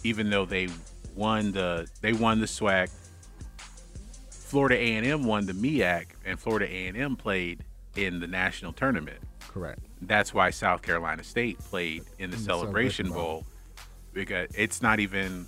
even 0.04 0.30
though 0.30 0.44
they 0.44 0.68
won 1.14 1.52
the 1.52 1.88
they 2.00 2.12
won 2.12 2.40
the 2.40 2.46
SWAC, 2.46 2.90
Florida 4.30 4.76
A 4.76 4.96
and 4.96 5.06
M 5.06 5.24
won 5.24 5.46
the 5.46 5.52
MEAC, 5.52 6.06
and 6.24 6.38
Florida 6.38 6.66
A 6.70 6.86
and 6.88 6.96
M 6.96 7.16
played 7.16 7.64
in 7.96 8.20
the 8.20 8.26
national 8.26 8.72
tournament. 8.72 9.18
Correct. 9.48 9.80
That's 10.02 10.32
why 10.32 10.50
South 10.50 10.82
Carolina 10.82 11.24
State 11.24 11.58
played 11.58 12.02
in 12.18 12.30
the, 12.30 12.36
In 12.36 12.42
the 12.42 12.46
Celebration, 12.46 13.06
Celebration 13.06 13.08
Bowl. 13.10 13.14
Bowl 13.14 13.46
because 14.12 14.48
it's 14.54 14.82
not 14.82 15.00
even. 15.00 15.46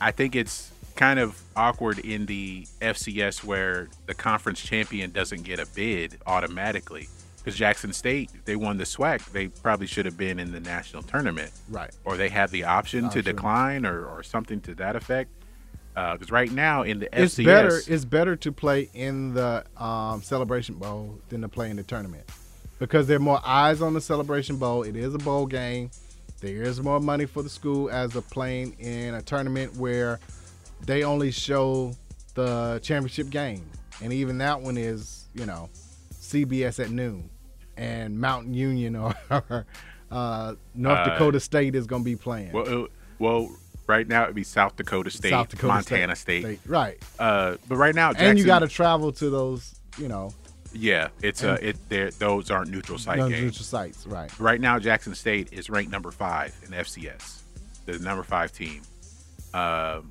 I 0.00 0.10
think 0.10 0.36
it's 0.36 0.70
kind 0.94 1.18
of 1.18 1.40
awkward 1.54 1.98
in 1.98 2.26
the 2.26 2.66
FCS 2.80 3.44
where 3.44 3.88
the 4.06 4.14
conference 4.14 4.60
champion 4.60 5.10
doesn't 5.10 5.42
get 5.42 5.58
a 5.58 5.66
bid 5.74 6.18
automatically. 6.26 7.08
Because 7.46 7.56
Jackson 7.56 7.92
State, 7.92 8.32
if 8.34 8.44
they 8.44 8.56
won 8.56 8.76
the 8.76 8.82
SWAC, 8.82 9.30
they 9.30 9.46
probably 9.46 9.86
should 9.86 10.04
have 10.04 10.16
been 10.16 10.40
in 10.40 10.50
the 10.50 10.58
national 10.58 11.04
tournament. 11.04 11.52
Right. 11.68 11.92
Or 12.04 12.16
they 12.16 12.28
had 12.28 12.50
the 12.50 12.64
option, 12.64 13.04
Option. 13.04 13.22
to 13.22 13.30
decline 13.32 13.86
or, 13.86 14.04
or 14.04 14.24
something 14.24 14.60
to 14.62 14.74
that 14.74 14.96
effect. 14.96 15.30
Because 15.94 16.32
right 16.32 16.50
now 16.50 16.82
in 16.82 16.98
the 16.98 17.08
It's 17.16 17.36
FCS, 17.36 17.44
better. 17.44 17.80
It's 17.86 18.04
better 18.04 18.34
to 18.34 18.50
play 18.50 18.90
in 18.94 19.32
the 19.34 19.64
um, 19.76 20.22
Celebration 20.22 20.74
Bowl 20.74 21.20
than 21.28 21.42
to 21.42 21.48
play 21.48 21.70
in 21.70 21.76
the 21.76 21.84
tournament 21.84 22.24
because 22.80 23.06
there 23.06 23.18
are 23.18 23.20
more 23.20 23.40
eyes 23.46 23.80
on 23.80 23.94
the 23.94 24.00
Celebration 24.00 24.56
Bowl. 24.56 24.82
It 24.82 24.96
is 24.96 25.14
a 25.14 25.18
bowl 25.18 25.46
game. 25.46 25.92
There 26.40 26.62
is 26.62 26.82
more 26.82 26.98
money 26.98 27.26
for 27.26 27.44
the 27.44 27.48
school 27.48 27.88
as 27.90 28.16
a 28.16 28.22
playing 28.22 28.72
in 28.80 29.14
a 29.14 29.22
tournament 29.22 29.76
where 29.76 30.18
they 30.84 31.04
only 31.04 31.30
show 31.30 31.94
the 32.34 32.80
championship 32.82 33.30
game, 33.30 33.70
and 34.02 34.12
even 34.12 34.38
that 34.38 34.60
one 34.60 34.76
is 34.76 35.26
you 35.32 35.46
know 35.46 35.70
CBS 36.12 36.82
at 36.84 36.90
noon, 36.90 37.30
and 37.76 38.18
Mountain 38.18 38.54
Union 38.54 38.96
or 38.96 39.14
uh, 40.10 40.54
North 40.74 40.98
Uh, 40.98 41.04
Dakota 41.10 41.40
State 41.40 41.74
is 41.74 41.86
going 41.86 42.02
to 42.02 42.04
be 42.04 42.16
playing. 42.16 42.52
Well, 42.52 42.88
well, 43.18 43.48
right 43.86 44.06
now 44.06 44.24
it'd 44.24 44.34
be 44.34 44.42
South 44.44 44.76
Dakota 44.76 45.10
State, 45.10 45.30
South 45.30 45.48
Dakota 45.48 45.68
Montana 45.74 46.16
State. 46.16 46.42
State. 46.42 46.60
State, 46.60 46.70
right. 46.70 47.02
Uh, 47.18 47.56
but 47.68 47.76
right 47.76 47.94
now, 47.94 48.12
Jackson, 48.12 48.28
and 48.30 48.38
you 48.38 48.44
got 48.44 48.60
to 48.60 48.68
travel 48.68 49.12
to 49.12 49.30
those, 49.30 49.74
you 49.98 50.08
know, 50.08 50.32
Yeah, 50.72 51.08
it's 51.22 51.42
uh, 51.44 51.56
And- 51.60 51.68
it. 51.70 51.88
There, 51.88 52.10
those 52.10 52.50
aren't 52.50 52.70
neutral 52.70 52.98
site 52.98 53.18
games. 53.18 53.30
neutral 53.32 53.64
sites, 53.64 54.06
right? 54.06 54.30
Right 54.38 54.60
now, 54.60 54.78
Jackson 54.78 55.14
State 55.14 55.52
is 55.52 55.70
ranked 55.70 55.90
number 55.92 56.10
five 56.10 56.54
in 56.64 56.70
FCS. 56.72 57.42
the 57.86 57.98
number 58.00 58.22
five 58.24 58.52
team, 58.52 58.82
um, 59.54 60.10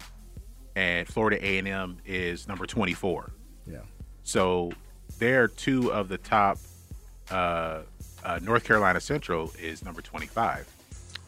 and 0.76 1.08
Florida 1.08 1.38
A 1.46 1.58
and 1.58 1.68
M 1.68 1.98
is 2.06 2.48
number 2.48 2.66
twenty 2.66 2.94
four. 2.94 3.32
Yeah. 3.68 3.80
So 4.24 4.72
they're 5.20 5.48
two 5.48 5.92
of 5.92 6.08
the 6.10 6.18
top. 6.18 6.58
Uh, 7.32 7.82
uh, 8.24 8.40
North 8.42 8.64
Carolina 8.64 9.00
Central 9.02 9.52
is 9.60 9.84
number 9.84 10.02
twenty 10.02 10.28
five. 10.28 10.68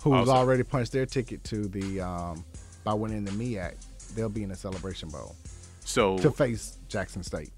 Who's 0.01 0.13
Also- 0.29 0.31
already 0.31 0.63
punched 0.63 0.91
their 0.91 1.05
ticket 1.05 1.43
to 1.45 1.67
the 1.67 2.01
um, 2.01 2.43
by 2.83 2.93
winning 2.93 3.25
the 3.25 3.31
MEAC. 3.31 3.75
They'll 4.15 4.29
be 4.29 4.43
in 4.43 4.49
the 4.49 4.55
Celebration 4.55 5.09
Bowl 5.09 5.35
So 5.81 6.17
to 6.19 6.31
face 6.31 6.77
Jackson 6.87 7.23
State. 7.23 7.51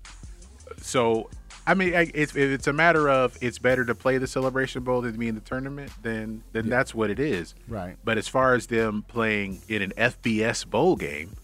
So, 0.82 1.30
I 1.68 1.74
mean, 1.74 1.94
it's, 1.94 2.36
it's 2.36 2.68
a 2.68 2.74
matter 2.74 3.10
of 3.10 3.38
it's 3.42 3.60
better 3.60 3.86
to 3.86 3.94
play 3.96 4.18
the 4.18 4.28
Celebration 4.28 4.84
Bowl 4.84 5.02
than 5.02 5.14
to 5.14 5.18
be 5.18 5.28
in 5.28 5.36
the 5.36 5.42
tournament, 5.42 5.92
then 6.02 6.44
then 6.52 6.70
that's 6.70 6.94
what 6.96 7.10
it 7.10 7.20
is. 7.20 7.56
Right. 7.68 7.98
But 8.04 8.18
as 8.18 8.28
far 8.28 8.56
as 8.56 8.68
them 8.68 9.04
playing 9.08 9.62
in 9.68 9.82
an 9.82 9.94
FBS 9.98 10.68
bowl 10.68 10.96
game, 10.96 11.36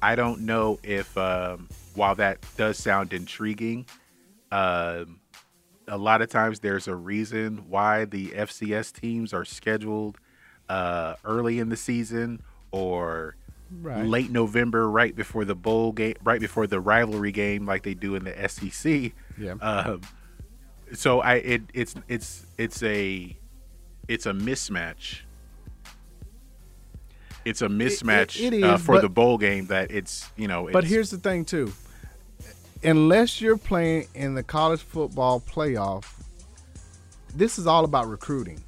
I 0.00 0.14
don't 0.14 0.42
know 0.42 0.78
if 0.82 1.16
um, 1.18 1.68
while 1.94 2.14
that 2.16 2.38
does 2.56 2.78
sound 2.78 3.12
intriguing, 3.12 3.86
um, 4.50 5.18
a 5.92 5.98
lot 5.98 6.22
of 6.22 6.30
times 6.30 6.60
there's 6.60 6.88
a 6.88 6.94
reason 6.96 7.64
why 7.68 8.06
the 8.06 8.28
FCS 8.30 8.92
teams 8.98 9.34
are 9.34 9.44
scheduled 9.44 10.16
uh, 10.70 11.16
early 11.22 11.58
in 11.58 11.68
the 11.68 11.76
season 11.76 12.42
or 12.70 13.36
Right. 13.80 14.04
late 14.04 14.30
November, 14.30 14.90
right 14.90 15.16
before 15.16 15.46
the 15.46 15.54
bowl 15.54 15.92
game, 15.92 16.14
right 16.24 16.40
before 16.40 16.66
the 16.66 16.78
rivalry 16.78 17.32
game, 17.32 17.64
like 17.64 17.82
they 17.84 17.94
do 17.94 18.14
in 18.16 18.24
the 18.24 18.48
SEC. 18.48 19.12
Yeah. 19.38 19.52
Um, 19.62 20.02
so 20.92 21.20
I 21.20 21.34
it 21.36 21.62
it's 21.72 21.94
it's 22.06 22.44
it's 22.58 22.82
a 22.82 23.34
it's 24.08 24.26
a 24.26 24.32
mismatch. 24.32 25.20
It's 27.46 27.62
a 27.62 27.66
mismatch 27.68 28.40
it 28.40 28.62
uh, 28.62 28.76
for 28.76 28.96
but- 28.96 29.00
the 29.02 29.08
bowl 29.08 29.38
game 29.38 29.66
that 29.68 29.90
it's 29.90 30.30
you 30.36 30.48
know. 30.48 30.68
But 30.70 30.84
here's 30.84 31.10
the 31.10 31.16
thing 31.18 31.44
too. 31.46 31.72
Unless 32.84 33.40
you're 33.40 33.56
playing 33.56 34.08
in 34.14 34.34
the 34.34 34.42
college 34.42 34.80
football 34.80 35.40
playoff, 35.40 36.04
this 37.34 37.58
is 37.58 37.66
all 37.66 37.84
about 37.84 38.08
recruiting. 38.08 38.62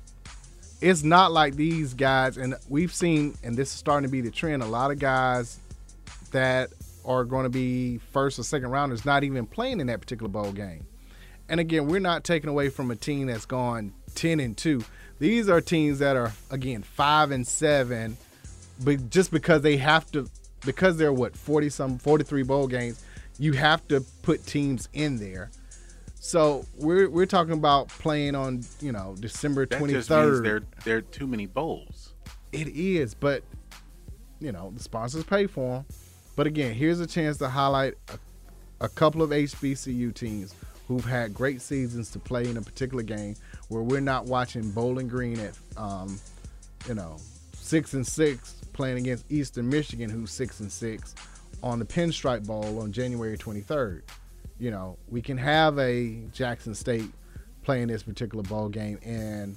It's 0.80 1.02
not 1.02 1.32
like 1.32 1.56
these 1.56 1.94
guys, 1.94 2.36
and 2.36 2.54
we've 2.68 2.92
seen, 2.92 3.34
and 3.42 3.56
this 3.56 3.72
is 3.72 3.78
starting 3.78 4.08
to 4.08 4.12
be 4.12 4.20
the 4.20 4.30
trend. 4.30 4.62
A 4.62 4.66
lot 4.66 4.90
of 4.90 4.98
guys 4.98 5.58
that 6.30 6.70
are 7.04 7.24
going 7.24 7.44
to 7.44 7.50
be 7.50 7.98
first 8.12 8.38
or 8.38 8.44
second 8.44 8.70
rounders 8.70 9.04
not 9.04 9.24
even 9.24 9.46
playing 9.46 9.80
in 9.80 9.88
that 9.88 10.00
particular 10.00 10.28
bowl 10.28 10.52
game. 10.52 10.86
And 11.48 11.58
again, 11.58 11.86
we're 11.86 12.00
not 12.00 12.22
taking 12.24 12.48
away 12.48 12.68
from 12.68 12.90
a 12.90 12.96
team 12.96 13.26
that's 13.26 13.46
gone 13.46 13.92
ten 14.14 14.40
and 14.40 14.56
two. 14.56 14.84
These 15.18 15.48
are 15.48 15.60
teams 15.60 15.98
that 15.98 16.16
are 16.16 16.32
again 16.50 16.82
five 16.82 17.30
and 17.30 17.46
seven, 17.46 18.16
but 18.84 19.10
just 19.10 19.30
because 19.30 19.62
they 19.62 19.76
have 19.76 20.10
to, 20.12 20.28
because 20.64 20.96
they're 20.96 21.12
what 21.12 21.36
forty 21.36 21.68
some 21.68 21.98
forty 21.98 22.24
three 22.24 22.42
bowl 22.42 22.66
games, 22.66 23.04
you 23.38 23.52
have 23.52 23.86
to 23.88 24.00
put 24.22 24.46
teams 24.46 24.88
in 24.92 25.16
there. 25.16 25.50
So 26.20 26.64
we're 26.76 27.10
we're 27.10 27.26
talking 27.26 27.52
about 27.52 27.88
playing 27.88 28.34
on 28.34 28.64
you 28.80 28.92
know 28.92 29.14
December 29.18 29.66
twenty 29.66 29.74
third. 29.74 29.78
twenty 29.78 29.92
just 29.94 30.10
means 30.10 30.40
third. 30.40 30.44
there 30.44 30.62
there 30.84 30.96
are 30.98 31.02
too 31.02 31.26
many 31.26 31.46
bowls. 31.46 32.14
It 32.52 32.68
is, 32.68 33.14
but 33.14 33.42
you 34.40 34.52
know 34.52 34.72
the 34.74 34.82
sponsors 34.82 35.24
pay 35.24 35.46
for 35.46 35.76
them. 35.76 35.84
But 36.36 36.46
again, 36.46 36.74
here's 36.74 37.00
a 37.00 37.06
chance 37.06 37.38
to 37.38 37.48
highlight 37.48 37.94
a, 38.08 38.18
a 38.84 38.88
couple 38.88 39.22
of 39.22 39.30
HBCU 39.30 40.14
teams 40.14 40.54
who've 40.88 41.04
had 41.04 41.32
great 41.32 41.60
seasons 41.60 42.10
to 42.10 42.18
play 42.18 42.48
in 42.48 42.56
a 42.56 42.62
particular 42.62 43.02
game 43.02 43.36
where 43.68 43.82
we're 43.82 44.00
not 44.00 44.26
watching 44.26 44.70
Bowling 44.70 45.08
Green 45.08 45.38
at 45.40 45.56
um, 45.76 46.18
you 46.88 46.94
know 46.94 47.16
six 47.54 47.94
and 47.94 48.06
six 48.06 48.54
playing 48.72 48.98
against 48.98 49.30
Eastern 49.30 49.68
Michigan, 49.68 50.10
who's 50.10 50.30
six 50.30 50.60
and 50.60 50.70
six, 50.70 51.14
on 51.64 51.78
the 51.78 51.84
Pinstripe 51.86 52.46
Bowl 52.46 52.80
on 52.80 52.92
January 52.92 53.38
23rd. 53.38 54.02
You 54.58 54.70
know, 54.70 54.98
we 55.08 55.22
can 55.22 55.38
have 55.38 55.78
a 55.78 56.20
Jackson 56.32 56.74
State 56.74 57.10
playing 57.62 57.88
this 57.88 58.02
particular 58.02 58.44
bowl 58.44 58.68
game 58.68 58.98
and 59.02 59.56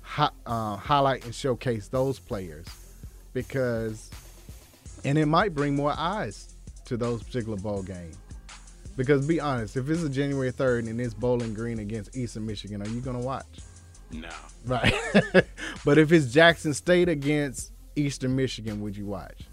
hi- 0.00 0.30
uh, 0.46 0.76
highlight 0.76 1.24
and 1.24 1.34
showcase 1.34 1.88
those 1.88 2.20
players 2.20 2.66
because, 3.32 4.10
and 5.04 5.18
it 5.18 5.26
might 5.26 5.52
bring 5.52 5.74
more 5.74 5.92
eyes 5.94 6.54
to 6.84 6.96
those 6.96 7.20
particular 7.24 7.58
bowl 7.58 7.82
games. 7.82 8.16
Because 8.96 9.26
be 9.26 9.40
honest, 9.40 9.76
if 9.76 9.90
it's 9.90 10.04
a 10.04 10.08
January 10.08 10.52
3rd 10.52 10.88
and 10.88 11.00
it's 11.00 11.14
Bowling 11.14 11.52
Green 11.52 11.80
against 11.80 12.16
Eastern 12.16 12.46
Michigan, 12.46 12.80
are 12.80 12.88
you 12.88 13.00
going 13.00 13.18
to 13.18 13.26
watch? 13.26 13.58
No. 14.12 14.28
Right. 14.66 14.94
but 15.84 15.98
if 15.98 16.12
it's 16.12 16.32
Jackson 16.32 16.74
State 16.74 17.08
against 17.08 17.72
Eastern 17.96 18.36
Michigan, 18.36 18.80
would 18.82 18.96
you 18.96 19.06
watch? 19.06 19.49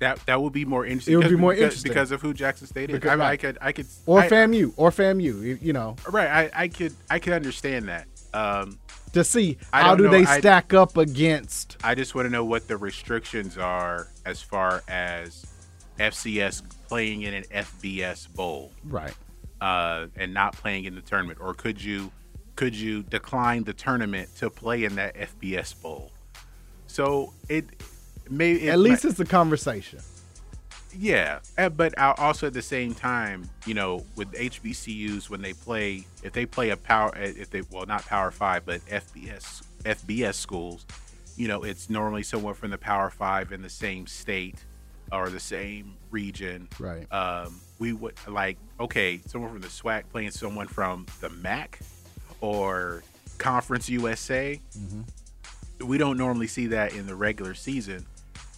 That 0.00 0.24
that 0.26 0.40
would 0.40 0.52
be 0.52 0.64
more 0.64 0.86
interesting. 0.86 1.14
It 1.14 1.16
would 1.16 1.22
be 1.24 1.28
because- 1.30 1.40
more 1.40 1.52
because- 1.52 1.62
interesting. 1.64 1.90
because 1.90 2.10
of 2.12 2.22
who 2.22 2.32
Jackson 2.34 2.66
State 2.66 2.90
is. 2.90 2.94
Because- 2.96 3.10
I, 3.10 3.16
mean, 3.16 3.26
I 3.26 3.36
could 3.36 3.58
I 3.60 3.72
could 3.72 3.86
Or 4.06 4.20
I- 4.20 4.28
FAMU, 4.28 4.72
or 4.76 4.90
FAMU, 4.90 5.60
you- 5.60 5.72
know, 5.72 5.96
Right, 6.08 6.28
I, 6.54 6.62
I 6.64 6.68
could 6.68 6.94
I 7.10 7.18
could 7.18 7.32
understand 7.32 7.88
that. 7.88 8.06
Um, 8.32 8.78
to 9.14 9.24
see 9.24 9.56
how 9.72 9.94
do 9.96 10.04
know, 10.04 10.10
they 10.10 10.24
stack 10.24 10.72
up 10.74 10.96
against. 10.96 11.78
I 11.82 11.94
just 11.94 12.14
want 12.14 12.26
to 12.26 12.30
know 12.30 12.44
what 12.44 12.68
the 12.68 12.76
restrictions 12.76 13.56
are 13.58 14.08
as 14.26 14.40
far 14.42 14.82
as 14.86 15.46
FCS 15.98 16.62
playing 16.88 17.22
in 17.22 17.34
an 17.34 17.44
FBS 17.50 18.26
bowl, 18.32 18.70
Right. 18.84 19.14
uh, 19.60 20.06
and 20.16 20.32
not 20.34 20.52
playing 20.54 20.84
in 20.84 20.94
the 20.94 21.00
tournament, 21.00 21.38
or 21.40 21.54
could 21.54 21.82
you 21.82 22.12
could 22.54 22.74
you 22.74 23.02
decline 23.04 23.64
the 23.64 23.72
tournament 23.72 24.28
to 24.36 24.50
play 24.50 24.84
in 24.84 24.96
that 24.96 25.16
FBS 25.16 25.72
bowl? 25.80 26.12
So 26.86 27.32
it 27.48 27.64
may 28.30 28.52
it 28.52 28.68
At 28.68 28.78
least 28.78 29.04
might- 29.04 29.10
it's 29.10 29.20
a 29.20 29.24
conversation. 29.24 30.00
yeah, 30.96 31.40
uh, 31.56 31.68
but 31.68 31.96
also 31.98 32.46
at 32.46 32.52
the 32.54 32.62
same 32.62 32.94
time, 32.94 33.48
you 33.66 33.74
know, 33.74 34.04
with 34.16 34.32
HBCUs 34.34 35.28
when 35.30 35.42
they 35.42 35.52
play, 35.52 36.06
if 36.22 36.32
they 36.32 36.46
play 36.46 36.70
a 36.70 36.76
power, 36.76 37.14
uh, 37.16 37.20
if 37.20 37.50
they 37.50 37.62
well 37.70 37.86
not 37.86 38.04
Power 38.06 38.30
Five, 38.30 38.64
but 38.66 38.80
FBS 38.90 39.62
FBS 39.84 40.34
schools, 40.34 40.86
you 41.36 41.46
know, 41.48 41.62
it's 41.62 41.88
normally 41.90 42.22
someone 42.22 42.54
from 42.54 42.70
the 42.70 42.78
Power 42.78 43.10
Five 43.10 43.52
in 43.52 43.62
the 43.62 43.68
same 43.70 44.06
state 44.06 44.56
or 45.12 45.30
the 45.30 45.40
same 45.40 45.94
region. 46.10 46.68
Right. 46.78 47.10
Um, 47.12 47.60
we 47.78 47.92
would 47.92 48.14
like 48.26 48.58
okay, 48.80 49.20
someone 49.26 49.50
from 49.52 49.60
the 49.60 49.68
SWAC 49.68 50.04
playing 50.10 50.30
someone 50.32 50.66
from 50.68 51.06
the 51.20 51.28
MAC 51.30 51.78
or 52.40 53.02
Conference 53.38 53.88
USA 53.88 54.60
we 55.84 55.96
don't 55.96 56.16
normally 56.18 56.48
see 56.48 56.66
that 56.66 56.92
in 56.94 57.06
the 57.06 57.14
regular 57.14 57.54
season. 57.54 58.04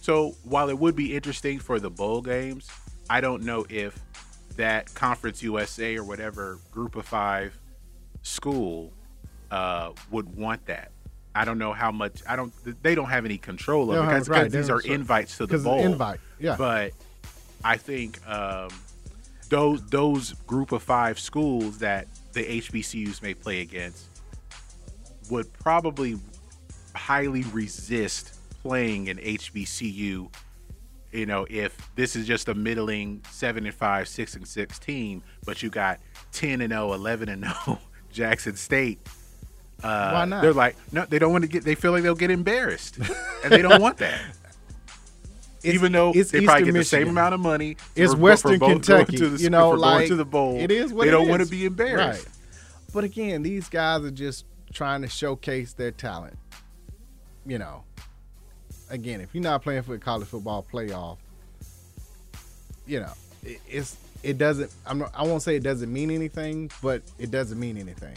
So 0.01 0.35
while 0.43 0.69
it 0.69 0.77
would 0.77 0.95
be 0.95 1.15
interesting 1.15 1.59
for 1.59 1.79
the 1.79 1.89
bowl 1.89 2.21
games, 2.21 2.69
I 3.09 3.21
don't 3.21 3.43
know 3.43 3.65
if 3.69 3.97
that 4.57 4.93
Conference 4.95 5.41
USA 5.43 5.95
or 5.95 6.03
whatever 6.03 6.57
Group 6.71 6.95
of 6.95 7.05
Five 7.05 7.57
school 8.23 8.91
uh, 9.51 9.91
would 10.09 10.35
want 10.35 10.65
that. 10.65 10.91
I 11.33 11.45
don't 11.45 11.59
know 11.59 11.71
how 11.71 11.91
much. 11.91 12.21
I 12.27 12.35
don't. 12.35 12.51
They 12.83 12.95
don't 12.95 13.09
have 13.09 13.25
any 13.25 13.37
control 13.37 13.91
of 13.91 14.05
because, 14.05 14.27
right, 14.27 14.39
because 14.43 14.53
these 14.53 14.69
are 14.69 14.81
invites 14.81 15.37
to 15.37 15.45
the 15.45 15.59
bowl. 15.59 15.79
invite, 15.79 16.19
yeah. 16.39 16.55
But 16.57 16.91
I 17.63 17.77
think 17.77 18.19
um, 18.27 18.69
those 19.49 19.85
those 19.87 20.33
Group 20.47 20.71
of 20.71 20.81
Five 20.81 21.19
schools 21.19 21.77
that 21.77 22.07
the 22.33 22.43
HBCUs 22.43 23.21
may 23.21 23.33
play 23.33 23.61
against 23.61 24.07
would 25.29 25.53
probably 25.53 26.17
highly 26.95 27.43
resist 27.43 28.40
playing 28.61 29.09
an 29.09 29.17
HBCU. 29.17 30.31
You 31.13 31.25
know, 31.25 31.45
if 31.49 31.75
this 31.95 32.15
is 32.15 32.25
just 32.25 32.47
a 32.47 32.53
middling 32.53 33.21
seven 33.31 33.65
and 33.65 33.75
five, 33.75 34.07
six 34.07 34.35
and 34.35 34.47
six 34.47 34.79
team, 34.79 35.23
but 35.45 35.61
you 35.61 35.69
got 35.69 35.99
ten 36.31 36.61
and 36.61 36.71
0, 36.71 36.93
11 36.93 37.27
and 37.29 37.43
0 37.65 37.79
Jackson 38.11 38.55
State. 38.55 38.99
Uh, 39.83 40.11
Why 40.11 40.25
not? 40.25 40.41
They're 40.41 40.53
like, 40.53 40.75
no, 40.93 41.05
they 41.05 41.19
don't 41.19 41.31
want 41.33 41.43
to 41.43 41.49
get. 41.49 41.63
They 41.65 41.75
feel 41.75 41.91
like 41.91 42.03
they'll 42.03 42.15
get 42.15 42.31
embarrassed, 42.31 42.97
and 43.43 43.51
they 43.51 43.61
don't 43.61 43.81
want 43.81 43.97
that. 43.97 44.21
It's- 45.63 45.75
Even 45.75 45.91
though 45.91 46.11
it's 46.15 46.31
they 46.31 46.43
probably 46.43 46.61
Eastern 46.63 46.73
get 46.73 46.79
the 46.79 46.83
same 46.85 47.07
amount 47.09 47.35
of 47.35 47.39
money, 47.39 47.77
It's 47.95 48.13
for- 48.13 48.17
for 48.17 48.23
Western 48.23 48.57
both 48.59 48.71
Kentucky. 48.71 49.17
to 49.17 49.29
the, 49.29 49.43
you 49.43 49.51
know, 49.51 49.69
like 49.69 50.07
to 50.07 50.15
the 50.15 50.25
bowl. 50.25 50.57
It 50.59 50.71
is 50.71 50.91
what 50.91 51.05
they 51.05 51.11
don't 51.11 51.27
want 51.27 51.43
to 51.43 51.47
be 51.47 51.65
embarrassed. 51.65 52.25
Right. 52.25 52.35
But 52.95 53.03
again, 53.03 53.43
these 53.43 53.69
guys 53.69 54.03
are 54.03 54.09
just 54.09 54.45
trying 54.73 55.03
to 55.03 55.07
showcase 55.07 55.73
their 55.73 55.91
talent. 55.91 56.35
You 57.45 57.59
know, 57.59 57.83
again, 58.91 59.21
if 59.21 59.33
you're 59.33 59.43
not 59.43 59.63
playing 59.63 59.83
for 59.83 59.91
the 59.91 59.99
college 59.99 60.27
football 60.27 60.65
playoff, 60.71 61.17
you 62.85 62.99
know, 62.99 63.13
it, 63.43 63.59
it's 63.67 63.97
it 64.23 64.37
doesn't. 64.37 64.71
I'm 64.85 64.99
not, 64.99 65.11
I 65.15 65.23
won't 65.23 65.41
say 65.41 65.55
it 65.55 65.63
doesn't 65.63 65.91
mean 65.91 66.11
anything, 66.11 66.69
but 66.81 67.01
it 67.17 67.31
doesn't 67.31 67.59
mean 67.59 67.77
anything. 67.77 68.15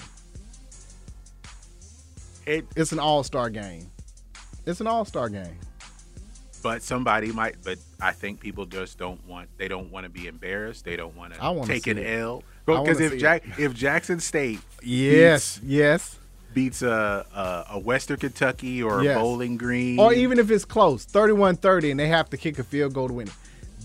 It, 2.46 2.66
it's 2.76 2.92
an 2.92 2.98
all 2.98 3.22
star 3.24 3.48
game. 3.48 3.86
It's 4.66 4.80
an 4.80 4.86
all 4.86 5.05
star 5.05 5.28
game. 5.28 5.56
But 6.62 6.82
somebody 6.82 7.32
might. 7.32 7.56
But 7.64 7.78
I 8.01 8.12
think 8.12 8.40
people 8.40 8.66
just 8.66 8.98
don't 8.98 9.26
want. 9.26 9.48
They 9.56 9.68
don't 9.68 9.90
want 9.90 10.05
to 10.05 10.10
be 10.10 10.26
embarrassed. 10.26 10.84
They 10.84 10.96
don't 10.96 11.16
want 11.16 11.34
to 11.34 11.66
take 11.66 11.86
an 11.86 11.98
it. 11.98 12.20
L. 12.20 12.42
Because 12.66 13.01
if 13.01 13.18
Jack, 13.18 13.44
if 13.59 13.74
Jackson 13.74 14.20
State, 14.20 14.60
Yes, 14.82 15.59
beats 15.59 15.70
yes. 15.70 16.18
Beats 16.55 16.82
a, 16.82 17.26
a 17.35 17.74
a 17.74 17.78
Western 17.78 18.16
Kentucky 18.18 18.82
or 18.82 19.01
a 19.01 19.05
Yes. 19.05 19.18
Bowling 19.18 19.56
Green, 19.56 19.98
or 19.98 20.12
even 20.12 20.39
if 20.39 20.51
it's 20.51 20.64
close, 20.64 21.05
31-30, 21.06 21.90
and 21.90 22.01
they 22.01 22.06
have 22.09 22.31
to 22.31 22.36
kick 22.36 22.59
a 22.59 22.64
field 22.64 22.94
goal 22.94 23.09
to 23.09 23.14
win 23.14 23.28
it. 23.28 23.35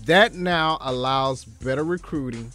That 0.06 0.34
now 0.34 0.78
allows 0.80 1.44
better 1.44 1.84
recruiting, 1.84 2.52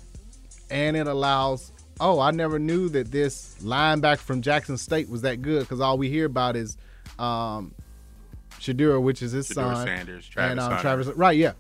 and 0.70 0.96
it 0.98 1.08
allows. 1.08 1.72
Oh, 2.00 2.20
I 2.20 2.32
never 2.32 2.60
knew 2.60 2.90
that 2.90 3.12
this 3.12 3.56
linebacker 3.62 4.18
from 4.20 4.42
Jackson 4.42 4.78
State 4.78 5.10
was 5.10 5.22
that 5.22 5.42
good 5.42 5.62
because 5.62 5.80
all 5.80 5.98
we 5.98 6.10
hear 6.10 6.26
about 6.26 6.56
is 6.56 6.78
um, 7.20 7.74
Shedeur, 8.60 9.02
which 9.02 9.22
is 9.22 9.32
his 9.32 9.48
Shedeur 9.50 9.54
son, 9.76 9.86
Sanders, 9.88 10.28
Travis 10.28 10.52
and 10.52 10.60
um, 10.74 10.80
Travis. 10.82 11.08
Right, 11.08 11.38
yeah. 11.38 11.54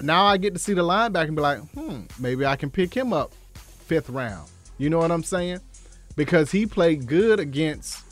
Now 0.00 0.26
I 0.26 0.36
get 0.36 0.54
to 0.54 0.58
see 0.58 0.74
the 0.74 0.82
linebacker 0.82 1.28
and 1.28 1.36
be 1.36 1.42
like, 1.42 1.58
hmm, 1.70 2.00
maybe 2.18 2.44
I 2.44 2.56
can 2.56 2.70
pick 2.70 2.92
him 2.94 3.12
up 3.12 3.32
fifth 3.54 4.10
round. 4.10 4.48
You 4.78 4.90
know 4.90 4.98
what 4.98 5.10
I'm 5.10 5.22
saying? 5.22 5.60
Because 6.16 6.50
he 6.50 6.66
played 6.66 7.06
good 7.06 7.40
against 7.40 8.04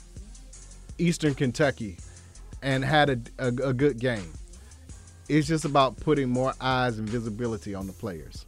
Eastern 0.99 1.35
Kentucky 1.35 1.99
and 2.63 2.85
had 2.85 3.11
a, 3.39 3.47
a, 3.47 3.49
a 3.69 3.73
good 3.73 3.99
game. 3.99 4.33
It's 5.29 5.47
just 5.47 5.65
about 5.65 5.97
putting 6.01 6.29
more 6.29 6.55
eyes 6.61 6.99
and 6.99 7.09
visibility 7.09 7.75
on 7.75 7.87
the 7.87 7.93
players. 7.93 8.47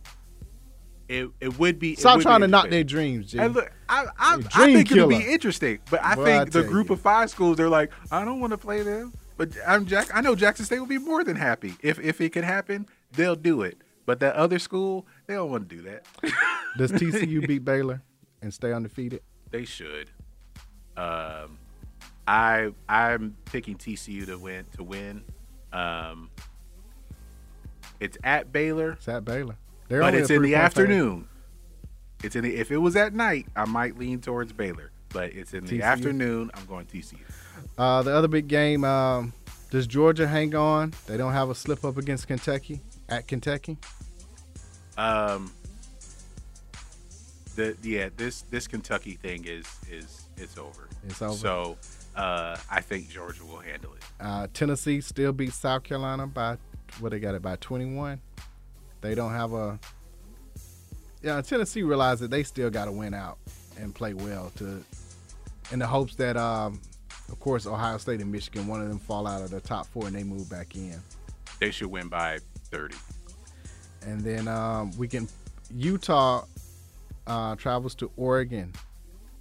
it, 1.09 1.29
it 1.41 1.59
would 1.59 1.79
be. 1.79 1.95
Stop 1.95 2.16
would 2.16 2.20
be 2.20 2.24
trying 2.24 2.41
to 2.41 2.49
knock 2.49 2.70
their 2.70 2.83
dreams, 2.85 3.31
G. 3.31 3.39
Hey, 3.39 3.49
look, 3.49 3.70
I, 3.89 4.07
I, 4.19 4.37
Dream 4.37 4.49
I 4.55 4.73
think 4.73 4.93
it'll 4.93 5.09
be 5.09 5.16
interesting, 5.16 5.79
but 5.91 6.03
I 6.03 6.15
Boy, 6.15 6.24
think 6.24 6.41
I 6.41 6.45
the 6.47 6.65
group 6.65 6.89
you. 6.89 6.95
of 6.95 7.01
five 7.01 7.31
schools, 7.31 7.57
they're 7.57 7.69
like, 7.69 7.93
I 8.11 8.24
don't 8.24 8.41
want 8.41 8.53
to 8.53 8.59
play 8.59 8.83
them. 8.83 9.12
But 9.37 9.51
I'm 9.66 9.87
Jack. 9.87 10.09
I 10.15 10.20
know 10.20 10.35
Jackson 10.35 10.65
State 10.65 10.79
will 10.81 10.87
be 10.87 10.99
more 10.99 11.24
than 11.24 11.37
happy 11.37 11.74
if 11.83 11.99
if 12.01 12.20
it 12.20 12.31
could 12.33 12.45
happen. 12.45 12.87
They'll 13.12 13.37
do 13.37 13.62
it. 13.62 13.79
But 14.07 14.20
that 14.20 14.35
other 14.35 14.59
school, 14.59 15.07
they 15.27 15.35
don't 15.35 15.51
want 15.51 15.69
to 15.69 15.77
do 15.77 15.83
that. 15.83 16.05
Does 16.77 16.91
TCU 16.93 17.47
beat 17.49 17.65
Baylor 17.65 18.03
and 18.41 18.53
stay 18.53 18.73
undefeated? 18.73 19.23
They 19.53 19.65
should. 19.65 20.11
Um, 20.97 21.59
I 22.27 22.70
I'm 22.89 23.37
picking 23.45 23.77
TCU 23.77 24.27
to 24.27 24.39
win 24.39 24.65
to 24.77 24.83
win. 24.83 25.23
Um, 25.73 26.31
it's 28.01 28.19
at 28.24 28.53
Baylor, 28.53 28.93
It's 28.93 29.09
at 29.09 29.24
Baylor. 29.24 29.57
They're 29.89 30.01
but 30.01 30.15
it's 30.15 30.31
in 30.31 30.43
the 30.43 30.55
afternoon. 30.57 31.29
It's 32.24 32.35
in 32.35 32.43
the. 32.45 32.57
If 32.57 32.70
it 32.70 32.79
was 32.79 32.97
at 32.97 33.15
night, 33.15 33.47
I 33.55 33.65
might 33.65 33.99
lean 33.99 34.20
towards 34.20 34.53
Baylor, 34.53 34.91
but 35.11 35.33
it's 35.33 35.55
in 35.55 35.66
the 35.66 35.79
TCU? 35.79 35.83
afternoon. 35.83 36.51
I'm 36.55 36.66
going 36.66 36.87
TCU. 36.87 37.19
Uh, 37.79 38.03
the 38.03 38.15
other 38.15 38.29
big 38.29 38.49
game, 38.49 38.85
um, 38.85 39.33
does 39.70 39.87
Georgia 39.87 40.27
hang 40.27 40.55
on? 40.55 40.93
They 41.07 41.16
don't 41.16 41.33
have 41.33 41.51
a 41.51 41.55
slip 41.55 41.85
up 41.85 41.97
against 41.97 42.27
Kentucky 42.27 42.81
at 43.09 43.27
Kentucky. 43.27 43.79
Um, 44.97 45.53
the 47.53 47.77
yeah 47.83 48.09
this 48.16 48.43
this 48.43 48.66
Kentucky 48.66 49.12
thing 49.15 49.45
is 49.47 49.66
is 49.91 50.29
it's 50.37 50.59
over. 50.59 50.89
It's 51.07 51.23
over. 51.23 51.35
So 51.35 51.77
uh, 52.16 52.57
I 52.70 52.81
think 52.81 53.09
Georgia 53.09 53.45
will 53.45 53.59
handle 53.59 53.93
it. 53.95 54.03
Uh, 54.20 54.47
Tennessee 54.53 55.01
still 55.01 55.33
beats 55.33 55.57
South 55.57 55.83
Carolina 55.83 56.27
by 56.27 56.57
what 57.01 57.12
they 57.12 57.20
got 57.20 57.35
it 57.35 57.43
by 57.43 57.57
21. 57.57 58.20
They 59.01 59.15
don't 59.15 59.33
have 59.33 59.53
a. 59.53 59.79
Yeah, 61.23 61.41
Tennessee 61.41 61.83
realized 61.83 62.20
that 62.23 62.31
they 62.31 62.43
still 62.43 62.70
got 62.70 62.87
to 62.87 62.93
win 62.93 63.15
out 63.15 63.39
and 63.79 63.95
play 63.95 64.12
well 64.12 64.51
to, 64.57 64.85
in 65.70 65.79
the 65.79 65.87
hopes 65.87 66.16
that, 66.16 66.37
um, 66.37 66.81
of 67.29 67.39
course, 67.39 67.65
Ohio 67.65 67.97
State 67.99 68.20
and 68.20 68.31
Michigan, 68.31 68.66
one 68.66 68.83
of 68.83 68.89
them 68.89 68.99
fall 68.99 69.29
out 69.29 69.41
of 69.41 69.51
the 69.51 69.61
top 69.61 69.87
four 69.87 70.09
and 70.09 70.16
they 70.16 70.24
move 70.24 70.51
back 70.51 70.74
in. 70.74 71.01
They 71.61 71.70
should 71.70 71.89
win 71.89 72.09
by 72.09 72.39
thirty. 72.70 72.97
And 74.05 74.20
then 74.20 74.49
um, 74.49 74.91
we 74.99 75.07
can 75.07 75.29
Utah 75.74 76.45
uh, 77.27 77.57
travels 77.57 77.94
to 77.97 78.11
Oregon. 78.16 78.73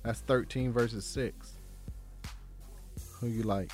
That's 0.03 0.19
13 0.21 0.71
versus 0.71 1.05
six. 1.05 1.53
Who 3.19 3.27
you 3.27 3.43
like? 3.43 3.71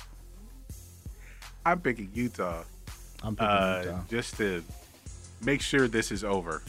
I'm 1.64 1.80
picking 1.80 2.10
Utah. 2.14 2.64
I'm 3.22 3.34
picking 3.34 3.48
uh, 3.48 3.82
Utah. 3.84 4.00
just 4.08 4.36
to 4.36 4.62
make 5.42 5.62
sure 5.62 5.88
this 5.88 6.12
is 6.12 6.24
over. 6.24 6.62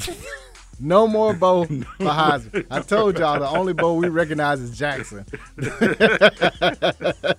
No 0.79 1.07
more 1.07 1.33
bow 1.33 1.65
for 1.65 1.73
Heisman. 1.99 2.65
I 2.71 2.79
told 2.81 3.19
y'all 3.19 3.39
the 3.39 3.49
only 3.49 3.73
bow 3.73 3.95
we 3.95 4.07
recognize 4.07 4.61
is 4.61 4.77
Jackson. 4.77 5.25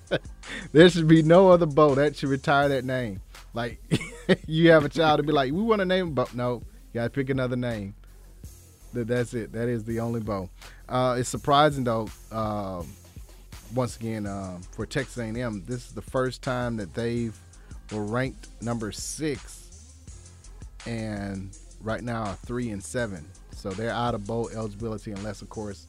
there 0.72 0.90
should 0.90 1.08
be 1.08 1.22
no 1.22 1.48
other 1.48 1.64
bow 1.64 1.94
that 1.94 2.16
should 2.16 2.28
retire 2.28 2.68
that 2.68 2.84
name. 2.84 3.22
Like 3.54 3.80
you 4.46 4.70
have 4.70 4.84
a 4.84 4.90
child 4.90 5.18
to 5.18 5.22
be 5.22 5.32
like, 5.32 5.52
we 5.52 5.62
want 5.62 5.80
to 5.80 5.86
name, 5.86 6.12
but 6.12 6.34
no, 6.34 6.62
you 6.92 6.94
gotta 6.94 7.10
pick 7.10 7.30
another 7.30 7.56
name. 7.56 7.94
That 8.92 9.08
that's 9.08 9.34
it. 9.34 9.52
That 9.52 9.68
is 9.68 9.84
the 9.84 10.00
only 10.00 10.20
bow. 10.20 10.48
Uh, 10.88 11.16
it's 11.18 11.28
surprising 11.28 11.84
though. 11.84 12.08
Um, 12.32 12.88
once 13.74 13.96
again, 13.96 14.26
um, 14.26 14.62
for 14.72 14.84
Texas 14.84 15.18
A&M, 15.18 15.64
this 15.66 15.86
is 15.86 15.92
the 15.92 16.02
first 16.02 16.42
time 16.42 16.76
that 16.78 16.92
they've 16.94 17.38
were 17.92 18.04
ranked 18.04 18.48
number 18.62 18.92
six 18.92 19.60
and 20.86 21.56
right 21.82 22.02
now 22.02 22.22
are 22.22 22.34
three 22.46 22.70
and 22.70 22.82
seven. 22.82 23.26
So 23.52 23.70
they're 23.70 23.90
out 23.90 24.14
of 24.14 24.26
bowl 24.26 24.48
eligibility 24.54 25.12
unless, 25.12 25.42
of 25.42 25.48
course, 25.48 25.86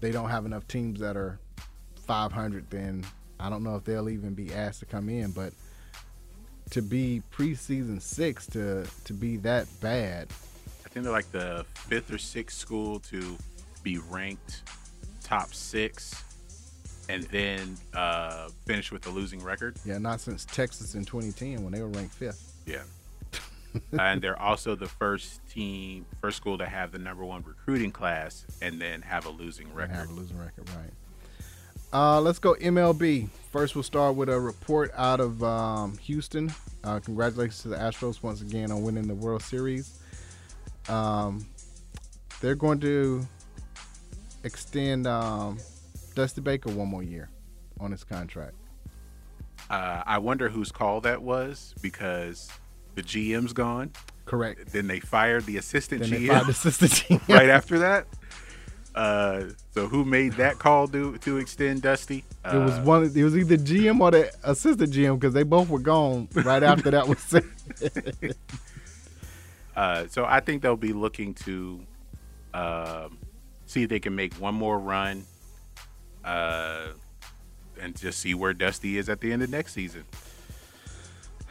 they 0.00 0.12
don't 0.12 0.30
have 0.30 0.46
enough 0.46 0.66
teams 0.68 1.00
that 1.00 1.16
are 1.16 1.38
500. 2.06 2.70
Then 2.70 3.04
I 3.38 3.50
don't 3.50 3.62
know 3.62 3.76
if 3.76 3.84
they'll 3.84 4.08
even 4.08 4.34
be 4.34 4.52
asked 4.52 4.80
to 4.80 4.86
come 4.86 5.08
in. 5.08 5.32
But 5.32 5.52
to 6.70 6.82
be 6.82 7.22
preseason 7.32 8.00
six 8.00 8.46
to 8.48 8.86
to 9.04 9.12
be 9.12 9.38
that 9.38 9.66
bad, 9.80 10.28
think 10.90 11.04
they're 11.04 11.12
like 11.12 11.30
the 11.32 11.64
fifth 11.74 12.12
or 12.12 12.18
sixth 12.18 12.58
school 12.58 13.00
to 13.00 13.36
be 13.82 13.98
ranked 13.98 14.62
top 15.22 15.54
six 15.54 16.24
and 17.08 17.24
then 17.24 17.76
uh, 17.94 18.48
finish 18.66 18.92
with 18.92 19.06
a 19.06 19.10
losing 19.10 19.42
record. 19.42 19.76
yeah, 19.84 19.98
not 19.98 20.20
since 20.20 20.44
Texas 20.44 20.94
in 20.94 21.04
2010 21.04 21.62
when 21.62 21.72
they 21.72 21.80
were 21.80 21.88
ranked 21.88 22.14
fifth. 22.14 22.54
Yeah. 22.66 22.82
and 23.98 24.20
they're 24.20 24.40
also 24.40 24.74
the 24.74 24.86
first 24.86 25.40
team, 25.48 26.06
first 26.20 26.36
school 26.36 26.58
to 26.58 26.66
have 26.66 26.92
the 26.92 26.98
number 26.98 27.24
one 27.24 27.42
recruiting 27.44 27.92
class 27.92 28.44
and 28.60 28.80
then 28.80 29.02
have 29.02 29.26
a 29.26 29.30
losing 29.30 29.72
record. 29.72 29.94
have 29.94 30.10
a 30.10 30.12
losing 30.12 30.38
record, 30.38 30.68
right? 30.70 30.90
Uh, 31.92 32.20
let's 32.20 32.38
go 32.38 32.54
MLB. 32.54 33.28
First, 33.50 33.74
we'll 33.74 33.82
start 33.82 34.14
with 34.14 34.28
a 34.28 34.38
report 34.38 34.92
out 34.96 35.20
of 35.20 35.42
um, 35.42 35.98
Houston. 35.98 36.52
Uh, 36.84 37.00
congratulations 37.00 37.62
to 37.62 37.68
the 37.68 37.76
Astros 37.76 38.22
once 38.22 38.40
again 38.40 38.70
on 38.70 38.82
winning 38.82 39.08
the 39.08 39.14
World 39.14 39.42
Series. 39.42 39.99
Um, 40.90 41.46
they're 42.40 42.54
going 42.54 42.80
to 42.80 43.26
extend 44.44 45.06
um, 45.06 45.58
Dusty 46.14 46.40
Baker 46.40 46.70
one 46.70 46.88
more 46.88 47.02
year 47.02 47.30
on 47.78 47.90
his 47.92 48.04
contract. 48.04 48.54
Uh, 49.68 50.02
I 50.04 50.18
wonder 50.18 50.48
whose 50.48 50.72
call 50.72 51.00
that 51.02 51.22
was 51.22 51.74
because 51.80 52.50
the 52.96 53.02
GM's 53.02 53.52
gone. 53.52 53.92
Correct. 54.24 54.72
Then 54.72 54.86
they 54.86 55.00
fired 55.00 55.46
the 55.46 55.56
assistant 55.58 56.02
Then 56.02 56.10
GM 56.10 56.20
they 56.20 56.26
fired 56.28 56.46
the 56.46 56.50
assistant 56.50 56.90
GM. 56.92 57.28
right 57.34 57.48
after 57.48 57.78
that. 57.80 58.06
Uh, 58.94 59.44
so 59.72 59.86
who 59.86 60.04
made 60.04 60.32
that 60.32 60.58
call 60.58 60.88
to 60.88 61.16
to 61.18 61.36
extend 61.36 61.82
Dusty? 61.82 62.24
It 62.44 62.56
was 62.56 62.72
Uh, 62.72 62.82
one. 62.82 63.12
It 63.14 63.22
was 63.22 63.36
either 63.36 63.56
GM 63.56 64.00
or 64.00 64.10
the 64.10 64.32
assistant 64.42 64.92
GM 64.92 65.14
because 65.20 65.32
they 65.34 65.44
both 65.44 65.68
were 65.68 65.78
gone 65.78 66.28
right 66.34 66.62
after 66.62 66.90
that 66.90 67.06
was 67.06 67.18
said. 67.20 67.44
Uh, 69.76 70.06
so 70.08 70.24
I 70.24 70.40
think 70.40 70.62
they'll 70.62 70.76
be 70.76 70.92
looking 70.92 71.34
to 71.34 71.80
um, 72.52 73.18
see 73.66 73.84
if 73.84 73.88
they 73.88 74.00
can 74.00 74.14
make 74.14 74.34
one 74.34 74.54
more 74.54 74.78
run, 74.78 75.24
uh, 76.24 76.88
and 77.80 77.96
just 77.96 78.20
see 78.20 78.34
where 78.34 78.52
Dusty 78.52 78.98
is 78.98 79.08
at 79.08 79.20
the 79.20 79.32
end 79.32 79.42
of 79.42 79.50
next 79.50 79.72
season. 79.72 80.04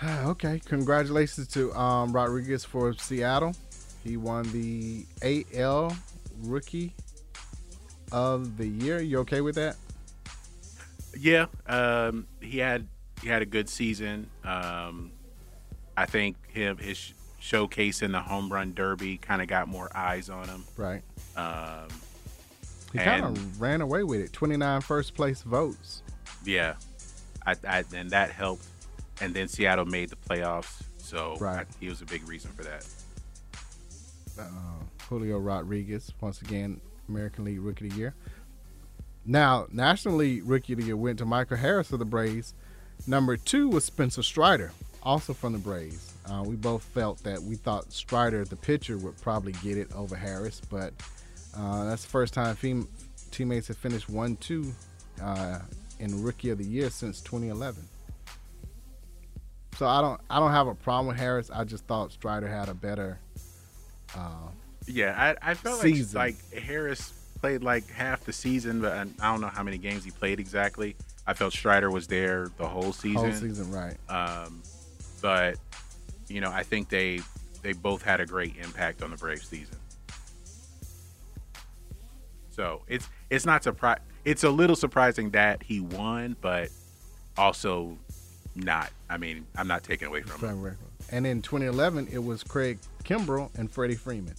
okay, 0.04 0.62
congratulations 0.66 1.48
to 1.50 1.74
um, 1.74 2.12
Rodriguez 2.12 2.64
for 2.64 2.94
Seattle. 2.94 3.56
He 4.04 4.18
won 4.18 4.44
the 4.52 5.06
AL 5.56 5.96
Rookie 6.44 6.94
of 8.12 8.58
the 8.58 8.68
Year. 8.68 9.02
You 9.02 9.20
okay 9.20 9.42
with 9.42 9.56
that? 9.56 9.76
Yeah, 11.18 11.48
um, 11.68 12.28
he 12.42 12.60
had 12.60 12.88
he 13.22 13.28
had 13.28 13.42
a 13.42 13.46
good 13.46 13.68
season. 13.68 14.30
Um, 14.44 15.12
I 15.98 16.06
think 16.06 16.38
him 16.50 16.78
his 16.78 17.14
showcase 17.50 18.04
in 18.04 18.12
the 18.12 18.22
home 18.22 18.52
run 18.52 18.74
derby 18.76 19.18
kind 19.18 19.42
of 19.42 19.48
got 19.48 19.68
more 19.68 19.90
eyes 19.96 20.30
on 20.30 20.48
him. 20.48 20.64
Right. 20.78 21.02
Um, 21.36 21.88
He 22.94 23.00
kind 23.00 23.26
of 23.26 23.60
ran 23.62 23.82
away 23.82 24.04
with 24.04 24.20
it. 24.22 24.32
29 24.34 24.82
first 24.82 25.16
place 25.16 25.42
votes. 25.42 26.04
Yeah, 26.46 26.76
I, 27.46 27.56
I 27.68 27.84
and 27.96 28.12
that 28.12 28.30
helped. 28.32 28.66
And 29.22 29.34
then 29.34 29.48
Seattle 29.48 29.86
made 29.86 30.10
the 30.10 30.16
playoffs, 30.16 30.82
so 31.00 31.36
Right. 31.40 31.62
I, 31.62 31.66
he 31.80 31.90
was 31.90 32.02
a 32.02 32.06
big 32.06 32.28
reason 32.28 32.52
for 32.52 32.64
that. 32.64 32.88
uh, 34.40 34.44
Julio 35.10 35.40
Rodriguez, 35.40 36.12
once 36.22 36.42
again, 36.42 36.80
American 37.10 37.46
League 37.46 37.60
Rookie 37.60 37.88
of 37.88 37.92
the 37.94 37.98
Year. 37.98 38.16
Now, 39.26 39.68
National 39.72 40.16
League 40.16 40.44
Rookie 40.46 40.74
of 40.74 40.80
the 40.80 40.86
Year 40.86 40.96
went 40.98 41.18
to 41.20 41.26
Michael 41.26 41.58
Harris 41.58 41.92
of 41.92 42.00
the 42.00 42.06
Braves. 42.06 42.54
Number 43.08 43.36
two 43.38 43.68
was 43.70 43.84
Spencer 43.86 44.24
Strider, 44.24 44.72
also 45.04 45.34
from 45.34 45.54
the 45.54 45.60
Braves. 45.60 46.14
Uh, 46.30 46.44
we 46.44 46.56
both 46.56 46.84
felt 46.84 47.24
that 47.24 47.42
we 47.42 47.56
thought 47.56 47.92
Strider, 47.92 48.46
the 48.46 48.56
pitcher, 48.56 48.98
would 48.98 49.20
probably 49.22 49.54
get 49.64 49.78
it 49.78 49.92
over 49.96 50.16
Harris, 50.16 50.62
but 50.70 50.94
uh, 51.58 51.86
that's 51.86 52.04
the 52.04 52.10
first 52.10 52.34
time 52.34 52.56
fem- 52.56 52.88
teammates 53.32 53.68
have 53.68 53.78
finished 53.78 54.10
1 54.10 54.36
2 54.38 54.72
uh, 55.24 55.60
in 56.00 56.22
Rookie 56.22 56.50
of 56.52 56.58
the 56.60 56.64
Year 56.66 56.90
since 56.90 57.22
2011. 57.22 57.84
So 59.78 59.88
I 59.88 60.02
don't 60.02 60.20
I 60.30 60.40
don't 60.40 60.52
have 60.52 60.68
a 60.68 60.76
problem 60.76 61.08
with 61.08 61.18
Harris. 61.18 61.50
I 61.50 61.64
just 61.64 61.86
thought 61.86 62.12
Strider 62.12 62.48
had 62.48 62.68
a 62.68 62.74
better. 62.74 63.18
Uh, 64.14 64.50
Yeah, 64.86 65.16
I, 65.42 65.52
I 65.52 65.54
felt 65.54 65.80
Season. 65.80 66.18
like 66.18 66.36
like 66.54 66.62
Harris 66.64 67.14
played 67.40 67.64
like 67.64 67.90
half 67.90 68.26
the 68.26 68.34
season, 68.34 68.82
but 68.82 68.92
I 68.92 69.02
I 69.22 69.32
don't 69.32 69.40
know 69.40 69.48
how 69.48 69.64
many 69.64 69.78
games 69.78 70.04
he 70.04 70.12
played 70.12 70.40
exactly. 70.40 70.98
I 71.26 71.34
felt 71.34 71.54
Strider 71.54 71.90
was 71.90 72.08
there 72.08 72.50
the 72.58 72.68
whole 72.68 72.92
season. 72.92 73.32
Whole 73.32 73.32
season, 73.32 73.72
right? 73.72 73.96
Um, 74.10 74.62
but 75.22 75.56
you 76.30 76.42
know, 76.42 76.52
I 76.52 76.64
think 76.64 76.90
they 76.90 77.20
they 77.62 77.74
both 77.74 78.02
had 78.04 78.22
a 78.22 78.26
great 78.26 78.56
impact 78.58 79.04
on 79.04 79.12
the 79.12 79.18
Braves 79.18 79.48
season. 79.48 79.76
So 82.52 82.84
it's 82.88 83.08
it's 83.30 83.46
not 83.46 83.64
surpri- 83.64 84.00
It's 84.26 84.44
a 84.44 84.50
little 84.50 84.76
surprising 84.76 85.32
that 85.32 85.64
he 85.64 85.80
won, 85.80 86.36
but 86.42 86.70
also 87.38 87.98
not. 88.56 88.92
I 89.10 89.18
mean, 89.18 89.46
I'm 89.56 89.68
not 89.68 89.84
taking 89.84 90.08
away 90.08 90.22
from 90.22 90.32
him. 90.32 90.38
And 91.12 91.26
in 91.26 91.42
2011, 91.42 92.10
it 92.12 92.24
was 92.24 92.44
Craig 92.44 92.78
Kimbrel 93.04 93.50
and 93.58 93.72
Freddie 93.72 93.96
Freeman. 93.96 94.36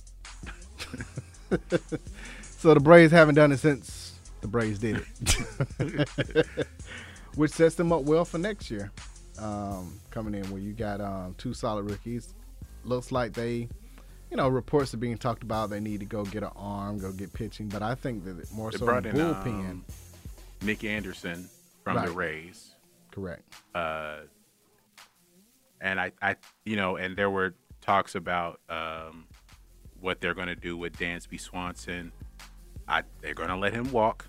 so 2.43 2.75
the 2.75 2.81
Braves 2.81 3.11
haven't 3.13 3.35
done 3.35 3.53
it 3.53 3.59
since 3.59 4.15
the 4.41 4.49
Braves 4.49 4.79
did 4.79 5.05
it, 5.79 6.47
which 7.35 7.51
sets 7.53 7.75
them 7.75 7.93
up 7.93 8.03
well 8.03 8.25
for 8.25 8.39
next 8.39 8.71
year. 8.71 8.93
Um, 9.41 9.99
coming 10.11 10.35
in 10.35 10.51
where 10.51 10.61
you 10.61 10.73
got 10.73 11.01
um, 11.01 11.35
two 11.39 11.55
solid 11.55 11.85
rookies. 11.91 12.35
Looks 12.85 13.11
like 13.13 13.33
they, 13.33 13.69
you 14.31 14.37
know, 14.37 14.49
reports 14.49 14.93
are 14.95 14.99
being 14.99 15.17
talked 15.19 15.43
about. 15.43 15.71
They 15.71 15.81
need 15.81 16.01
to 16.01 16.07
go 16.07 16.25
get 16.25 16.43
an 16.43 16.51
arm, 16.57 16.99
go 16.99 17.13
get 17.13 17.33
pitching. 17.33 17.69
But 17.69 17.83
I 17.83 17.95
think 17.95 18.25
that 18.25 18.53
more 18.53 18.71
They 18.71 18.79
so 18.79 18.87
brought 18.87 19.07
in 19.07 19.17
in 19.17 19.35
bullpen. 19.35 19.47
um, 19.71 19.85
Nick 20.63 20.85
Anderson 20.85 21.49
from 21.85 22.05
the 22.05 22.13
Rays. 22.13 22.75
Correct. 23.11 23.43
Uh, 23.75 24.19
and 25.81 25.99
I, 26.01 26.13
I, 26.21 26.37
you 26.65 26.77
know, 26.77 26.97
and 26.97 27.17
there 27.17 27.31
were 27.31 27.55
talks 27.81 28.15
about 28.15 28.61
um, 28.69 29.27
what 30.01 30.21
they're 30.21 30.35
going 30.35 30.49
to 30.49 30.55
do 30.57 30.77
with 30.77 30.97
Dansby 30.99 31.41
Swanson. 31.41 32.13
I, 32.87 33.03
they're 33.23 33.35
going 33.35 33.49
to 33.49 33.57
let 33.57 33.73
him 33.73 33.91
walk. 33.93 34.27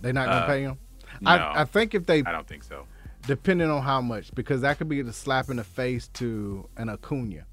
They're 0.00 0.12
not 0.12 0.26
gonna 0.26 0.40
Uh, 0.40 0.46
pay 0.46 0.62
him. 0.62 0.78
No, 1.20 1.30
I, 1.30 1.60
I 1.60 1.64
think 1.64 1.94
if 1.94 2.06
they 2.06 2.24
I 2.24 2.32
don't 2.32 2.46
think 2.48 2.64
so. 2.64 2.86
Depending 3.26 3.70
on 3.70 3.82
how 3.82 4.00
much, 4.00 4.34
because 4.34 4.62
that 4.62 4.78
could 4.78 4.88
be 4.88 5.00
the 5.02 5.12
slap 5.12 5.48
in 5.48 5.56
the 5.56 5.64
face 5.64 6.08
to 6.14 6.68
an 6.76 6.88
Acuna. 6.88 7.46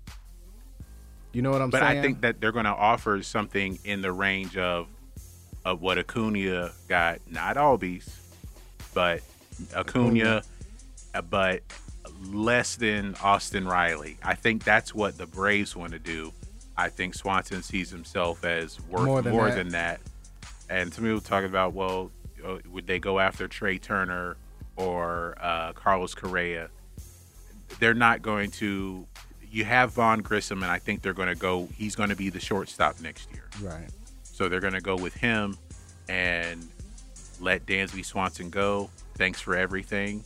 You 1.32 1.42
know 1.44 1.52
what 1.52 1.62
I'm 1.62 1.70
but 1.70 1.82
saying? 1.82 1.94
But 1.94 2.00
I 2.00 2.02
think 2.02 2.22
that 2.22 2.42
they're 2.42 2.52
going 2.52 2.66
to 2.66 2.72
offer 2.72 3.22
something 3.22 3.78
in 3.84 4.02
the 4.02 4.12
range 4.12 4.58
of 4.58 4.88
of 5.66 5.82
what 5.82 5.98
Acuna 5.98 6.72
got, 6.88 7.20
not 7.30 7.58
Albies, 7.58 8.10
but 8.94 9.22
Acuna, 9.76 10.42
uh, 11.14 11.22
but 11.22 11.62
less 12.24 12.76
than 12.78 13.16
Austin 13.22 13.68
Riley. 13.68 14.18
I 14.24 14.36
think 14.36 14.64
that's 14.64 14.96
what 14.96 15.18
the 15.18 15.28
Braves 15.28 15.76
want 15.76 15.92
to 15.92 16.00
do. 16.00 16.32
I 16.78 16.90
think 16.90 17.14
Swanson 17.14 17.62
sees 17.62 17.90
himself 17.90 18.46
as 18.46 18.80
worth 18.88 19.06
More 19.06 19.22
more 19.22 19.48
than 19.48 19.58
than, 19.58 19.70
that. 19.70 20.00
that. 20.68 20.80
And 20.82 20.94
some 20.94 21.04
people 21.04 21.20
talking 21.20 21.50
about, 21.50 21.74
well, 21.74 22.10
uh, 22.44 22.58
would 22.72 22.88
they 22.88 23.00
go 23.00 23.20
after 23.20 23.48
Trea 23.48 23.78
Turner 23.80 24.38
or 24.80 25.36
uh, 25.40 25.74
Carlos 25.74 26.16
Correa? 26.16 26.70
They're 27.80 27.94
not 27.94 28.22
going 28.22 28.52
to. 28.52 29.06
You 29.52 29.66
have 29.66 29.92
Vaughn 29.94 30.22
Grissom, 30.22 30.62
and 30.64 30.72
I 30.72 30.80
think 30.80 31.02
they're 31.02 31.14
going 31.14 31.30
to 31.30 31.36
go. 31.36 31.68
He's 31.76 31.96
going 31.96 32.10
to 32.10 32.16
be 32.16 32.30
the 32.30 32.40
shortstop 32.40 33.00
next 33.02 33.30
year. 33.34 33.50
right. 33.62 33.90
So 34.24 34.48
they're 34.48 34.62
going 34.62 34.74
to 34.74 34.82
go 34.82 34.96
with 34.96 35.14
him 35.16 35.58
and 36.08 36.66
let 37.42 37.66
Dansby 37.66 38.06
Swanson 38.06 38.50
go. 38.50 38.90
Thanks 39.16 39.42
for 39.42 39.56
everything. 39.56 40.24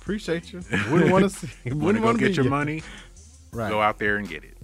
Appreciate 0.00 0.52
you. 0.52 0.60
Wouldn't 0.90 1.10
want 1.10 1.24
to 1.24 1.30
see. 1.30 1.48
Wouldn't 1.72 2.04
want 2.04 2.18
to 2.18 2.26
get 2.26 2.36
your 2.36 2.48
money? 2.48 2.82
Right. 3.52 3.70
Go 3.70 3.80
out 3.80 3.98
there 3.98 4.16
and 4.16 4.28
get 4.28 4.44
it. 4.44 4.56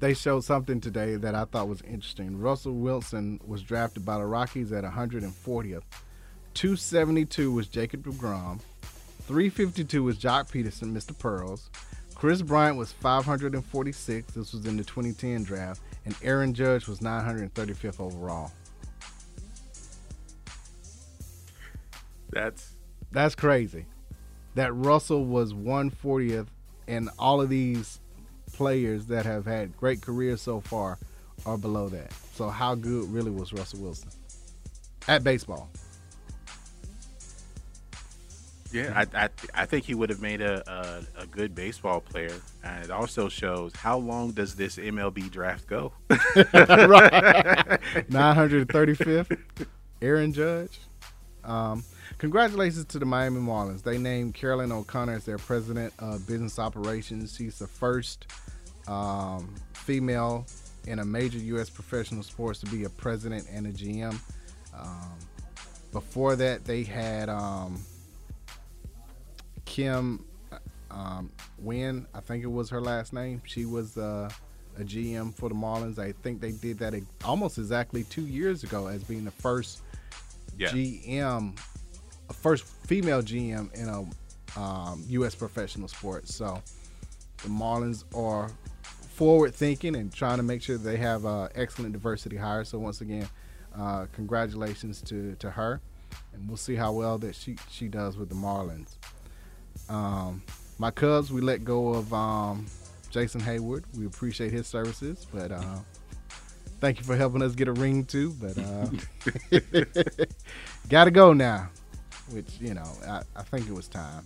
They 0.00 0.14
showed 0.14 0.44
something 0.44 0.80
today 0.80 1.16
that 1.16 1.34
I 1.34 1.44
thought 1.44 1.68
was 1.68 1.82
interesting. 1.82 2.38
Russell 2.38 2.74
Wilson 2.74 3.40
was 3.44 3.62
drafted 3.62 4.04
by 4.04 4.18
the 4.18 4.26
Rockies 4.26 4.70
at 4.72 4.84
140th. 4.84 5.82
272 6.58 7.52
was 7.52 7.68
Jacob 7.68 8.02
DeGrom. 8.02 8.58
352 9.28 10.02
was 10.02 10.18
Joc 10.18 10.50
Pederson, 10.50 10.92
Mr. 10.92 11.16
Pearls. 11.16 11.70
Kris 12.16 12.42
Bryant 12.42 12.76
was 12.76 12.90
546. 12.90 14.34
This 14.34 14.52
was 14.52 14.66
in 14.66 14.76
the 14.76 14.82
2010 14.82 15.44
draft. 15.44 15.80
And 16.04 16.16
Aaron 16.20 16.52
Judge 16.52 16.88
was 16.88 16.98
935th 16.98 18.00
overall. 18.00 18.50
That's 22.30 22.72
That's 23.12 23.36
crazy. 23.36 23.86
That 24.56 24.74
Russell 24.74 25.26
was 25.26 25.52
140th, 25.54 26.48
and 26.88 27.08
all 27.20 27.40
of 27.40 27.50
these 27.50 28.00
players 28.52 29.06
that 29.06 29.24
have 29.26 29.46
had 29.46 29.76
great 29.76 30.02
careers 30.02 30.42
so 30.42 30.58
far 30.58 30.98
are 31.46 31.56
below 31.56 31.88
that. 31.90 32.12
So 32.34 32.48
how 32.48 32.74
good 32.74 33.12
really 33.12 33.30
was 33.30 33.52
Russell 33.52 33.78
Wilson 33.78 34.10
at 35.06 35.22
baseball? 35.22 35.70
Yeah. 38.72 38.92
I 38.94 39.24
I, 39.24 39.28
I 39.54 39.66
think 39.66 39.84
he 39.84 39.94
would 39.94 40.10
have 40.10 40.20
made 40.20 40.40
a, 40.40 40.62
a 40.70 41.22
a 41.22 41.26
good 41.26 41.54
baseball 41.54 42.00
player, 42.00 42.34
and 42.62 42.84
it 42.84 42.90
also 42.90 43.28
shows 43.28 43.74
how 43.74 43.98
long 43.98 44.32
does 44.32 44.54
this 44.54 44.76
MLB 44.76 45.30
draft 45.30 45.66
go? 45.66 45.92
right. 46.10 47.80
935th, 48.10 49.38
Aaron 50.02 50.32
Judge. 50.32 50.80
Um, 51.44 51.84
congratulations 52.18 52.84
to 52.86 52.98
the 52.98 53.06
Miami 53.06 53.40
Marlins. 53.40 53.82
They 53.82 53.96
named 53.96 54.34
Caroline 54.34 54.72
O'Connor 54.72 55.14
as 55.14 55.24
their 55.24 55.38
president 55.38 55.94
of 55.98 56.26
business 56.26 56.58
operations. 56.58 57.34
She's 57.36 57.58
the 57.58 57.66
first 57.66 58.26
um, 58.86 59.54
female 59.72 60.46
in 60.86 60.98
a 60.98 61.04
major 61.04 61.38
U.S. 61.38 61.70
professional 61.70 62.22
sports 62.22 62.60
to 62.60 62.66
be 62.66 62.84
a 62.84 62.90
president 62.90 63.46
and 63.50 63.66
a 63.66 63.70
GM. 63.70 64.18
Um, 64.78 65.18
before 65.92 66.36
that, 66.36 66.64
they 66.64 66.82
had 66.82 67.28
um, 67.28 67.80
Kim 69.68 70.24
um, 70.90 71.30
Wynn, 71.58 72.06
I 72.14 72.20
think 72.20 72.42
it 72.42 72.48
was 72.48 72.70
her 72.70 72.80
last 72.80 73.12
name. 73.12 73.42
She 73.44 73.66
was 73.66 73.98
uh, 73.98 74.30
a 74.78 74.82
GM 74.82 75.34
for 75.34 75.50
the 75.50 75.54
Marlins. 75.54 75.98
I 75.98 76.12
think 76.22 76.40
they 76.40 76.52
did 76.52 76.78
that 76.78 76.94
almost 77.22 77.58
exactly 77.58 78.04
two 78.04 78.26
years 78.26 78.64
ago 78.64 78.86
as 78.86 79.04
being 79.04 79.24
the 79.26 79.30
first 79.30 79.82
Yeah. 80.56 80.68
GM, 80.68 81.58
a 82.30 82.32
first 82.32 82.64
female 82.64 83.22
GM 83.22 83.72
in 83.74 83.88
a 83.88 84.58
um, 84.58 85.04
U.S. 85.08 85.34
professional 85.34 85.86
sport. 85.86 86.28
So 86.28 86.62
the 87.42 87.48
Marlins 87.48 88.04
are 88.16 88.50
forward 89.12 89.54
thinking 89.54 89.96
and 89.96 90.12
trying 90.12 90.38
to 90.38 90.42
make 90.42 90.62
sure 90.62 90.78
they 90.78 90.96
have 90.96 91.26
uh, 91.26 91.48
excellent 91.54 91.92
diversity 91.92 92.36
hires. 92.36 92.70
So 92.70 92.78
once 92.78 93.02
again, 93.02 93.28
uh, 93.76 94.06
congratulations 94.12 95.02
to, 95.02 95.34
to 95.36 95.50
her, 95.50 95.82
and 96.32 96.48
we'll 96.48 96.56
see 96.56 96.74
how 96.74 96.92
well 96.92 97.18
that 97.18 97.34
she 97.34 97.56
she 97.70 97.86
does 97.88 98.16
with 98.16 98.30
the 98.30 98.34
Marlins. 98.34 98.96
Um, 99.88 100.42
my 100.78 100.90
Cubs, 100.90 101.32
we 101.32 101.40
let 101.40 101.64
go 101.64 101.88
of 101.94 102.12
um, 102.12 102.66
Jason 103.10 103.40
Heyward. 103.40 103.84
We 103.96 104.06
appreciate 104.06 104.52
his 104.52 104.66
services, 104.66 105.26
but 105.32 105.50
uh, 105.50 105.78
thank 106.80 106.98
you 106.98 107.04
for 107.04 107.16
helping 107.16 107.42
us 107.42 107.54
get 107.54 107.68
a 107.68 107.72
ring 107.72 108.04
too. 108.04 108.34
But 108.40 108.58
uh, 108.58 110.24
gotta 110.88 111.10
go 111.10 111.32
now, 111.32 111.70
which 112.30 112.58
you 112.60 112.74
know 112.74 112.90
I, 113.06 113.22
I 113.34 113.42
think 113.42 113.66
it 113.68 113.72
was 113.72 113.88
time. 113.88 114.24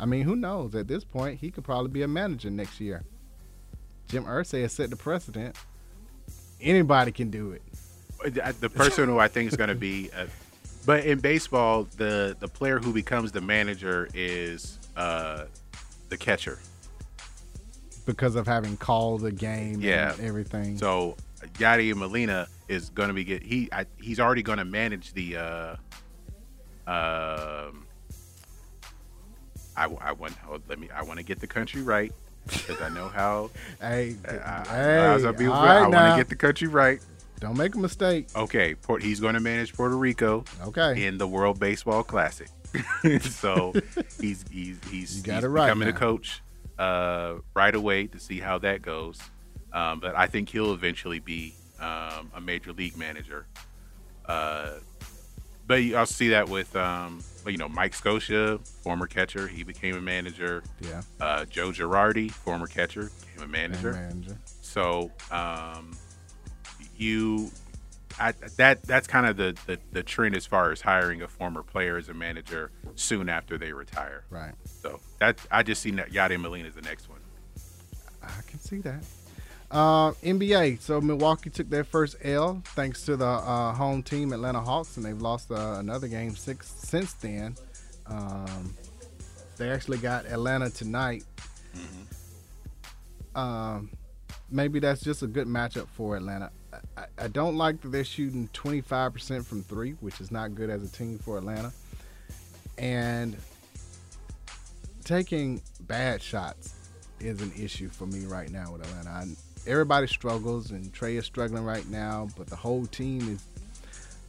I 0.00 0.06
mean, 0.06 0.22
who 0.22 0.36
knows? 0.36 0.74
At 0.74 0.86
this 0.86 1.02
point, 1.04 1.40
he 1.40 1.50
could 1.50 1.64
probably 1.64 1.90
be 1.90 2.02
a 2.02 2.08
manager 2.08 2.50
next 2.50 2.80
year. 2.80 3.04
Jim 4.06 4.24
Irsay 4.24 4.62
has 4.62 4.72
set 4.72 4.90
the 4.90 4.96
precedent. 4.96 5.56
Anybody 6.60 7.12
can 7.12 7.30
do 7.30 7.52
it. 7.52 7.62
Uh, 8.42 8.52
the 8.60 8.70
person 8.70 9.08
who 9.08 9.18
I 9.18 9.28
think 9.28 9.50
is 9.50 9.56
going 9.56 9.68
to 9.68 9.74
be, 9.74 10.10
uh 10.16 10.26
but 10.88 11.04
in 11.04 11.18
baseball, 11.18 11.86
the 11.98 12.34
the 12.40 12.48
player 12.48 12.78
who 12.78 12.94
becomes 12.94 13.30
the 13.30 13.42
manager 13.42 14.08
is 14.14 14.78
uh, 14.96 15.44
the 16.08 16.16
catcher. 16.16 16.58
because 18.06 18.36
of 18.36 18.46
having 18.46 18.74
called 18.78 19.20
the 19.20 19.30
game 19.30 19.82
Yeah. 19.82 20.14
and 20.14 20.22
everything. 20.22 20.78
So 20.78 21.14
Yadier 21.58 21.94
Molina 21.94 22.48
is 22.68 22.88
going 22.88 23.08
to 23.08 23.14
be 23.14 23.22
get 23.22 23.42
he 23.42 23.68
I, 23.70 23.84
he's 24.00 24.18
already 24.18 24.42
going 24.42 24.56
to 24.56 24.64
manage 24.64 25.12
the. 25.12 25.36
Uh, 25.36 25.76
um, 26.86 27.86
I 29.76 29.84
I 30.00 30.12
want 30.12 30.32
oh, 30.50 30.58
let 30.70 30.78
me 30.78 30.88
I 30.88 31.02
want 31.02 31.18
to 31.18 31.22
get 31.22 31.38
the 31.38 31.46
country 31.46 31.82
right 31.82 32.14
because 32.46 32.80
I 32.80 32.88
know 32.88 33.08
how. 33.08 33.50
hey, 33.82 34.16
I, 34.26 34.30
I, 34.30 34.64
hey, 34.70 34.98
I, 35.00 35.12
was 35.12 35.24
gonna 35.24 35.36
be- 35.36 35.48
I 35.48 35.82
want 35.82 35.92
to 35.92 36.14
get 36.16 36.30
the 36.30 36.34
country 36.34 36.68
right. 36.68 37.02
Don't 37.40 37.56
make 37.56 37.74
a 37.74 37.78
mistake. 37.78 38.28
Okay, 38.34 38.74
Port, 38.74 39.02
he's 39.02 39.20
going 39.20 39.34
to 39.34 39.40
manage 39.40 39.72
Puerto 39.74 39.96
Rico. 39.96 40.44
Okay. 40.62 41.06
In 41.06 41.18
the 41.18 41.26
World 41.26 41.60
Baseball 41.60 42.02
Classic. 42.02 42.48
so 43.22 43.72
he's 44.20 44.44
he's 44.50 44.78
he's, 44.90 45.16
You 45.18 45.22
got 45.22 45.36
he's 45.42 45.46
right 45.46 45.66
becoming 45.66 45.88
a 45.88 45.92
now. 45.92 45.98
coach 45.98 46.42
uh, 46.78 47.34
right 47.54 47.74
away 47.74 48.06
to 48.08 48.18
see 48.20 48.40
how 48.40 48.58
that 48.58 48.82
goes. 48.82 49.20
Um, 49.72 50.00
but 50.00 50.16
I 50.16 50.26
think 50.26 50.48
he'll 50.48 50.72
eventually 50.72 51.18
be 51.18 51.54
um, 51.80 52.30
a 52.34 52.40
major 52.40 52.72
league 52.72 52.96
manager. 52.96 53.46
Uh, 54.26 54.72
but 55.66 55.82
you 55.82 55.96
also 55.96 56.12
see 56.12 56.28
that 56.30 56.48
with 56.48 56.74
um, 56.76 57.22
you 57.46 57.56
know 57.58 57.68
Mike 57.68 57.92
Scioscia, 57.92 58.66
former 58.82 59.06
catcher, 59.06 59.46
he 59.46 59.62
became 59.62 59.96
a 59.96 60.00
manager. 60.00 60.62
Yeah. 60.80 61.02
Uh, 61.20 61.44
Joe 61.44 61.70
Girardi, 61.70 62.30
former 62.30 62.66
catcher, 62.66 63.10
became 63.20 63.44
a 63.44 63.48
manager. 63.52 63.92
manager. 63.92 64.38
So 64.62 65.10
um, 65.30 65.96
you, 66.98 67.50
I, 68.18 68.32
that 68.56 68.82
that's 68.82 69.06
kind 69.06 69.26
of 69.26 69.36
the, 69.36 69.56
the 69.66 69.78
the 69.92 70.02
trend 70.02 70.36
as 70.36 70.46
far 70.46 70.72
as 70.72 70.80
hiring 70.80 71.22
a 71.22 71.28
former 71.28 71.62
player 71.62 71.96
as 71.96 72.08
a 72.08 72.14
manager 72.14 72.70
soon 72.94 73.28
after 73.28 73.56
they 73.58 73.72
retire. 73.72 74.24
Right. 74.30 74.54
So 74.64 75.00
that 75.18 75.38
I 75.50 75.62
just 75.62 75.82
see 75.82 75.90
that 75.92 76.10
Yadi 76.10 76.38
Molina 76.40 76.68
is 76.68 76.74
the 76.74 76.82
next 76.82 77.08
one. 77.08 77.20
I 78.22 78.42
can 78.46 78.58
see 78.60 78.78
that. 78.78 79.04
Uh, 79.70 80.12
NBA. 80.22 80.80
So 80.80 81.00
Milwaukee 81.00 81.50
took 81.50 81.68
their 81.68 81.84
first 81.84 82.16
L 82.22 82.62
thanks 82.64 83.02
to 83.04 83.16
the 83.16 83.26
uh, 83.26 83.74
home 83.74 84.02
team 84.02 84.32
Atlanta 84.32 84.60
Hawks, 84.60 84.96
and 84.96 85.04
they've 85.04 85.20
lost 85.20 85.50
uh, 85.50 85.76
another 85.78 86.08
game 86.08 86.34
six 86.34 86.68
since 86.70 87.12
then. 87.14 87.54
Um, 88.06 88.74
they 89.58 89.70
actually 89.70 89.98
got 89.98 90.24
Atlanta 90.26 90.70
tonight. 90.70 91.24
Um, 93.34 93.90
maybe 94.50 94.80
that's 94.80 95.02
just 95.02 95.22
a 95.22 95.26
good 95.26 95.46
matchup 95.46 95.88
for 95.88 96.16
Atlanta. 96.16 96.50
I, 96.96 97.04
I 97.18 97.28
don't 97.28 97.56
like 97.56 97.80
that 97.80 97.88
they're 97.88 98.04
shooting 98.04 98.48
25% 98.52 99.44
from 99.44 99.62
three, 99.62 99.92
which 100.00 100.20
is 100.20 100.30
not 100.30 100.54
good 100.54 100.70
as 100.70 100.82
a 100.82 100.88
team 100.88 101.18
for 101.18 101.38
Atlanta. 101.38 101.72
And 102.76 103.36
taking 105.04 105.62
bad 105.80 106.22
shots 106.22 106.74
is 107.20 107.40
an 107.40 107.52
issue 107.58 107.88
for 107.88 108.06
me 108.06 108.26
right 108.26 108.50
now 108.50 108.72
with 108.72 108.82
Atlanta. 108.82 109.10
I, 109.10 109.26
everybody 109.66 110.06
struggles, 110.06 110.70
and 110.70 110.92
Trae 110.92 111.18
is 111.18 111.24
struggling 111.24 111.64
right 111.64 111.88
now, 111.88 112.28
but 112.36 112.46
the 112.46 112.56
whole 112.56 112.86
team 112.86 113.32
is. 113.32 113.44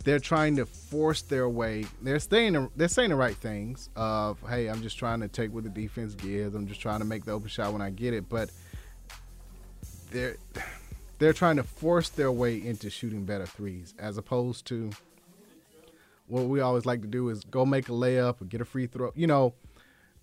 They're 0.05 0.17
trying 0.17 0.55
to 0.55 0.65
force 0.65 1.23
their 1.23 1.49
way. 1.49 1.85
They're 2.01 2.19
saying 2.19 2.69
they're 2.77 2.87
saying 2.87 3.09
the 3.09 3.17
right 3.17 3.35
things. 3.35 3.89
Of 3.97 4.41
hey, 4.47 4.67
I'm 4.67 4.81
just 4.81 4.97
trying 4.97 5.19
to 5.19 5.27
take 5.27 5.53
what 5.53 5.65
the 5.65 5.69
defense 5.69 6.15
gives. 6.15 6.55
I'm 6.55 6.67
just 6.67 6.79
trying 6.79 6.99
to 6.99 7.05
make 7.05 7.25
the 7.25 7.33
open 7.33 7.49
shot 7.49 7.73
when 7.73 7.81
I 7.81 7.89
get 7.89 8.13
it. 8.13 8.29
But 8.29 8.49
they're 10.09 10.37
they're 11.19 11.33
trying 11.33 11.57
to 11.57 11.63
force 11.63 12.09
their 12.09 12.31
way 12.31 12.55
into 12.55 12.89
shooting 12.89 13.25
better 13.25 13.45
threes, 13.45 13.93
as 13.99 14.17
opposed 14.17 14.65
to 14.67 14.89
what 16.27 16.45
we 16.45 16.61
always 16.61 16.85
like 16.85 17.01
to 17.01 17.07
do 17.07 17.29
is 17.29 17.43
go 17.43 17.65
make 17.65 17.89
a 17.89 17.91
layup 17.91 18.41
or 18.41 18.45
get 18.45 18.61
a 18.61 18.65
free 18.65 18.87
throw. 18.87 19.11
You 19.15 19.27
know, 19.27 19.53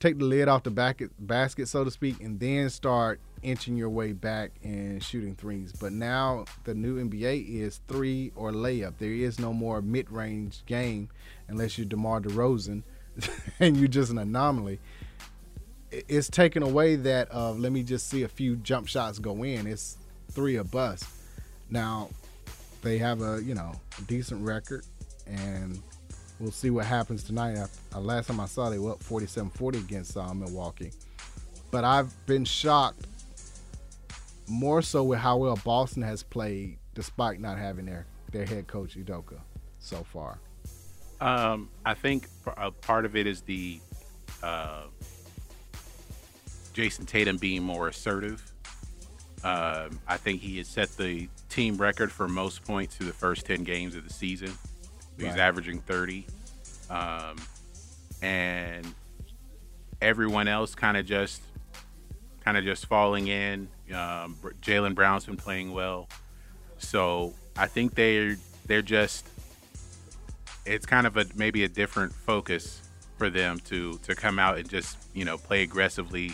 take 0.01 0.19
the 0.19 0.25
lid 0.25 0.49
off 0.49 0.63
the 0.63 0.71
back 0.71 1.03
basket, 1.19 1.69
so 1.69 1.85
to 1.85 1.91
speak, 1.91 2.21
and 2.21 2.41
then 2.41 2.71
start 2.71 3.21
inching 3.43 3.77
your 3.77 3.91
way 3.91 4.13
back 4.13 4.53
and 4.63 5.03
shooting 5.03 5.35
threes. 5.35 5.73
But 5.73 5.93
now 5.93 6.47
the 6.65 6.75
new 6.75 7.03
NBA 7.05 7.61
is 7.61 7.81
three 7.89 8.33
or 8.35 8.53
layup. 8.53 8.95
There 8.99 9.11
is 9.11 9.39
no 9.39 9.53
more 9.53 9.83
mid-range 9.83 10.65
game 10.65 11.11
unless 11.49 11.77
you're 11.77 11.87
DeMar 11.87 12.23
DeRozan 12.23 12.83
and 13.61 13.77
you're 13.77 13.89
just 13.89 14.11
an 14.11 14.19
anomaly. 14.19 14.81
It's 15.91 16.29
taken 16.29 16.63
away 16.63 16.97
that 16.97 17.31
of 17.31 17.59
let 17.59 17.73
me 17.73 17.83
just 17.83 18.09
see 18.09 18.23
a 18.23 18.29
few 18.29 18.57
jump 18.57 18.89
shots 18.89 19.19
go 19.19 19.43
in. 19.45 19.67
It's 19.67 19.99
three 20.37 20.57
or 20.57 20.65
bust. 20.65 21.09
Now 21.71 22.11
they 22.83 22.99
have 22.99 23.23
a 23.23 23.43
you 23.43 23.57
know 23.57 23.73
a 23.99 24.03
decent 24.03 24.45
record, 24.45 24.85
and 25.27 25.83
we'll 26.39 26.53
see 26.53 26.71
what 26.71 26.87
happens 26.87 27.25
tonight. 27.25 27.59
Uh, 27.93 28.01
last 28.01 28.29
time 28.29 28.39
I 28.39 28.47
saw 28.47 28.71
they 28.71 28.79
were 28.79 28.93
up 28.93 29.03
47-40 29.03 29.75
against 29.77 30.17
uh, 30.17 30.33
Milwaukee, 30.33 30.93
but 31.73 31.83
I've 31.83 32.15
been 32.27 32.45
shocked 32.45 33.07
more 34.47 34.83
so 34.83 35.03
with 35.03 35.19
how 35.19 35.39
well 35.39 35.59
Boston 35.65 36.03
has 36.03 36.23
played 36.23 36.79
despite 36.95 37.41
not 37.41 37.59
having 37.59 37.87
their 37.87 38.07
their 38.31 38.45
head 38.45 38.69
coach 38.69 38.97
Udoka 38.97 39.41
so 39.81 40.05
far. 40.05 40.39
Um, 41.21 41.71
I 41.85 41.95
think 41.95 42.29
a 42.59 42.71
part 42.71 43.07
of 43.07 43.17
it 43.17 43.27
is 43.27 43.41
the 43.41 43.81
uh, 44.43 44.83
Jayson 46.75 47.07
Tatum 47.07 47.39
being 47.39 47.63
more 47.63 47.89
assertive. 47.89 48.53
Um, 49.45 50.01
I 50.09 50.17
think 50.17 50.41
he 50.41 50.59
has 50.59 50.69
set 50.69 50.91
the 50.97 51.29
team 51.49 51.77
record 51.77 52.11
for 52.11 52.27
most 52.29 52.65
points 52.65 52.97
through 52.97 53.07
the 53.07 53.13
first 53.13 53.47
10 53.47 53.65
games 53.65 53.95
of 53.95 54.07
the 54.07 54.13
season. 54.13 54.53
He's 55.17 55.27
Right. 55.29 55.39
averaging 55.39 55.81
30. 55.81 56.27
Um, 56.91 57.37
and 58.23 58.87
everyone 60.01 60.49
else 60.49 60.75
kind 60.75 60.97
of 60.97 61.07
just 61.07 61.43
kind 62.45 62.57
of 62.57 62.65
just 62.65 62.87
falling 62.87 63.29
in. 63.29 63.69
Um, 63.93 64.37
Jaylen 64.63 64.95
Brown's 64.95 65.25
been 65.27 65.37
playing 65.37 65.73
well. 65.73 66.09
So 66.79 67.35
I 67.57 67.67
think 67.67 67.95
they're 67.95 68.37
they're 68.67 68.83
just 68.83 69.27
it's 70.65 70.87
kind 70.87 71.07
of 71.07 71.17
a 71.17 71.27
maybe 71.37 71.63
a 71.65 71.69
different 71.69 72.13
focus 72.13 72.83
for 73.19 73.31
them 73.31 73.59
to 73.61 73.99
to 73.99 74.15
come 74.15 74.39
out 74.39 74.59
and 74.59 74.69
just 74.69 74.97
you 75.15 75.25
know 75.25 75.39
play 75.39 75.63
aggressively 75.63 76.33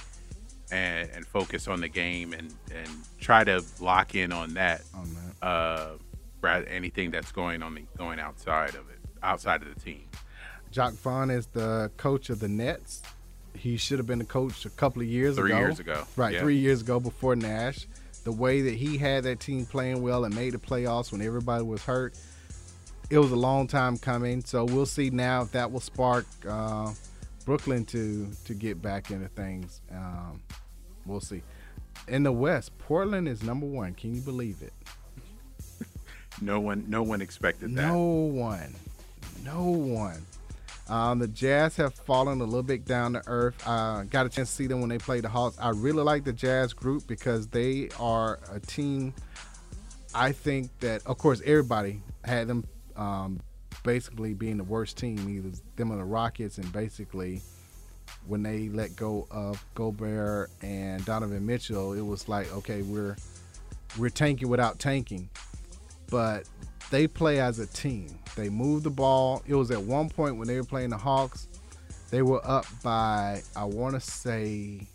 and, 0.73 1.09
and 1.15 1.27
focus 1.27 1.69
on 1.69 1.81
the 1.81 1.89
game 1.89 2.33
and 2.33 2.53
and 2.75 2.89
try 3.21 3.45
to 3.45 3.63
lock 3.81 4.15
in 4.15 4.33
on 4.33 4.55
that 4.55 4.83
on 4.95 5.09
that 5.15 5.47
uh 5.47 5.91
rather 6.41 6.65
anything 6.67 7.11
that's 7.13 7.31
going 7.31 7.63
on 7.63 7.75
the 7.75 7.83
going 7.97 8.19
outside 8.19 8.71
of 8.71 8.89
it 8.91 8.99
outside 9.23 9.63
of 9.63 9.73
the 9.73 9.81
team 9.81 10.03
Jacque 10.73 10.95
Vaughn 10.95 11.31
is 11.31 11.47
the 11.49 11.91
coach 11.99 12.31
of 12.31 12.41
the 12.41 12.49
Nets. 12.49 13.03
He 13.55 13.77
should 13.77 13.99
have 13.99 14.07
been 14.07 14.21
the 14.21 14.25
coach 14.25 14.65
a 14.65 14.71
couple 14.71 15.03
of 15.03 15.09
years 15.09 15.37
Three 15.37 15.51
ago. 15.53 15.59
years 15.61 15.79
ago, 15.81 16.05
Right, 16.17 16.33
yeah. 16.33 16.41
three 16.41 16.57
years 16.57 16.81
ago 16.81 16.99
before 16.99 17.37
Nash. 17.37 17.87
The 18.25 18.33
way 18.33 18.63
that 18.63 18.73
he 18.75 18.97
had 18.97 19.25
that 19.25 19.39
team 19.39 19.67
playing 19.67 20.01
well 20.01 20.25
and 20.25 20.35
made 20.35 20.55
the 20.55 20.59
playoffs 20.59 21.13
when 21.13 21.21
everybody 21.21 21.63
was 21.63 21.85
hurt, 21.85 22.15
it 23.11 23.19
was 23.19 23.33
a 23.33 23.37
long 23.37 23.67
time 23.67 23.99
coming. 23.99 24.43
So 24.43 24.65
we'll 24.65 24.87
see 24.87 25.11
now 25.11 25.43
if 25.43 25.53
that 25.53 25.71
will 25.71 25.81
spark 25.81 26.25
uh, 26.49 26.91
Brooklyn 27.45 27.85
to 27.87 28.31
to 28.47 28.55
get 28.55 28.81
back 28.81 29.11
into 29.11 29.29
things. 29.29 29.83
Um, 29.91 30.41
we'll 31.07 31.21
see. 31.21 31.43
In 32.09 32.23
the 32.23 32.33
West, 32.33 32.77
Portland 32.79 33.29
is 33.29 33.43
number 33.43 33.67
one. 33.67 33.95
Can 33.95 34.15
you 34.15 34.21
believe 34.21 34.63
it? 34.63 34.73
no 36.41 36.59
one 36.61 36.85
no 36.89 37.03
one 37.03 37.21
expected 37.21 37.75
that 37.75 37.89
No 37.89 37.99
one. 37.99 38.75
No 39.45 39.65
one. 39.65 40.25
Um, 40.89 41.21
the 41.21 41.29
Jazz 41.29 41.77
have 41.77 41.95
fallen 41.95 42.41
a 42.41 42.45
little 42.45 42.63
bit 42.63 42.85
down 42.85 43.15
to 43.15 43.23
earth. 43.27 43.55
Uh, 43.67 44.03
got 44.05 44.27
a 44.27 44.29
chance 44.29 44.51
to 44.51 44.55
see 44.55 44.67
them 44.67 44.81
when 44.81 44.89
they 44.89 44.99
played 44.99 45.25
the 45.25 45.29
Hawks. 45.29 45.57
I 45.59 45.71
really 45.71 46.03
like 46.03 46.25
the 46.25 46.33
Jazz 46.33 46.73
group 46.73 47.07
because 47.07 47.47
they 47.49 47.89
are 47.99 48.41
a 48.51 48.61
team. 48.61 49.15
I 50.15 50.33
think 50.33 50.71
that, 50.81 51.07
of 51.07 51.19
course, 51.19 51.41
everybody 51.47 52.03
had 52.25 52.49
them 52.49 52.67
um, 52.97 53.41
basically 53.85 54.35
being 54.35 54.59
the 54.59 54.65
worst 54.65 54.99
team, 54.99 55.29
either 55.29 55.57
them 55.77 55.93
or 55.93 55.97
the 55.97 56.05
Rockets, 56.05 56.59
and 56.59 56.71
basically 56.73 57.41
when 58.27 58.43
they 58.43 58.69
let 58.69 58.97
go 58.97 59.27
of 59.31 59.65
Gobert 59.75 60.51
and 60.63 61.05
Donovan 61.05 61.45
Mitchell, 61.45 61.93
it 61.93 62.01
was 62.03 62.29
like, 62.29 62.53
okay, 62.53 62.83
we're 62.83 63.17
we're 63.99 64.09
tanking 64.09 64.49
without 64.49 64.79
tanking 64.79 65.29
but 66.13 66.47
they 66.91 67.09
play 67.09 67.41
as 67.41 67.59
a 67.59 67.67
team. 67.67 68.07
They 68.37 68.51
move 68.51 68.83
the 68.83 68.91
ball. 68.91 69.43
It 69.47 69.55
was 69.55 69.71
at 69.71 69.81
one 69.81 70.11
point 70.11 70.37
when 70.37 70.47
they 70.47 70.57
were 70.57 70.65
playing 70.65 70.91
the 70.91 70.99
Hawks, 70.99 71.49
they 72.11 72.21
were 72.21 72.47
up 72.47 72.67
by 72.83 73.41
I 73.57 73.65
want 73.65 73.95
to 73.95 74.01
say 74.01 74.87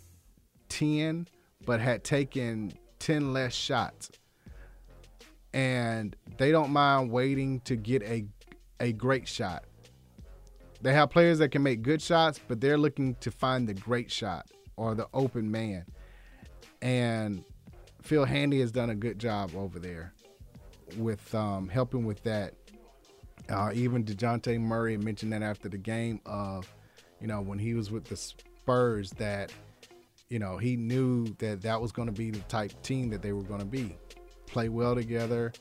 10, 0.68 1.26
but 1.66 1.80
had 1.80 2.04
taken 2.04 2.72
10 3.00 3.32
less 3.32 3.52
shots. 3.52 4.12
And 5.52 6.14
they 6.36 6.52
don't 6.52 6.70
mind 6.70 7.10
waiting 7.10 7.60
to 7.62 7.74
get 7.74 8.02
a 8.04 8.24
a 8.78 8.92
great 8.92 9.26
shot. 9.26 9.64
They 10.80 10.92
have 10.92 11.10
players 11.10 11.38
that 11.38 11.50
can 11.50 11.62
make 11.62 11.82
good 11.82 12.00
shots, 12.00 12.40
but 12.46 12.60
they're 12.60 12.78
looking 12.78 13.14
to 13.16 13.30
find 13.30 13.68
the 13.68 13.74
great 13.74 14.10
shot 14.10 14.46
or 14.76 14.94
the 14.94 15.08
open 15.12 15.50
man. 15.50 15.84
And 16.82 17.44
Phil 18.02 18.24
Handy 18.24 18.60
has 18.60 18.70
done 18.70 18.90
a 18.90 18.94
good 18.94 19.18
job 19.18 19.50
over 19.56 19.78
there 19.78 20.12
with 20.96 21.34
um, 21.34 21.68
helping 21.68 22.04
with 22.06 22.22
that. 22.22 22.54
Uh, 23.48 23.70
even 23.74 24.04
Dejounte 24.04 24.60
Murray 24.60 24.96
mentioned 24.96 25.32
that 25.32 25.42
after 25.42 25.68
the 25.68 25.78
game 25.78 26.20
of, 26.26 26.72
you 27.20 27.26
know, 27.26 27.40
when 27.40 27.58
he 27.58 27.74
was 27.74 27.90
with 27.90 28.04
the 28.04 28.16
Spurs, 28.16 29.10
that, 29.12 29.52
you 30.28 30.38
know, 30.38 30.58
he 30.58 30.76
knew 30.76 31.26
that 31.38 31.62
that 31.62 31.80
was 31.80 31.90
going 31.90 32.06
to 32.06 32.12
be 32.12 32.30
the 32.30 32.40
type 32.40 32.72
team 32.82 33.08
that 33.10 33.22
they 33.22 33.32
were 33.32 33.42
going 33.42 33.60
to 33.60 33.66
be. 33.66 33.96
Play 34.46 34.68
well 34.68 34.94
together, 34.94 35.52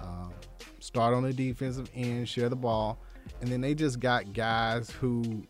um, 0.00 0.32
start 0.80 1.14
on 1.14 1.22
the 1.22 1.32
defensive 1.32 1.88
end, 1.94 2.28
share 2.28 2.48
the 2.48 2.56
ball, 2.56 2.98
and 3.40 3.50
then 3.50 3.60
they 3.60 3.74
just 3.74 4.00
got 4.00 4.32
guys 4.32 4.90
who 4.90 5.44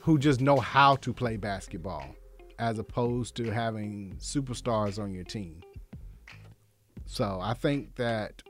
who 0.00 0.18
just 0.18 0.40
know 0.40 0.56
how 0.56 0.96
to 0.96 1.12
play 1.12 1.36
basketball, 1.36 2.14
as 2.58 2.78
opposed 2.78 3.36
to 3.36 3.50
having 3.50 4.16
superstars 4.18 4.98
on 4.98 5.12
your 5.12 5.24
team. 5.24 5.62
So 7.04 7.38
I 7.42 7.54
think 7.54 7.96
that 7.96 8.42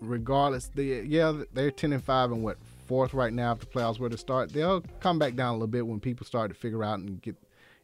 regardless, 0.00 0.70
they 0.74 1.02
yeah 1.02 1.42
they're 1.52 1.70
ten 1.70 1.92
and 1.92 2.04
five 2.04 2.30
and 2.32 2.42
what 2.42 2.58
fourth 2.86 3.14
right 3.14 3.32
now 3.32 3.52
if 3.52 3.60
the 3.60 3.66
playoffs 3.66 3.98
were 3.98 4.10
to 4.10 4.18
start. 4.18 4.52
They'll 4.52 4.82
come 5.00 5.18
back 5.18 5.34
down 5.34 5.50
a 5.50 5.52
little 5.54 5.66
bit 5.66 5.86
when 5.86 6.00
people 6.00 6.26
start 6.26 6.50
to 6.50 6.54
figure 6.54 6.84
out 6.84 6.98
and 6.98 7.20
get, 7.22 7.36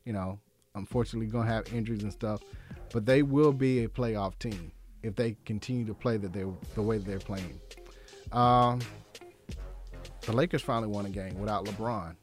you 0.05 0.13
know, 0.13 0.39
unfortunately 0.75 1.27
gonna 1.27 1.51
have 1.51 1.73
injuries 1.73 2.03
and 2.03 2.13
stuff. 2.13 2.43
But 2.93 3.07
they 3.07 3.23
will 3.23 3.53
be 3.53 3.85
a 3.85 3.89
playoff 3.89 4.39
team 4.39 4.73
if 5.03 5.17
they 5.17 5.37
continue 5.45 5.87
to 5.87 5.95
play 5.95 6.17
that 6.19 6.33
they 6.33 6.45
the 6.75 6.83
way 6.83 6.99
that 6.99 7.07
they're 7.07 7.19
playing. 7.19 7.59
Um, 8.33 8.81
The 10.23 10.33
Lakers 10.33 10.63
finally 10.63 10.89
won 10.89 11.07
a 11.07 11.11
game 11.11 11.39
without 11.39 11.65
LeBron. 11.65 12.15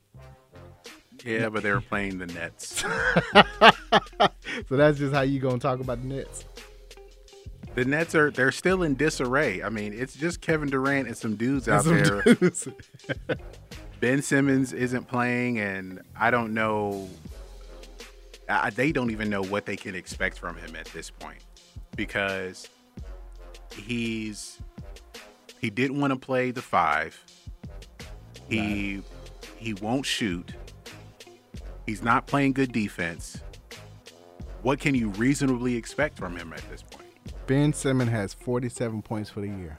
Yeah, 1.25 1.49
but 1.49 1.63
they 1.63 1.71
were 1.71 1.81
playing 1.81 2.19
the 2.19 2.27
Nets. 2.27 2.81
so 4.69 4.77
that's 4.77 4.97
just 4.97 5.13
how 5.13 5.21
you 5.21 5.39
gonna 5.39 5.59
talk 5.59 5.79
about 5.79 6.01
the 6.01 6.07
Nets. 6.07 6.45
The 7.75 7.85
Nets 7.85 8.15
are 8.15 8.31
they're 8.31 8.51
still 8.51 8.83
in 8.83 8.95
disarray. 8.95 9.61
I 9.61 9.69
mean, 9.69 9.93
it's 9.93 10.15
just 10.15 10.41
Kevin 10.41 10.69
Durant 10.69 11.07
and 11.07 11.17
some 11.17 11.35
dudes 11.35 11.67
out 11.67 11.83
Some 11.83 12.01
there. 12.01 12.21
dudes. 12.21 12.67
ben 13.99 14.21
Simmons 14.21 14.73
isn't 14.73 15.07
playing, 15.07 15.59
and 15.59 16.01
I 16.19 16.31
don't 16.31 16.53
know. 16.53 17.09
I, 18.49 18.69
they 18.69 18.91
don't 18.91 19.11
even 19.11 19.29
know 19.29 19.43
what 19.43 19.65
they 19.65 19.75
can 19.75 19.93
expect 19.93 20.39
from 20.39 20.55
him 20.55 20.75
at 20.75 20.85
this 20.87 21.09
point 21.09 21.43
because 21.95 22.69
he's 23.75 24.59
he 25.59 25.69
didn't 25.69 25.99
want 25.99 26.13
to 26.13 26.19
play 26.19 26.51
the 26.51 26.61
five. 26.61 27.21
He 28.49 29.01
he 29.57 29.73
won't 29.73 30.05
shoot. 30.05 30.53
He's 31.85 32.01
not 32.03 32.27
playing 32.27 32.53
good 32.53 32.71
defense. 32.71 33.41
What 34.61 34.79
can 34.79 34.95
you 34.95 35.09
reasonably 35.09 35.75
expect 35.75 36.17
from 36.17 36.35
him 36.35 36.51
at 36.53 36.61
this 36.69 36.81
point? 36.81 37.07
Ben 37.45 37.71
Simmons 37.71 38.11
has 38.11 38.33
47 38.33 39.01
points 39.01 39.29
for 39.29 39.39
the 39.39 39.47
year. 39.47 39.77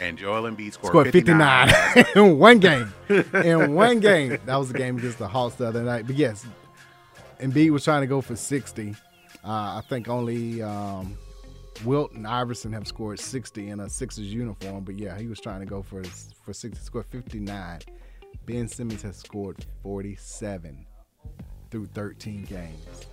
And 0.00 0.18
Joel 0.18 0.42
Embiid 0.42 0.72
scored, 0.72 0.90
Scored 0.90 1.12
59. 1.12 1.68
59 1.68 2.06
in 2.26 2.38
one 2.38 2.58
game. 2.58 2.92
In 3.08 3.74
one 3.74 4.00
game. 4.00 4.38
That 4.44 4.56
was 4.56 4.68
the 4.70 4.78
game 4.78 4.98
against 4.98 5.18
the 5.18 5.28
Hawks 5.28 5.54
the 5.56 5.66
other 5.66 5.82
night. 5.82 6.06
But 6.06 6.16
yes, 6.16 6.44
Embiid 7.40 7.70
was 7.70 7.84
trying 7.84 8.00
to 8.02 8.06
go 8.06 8.20
for 8.20 8.36
60. 8.36 8.90
Uh, 8.90 8.94
I 9.46 9.82
think 9.88 10.08
only 10.08 10.62
um, 10.62 11.16
Wilt 11.84 12.12
and 12.12 12.26
Iverson 12.26 12.72
have 12.72 12.86
scored 12.86 13.18
60 13.18 13.70
in 13.70 13.80
a 13.80 13.88
Sixers 13.88 14.32
uniform. 14.32 14.84
But 14.84 14.98
yeah, 14.98 15.18
he 15.18 15.26
was 15.26 15.40
trying 15.40 15.60
to 15.60 15.66
go 15.66 15.82
for 15.82 16.02
for 16.42 16.52
60. 16.52 16.80
Scored 16.82 17.06
59. 17.06 17.80
Ben 18.46 18.68
Simmons 18.68 19.02
has 19.02 19.16
scored 19.16 19.64
47 19.82 20.86
through 21.70 21.86
13 21.86 22.44
games. 22.44 23.06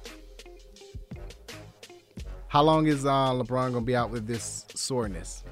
How 2.47 2.61
long 2.61 2.88
is 2.88 3.05
uh, 3.05 3.09
LeBron 3.09 3.71
gonna 3.71 3.81
be 3.81 3.95
out 3.95 4.09
with 4.09 4.27
this 4.27 4.65
soreness? 4.75 5.43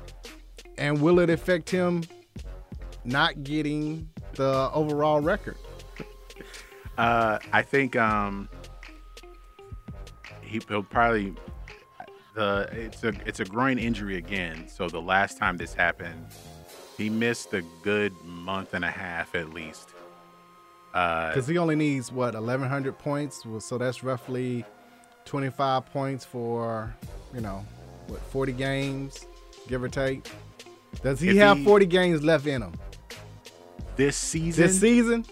And 0.78 1.02
will 1.02 1.20
it 1.20 1.30
affect 1.30 1.70
him 1.70 2.04
not 3.06 3.44
getting 3.44 4.10
the 4.34 4.70
overall 4.74 5.22
record? 5.22 5.56
Uh, 6.98 7.40
I 7.54 7.62
think 7.62 7.96
um, 7.96 8.50
he, 10.42 10.60
will 10.70 10.84
probably 10.84 11.34
the 12.40 12.70
it's 12.72 13.04
a 13.04 13.12
it's 13.26 13.40
a 13.42 13.46
groin 13.46 13.78
injury 13.78 14.16
again. 14.18 14.68
So 14.68 14.88
the 14.88 15.02
last 15.02 15.38
time 15.38 15.58
this 15.58 15.74
happened, 15.74 16.26
he 16.98 17.10
missed 17.10 17.54
a 17.54 17.62
good 17.84 18.14
month 18.24 18.74
and 18.74 18.86
a 18.86 18.90
half 18.90 19.36
at 19.36 19.54
least. 19.54 19.90
Uh, 20.94 21.28
Because 21.30 21.48
he 21.48 21.58
only 21.58 21.76
needs 21.76 22.12
what 22.12 22.34
1,100 22.34 22.98
points, 22.98 23.44
so 23.60 23.78
that's 23.78 24.04
roughly 24.04 24.66
25 25.26 25.86
points 25.88 26.26
for 26.26 26.96
you 27.34 27.42
know 27.42 27.66
what 28.08 28.22
40 28.22 28.54
games, 28.54 29.28
give 29.68 29.84
or 29.84 29.90
take. 29.90 30.32
Does 31.04 31.20
he 31.20 31.36
have 31.38 31.58
he- 31.58 31.66
40 31.66 31.86
games 31.86 32.24
left 32.24 32.48
in 32.48 32.62
him 32.62 32.74
this 33.98 34.16
season, 34.16 34.64
this 34.66 34.80
season? 34.80 35.26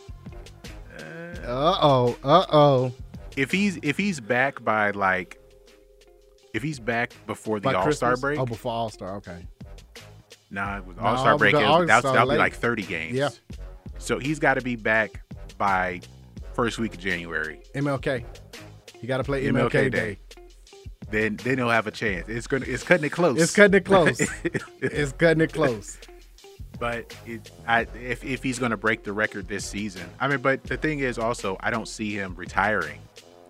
Uh 1.45 1.77
oh, 1.81 2.17
uh 2.23 2.45
oh. 2.51 2.91
if 3.37 3.49
he's 3.51 3.79
if 3.81 3.97
he's 3.97 4.19
back 4.19 4.61
by 4.63 4.91
like 4.91 5.36
if 6.57 6.63
he's 6.63 6.79
back 6.79 7.13
before 7.25 7.59
the 7.59 7.65
By 7.65 7.73
All 7.75 7.91
Star 7.91 8.09
Christmas? 8.11 8.19
break, 8.21 8.39
Oh, 8.39 8.45
before 8.45 8.71
All 8.73 8.89
Star. 8.89 9.15
Okay. 9.17 9.47
Nah, 10.51 10.81
with 10.81 10.97
No, 10.97 11.03
All 11.03 11.17
Star 11.17 11.37
break, 11.37 11.53
that's, 11.53 11.65
All-Star 11.65 12.01
that'll 12.01 12.25
be 12.25 12.31
late. 12.31 12.37
like 12.39 12.53
30 12.53 12.83
games. 12.83 13.13
Yeah. 13.15 13.29
So 13.97 14.19
he's 14.19 14.39
got 14.39 14.55
to 14.55 14.61
be 14.61 14.75
back 14.75 15.21
by 15.57 16.01
first 16.53 16.77
week 16.79 16.93
of 16.93 16.99
January. 16.99 17.59
MLK. 17.75 18.23
You 19.01 19.07
got 19.07 19.17
to 19.17 19.23
play 19.23 19.43
MLK 19.45 19.69
MLK, 19.69 19.71
Day. 19.71 19.89
Day. 19.89 20.17
Then 21.09 21.37
then 21.37 21.57
he'll 21.57 21.69
have 21.69 21.87
a 21.87 21.91
chance. 21.91 22.27
It's 22.27 22.47
gonna 22.47 22.65
it's 22.67 22.83
cutting 22.83 23.05
it 23.05 23.11
close. 23.11 23.41
It's 23.41 23.55
cutting 23.55 23.75
it 23.75 23.85
close. 23.85 24.19
it's 24.81 25.13
cutting 25.13 25.39
it 25.41 25.53
close. 25.53 25.97
but 26.79 27.15
it, 27.25 27.49
I, 27.65 27.87
if 28.03 28.25
if 28.25 28.43
he's 28.43 28.59
gonna 28.59 28.75
break 28.75 29.03
the 29.05 29.13
record 29.13 29.47
this 29.47 29.63
season, 29.63 30.03
I 30.19 30.27
mean. 30.27 30.39
But 30.39 30.63
the 30.63 30.75
thing 30.75 30.99
is, 30.99 31.17
also, 31.17 31.55
I 31.61 31.69
don't 31.71 31.87
see 31.87 32.13
him 32.13 32.35
retiring 32.35 32.99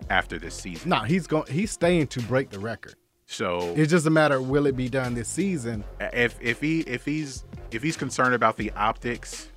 after 0.08 0.38
this 0.38 0.54
season. 0.54 0.90
No, 0.90 0.98
he's 1.00 1.26
going. 1.26 1.46
He's 1.50 1.72
staying 1.72 2.06
to 2.08 2.20
break 2.22 2.50
the 2.50 2.60
record. 2.60 2.94
So 3.30 3.74
It's 3.76 3.90
just 3.90 4.06
a 4.06 4.10
matter 4.10 4.36
of 4.36 4.48
will 4.48 4.66
it 4.66 4.74
be 4.76 4.88
done 4.88 5.14
this 5.14 5.28
season? 5.28 5.84
if 6.00 6.36
if 6.40 6.60
he 6.60 6.80
if 6.80 7.04
he's 7.04 7.44
if 7.70 7.82
he's 7.82 7.96
concerned 7.96 8.34
about 8.34 8.56
the 8.56 8.70
optics 8.72 9.48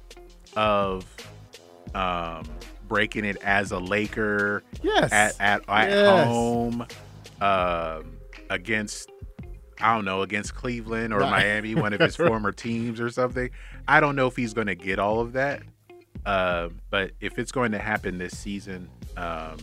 of 0.58 1.06
um 1.96 2.44
breaking 2.88 3.24
it 3.26 3.38
as 3.42 3.72
a 3.72 3.80
Laker 3.80 4.64
Yes. 4.84 5.12
at 5.14 5.36
at, 5.40 5.64
at 5.70 5.90
Yes. 5.90 6.06
home 6.06 6.86
um 7.40 8.18
against 8.50 9.10
I 9.80 9.96
don't 9.96 10.04
know 10.06 10.22
against 10.22 10.54
Cleveland 10.54 11.14
or 11.14 11.20
Right. 11.20 11.32
Miami 11.32 11.74
one 11.74 11.94
of 11.94 12.02
his 12.02 12.16
former 12.28 12.52
teams 12.52 13.00
or 13.00 13.10
something 13.10 13.50
I 13.88 14.02
don't 14.02 14.18
know 14.18 14.28
if 14.28 14.36
he's 14.36 14.54
going 14.54 14.68
to 14.68 14.76
get 14.76 15.00
all 15.00 15.22
of 15.22 15.32
that 15.34 15.64
uh, 16.26 16.70
but 16.92 17.12
if 17.22 17.40
it's 17.40 17.52
going 17.54 17.72
to 17.72 17.80
happen 17.80 18.18
this 18.18 18.38
season 18.38 18.90
um 19.16 19.58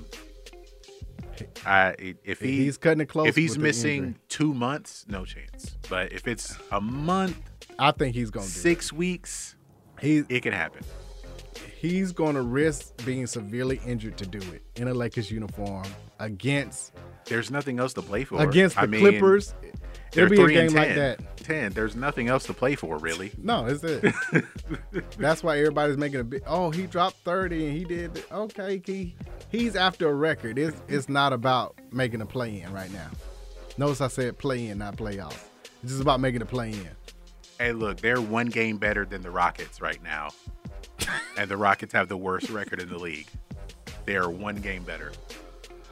I 1.66 1.94
if 2.24 2.40
he 2.40 2.64
He's 2.64 2.76
cutting 2.78 3.00
it 3.00 3.08
close 3.08 3.28
if 3.28 3.36
he's 3.36 3.58
missing 3.58 4.16
two 4.28 4.52
months, 4.54 5.04
no 5.08 5.24
chance. 5.24 5.76
But 5.88 6.12
if 6.12 6.26
it's 6.26 6.56
a 6.72 6.80
month, 6.80 7.38
I 7.78 7.90
think 7.92 8.14
he's 8.14 8.30
going 8.30 8.46
to 8.46 8.52
do 8.52 8.58
six 8.58 8.92
weeks, 8.92 9.56
he 10.00 10.24
it 10.28 10.42
can 10.42 10.52
happen. 10.52 10.82
he's 11.76 12.12
going 12.12 12.34
to 12.34 12.42
risk 12.42 13.04
being 13.04 13.26
severely 13.26 13.80
injured 13.86 14.16
to 14.18 14.26
do 14.26 14.38
it 14.52 14.62
in 14.76 14.88
a 14.88 14.94
Lakers 14.94 15.30
uniform 15.30 15.84
against 16.18 16.92
There's 17.26 17.50
nothing 17.50 17.78
else 17.78 17.92
to 17.94 18.02
play 18.02 18.24
for. 18.24 18.40
against 18.42 18.76
the 18.76 18.82
I 18.82 18.86
mean, 18.86 19.00
Clippers. 19.00 19.54
They're 20.12 20.24
It'll 20.32 20.46
be 20.46 20.54
a 20.54 20.66
game 20.66 20.74
like 20.74 20.94
that. 20.94 21.20
Ten. 21.36 21.72
There's 21.72 21.96
nothing 21.96 22.28
else 22.28 22.44
to 22.44 22.54
play 22.54 22.74
for, 22.74 22.98
really. 22.98 23.32
No, 23.38 23.66
it's 23.66 23.82
it. 23.84 24.14
That's 25.18 25.42
why 25.42 25.58
everybody's 25.58 25.96
making 25.96 26.20
a 26.20 26.24
big. 26.24 26.42
Oh, 26.46 26.70
he 26.70 26.86
dropped 26.86 27.16
thirty 27.18 27.66
and 27.66 27.76
he 27.76 27.84
did. 27.84 28.14
th- 28.14 28.26
Okay, 28.30 28.82
he 28.84 29.16
he's 29.50 29.74
after 29.76 30.08
a 30.08 30.14
record. 30.14 30.58
It's 30.58 30.76
it's 30.88 31.08
not 31.08 31.32
about 31.32 31.78
making 31.92 32.20
a 32.20 32.26
play 32.26 32.60
in 32.60 32.72
right 32.72 32.92
now. 32.92 33.08
Notice 33.78 34.00
I 34.00 34.08
said 34.08 34.36
play 34.38 34.68
in, 34.68 34.78
not 34.78 34.96
playoffs. 34.96 35.44
It's 35.82 35.92
just 35.92 36.02
about 36.02 36.20
making 36.20 36.42
a 36.42 36.46
play 36.46 36.70
in. 36.70 36.90
Hey, 37.58 37.72
look, 37.72 38.00
they're 38.00 38.20
one 38.20 38.46
game 38.48 38.76
better 38.76 39.04
than 39.04 39.22
the 39.22 39.30
Rockets 39.30 39.80
right 39.80 40.02
now, 40.02 40.28
and 41.38 41.48
the 41.50 41.56
Rockets 41.56 41.92
have 41.92 42.08
the 42.08 42.16
worst 42.16 42.50
record 42.50 42.80
in 42.80 42.88
the 42.88 42.98
league. 42.98 43.28
They 44.04 44.16
are 44.16 44.28
one 44.30 44.56
game 44.56 44.82
better. 44.84 45.12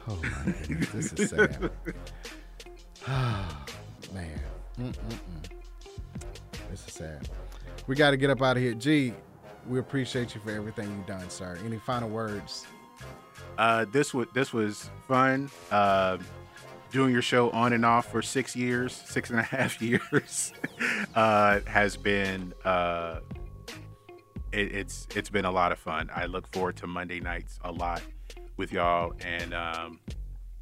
Oh 0.07 0.19
my 0.21 0.53
goodness, 0.67 1.11
this 1.11 1.13
is 1.13 1.29
sad. 1.31 1.71
Man, 4.13 4.39
Mm-mm-mm. 4.79 5.49
this 6.69 6.87
is 6.87 6.93
sad. 6.93 7.27
We 7.87 7.95
got 7.95 8.11
to 8.11 8.17
get 8.17 8.29
up 8.29 8.41
out 8.41 8.57
of 8.57 8.63
here. 8.63 8.73
G, 8.73 9.13
we 9.67 9.79
appreciate 9.79 10.33
you 10.35 10.41
for 10.41 10.51
everything 10.51 10.89
you've 10.89 11.05
done, 11.05 11.29
sir. 11.29 11.57
Any 11.65 11.77
final 11.77 12.09
words? 12.09 12.65
Uh, 13.57 13.85
this 13.91 14.13
was 14.13 14.27
this 14.33 14.53
was 14.53 14.89
fun. 15.07 15.49
Uh, 15.71 16.17
doing 16.91 17.11
your 17.11 17.21
show 17.21 17.49
on 17.51 17.73
and 17.73 17.85
off 17.85 18.11
for 18.11 18.21
six 18.21 18.55
years, 18.55 18.93
six 18.93 19.29
and 19.29 19.39
a 19.39 19.43
half 19.43 19.81
years, 19.81 20.53
uh, 21.15 21.59
has 21.65 21.97
been 21.97 22.53
uh, 22.63 23.19
it, 24.51 24.73
it's 24.73 25.07
it's 25.15 25.29
been 25.29 25.45
a 25.45 25.51
lot 25.51 25.71
of 25.71 25.79
fun. 25.79 26.09
I 26.13 26.25
look 26.25 26.47
forward 26.53 26.77
to 26.77 26.87
Monday 26.87 27.19
nights 27.19 27.59
a 27.63 27.71
lot 27.71 28.01
with 28.57 28.71
y'all, 28.71 29.13
and 29.21 29.53
um, 29.53 29.99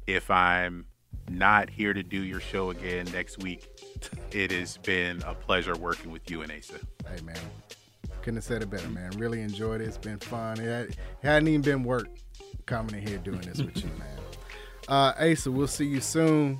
if 0.06 0.30
I'm 0.30 0.86
not 1.30 1.70
here 1.70 1.92
to 1.92 2.02
do 2.02 2.22
your 2.22 2.40
show 2.40 2.70
again 2.70 3.06
next 3.12 3.38
week, 3.38 3.68
it 4.32 4.50
has 4.50 4.76
been 4.78 5.22
a 5.26 5.34
pleasure 5.34 5.74
working 5.76 6.10
with 6.10 6.30
you 6.30 6.42
and 6.42 6.52
Asa. 6.52 6.78
Hey 7.08 7.22
man, 7.22 7.36
couldn't 8.22 8.36
have 8.36 8.44
said 8.44 8.62
it 8.62 8.70
better, 8.70 8.88
man. 8.88 9.10
Really 9.12 9.40
enjoyed 9.40 9.80
it. 9.80 9.84
It's 9.84 9.98
been 9.98 10.18
fun. 10.18 10.60
It, 10.60 10.64
had, 10.64 10.88
it 10.88 10.98
hadn't 11.22 11.48
even 11.48 11.62
been 11.62 11.84
work 11.84 12.08
coming 12.66 12.96
in 12.96 13.06
here 13.06 13.18
doing 13.18 13.40
this 13.40 13.58
with 13.58 13.76
you, 13.76 13.90
man. 13.98 14.18
Uh, 14.88 15.12
Asa, 15.18 15.50
we'll 15.50 15.66
see 15.66 15.86
you 15.86 16.00
soon. 16.00 16.58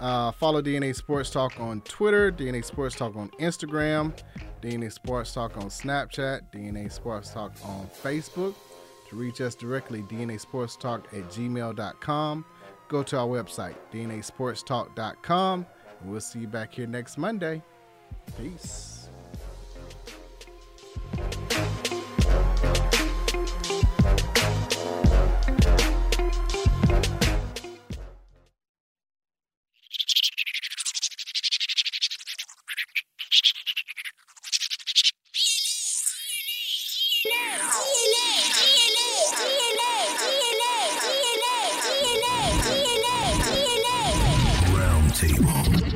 Uh, 0.00 0.30
follow 0.30 0.62
DNA 0.62 0.94
Sports 0.94 1.30
Talk 1.30 1.58
on 1.58 1.80
Twitter, 1.80 2.30
DNA 2.30 2.64
Sports 2.64 2.94
Talk 2.94 3.16
on 3.16 3.30
Instagram, 3.40 4.12
DNA 4.62 4.92
Sports 4.92 5.32
Talk 5.32 5.56
on 5.56 5.64
Snapchat, 5.64 6.52
DNA 6.52 6.90
Sports 6.92 7.30
Talk 7.32 7.52
on 7.64 7.88
Facebook. 8.02 8.54
To 9.08 9.16
reach 9.16 9.40
us 9.40 9.54
directly, 9.54 10.02
DNA 10.02 10.38
Sports 10.38 10.76
Talk 10.76 11.08
at 11.12 11.24
gmail.com. 11.30 12.44
Go 12.88 13.02
to 13.02 13.18
our 13.18 13.26
website, 13.26 13.76
DNASportsTalk.com, 13.92 15.66
and 16.00 16.10
we'll 16.10 16.20
see 16.20 16.40
you 16.40 16.48
back 16.48 16.72
here 16.74 16.86
next 16.86 17.18
Monday. 17.18 17.62
Peace. 18.38 18.97